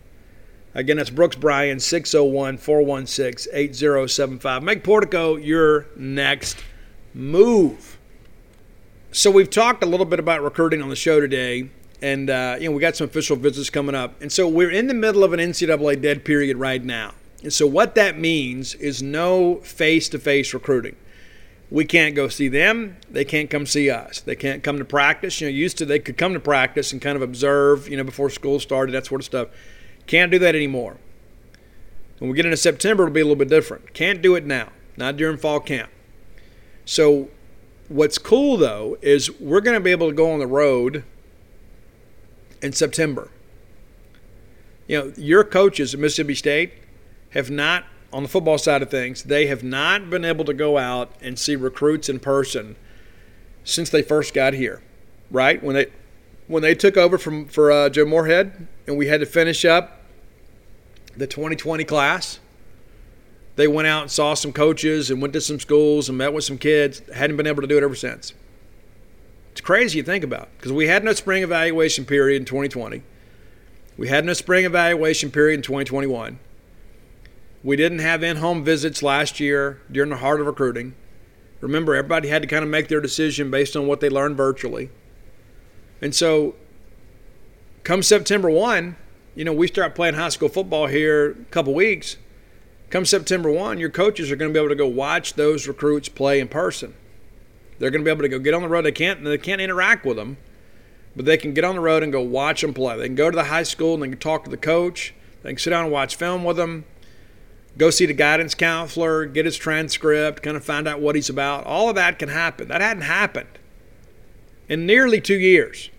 Again, 0.73 0.97
that's 0.97 1.11
Brooks 1.11 1.37
Bryan, 1.37 1.81
601 1.81 2.57
416 2.57 3.53
8075. 3.53 4.63
Make 4.63 4.85
Portico 4.85 5.37
your 5.37 5.85
next 5.97 6.65
move. 7.13 7.98
So, 9.11 9.31
we've 9.31 9.51
talked 9.51 9.83
a 9.83 9.87
little 9.87 10.07
bit 10.07 10.19
about 10.21 10.43
recruiting 10.43 10.83
on 10.83 10.91
the 10.91 10.97
show 10.97 11.21
today 11.21 11.71
and 12.01 12.31
uh, 12.31 12.57
you 12.61 12.69
know 12.69 12.75
we 12.75 12.81
got 12.81 12.97
some 12.97 13.07
official 13.07 13.37
visits 13.37 13.71
coming 13.71 13.95
up, 13.95 14.21
and 14.21 14.31
so 14.31 14.49
we're 14.49 14.71
in 14.71 14.87
the 14.87 14.95
middle 14.95 15.25
of 15.25 15.33
an 15.33 15.41
NCAA 15.41 16.01
dead 16.01 16.25
period 16.25 16.57
right 16.57 16.83
now. 16.83 17.15
And 17.43 17.53
so 17.53 17.67
what 17.67 17.95
that 17.95 18.19
means 18.19 18.75
is 18.75 19.03
no 19.03 19.57
face-to-face 19.57 20.53
recruiting. 20.53 20.97
We 21.71 21.85
can't 21.85 22.17
go 22.17 22.29
see 22.29 22.49
them. 22.49 22.97
They 23.09 23.25
can't 23.25 23.49
come 23.49 23.65
see 23.65 23.91
us. 23.91 24.21
They 24.21 24.35
can't 24.35 24.65
come 24.65 24.79
to 24.79 24.85
practice. 24.85 25.41
You 25.41 25.47
know, 25.47 25.53
used 25.53 25.79
to 25.79 25.85
they 25.85 25.99
could 25.99 26.17
come 26.17 26.33
to 26.33 26.41
practice 26.41 26.93
and 26.93 27.01
kind 27.01 27.15
of 27.15 27.23
observe, 27.23 27.89
you 27.89 27.97
know, 27.97 28.05
before 28.05 28.31
school 28.31 28.59
started, 28.59 28.93
that 28.93 29.07
sort 29.07 29.21
of 29.21 29.27
stuff. 29.27 29.49
Can't 30.07 30.33
do 30.33 30.39
that 30.41 30.57
anymore. 30.57 30.97
When 32.19 32.31
we 32.31 32.37
get 32.37 32.47
into 32.47 32.57
September, 32.57 33.05
it'll 33.05 33.13
be 33.13 33.21
a 33.21 33.25
little 33.25 33.37
bit 33.37 33.49
different. 33.49 33.93
Can't 33.95 34.21
do 34.21 34.35
it 34.35 34.45
now, 34.45 34.71
not 34.97 35.17
during 35.17 35.37
fall 35.37 35.61
camp. 35.61 35.91
So, 36.85 37.29
what's 37.89 38.19
cool 38.19 38.57
though 38.57 38.97
is 39.03 39.31
we're 39.41 39.61
going 39.61 39.77
to 39.77 39.81
be 39.81 39.91
able 39.91 40.09
to 40.09 40.15
go 40.15 40.31
on 40.31 40.39
the 40.39 40.47
road 40.47 41.05
in 42.63 42.73
September. 42.73 43.31
You 44.87 44.99
know, 44.99 45.13
your 45.17 45.45
coaches 45.45 45.95
at 45.95 46.01
Mississippi 46.01 46.35
State 46.35 46.73
have 47.31 47.51
not, 47.51 47.85
on 48.13 48.23
the 48.23 48.29
football 48.29 48.57
side 48.57 48.81
of 48.81 48.91
things, 48.91 49.25
they 49.25 49.47
have 49.47 49.63
not 49.63 50.09
been 50.09 50.25
able 50.25 50.45
to 50.47 50.55
go 50.55 50.79
out 50.79 51.13
and 51.21 51.39
see 51.39 51.57
recruits 51.57 52.09
in 52.09 52.21
person 52.21 52.77
since 53.65 53.91
they 53.91 54.03
first 54.03 54.33
got 54.33 54.55
here, 54.55 54.83
right? 55.31 55.63
When 55.63 55.75
they 55.75 55.87
when 56.47 56.63
they 56.63 56.75
took 56.75 56.97
over 56.97 57.19
from 57.19 57.45
for 57.45 57.71
uh, 57.71 57.91
Joe 57.91 58.07
Moorhead 58.07 58.67
and 58.87 58.97
we 58.97 59.09
had 59.09 59.21
to 59.21 59.27
finish 59.27 59.67
up 59.67 60.01
the 61.15 61.27
2020 61.27 61.85
class, 61.85 62.41
they 63.59 63.67
went 63.67 63.89
out 63.89 64.03
and 64.03 64.11
saw 64.11 64.35
some 64.35 64.53
coaches 64.53 65.11
and 65.11 65.21
went 65.21 65.33
to 65.33 65.41
some 65.41 65.59
schools 65.59 66.09
and 66.09 66.17
met 66.17 66.33
with 66.33 66.45
some 66.45 66.59
kids. 66.59 67.03
Hadn't 67.13 67.37
been 67.37 67.49
able 67.49 67.61
to 67.61 67.67
do 67.67 67.77
it 67.77 67.83
ever 67.83 67.97
since. 67.97 68.33
It's 69.51 69.61
crazy 69.61 70.01
to 70.01 70.07
think 70.07 70.23
about 70.23 70.49
because 70.57 70.71
we 70.71 70.87
had 70.87 71.03
no 71.03 71.13
spring 71.13 71.43
evaluation 71.43 72.05
period 72.05 72.41
in 72.41 72.47
2020. 72.47 73.03
We 73.97 74.07
had 74.07 74.25
no 74.25 74.33
spring 74.33 74.65
evaluation 74.65 75.33
period 75.33 75.57
in 75.57 75.63
2021. 75.63 76.39
We 77.65 77.75
didn't 77.75 77.99
have 77.99 78.23
in 78.23 78.37
home 78.37 78.63
visits 78.63 79.03
last 79.03 79.41
year 79.41 79.83
during 79.91 80.11
the 80.11 80.19
heart 80.19 80.41
of 80.41 80.47
recruiting. 80.47 80.95
Remember, 81.61 81.97
everybody 81.97 82.29
had 82.29 82.43
to 82.43 82.49
kind 82.49 82.63
of 82.63 82.71
make 82.71 82.87
their 82.87 83.01
decision 83.01 83.51
based 83.51 83.75
on 83.75 83.89
what 83.89 83.99
they 83.99 84.09
learned 84.09 84.37
virtually. 84.37 84.89
And 86.01 86.15
so, 86.15 86.55
come 87.83 88.05
September 88.05 88.49
1, 88.49 88.95
you 89.35 89.45
know, 89.45 89.53
we 89.53 89.67
start 89.67 89.97
playing 89.97 90.15
high 90.15 90.29
school 90.29 90.49
football 90.49 90.87
here 90.87 91.33
a 91.33 91.45
couple 91.47 91.75
weeks. 91.75 92.19
Come 92.91 93.05
September 93.05 93.51
1, 93.51 93.79
your 93.79 93.91
coaches 93.91 94.31
are 94.31 94.37
going 94.37 94.51
to 94.51 94.57
be 94.57 94.59
able 94.59 94.71
to 94.71 94.75
go 94.75 94.87
watch 94.87 95.35
those 95.35 95.69
recruits 95.69 96.09
play 96.09 96.41
in 96.41 96.49
person. 96.49 96.95
They're 97.79 97.91
going 97.91 98.03
to 98.03 98.05
be 98.05 98.11
able 98.11 98.23
to 98.23 98.29
go 98.29 98.39
get 98.39 98.55
on 98.55 98.63
the 98.63 98.69
road. 98.69 98.83
They 98.83 98.93
can't 98.93 99.23
they 99.23 99.39
can't 99.39 99.61
interact 99.61 100.05
with 100.05 100.17
them, 100.17 100.39
but 101.15 101.27
they 101.27 101.37
can 101.37 101.55
get 101.55 101.65
on 101.65 101.75
the 101.75 101.81
road 101.81 102.03
and 102.03 102.11
go 102.11 102.23
watch 102.23 102.63
them 102.63 102.73
play. 102.73 102.97
They 102.97 103.07
can 103.07 103.15
go 103.15 103.31
to 103.31 103.37
the 103.37 103.45
high 103.45 103.63
school 103.63 103.95
and 103.95 104.03
they 104.03 104.09
can 104.09 104.19
talk 104.19 104.45
to 104.45 104.51
the 104.51 104.57
coach. 104.57 105.15
They 105.43 105.51
can 105.51 105.59
sit 105.59 105.71
down 105.71 105.85
and 105.85 105.93
watch 105.93 106.17
film 106.17 106.45
with 106.45 106.57
them. 106.57 106.85
Go 107.77 107.91
see 107.91 108.07
the 108.07 108.15
guidance 108.15 108.55
counselor, 108.55 109.27
get 109.27 109.45
his 109.45 109.57
transcript, 109.57 110.43
kind 110.43 110.57
of 110.57 110.65
find 110.65 110.89
out 110.89 111.01
what 111.01 111.15
he's 111.15 111.29
about. 111.29 111.65
All 111.65 111.89
of 111.89 111.95
that 111.95 112.19
can 112.19 112.31
happen. 112.31 112.67
That 112.69 112.81
hadn't 112.81 113.05
happened 113.05 113.59
in 114.69 114.87
nearly 114.87 115.21
two 115.21 115.39
years. 115.39 115.91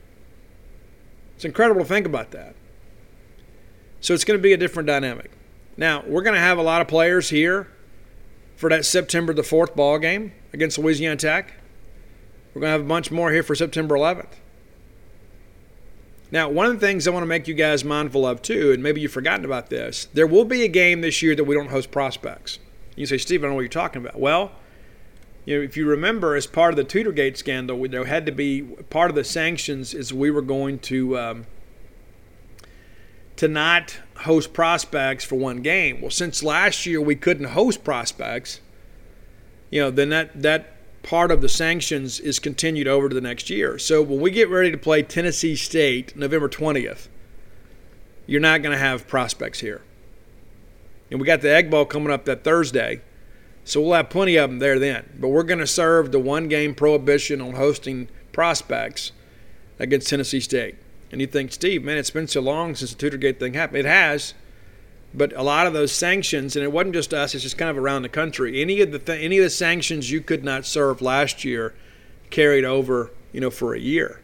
It's 1.35 1.45
incredible 1.45 1.81
to 1.81 1.87
think 1.87 2.05
about 2.05 2.31
that. 2.31 2.55
So 4.01 4.13
it's 4.13 4.25
going 4.25 4.37
to 4.37 4.43
be 4.43 4.51
a 4.51 4.57
different 4.57 4.87
dynamic. 4.87 5.31
Now, 5.79 6.03
we're 6.05 6.23
going 6.23 6.33
to 6.33 6.41
have 6.41 6.57
a 6.57 6.61
lot 6.61 6.81
of 6.81 6.89
players 6.89 7.29
here 7.29 7.69
for 8.57 8.69
that 8.69 8.83
September 8.83 9.33
the 9.33 9.43
4th 9.43 9.77
ball 9.77 9.97
game 9.97 10.33
against 10.51 10.77
Louisiana 10.77 11.15
Tech. 11.15 11.53
We're 12.53 12.59
going 12.59 12.67
to 12.67 12.71
have 12.73 12.81
a 12.81 12.83
bunch 12.83 13.11
more 13.11 13.31
here 13.31 13.43
for 13.43 13.55
September 13.55 13.95
11th. 13.95 14.33
Now, 16.31 16.49
one 16.49 16.65
of 16.65 16.73
the 16.73 16.85
things 16.85 17.07
I 17.07 17.11
want 17.11 17.23
to 17.23 17.27
make 17.27 17.47
you 17.47 17.53
guys 17.53 17.85
mindful 17.85 18.27
of 18.27 18.41
too, 18.41 18.73
and 18.73 18.83
maybe 18.83 18.99
you've 18.99 19.13
forgotten 19.13 19.45
about 19.45 19.69
this, 19.69 20.09
there 20.13 20.27
will 20.27 20.43
be 20.43 20.63
a 20.63 20.67
game 20.67 20.99
this 20.99 21.21
year 21.21 21.33
that 21.33 21.45
we 21.45 21.55
don't 21.55 21.69
host 21.69 21.91
prospects. 21.91 22.59
You 22.97 23.05
say, 23.05 23.17
Steve, 23.17 23.39
I 23.39 23.43
don't 23.43 23.51
know 23.51 23.55
what 23.55 23.61
you're 23.61 23.69
talking 23.69 24.01
about. 24.01 24.19
Well, 24.19 24.51
you 25.45 25.59
know, 25.59 25.63
if 25.63 25.77
you 25.77 25.87
remember, 25.87 26.35
as 26.35 26.45
part 26.45 26.73
of 26.73 26.75
the 26.75 26.83
Tutorgate 26.83 27.37
scandal, 27.37 27.87
there 27.87 28.03
had 28.03 28.25
to 28.25 28.33
be 28.33 28.63
part 28.89 29.09
of 29.09 29.15
the 29.15 29.23
sanctions 29.23 29.93
is 29.93 30.13
we 30.13 30.29
were 30.29 30.41
going 30.41 30.79
to 30.79 31.17
um, 31.17 31.45
to 33.39 33.47
not 33.47 33.97
host 34.17 34.51
prospects 34.51 35.23
for 35.23 35.35
one 35.35 35.61
game. 35.61 36.01
Well, 36.01 36.11
since 36.11 36.43
last 36.43 36.85
year 36.85 36.99
we 36.99 37.15
couldn't 37.15 37.45
host 37.45 37.85
prospects, 37.85 38.59
you 39.69 39.79
know, 39.79 39.89
then 39.89 40.09
that 40.09 40.41
that 40.41 40.75
part 41.03 41.31
of 41.31 41.39
the 41.39 41.47
sanctions 41.47 42.19
is 42.19 42.37
continued 42.37 42.85
over 42.85 43.07
to 43.07 43.15
the 43.15 43.21
next 43.21 43.49
year. 43.49 43.79
So 43.79 44.01
when 44.01 44.19
we 44.19 44.29
get 44.29 44.49
ready 44.49 44.71
to 44.71 44.77
play 44.77 45.03
Tennessee 45.03 45.55
State 45.55 46.17
November 46.17 46.49
20th, 46.49 47.07
you're 48.27 48.41
not 48.41 48.61
going 48.61 48.73
to 48.73 48.77
have 48.77 49.07
prospects 49.07 49.61
here. 49.61 49.83
And 51.09 51.21
we 51.21 51.25
got 51.25 51.39
the 51.39 51.49
Egg 51.49 51.71
Bowl 51.71 51.85
coming 51.85 52.11
up 52.11 52.25
that 52.25 52.43
Thursday. 52.43 52.99
So 53.63 53.79
we'll 53.79 53.93
have 53.93 54.09
plenty 54.09 54.35
of 54.35 54.49
them 54.49 54.59
there 54.59 54.79
then. 54.79 55.17
But 55.17 55.29
we're 55.29 55.43
going 55.43 55.59
to 55.59 55.67
serve 55.67 56.11
the 56.11 56.19
one 56.19 56.49
game 56.49 56.75
prohibition 56.75 57.39
on 57.39 57.53
hosting 57.53 58.09
prospects 58.33 59.13
against 59.79 60.09
Tennessee 60.09 60.41
State. 60.41 60.75
And 61.11 61.21
you 61.21 61.27
think, 61.27 61.51
Steve, 61.51 61.83
man, 61.83 61.97
it's 61.97 62.11
been 62.11 62.27
so 62.27 62.41
long 62.41 62.75
since 62.75 62.91
the 62.91 62.97
Tutor 62.97 63.17
Gate 63.17 63.39
thing 63.39 63.53
happened. 63.53 63.79
It 63.79 63.85
has. 63.85 64.33
But 65.13 65.33
a 65.33 65.41
lot 65.41 65.65
of 65.65 65.73
those 65.73 65.91
sanctions, 65.91 66.55
and 66.55 66.63
it 66.63 66.71
wasn't 66.71 66.93
just 66.93 67.13
us, 67.13 67.33
it's 67.33 67.43
just 67.43 67.57
kind 67.57 67.71
of 67.71 67.77
around 67.77 68.03
the 68.03 68.09
country. 68.09 68.61
Any 68.61 68.79
of 68.81 68.91
the 68.91 68.99
th- 68.99 69.23
any 69.23 69.39
of 69.39 69.43
the 69.43 69.49
sanctions 69.49 70.11
you 70.11 70.21
could 70.21 70.43
not 70.43 70.65
serve 70.65 71.01
last 71.01 71.43
year 71.43 71.73
carried 72.29 72.63
over, 72.63 73.11
you 73.31 73.41
know, 73.41 73.49
for 73.49 73.73
a 73.73 73.79
year. 73.79 74.21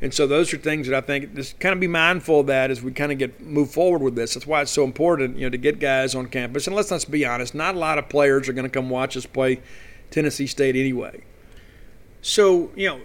And 0.00 0.14
so 0.14 0.28
those 0.28 0.54
are 0.54 0.56
things 0.56 0.86
that 0.86 0.96
I 0.96 1.00
think 1.00 1.34
just 1.34 1.58
kind 1.58 1.72
of 1.72 1.80
be 1.80 1.88
mindful 1.88 2.40
of 2.40 2.46
that 2.46 2.70
as 2.70 2.80
we 2.80 2.92
kind 2.92 3.10
of 3.10 3.18
get 3.18 3.40
move 3.40 3.72
forward 3.72 4.02
with 4.02 4.14
this. 4.14 4.34
That's 4.34 4.46
why 4.46 4.62
it's 4.62 4.70
so 4.70 4.84
important, 4.84 5.36
you 5.36 5.46
know, 5.46 5.50
to 5.50 5.58
get 5.58 5.80
guys 5.80 6.14
on 6.14 6.26
campus. 6.26 6.68
And 6.68 6.76
let's 6.76 6.92
let's 6.92 7.04
be 7.04 7.24
honest, 7.24 7.54
not 7.54 7.74
a 7.74 7.78
lot 7.78 7.98
of 7.98 8.08
players 8.08 8.48
are 8.48 8.52
going 8.52 8.64
to 8.64 8.70
come 8.70 8.90
watch 8.90 9.16
us 9.16 9.26
play 9.26 9.60
Tennessee 10.10 10.46
State 10.46 10.76
anyway. 10.76 11.24
So 12.22 12.70
you 12.76 12.86
know, 12.86 13.00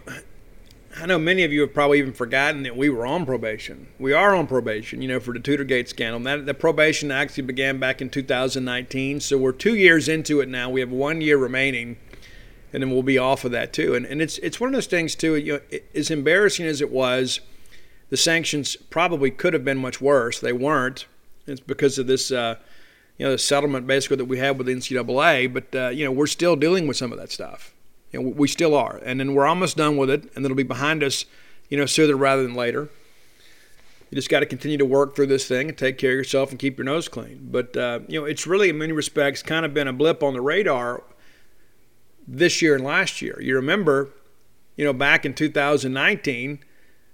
I 0.95 1.07
know 1.07 1.17
many 1.17 1.43
of 1.43 1.51
you 1.51 1.61
have 1.61 1.73
probably 1.73 1.99
even 1.99 2.13
forgotten 2.13 2.63
that 2.63 2.77
we 2.77 2.89
were 2.89 3.05
on 3.05 3.25
probation. 3.25 3.87
We 3.97 4.13
are 4.13 4.35
on 4.35 4.45
probation, 4.45 5.01
you 5.01 5.07
know, 5.07 5.19
for 5.19 5.33
the 5.33 5.39
Tutorgate 5.39 5.87
scandal. 5.87 6.19
That 6.19 6.45
the 6.45 6.53
probation 6.53 7.11
actually 7.11 7.43
began 7.43 7.79
back 7.79 8.01
in 8.01 8.09
2019, 8.09 9.19
so 9.19 9.37
we're 9.37 9.53
two 9.53 9.75
years 9.75 10.07
into 10.07 10.39
it 10.39 10.49
now. 10.49 10.69
We 10.69 10.81
have 10.81 10.91
one 10.91 11.21
year 11.21 11.37
remaining, 11.37 11.97
and 12.71 12.83
then 12.83 12.91
we'll 12.91 13.01
be 13.01 13.17
off 13.17 13.43
of 13.43 13.51
that 13.51 13.73
too. 13.73 13.95
And 13.95 14.05
and 14.05 14.21
it's 14.21 14.37
it's 14.39 14.59
one 14.59 14.69
of 14.69 14.73
those 14.73 14.87
things 14.87 15.15
too. 15.15 15.35
You 15.35 15.53
know, 15.53 15.59
it, 15.71 15.89
as 15.95 16.11
embarrassing 16.11 16.67
as 16.67 16.79
it 16.79 16.91
was, 16.91 17.39
the 18.09 18.17
sanctions 18.17 18.75
probably 18.75 19.31
could 19.31 19.53
have 19.53 19.65
been 19.65 19.79
much 19.79 19.99
worse. 19.99 20.39
They 20.39 20.53
weren't. 20.53 21.07
It's 21.47 21.61
because 21.61 21.97
of 21.97 22.07
this. 22.07 22.31
Uh, 22.31 22.55
you 23.17 23.25
know, 23.25 23.31
the 23.31 23.37
settlement 23.37 23.85
basically 23.85 24.17
that 24.17 24.25
we 24.25 24.39
have 24.39 24.57
with 24.57 24.67
the 24.67 24.73
NCAA, 24.73 25.53
but 25.53 25.75
uh, 25.75 25.89
you 25.89 26.05
know 26.05 26.11
we're 26.11 26.27
still 26.27 26.55
dealing 26.55 26.87
with 26.87 26.97
some 26.97 27.11
of 27.11 27.17
that 27.17 27.31
stuff. 27.31 27.72
Know, 28.13 28.21
we 28.21 28.47
still 28.47 28.75
are. 28.75 29.01
And 29.05 29.19
then 29.19 29.33
we're 29.33 29.45
almost 29.45 29.77
done 29.77 29.97
with 29.97 30.09
it, 30.09 30.29
and 30.35 30.45
it'll 30.45 30.55
be 30.55 30.63
behind 30.63 31.03
us, 31.03 31.25
you 31.69 31.77
know, 31.77 31.85
sooner 31.85 32.15
rather 32.15 32.43
than 32.43 32.53
later. 32.53 32.89
You 34.09 34.15
just 34.15 34.29
got 34.29 34.41
to 34.41 34.45
continue 34.45 34.77
to 34.77 34.85
work 34.85 35.15
through 35.15 35.27
this 35.27 35.47
thing 35.47 35.69
and 35.69 35.77
take 35.77 35.97
care 35.97 36.11
of 36.11 36.17
yourself 36.17 36.51
and 36.51 36.59
keep 36.59 36.77
your 36.77 36.85
nose 36.85 37.07
clean. 37.07 37.47
But, 37.51 37.75
uh, 37.75 38.01
you 38.07 38.19
know, 38.19 38.25
it's 38.25 38.45
really, 38.45 38.69
in 38.69 38.77
many 38.77 38.91
respects, 38.91 39.41
kind 39.41 39.65
of 39.65 39.73
been 39.73 39.87
a 39.87 39.93
blip 39.93 40.21
on 40.21 40.33
the 40.33 40.41
radar 40.41 41.03
this 42.27 42.61
year 42.61 42.75
and 42.75 42.83
last 42.83 43.21
year. 43.21 43.39
You 43.41 43.55
remember, 43.55 44.09
you 44.75 44.85
know, 44.85 44.93
back 44.93 45.25
in 45.25 45.33
2019, 45.33 46.59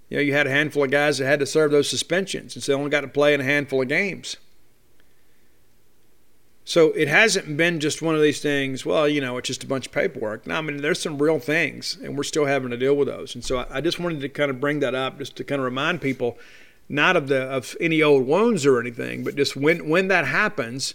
you 0.10 0.18
know, 0.18 0.22
you 0.22 0.34
had 0.34 0.48
a 0.48 0.50
handful 0.50 0.84
of 0.84 0.92
guys 0.92 1.20
that 1.20 1.26
had 1.26 1.40
to 1.40 1.46
serve 1.46 1.72
those 1.72 1.90
suspensions, 1.90 2.56
and 2.56 2.64
so 2.64 2.72
they 2.72 2.78
only 2.78 2.90
got 2.90 3.02
to 3.02 3.08
play 3.08 3.34
in 3.34 3.42
a 3.42 3.46
handful 3.46 3.82
of 3.82 3.88
games. 3.88 4.38
So 6.70 6.92
it 6.92 7.08
hasn't 7.08 7.58
been 7.58 7.80
just 7.80 8.04
one 8.04 8.14
of 8.14 8.22
these 8.22 8.42
things, 8.42 8.86
well, 8.86 9.08
you 9.08 9.22
know, 9.22 9.38
it's 9.38 9.48
just 9.48 9.64
a 9.64 9.68
bunch 9.68 9.88
of 9.88 9.92
paperwork. 9.92 10.46
No, 10.46 10.54
I 10.54 10.62
mean, 10.62 10.84
there's 10.84 11.02
some 11.02 11.18
real 11.18 11.40
things, 11.40 11.98
and 12.04 12.16
we're 12.16 12.22
still 12.22 12.46
having 12.46 12.70
to 12.70 12.78
deal 12.78 12.96
with 12.96 13.08
those. 13.08 13.34
And 13.34 13.44
so 13.44 13.66
I 13.72 13.82
just 13.82 14.00
wanted 14.00 14.22
to 14.22 14.30
kind 14.30 14.52
of 14.52 14.60
bring 14.60 14.80
that 14.82 14.94
up 14.94 15.18
just 15.18 15.36
to 15.38 15.44
kind 15.44 15.60
of 15.60 15.66
remind 15.66 16.00
people, 16.00 16.38
not 16.88 17.16
of 17.16 17.28
the 17.28 17.42
of 17.42 17.76
any 17.82 18.04
old 18.04 18.28
wounds 18.28 18.68
or 18.68 18.80
anything, 18.80 19.24
but 19.24 19.36
just 19.36 19.56
when 19.56 19.90
when 19.90 20.10
that 20.10 20.28
happens 20.28 20.94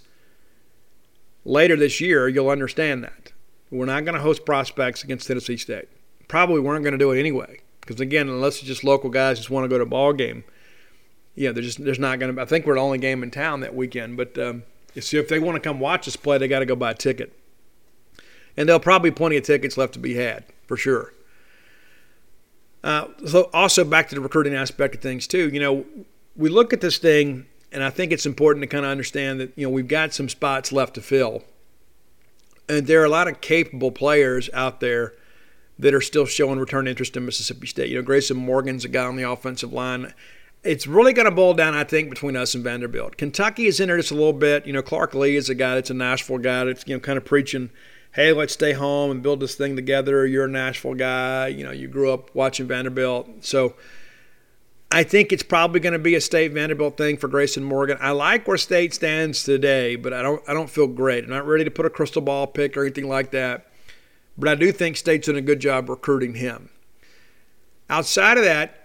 later 1.45 1.75
this 1.75 2.01
year, 2.01 2.29
you'll 2.29 2.51
understand 2.51 3.03
that. 3.03 3.33
We're 3.69 3.87
not 3.87 4.05
going 4.05 4.15
to 4.15 4.23
host 4.23 4.47
prospects 4.47 5.03
against 5.03 5.27
Tennessee 5.27 5.57
State. 5.57 5.89
Probably 6.29 6.61
weren't 6.61 6.85
going 6.85 6.93
to 6.93 6.99
do 6.99 7.11
it 7.11 7.19
anyway, 7.19 7.59
because 7.81 7.99
again, 7.99 8.29
unless 8.29 8.59
it's 8.59 8.69
just 8.69 8.85
local 8.85 9.11
guys 9.11 9.39
just 9.39 9.51
want 9.51 9.65
to 9.65 9.69
go 9.69 9.79
to 9.79 9.83
a 9.83 9.87
ball 9.87 10.13
game, 10.13 10.45
yeah, 11.35 11.51
there's 11.51 11.67
just 11.67 11.85
there's 11.85 11.99
not 11.99 12.21
going 12.21 12.33
to. 12.33 12.41
I 12.41 12.45
think 12.45 12.65
we're 12.65 12.75
the 12.75 12.81
only 12.81 12.99
game 12.99 13.25
in 13.25 13.33
town 13.33 13.59
that 13.59 13.75
weekend, 13.75 14.17
but. 14.17 14.39
Um, 14.39 14.63
so 15.01 15.17
if 15.17 15.29
they 15.29 15.39
want 15.39 15.57
to 15.57 15.61
come 15.61 15.81
watch 15.81 16.07
us 16.07 16.17
play, 16.17 16.39
they 16.39 16.49
got 16.49 16.61
to 16.61 16.67
go 16.67 16.77
buy 16.77 16.93
a 16.93 16.95
ticket. 16.95 17.33
And 18.57 18.69
there'll 18.69 18.81
probably 18.81 19.11
be 19.11 19.15
plenty 19.15 19.37
of 19.37 19.43
tickets 19.43 19.77
left 19.77 19.95
to 19.95 19.99
be 19.99 20.15
had, 20.15 20.45
for 20.67 20.77
sure. 20.77 21.13
Uh, 22.85 23.09
so 23.27 23.51
also 23.53 23.83
back 23.83 24.09
to 24.11 24.15
the 24.15 24.21
recruiting 24.21 24.55
aspect 24.55 24.95
of 24.95 25.01
things 25.01 25.27
too. 25.27 25.49
You 25.49 25.59
know, 25.59 25.87
we 26.37 26.51
look 26.51 26.73
at 26.73 26.81
this 26.81 26.99
thing, 26.99 27.47
and 27.73 27.83
I 27.83 27.91
think 27.91 28.13
it's 28.13 28.27
important 28.27 28.63
to 28.63 28.67
kind 28.67 28.85
of 28.85 28.91
understand 28.91 29.41
that 29.41 29.53
you 29.57 29.67
know 29.67 29.71
we've 29.71 29.89
got 29.89 30.13
some 30.13 30.29
spots 30.29 30.71
left 30.71 30.95
to 30.95 31.01
fill, 31.01 31.43
and 32.69 32.87
there 32.87 33.01
are 33.01 33.07
a 33.07 33.11
lot 33.11 33.27
of 33.27 33.41
capable 33.41 33.91
players 33.91 34.51
out 34.53 34.81
there 34.81 35.15
that 35.79 35.95
are 35.95 36.01
still 36.01 36.27
showing 36.27 36.59
return 36.59 36.87
interest 36.87 37.17
in 37.17 37.25
Mississippi 37.25 37.67
State. 37.67 37.89
You 37.89 37.97
know, 37.97 38.03
Grayson 38.03 38.37
Morgan's 38.37 38.85
a 38.85 38.89
guy 38.89 39.05
on 39.05 39.17
the 39.17 39.29
offensive 39.29 39.73
line 39.73 40.13
it's 40.65 40.87
really 40.87 41.13
going 41.13 41.27
to 41.27 41.31
boil 41.31 41.55
down, 41.55 41.75
I 41.75 41.85
think, 41.85 42.11
between 42.11 42.37
us 42.37 42.55
and 42.55 42.65
Vanderbilt. 42.65 43.17
Kentucky 43.17 43.67
is 43.67 43.81
in 43.81 43.89
there 43.89 43.97
just 43.97 44.11
a 44.11 44.15
little 44.15 44.33
bit. 44.33 44.67
You 44.67 44.73
know, 44.73 44.83
Clark 44.83 45.15
Lea 45.15 45.37
is 45.37 45.49
a 45.49 45.55
guy 45.55 45.75
that's 45.75 45.91
a 45.91 45.95
Nashville 45.95 46.39
guy 46.39 46.65
that's 46.65 46.85
you 46.87 46.95
know 46.95 47.01
kind 47.01 47.19
of 47.19 47.25
preaching, 47.25 47.71
"Hey, 48.13 48.33
let's 48.33 48.55
stay 48.55 48.73
home 48.73 49.11
and 49.11 49.23
build 49.23 49.41
this 49.41 49.55
thing 49.55 49.77
together." 49.77 50.27
You're 50.27 50.47
a 50.47 50.51
Nashville 50.51 50.95
guy. 50.95 51.49
You 51.49 51.65
know, 51.65 51.71
you 51.71 51.89
grew 51.89 52.13
up 52.13 52.35
watching 52.35 52.67
Vanderbilt, 52.67 53.45
so 53.45 53.75
I 54.91 55.03
think 55.03 55.33
it's 55.33 55.43
probably 55.43 55.81
going 55.81 55.93
to 55.93 55.99
be 55.99 56.15
a 56.15 56.21
State 56.21 56.53
Vanderbilt 56.53 56.97
thing 56.97 57.17
for 57.17 57.27
Grayson 57.27 57.65
Morgan. 57.65 57.99
I 58.01 58.13
like 58.13 58.47
where 58.47 58.57
State 58.57 58.95
stands 58.95 59.43
today, 59.43 59.97
but 59.97 60.13
I 60.13 60.23
don't 60.23 60.43
I 60.49 60.55
don't 60.55 60.71
feel 60.71 60.87
great. 60.87 61.25
I'm 61.25 61.31
not 61.31 61.47
ready 61.47 61.65
to 61.65 61.71
put 61.71 61.85
a 61.85 61.91
crystal 61.91 62.23
ball 62.23 62.47
pick 62.47 62.77
or 62.77 62.83
anything 62.83 63.09
like 63.09 63.31
that. 63.33 63.67
But 64.39 64.49
I 64.49 64.55
do 64.55 64.73
think 64.73 64.97
State's 64.97 65.27
done 65.27 65.37
a 65.37 65.41
good 65.43 65.61
job 65.61 65.89
recruiting 65.89 66.35
him. 66.35 66.71
Outside 67.91 68.39
of 68.39 68.45
that, 68.45 68.84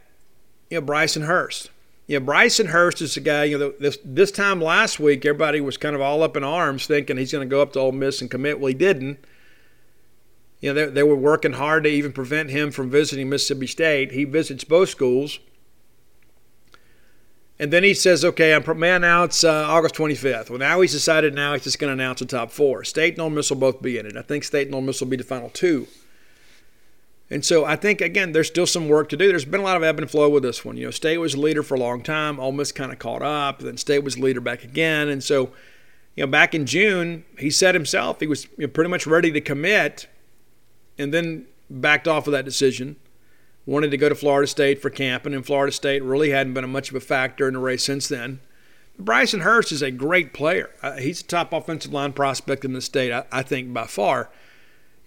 you 0.69 0.79
know, 0.79 0.85
Bryson 0.85 1.23
Hurst. 1.23 1.69
You 2.07 2.19
know, 2.19 2.25
Bryson 2.25 2.67
Hurst 2.67 3.01
is 3.01 3.17
a 3.17 3.21
guy, 3.21 3.43
you 3.43 3.57
know, 3.57 3.73
this, 3.79 3.97
this 4.03 4.31
time 4.31 4.61
last 4.61 4.99
week, 4.99 5.25
everybody 5.25 5.61
was 5.61 5.77
kind 5.77 5.95
of 5.95 6.01
all 6.01 6.23
up 6.23 6.35
in 6.35 6.43
arms 6.43 6.87
thinking 6.87 7.17
he's 7.17 7.31
going 7.31 7.47
to 7.47 7.51
go 7.51 7.61
up 7.61 7.73
to 7.73 7.79
Ole 7.79 7.91
Miss 7.91 8.21
and 8.21 8.31
commit. 8.31 8.59
Well, 8.59 8.69
he 8.69 8.73
didn't. 8.73 9.19
You 10.59 10.73
know, 10.73 10.85
they, 10.85 10.91
they 10.91 11.03
were 11.03 11.15
working 11.15 11.53
hard 11.53 11.83
to 11.83 11.89
even 11.89 12.11
prevent 12.11 12.49
him 12.49 12.71
from 12.71 12.89
visiting 12.89 13.29
Mississippi 13.29 13.67
State. 13.67 14.11
He 14.11 14.23
visits 14.23 14.63
both 14.63 14.89
schools. 14.89 15.39
And 17.59 17.71
then 17.71 17.83
he 17.83 17.93
says, 17.93 18.23
okay, 18.23 18.53
I'm 18.53 18.79
now 18.79 19.23
it's 19.23 19.43
uh, 19.43 19.65
August 19.67 19.95
25th. 19.95 20.49
Well, 20.49 20.59
now 20.59 20.79
he's 20.79 20.93
decided 20.93 21.35
now 21.35 21.53
he's 21.53 21.65
just 21.65 21.77
going 21.77 21.89
to 21.89 22.01
announce 22.01 22.21
the 22.21 22.25
top 22.25 22.51
four. 22.51 22.85
State 22.85 23.13
and 23.13 23.21
Ole 23.21 23.29
Miss 23.29 23.49
will 23.49 23.57
both 23.57 23.81
be 23.81 23.97
in 23.97 24.05
it. 24.05 24.15
I 24.15 24.21
think 24.21 24.45
State 24.45 24.67
and 24.67 24.75
Ole 24.75 24.81
Miss 24.81 25.01
will 25.01 25.09
be 25.09 25.17
the 25.17 25.23
final 25.23 25.49
two. 25.49 25.87
And 27.31 27.45
so 27.45 27.63
I 27.63 27.75
think 27.75 28.01
again, 28.01 28.31
there's 28.31 28.47
still 28.47 28.65
some 28.65 28.87
work 28.87 29.09
to 29.09 29.17
do. 29.17 29.27
There's 29.27 29.45
been 29.45 29.61
a 29.61 29.63
lot 29.63 29.77
of 29.77 29.83
ebb 29.83 29.99
and 29.99 30.09
flow 30.09 30.29
with 30.29 30.43
this 30.43 30.65
one. 30.65 30.77
You 30.77 30.85
know, 30.85 30.91
State 30.91 31.19
was 31.19 31.37
leader 31.37 31.61
for 31.61 31.75
a 31.75 31.79
long 31.79 32.01
time, 32.01 32.39
almost 32.39 32.75
kind 32.75 32.91
of 32.91 32.97
caught 32.97 33.21
up. 33.21 33.59
Then 33.59 33.77
State 33.77 34.03
was 34.03 34.17
leader 34.17 34.41
back 34.41 34.63
again, 34.63 35.09
and 35.09 35.23
so 35.23 35.51
you 36.15 36.25
know, 36.25 36.27
back 36.27 36.55
in 36.55 36.65
June, 36.65 37.23
he 37.37 37.51
said 37.51 37.75
himself 37.75 38.19
he 38.19 38.27
was 38.27 38.45
you 38.57 38.65
know, 38.65 38.67
pretty 38.67 38.89
much 38.89 39.05
ready 39.05 39.31
to 39.31 39.41
commit, 39.41 40.07
and 40.97 41.13
then 41.13 41.45
backed 41.69 42.07
off 42.07 42.27
of 42.27 42.33
that 42.33 42.45
decision. 42.45 42.95
Wanted 43.65 43.91
to 43.91 43.97
go 43.97 44.09
to 44.09 44.15
Florida 44.15 44.47
State 44.47 44.81
for 44.81 44.89
camping, 44.89 45.35
and 45.35 45.45
Florida 45.45 45.71
State 45.71 46.01
really 46.01 46.31
hadn't 46.31 46.55
been 46.55 46.63
a 46.63 46.67
much 46.67 46.89
of 46.89 46.95
a 46.95 46.99
factor 46.99 47.47
in 47.47 47.53
the 47.53 47.59
race 47.59 47.83
since 47.83 48.07
then. 48.07 48.39
Bryson 48.97 49.41
Hurst 49.41 49.71
is 49.71 49.83
a 49.83 49.91
great 49.91 50.33
player. 50.33 50.71
Uh, 50.81 50.97
he's 50.97 51.21
a 51.21 51.25
top 51.25 51.53
offensive 51.53 51.93
line 51.93 52.11
prospect 52.11 52.65
in 52.65 52.73
the 52.73 52.81
state, 52.81 53.13
I, 53.13 53.25
I 53.31 53.43
think, 53.43 53.71
by 53.71 53.85
far 53.85 54.29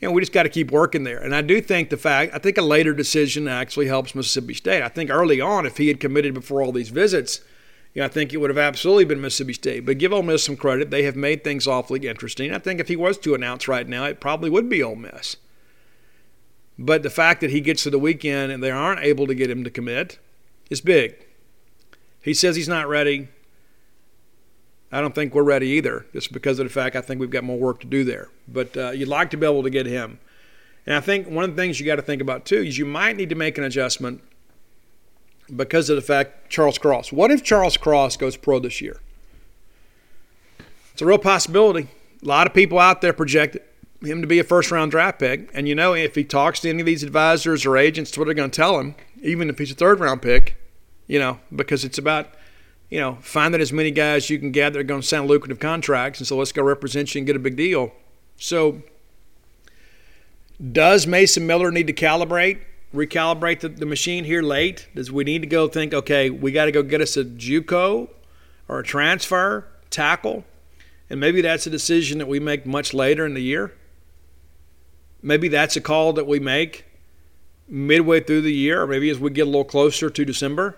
you 0.02 0.08
know, 0.08 0.12
we 0.12 0.20
just 0.20 0.32
got 0.32 0.42
to 0.42 0.48
keep 0.48 0.72
working 0.72 1.04
there. 1.04 1.18
And 1.18 1.32
I 1.32 1.42
do 1.42 1.60
think 1.60 1.88
the 1.88 1.96
fact, 1.96 2.34
I 2.34 2.38
think 2.38 2.58
a 2.58 2.62
later 2.62 2.92
decision 2.92 3.46
actually 3.46 3.86
helps 3.86 4.16
Mississippi 4.16 4.52
State. 4.52 4.82
I 4.82 4.88
think 4.88 5.10
early 5.10 5.40
on, 5.40 5.64
if 5.64 5.76
he 5.76 5.86
had 5.86 6.00
committed 6.00 6.34
before 6.34 6.60
all 6.60 6.72
these 6.72 6.88
visits, 6.88 7.40
you 7.94 8.00
know, 8.00 8.06
I 8.06 8.08
think 8.08 8.32
it 8.32 8.38
would 8.38 8.50
have 8.50 8.58
absolutely 8.58 9.04
been 9.04 9.20
Mississippi 9.20 9.52
State. 9.52 9.86
But 9.86 9.98
give 9.98 10.12
Ole 10.12 10.24
Miss 10.24 10.42
some 10.42 10.56
credit; 10.56 10.90
they 10.90 11.04
have 11.04 11.14
made 11.14 11.44
things 11.44 11.68
awfully 11.68 12.00
interesting. 12.08 12.52
I 12.52 12.58
think 12.58 12.80
if 12.80 12.88
he 12.88 12.96
was 12.96 13.16
to 13.18 13.34
announce 13.34 13.68
right 13.68 13.86
now, 13.86 14.04
it 14.06 14.18
probably 14.18 14.50
would 14.50 14.68
be 14.68 14.82
Ole 14.82 14.96
Miss. 14.96 15.36
But 16.76 17.04
the 17.04 17.10
fact 17.10 17.40
that 17.40 17.50
he 17.50 17.60
gets 17.60 17.84
to 17.84 17.90
the 17.90 17.98
weekend 17.98 18.50
and 18.50 18.60
they 18.60 18.72
aren't 18.72 19.04
able 19.04 19.28
to 19.28 19.36
get 19.36 19.50
him 19.50 19.62
to 19.62 19.70
commit 19.70 20.18
is 20.68 20.80
big. 20.80 21.14
He 22.20 22.34
says 22.34 22.56
he's 22.56 22.68
not 22.68 22.88
ready. 22.88 23.28
I 24.92 25.00
don't 25.00 25.14
think 25.14 25.34
we're 25.34 25.42
ready 25.42 25.68
either, 25.68 26.04
just 26.12 26.32
because 26.32 26.58
of 26.58 26.66
the 26.66 26.72
fact 26.72 26.94
I 26.94 27.00
think 27.00 27.18
we've 27.18 27.30
got 27.30 27.44
more 27.44 27.58
work 27.58 27.80
to 27.80 27.86
do 27.86 28.04
there. 28.04 28.28
But 28.46 28.76
uh, 28.76 28.90
you'd 28.90 29.08
like 29.08 29.30
to 29.30 29.38
be 29.38 29.46
able 29.46 29.62
to 29.62 29.70
get 29.70 29.86
him. 29.86 30.20
And 30.86 30.94
I 30.94 31.00
think 31.00 31.28
one 31.28 31.44
of 31.44 31.50
the 31.50 31.56
things 31.56 31.80
you 31.80 31.86
got 31.86 31.96
to 31.96 32.02
think 32.02 32.20
about 32.20 32.44
too 32.44 32.56
is 32.56 32.76
you 32.76 32.84
might 32.84 33.16
need 33.16 33.30
to 33.30 33.34
make 33.34 33.56
an 33.56 33.64
adjustment 33.64 34.22
because 35.54 35.88
of 35.88 35.96
the 35.96 36.02
fact 36.02 36.50
Charles 36.50 36.78
Cross. 36.78 37.10
What 37.12 37.30
if 37.30 37.42
Charles 37.42 37.76
Cross 37.76 38.18
goes 38.18 38.36
pro 38.36 38.58
this 38.58 38.80
year? 38.80 39.00
It's 40.92 41.00
a 41.00 41.06
real 41.06 41.18
possibility. 41.18 41.88
A 42.22 42.26
lot 42.26 42.46
of 42.46 42.52
people 42.52 42.78
out 42.78 43.00
there 43.00 43.12
project 43.12 43.56
him 44.02 44.20
to 44.20 44.26
be 44.26 44.38
a 44.38 44.44
first 44.44 44.70
round 44.70 44.90
draft 44.90 45.18
pick. 45.18 45.50
And 45.54 45.68
you 45.68 45.74
know, 45.74 45.94
if 45.94 46.14
he 46.14 46.24
talks 46.24 46.60
to 46.60 46.68
any 46.68 46.80
of 46.80 46.86
these 46.86 47.02
advisors 47.02 47.64
or 47.64 47.76
agents, 47.76 48.16
what 48.18 48.26
they're 48.26 48.34
going 48.34 48.50
to 48.50 48.56
tell 48.56 48.78
him, 48.78 48.94
even 49.22 49.48
if 49.48 49.58
he's 49.58 49.70
a 49.70 49.76
third 49.76 50.00
round 50.00 50.22
pick, 50.22 50.56
you 51.06 51.18
know, 51.18 51.40
because 51.54 51.84
it's 51.84 51.98
about 51.98 52.28
you 52.92 53.00
know, 53.00 53.16
finding 53.22 53.58
as 53.58 53.72
many 53.72 53.90
guys 53.90 54.28
you 54.28 54.38
can 54.38 54.52
that 54.52 54.76
are 54.76 54.82
going 54.82 55.00
to 55.00 55.06
sound 55.06 55.26
lucrative 55.26 55.58
contracts. 55.58 56.20
And 56.20 56.26
so 56.26 56.36
let's 56.36 56.52
go 56.52 56.62
represent 56.62 57.14
you 57.14 57.20
and 57.20 57.26
get 57.26 57.34
a 57.34 57.38
big 57.38 57.56
deal. 57.56 57.90
So, 58.36 58.82
does 60.72 61.06
Mason 61.06 61.46
Miller 61.46 61.70
need 61.70 61.86
to 61.86 61.94
calibrate, 61.94 62.60
recalibrate 62.94 63.60
the, 63.60 63.70
the 63.70 63.86
machine 63.86 64.24
here 64.24 64.42
late? 64.42 64.88
Does 64.94 65.10
we 65.10 65.24
need 65.24 65.40
to 65.40 65.48
go 65.48 65.68
think, 65.68 65.94
okay, 65.94 66.28
we 66.28 66.52
got 66.52 66.66
to 66.66 66.70
go 66.70 66.82
get 66.82 67.00
us 67.00 67.16
a 67.16 67.24
JUCO 67.24 68.10
or 68.68 68.78
a 68.80 68.84
transfer 68.84 69.66
tackle? 69.88 70.44
And 71.08 71.18
maybe 71.18 71.40
that's 71.40 71.66
a 71.66 71.70
decision 71.70 72.18
that 72.18 72.28
we 72.28 72.40
make 72.40 72.66
much 72.66 72.92
later 72.92 73.24
in 73.24 73.32
the 73.32 73.40
year. 73.40 73.72
Maybe 75.22 75.48
that's 75.48 75.76
a 75.76 75.80
call 75.80 76.12
that 76.12 76.26
we 76.26 76.40
make 76.40 76.84
midway 77.66 78.20
through 78.20 78.42
the 78.42 78.52
year, 78.52 78.82
or 78.82 78.86
maybe 78.86 79.08
as 79.08 79.18
we 79.18 79.30
get 79.30 79.46
a 79.46 79.50
little 79.50 79.64
closer 79.64 80.10
to 80.10 80.24
December. 80.26 80.76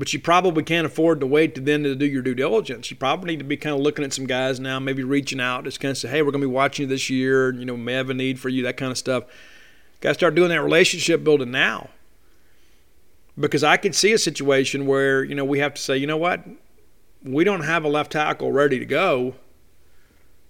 But 0.00 0.14
you 0.14 0.18
probably 0.18 0.62
can't 0.62 0.86
afford 0.86 1.20
to 1.20 1.26
wait 1.26 1.54
to 1.56 1.60
then 1.60 1.82
to 1.82 1.94
do 1.94 2.06
your 2.06 2.22
due 2.22 2.34
diligence. 2.34 2.90
You 2.90 2.96
probably 2.96 3.32
need 3.32 3.40
to 3.40 3.44
be 3.44 3.58
kind 3.58 3.76
of 3.76 3.82
looking 3.82 4.02
at 4.02 4.14
some 4.14 4.24
guys 4.24 4.58
now, 4.58 4.80
maybe 4.80 5.04
reaching 5.04 5.42
out, 5.42 5.64
just 5.64 5.78
kind 5.78 5.90
of 5.90 5.98
say, 5.98 6.08
hey, 6.08 6.22
we're 6.22 6.30
going 6.30 6.40
to 6.40 6.48
be 6.48 6.54
watching 6.54 6.84
you 6.84 6.88
this 6.88 7.10
year. 7.10 7.52
You 7.52 7.66
know, 7.66 7.76
may 7.76 7.92
have 7.92 8.08
a 8.08 8.14
need 8.14 8.40
for 8.40 8.48
you, 8.48 8.62
that 8.62 8.78
kind 8.78 8.90
of 8.90 8.96
stuff. 8.96 9.24
Got 10.00 10.08
to 10.08 10.14
start 10.14 10.34
doing 10.34 10.48
that 10.48 10.62
relationship 10.62 11.22
building 11.22 11.50
now. 11.50 11.90
Because 13.38 13.62
I 13.62 13.76
could 13.76 13.94
see 13.94 14.14
a 14.14 14.18
situation 14.18 14.86
where, 14.86 15.22
you 15.22 15.34
know, 15.34 15.44
we 15.44 15.58
have 15.58 15.74
to 15.74 15.82
say, 15.82 15.98
you 15.98 16.06
know 16.06 16.16
what? 16.16 16.46
We 17.22 17.44
don't 17.44 17.64
have 17.64 17.84
a 17.84 17.88
left 17.88 18.12
tackle 18.12 18.52
ready 18.52 18.78
to 18.78 18.86
go 18.86 19.34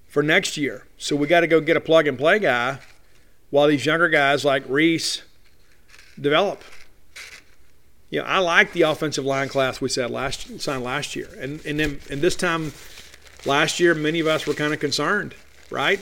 for 0.06 0.22
next 0.22 0.59
year. 0.59 0.86
So 0.97 1.16
we 1.16 1.27
got 1.27 1.40
to 1.40 1.48
go 1.48 1.60
get 1.60 1.77
a 1.77 1.81
plug 1.81 2.06
and 2.06 2.16
play 2.16 2.39
guy 2.39 2.78
while 3.51 3.66
these 3.66 3.85
younger 3.85 4.10
guys 4.10 4.44
like 4.44 4.62
Reese 4.68 5.22
develop. 6.20 6.62
You 8.11 8.20
know, 8.20 8.27
I 8.27 8.39
like 8.39 8.73
the 8.73 8.82
offensive 8.82 9.24
line 9.24 9.49
class 9.49 9.81
we 9.81 9.89
said 9.89 10.11
last 10.11 10.61
signed 10.61 10.82
last 10.82 11.15
year, 11.15 11.28
and 11.39 11.65
and 11.65 11.78
then 11.78 12.01
and 12.11 12.20
this 12.20 12.35
time 12.35 12.73
last 13.47 13.78
year, 13.78 13.95
many 13.95 14.20
of 14.20 14.27
us 14.27 14.47
were 14.47 14.55
kind 14.55 14.74
of 14.74 14.81
concerned, 14.81 15.35
right? 15.70 16.01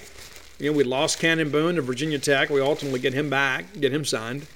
You 0.58 0.70
know, 0.70 0.76
we 0.76 0.84
lost 0.84 1.20
Cannon 1.20 1.50
Boone 1.50 1.76
to 1.76 1.82
Virginia 1.82 2.18
Tech. 2.18 2.50
We 2.50 2.60
ultimately 2.60 2.98
get 2.98 3.14
him 3.14 3.30
back, 3.30 3.78
get 3.78 3.92
him 3.92 4.04
signed. 4.04 4.46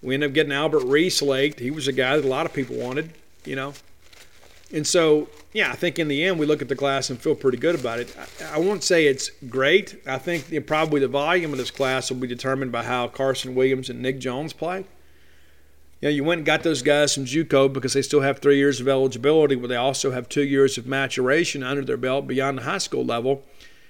We 0.00 0.14
end 0.14 0.24
up 0.24 0.32
getting 0.32 0.52
Albert 0.52 0.84
Reese 0.84 1.20
late. 1.20 1.58
He 1.58 1.70
was 1.70 1.88
a 1.88 1.92
guy 1.92 2.16
that 2.16 2.24
a 2.24 2.28
lot 2.28 2.46
of 2.46 2.52
people 2.52 2.76
wanted, 2.76 3.12
you 3.44 3.56
know. 3.56 3.74
And 4.72 4.86
so, 4.86 5.28
yeah, 5.52 5.72
I 5.72 5.74
think 5.74 5.98
in 5.98 6.08
the 6.08 6.24
end 6.24 6.38
we 6.38 6.46
look 6.46 6.62
at 6.62 6.68
the 6.68 6.76
class 6.76 7.10
and 7.10 7.18
feel 7.20 7.34
pretty 7.34 7.58
good 7.58 7.74
about 7.74 7.98
it. 7.98 8.14
I, 8.42 8.56
I 8.56 8.58
won't 8.58 8.84
say 8.84 9.06
it's 9.06 9.30
great. 9.48 10.00
I 10.06 10.18
think 10.18 10.50
you 10.50 10.60
know, 10.60 10.66
probably 10.66 11.00
the 11.00 11.08
volume 11.08 11.52
of 11.52 11.58
this 11.58 11.70
class 11.70 12.10
will 12.10 12.18
be 12.18 12.28
determined 12.28 12.70
by 12.70 12.84
how 12.84 13.08
Carson 13.08 13.54
Williams 13.54 13.90
and 13.90 14.00
Nick 14.00 14.20
Jones 14.20 14.52
play. 14.52 14.84
You 16.00 16.08
know, 16.08 16.14
you 16.14 16.24
went 16.24 16.38
and 16.38 16.46
got 16.46 16.62
those 16.62 16.82
guys 16.82 17.14
from 17.14 17.24
JUCO 17.24 17.72
because 17.72 17.92
they 17.92 18.02
still 18.02 18.20
have 18.20 18.38
three 18.38 18.56
years 18.56 18.80
of 18.80 18.86
eligibility, 18.86 19.56
but 19.56 19.68
they 19.68 19.76
also 19.76 20.12
have 20.12 20.28
two 20.28 20.44
years 20.44 20.78
of 20.78 20.86
maturation 20.86 21.62
under 21.62 21.84
their 21.84 21.96
belt 21.96 22.26
beyond 22.26 22.58
the 22.58 22.62
high 22.62 22.78
school 22.78 23.04
level. 23.04 23.42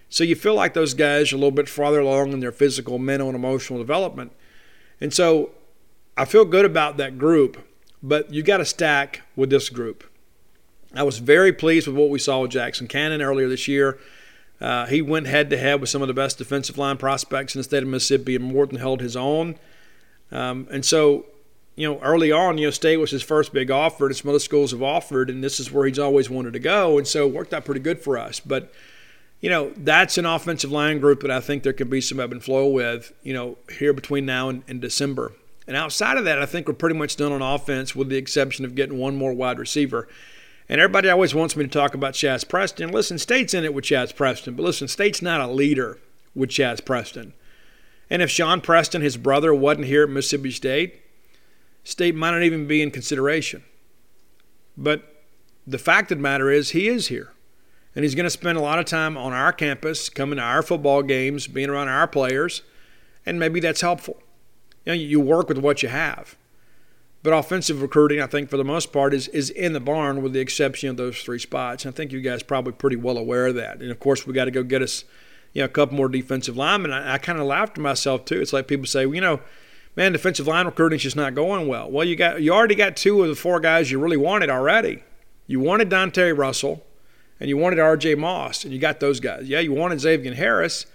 So 0.09 0.24
you 0.24 0.35
feel 0.35 0.55
like 0.55 0.72
those 0.72 0.94
guys 0.94 1.32
are 1.32 1.36
a 1.36 1.39
little 1.39 1.51
bit 1.51 1.68
farther 1.68 2.01
along 2.01 2.32
in 2.32 2.40
their 2.40 2.52
physical, 2.52 2.98
mental, 2.98 3.28
and 3.28 3.36
emotional 3.36 3.78
development. 3.78 4.32
And 5.01 5.12
so 5.12 5.51
I 6.16 6.24
feel 6.24 6.47
good 6.47 6.64
about 6.64 6.97
that 6.97 7.18
group, 7.18 7.59
but 8.02 8.32
you 8.32 8.43
got 8.43 8.56
to 8.56 8.64
stack 8.64 9.22
with 9.36 9.51
this 9.51 9.68
group. 9.68 10.05
I 10.94 11.02
was 11.02 11.18
very 11.18 11.52
pleased 11.52 11.86
with 11.86 11.97
what 11.97 12.09
we 12.09 12.18
saw 12.18 12.40
with 12.40 12.52
Jackson 12.52 12.89
Cannon 12.89 13.20
earlier 13.20 13.48
this 13.48 13.68
year. 13.68 13.98
Uh, 14.60 14.86
he 14.86 15.02
went 15.02 15.26
head 15.26 15.51
to 15.51 15.59
head 15.59 15.80
with 15.80 15.90
some 15.90 16.02
of 16.02 16.09
the 16.09 16.14
best 16.14 16.39
defensive 16.39 16.78
line 16.78 16.97
prospects 16.97 17.55
in 17.55 17.59
the 17.59 17.64
state 17.64 17.82
of 17.82 17.89
Mississippi 17.89 18.35
and 18.35 18.44
more 18.44 18.66
than 18.66 18.78
held 18.78 19.01
his 19.01 19.14
own. 19.14 19.56
Um, 20.32 20.66
and 20.70 20.85
so, 20.85 21.26
you 21.79 21.89
know, 21.89 22.01
early 22.01 22.33
on, 22.33 22.59
you 22.59 22.67
know, 22.67 22.71
State 22.73 22.97
was 22.97 23.13
his 23.13 23.23
first 23.23 23.53
big 23.53 23.71
offer, 23.71 24.07
and 24.07 24.17
some 24.17 24.29
other 24.29 24.41
schools 24.41 24.73
have 24.73 24.83
offered, 24.83 25.31
and 25.31 25.45
this 25.45 25.61
is 25.61 25.71
where 25.71 25.87
he's 25.87 25.99
always 25.99 26.29
wanted 26.29 26.55
to 26.55 26.59
go. 26.59 26.99
And 26.99 27.07
so 27.07 27.29
it 27.29 27.33
worked 27.33 27.55
out 27.55 27.65
pretty 27.65 27.81
good 27.81 28.01
for 28.01 28.19
us. 28.19 28.41
But, 28.41 28.73
you 29.41 29.49
know, 29.49 29.73
that's 29.77 30.19
an 30.19 30.27
offensive 30.27 30.73
line 30.73 30.99
group 30.99 31.21
that 31.21 31.31
I 31.31 31.39
think 31.39 31.63
there 31.63 31.73
could 31.73 31.89
be 31.89 32.01
some 32.01 32.19
ebb 32.19 32.33
and 32.33 32.43
flow 32.43 32.67
with, 32.67 33.13
you 33.23 33.33
know, 33.33 33.59
here 33.79 33.93
between 33.93 34.27
now 34.27 34.49
and, 34.49 34.65
and 34.67 34.81
December. 34.81 35.31
And 35.69 35.77
outside 35.77 36.17
of 36.17 36.25
that, 36.25 36.43
I 36.43 36.47
think 36.47 36.67
we're 36.67 36.75
pretty 36.75 36.97
much 36.97 37.15
done 37.15 37.31
on 37.31 37.43
offense 37.43 37.95
with 37.95 38.09
the 38.09 38.17
exception 38.17 38.65
of 38.65 38.75
getting 38.75 38.99
one 38.99 39.15
more 39.15 39.33
wide 39.33 39.61
receiver. 39.61 40.09
And 40.69 40.81
everybody 40.81 41.09
always 41.09 41.33
wants 41.33 41.55
me 41.55 41.63
to 41.63 41.71
talk 41.71 41.95
about 41.95 42.15
Chaz 42.15 42.47
Preston. 42.49 42.91
Listen, 42.91 43.19
State's 43.19 43.55
in 43.55 43.65
it 43.65 43.73
with 43.73 43.85
Chaz 43.85 44.13
Preston, 44.17 44.55
but 44.55 44.65
listen, 44.65 44.89
State's 44.89 45.23
not 45.23 45.41
a 45.41 45.47
leader 45.47 46.01
with 46.35 46.51
Chaz 46.51 46.85
Preston. 46.85 47.35
And 48.11 48.21
if 48.21 48.31
Sean 48.31 48.61
Preston, 48.61 49.01
his 49.01 49.17
brother, 49.17 49.55
wasn't 49.55 49.87
here 49.87 50.03
at 50.03 50.11
Mississippi 50.11 50.51
State, 50.51 51.03
State 51.89 52.15
might 52.15 52.32
not 52.32 52.43
even 52.43 52.66
be 52.66 52.82
in 52.82 52.90
consideration. 52.90 53.65
But 54.77 55.24
the 55.66 55.78
fact 55.78 56.12
of 56.12 56.19
the 56.19 56.23
matter 56.23 56.51
is, 56.51 56.73
he 56.73 56.86
is 56.86 57.09
here. 57.09 57.32
And 57.94 58.05
he's 58.05 58.15
going 58.15 58.24
to 58.24 58.31
spend 58.31 58.59
a 58.59 58.60
lot 58.60 58.78
of 58.78 58.85
time 58.85 59.16
on 59.16 59.32
our 59.32 59.55
campus, 59.55 60.10
coming 60.10 60.36
to 60.36 60.43
our 60.43 60.60
football 60.60 61.02
games, 61.02 61.47
being 61.47 61.70
around 61.70 61.89
our 61.89 62.06
players, 62.06 62.60
and 63.24 63.40
maybe 63.40 63.59
that's 63.59 63.81
helpful. 63.81 64.19
You 64.85 64.93
know, 64.93 64.97
you 64.97 65.19
work 65.19 65.48
with 65.48 65.56
what 65.56 65.82
you 65.82 65.89
have. 65.89 66.36
But 67.23 67.32
offensive 67.32 67.81
recruiting, 67.81 68.20
I 68.20 68.27
think, 68.27 68.51
for 68.51 68.59
the 68.59 68.65
most 68.65 68.93
part, 68.93 69.15
is, 69.15 69.28
is 69.28 69.48
in 69.48 69.73
the 69.73 69.81
barn 69.81 70.23
with 70.23 70.35
the 70.35 70.40
exception 70.40 70.90
of 70.90 70.98
those 70.98 71.23
three 71.23 71.39
spots. 71.39 71.86
And 71.86 71.94
I 71.94 71.97
think 71.97 72.12
you 72.12 72.20
guys 72.20 72.43
probably 72.43 72.74
pretty 72.74 72.97
well 72.97 73.16
aware 73.16 73.47
of 73.47 73.55
that. 73.55 73.81
And 73.81 73.90
of 73.90 73.98
course, 73.98 74.27
we 74.27 74.35
got 74.35 74.44
to 74.44 74.51
go 74.51 74.62
get 74.62 74.82
us, 74.82 75.05
you 75.55 75.62
know, 75.62 75.66
a 75.66 75.69
couple 75.69 75.97
more 75.97 76.10
defensive 76.10 76.59
linemen. 76.59 76.93
I, 76.93 77.15
I 77.15 77.19
kind 77.19 77.39
of 77.39 77.47
laughed 77.47 77.77
to 77.77 77.81
myself 77.81 78.27
too. 78.27 78.43
It's 78.43 78.52
like 78.52 78.69
people 78.69 78.85
say, 78.85 79.06
well, 79.06 79.15
you 79.15 79.23
know, 79.23 79.40
man, 79.99 80.12
defensive 80.12 80.47
line 80.47 80.65
recruiting's 80.65 81.03
just 81.03 81.16
not 81.16 81.35
going 81.35 81.66
well. 81.66 81.91
Well, 81.91 82.07
you 82.07 82.15
got 82.15 82.41
you 82.41 82.53
already 82.55 82.77
got 82.77 82.97
two 82.97 83.20
of 83.20 83.29
the 83.29 83.35
four 83.35 83.59
guys 83.59 83.91
you 83.91 83.99
really 83.99 84.16
wanted 84.16 84.49
already. 84.49 85.03
You 85.49 85.59
wanted 85.59 85.89
Dante 85.89 86.31
Russell, 86.31 86.87
and 87.41 87.49
you 87.49 87.57
wanted 87.57 87.81
R.J. 87.81 88.15
Moss, 88.15 88.65
and 88.65 88.73
you 88.73 88.79
got 88.79 89.01
those 89.01 89.19
guys. 89.19 89.49
Yeah, 89.49 89.59
you 89.59 89.73
wanted 89.73 90.01
Xavier 90.01 90.35
Harris, 90.35 90.87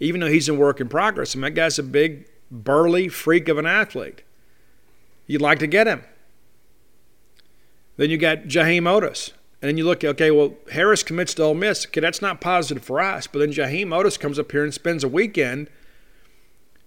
even 0.00 0.20
though 0.20 0.28
he's 0.28 0.48
in 0.50 0.58
work 0.58 0.80
in 0.80 0.88
progress. 0.88 1.34
And 1.34 1.42
that 1.44 1.52
guy's 1.52 1.78
a 1.78 1.82
big, 1.82 2.26
burly 2.50 3.08
freak 3.08 3.48
of 3.48 3.56
an 3.56 3.64
athlete. 3.64 4.22
You'd 5.26 5.40
like 5.40 5.58
to 5.60 5.66
get 5.66 5.86
him. 5.86 6.04
Then 7.96 8.10
you 8.10 8.18
got 8.18 8.44
Jaheim 8.44 8.82
Oatis. 8.82 9.32
And 9.62 9.68
then 9.68 9.78
you 9.78 9.84
look, 9.84 10.02
okay, 10.04 10.30
well, 10.32 10.54
Harris 10.72 11.04
commits 11.04 11.34
to 11.34 11.44
Ole 11.44 11.54
Miss. 11.54 11.86
Okay, 11.86 12.00
that's 12.00 12.20
not 12.20 12.40
positive 12.40 12.82
for 12.82 13.00
us. 13.00 13.28
But 13.28 13.38
then 13.38 13.52
Jaheim 13.52 13.88
Oatis 13.88 14.18
comes 14.18 14.38
up 14.38 14.50
here 14.50 14.64
and 14.64 14.74
spends 14.74 15.04
a 15.04 15.08
weekend 15.08 15.68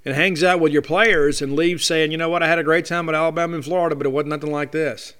and 0.05 0.15
hangs 0.15 0.43
out 0.43 0.59
with 0.59 0.71
your 0.71 0.83
players 0.83 1.41
and 1.41 1.55
leaves 1.55 1.83
saying, 1.83 2.11
you 2.11 2.17
know 2.17 2.29
what, 2.29 2.43
I 2.43 2.47
had 2.47 2.59
a 2.59 2.63
great 2.63 2.85
time 2.85 3.09
at 3.09 3.15
Alabama 3.15 3.55
and 3.55 3.65
Florida, 3.65 3.95
but 3.95 4.05
it 4.05 4.11
wasn't 4.11 4.29
nothing 4.29 4.51
like 4.51 4.71
this. 4.71 5.13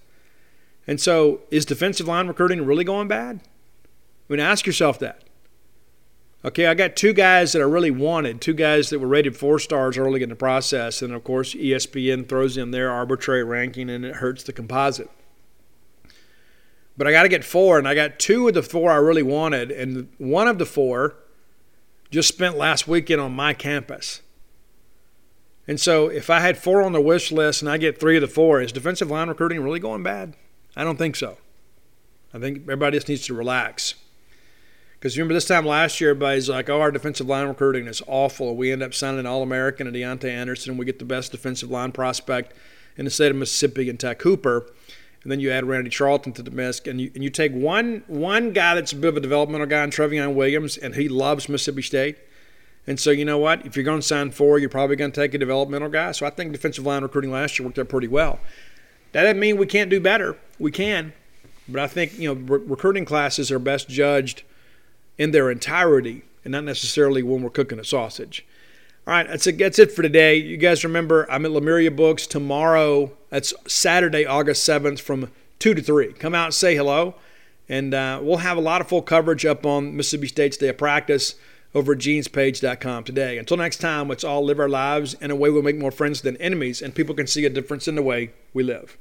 And 0.87 1.01
so 1.01 1.41
is 1.49 1.65
defensive 1.65 2.07
line 2.07 2.27
recruiting 2.27 2.65
really 2.65 2.83
going 2.83 3.07
bad? 3.07 3.41
I 4.29 4.33
mean, 4.33 4.39
ask 4.39 4.67
yourself 4.67 4.99
that. 4.99 5.23
Okay, 6.43 6.67
I 6.67 6.75
got 6.75 6.95
two 6.95 7.11
guys 7.11 7.53
that 7.53 7.61
I 7.61 7.65
really 7.65 7.89
wanted, 7.89 8.39
two 8.39 8.53
guys 8.53 8.91
that 8.91 8.99
were 8.99 9.07
rated 9.07 9.35
four 9.35 9.57
stars 9.57 9.97
early 9.97 10.21
in 10.21 10.29
the 10.29 10.35
process, 10.35 11.01
and 11.01 11.11
of 11.11 11.23
course 11.23 11.55
ESPN 11.55 12.29
throws 12.29 12.55
in 12.55 12.69
their 12.69 12.91
arbitrary 12.91 13.43
ranking 13.43 13.89
and 13.89 14.05
it 14.05 14.17
hurts 14.17 14.43
the 14.43 14.53
composite. 14.53 15.09
But 16.95 17.07
I 17.07 17.11
got 17.11 17.23
to 17.23 17.29
get 17.29 17.43
four, 17.43 17.79
and 17.79 17.87
I 17.87 17.95
got 17.95 18.19
two 18.19 18.47
of 18.47 18.53
the 18.53 18.61
four 18.61 18.91
I 18.91 18.97
really 18.97 19.23
wanted, 19.23 19.71
and 19.71 20.07
one 20.19 20.47
of 20.47 20.59
the 20.59 20.65
four 20.67 21.15
just 22.11 22.29
spent 22.29 22.57
last 22.57 22.87
weekend 22.87 23.19
on 23.19 23.33
my 23.33 23.53
campus. 23.53 24.21
And 25.67 25.79
so 25.79 26.07
if 26.07 26.29
I 26.29 26.39
had 26.39 26.57
four 26.57 26.81
on 26.81 26.93
the 26.93 27.01
wish 27.01 27.31
list 27.31 27.61
and 27.61 27.69
I 27.69 27.77
get 27.77 27.99
three 27.99 28.17
of 28.17 28.21
the 28.21 28.27
four, 28.27 28.61
is 28.61 28.71
defensive 28.71 29.09
line 29.09 29.29
recruiting 29.29 29.61
really 29.61 29.79
going 29.79 30.03
bad? 30.03 30.35
I 30.75 30.83
don't 30.83 30.97
think 30.97 31.15
so. 31.15 31.37
I 32.33 32.39
think 32.39 32.59
everybody 32.63 32.97
just 32.97 33.09
needs 33.09 33.25
to 33.27 33.33
relax. 33.33 33.95
Because 34.93 35.17
remember 35.17 35.33
this 35.33 35.47
time 35.47 35.65
last 35.65 36.01
year, 36.01 36.11
everybody's 36.11 36.49
like, 36.49 36.69
oh, 36.69 36.81
our 36.81 36.91
defensive 36.91 37.27
line 37.27 37.47
recruiting 37.47 37.87
is 37.87 38.01
awful. 38.07 38.55
We 38.55 38.71
end 38.71 38.83
up 38.83 38.93
signing 38.93 39.19
an 39.19 39.25
All 39.25 39.41
American 39.41 39.87
and 39.87 39.95
Deontay 39.95 40.29
Anderson, 40.29 40.77
we 40.77 40.85
get 40.85 40.99
the 40.99 41.05
best 41.05 41.31
defensive 41.31 41.71
line 41.71 41.91
prospect 41.91 42.53
in 42.97 43.05
the 43.05 43.11
state 43.11 43.31
of 43.31 43.37
Mississippi 43.37 43.89
and 43.89 43.99
Tech 43.99 44.21
Hooper. 44.21 44.65
And 45.23 45.31
then 45.31 45.39
you 45.39 45.49
add 45.51 45.65
Randy 45.65 45.89
Charlton 45.89 46.33
to 46.33 46.43
the 46.43 46.51
mix, 46.51 46.79
and 46.81 47.01
you, 47.01 47.11
and 47.15 47.23
you 47.23 47.31
take 47.31 47.51
one 47.51 48.03
one 48.05 48.51
guy 48.51 48.75
that's 48.75 48.93
a 48.93 48.95
bit 48.95 49.07
of 49.07 49.17
a 49.17 49.21
developmental 49.21 49.65
guy 49.65 49.83
in 49.83 49.89
Trevion 49.89 50.35
Williams, 50.35 50.77
and 50.77 50.93
he 50.93 51.09
loves 51.09 51.49
Mississippi 51.49 51.81
State. 51.81 52.17
And 52.87 52.99
so, 52.99 53.11
you 53.11 53.25
know 53.25 53.39
what? 53.39 53.65
If 53.65 53.75
you're 53.75 53.85
going 53.85 54.01
to 54.01 54.05
sign 54.05 54.31
four, 54.31 54.59
you're 54.59 54.69
probably 54.69 54.95
going 54.95 55.11
to 55.11 55.21
take 55.21 55.33
a 55.33 55.37
developmental 55.37 55.89
guy. 55.89 56.11
So 56.11 56.25
I 56.25 56.29
think 56.29 56.51
defensive 56.51 56.85
line 56.85 57.01
recruiting 57.01 57.31
last 57.31 57.57
year 57.57 57.67
worked 57.67 57.79
out 57.79 57.89
pretty 57.89 58.07
well. 58.07 58.39
That 59.11 59.23
doesn't 59.23 59.39
mean 59.39 59.57
we 59.57 59.65
can't 59.65 59.89
do 59.89 59.99
better. 59.99 60.37
We 60.59 60.71
can. 60.71 61.13
But 61.67 61.81
I 61.81 61.87
think, 61.87 62.19
you 62.19 62.33
know, 62.33 62.41
re- 62.41 62.63
recruiting 62.65 63.05
classes 63.05 63.51
are 63.51 63.59
best 63.59 63.89
judged– 63.89 64.43
in 65.17 65.31
their 65.31 65.49
entirety 65.49 66.23
and 66.43 66.51
not 66.51 66.63
necessarily 66.63 67.23
when 67.23 67.41
we're 67.41 67.49
cooking 67.49 67.79
a 67.79 67.83
sausage. 67.83 68.45
All 69.07 69.13
right, 69.13 69.27
that's 69.27 69.47
it, 69.47 69.57
that's 69.57 69.79
it 69.79 69.91
for 69.91 70.01
today. 70.01 70.35
You 70.35 70.57
guys 70.57 70.83
remember 70.83 71.29
I'm 71.31 71.45
at 71.45 71.51
Lemuria 71.51 71.91
Books 71.91 72.25
tomorrow. 72.27 73.11
That's 73.29 73.53
Saturday, 73.67 74.25
August 74.25 74.67
7th 74.67 74.99
from 74.99 75.31
2 75.59 75.75
to 75.75 75.81
3. 75.81 76.13
Come 76.13 76.35
out 76.35 76.53
say 76.53 76.75
hello. 76.75 77.15
And 77.67 77.93
uh, 77.93 78.19
we'll 78.21 78.37
have 78.37 78.57
a 78.57 78.61
lot 78.61 78.81
of 78.81 78.87
full 78.87 79.01
coverage 79.01 79.45
up 79.45 79.65
on 79.65 79.95
Mississippi 79.95 80.27
State's 80.27 80.57
day 80.57 80.69
of 80.69 80.77
practice 80.77 81.35
over 81.75 81.91
at 81.91 81.99
genespage.com 81.99 83.03
today. 83.03 83.37
Until 83.37 83.57
next 83.57 83.77
time, 83.77 84.07
let's 84.07 84.23
all 84.23 84.43
live 84.43 84.59
our 84.59 84.69
lives 84.69 85.13
in 85.15 85.29
a 85.29 85.35
way 85.35 85.49
we'll 85.49 85.61
make 85.61 85.77
more 85.77 85.91
friends 85.91 86.21
than 86.21 86.37
enemies 86.37 86.81
and 86.81 86.95
people 86.95 87.13
can 87.13 87.27
see 87.27 87.45
a 87.45 87.49
difference 87.49 87.87
in 87.87 87.95
the 87.95 88.01
way 88.01 88.31
we 88.53 88.63
live. 88.63 88.97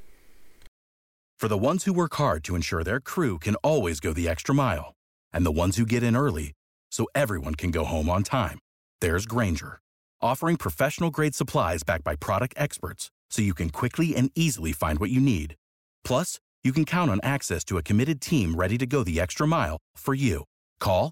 For 1.39 1.47
the 1.49 1.57
ones 1.57 1.83
who 1.83 1.93
work 1.93 2.15
hard 2.15 2.43
to 2.45 2.55
ensure 2.55 2.83
their 2.83 3.01
crew 3.01 3.39
can 3.39 3.55
always 3.55 3.99
go 3.99 4.13
the 4.13 4.27
extra 4.27 4.55
mile, 4.55 4.93
and 5.33 5.45
the 5.45 5.51
ones 5.51 5.75
who 5.75 5.85
get 5.85 6.01
in 6.01 6.15
early 6.15 6.53
so 6.91 7.07
everyone 7.13 7.55
can 7.55 7.71
go 7.71 7.83
home 7.83 8.09
on 8.09 8.23
time, 8.23 8.57
there's 9.01 9.25
Grainger, 9.25 9.79
offering 10.21 10.55
professional 10.55 11.11
grade 11.11 11.35
supplies 11.35 11.83
backed 11.83 12.05
by 12.05 12.15
product 12.15 12.53
experts 12.57 13.11
so 13.29 13.41
you 13.41 13.53
can 13.53 13.69
quickly 13.69 14.15
and 14.15 14.31
easily 14.33 14.71
find 14.71 14.97
what 14.97 15.09
you 15.09 15.19
need. 15.19 15.55
Plus, 16.05 16.39
you 16.63 16.71
can 16.71 16.85
count 16.85 17.11
on 17.11 17.19
access 17.21 17.63
to 17.65 17.77
a 17.77 17.83
committed 17.83 18.21
team 18.21 18.55
ready 18.55 18.77
to 18.77 18.87
go 18.87 19.03
the 19.03 19.19
extra 19.19 19.45
mile 19.45 19.77
for 19.97 20.13
you. 20.13 20.45
Call, 20.79 21.11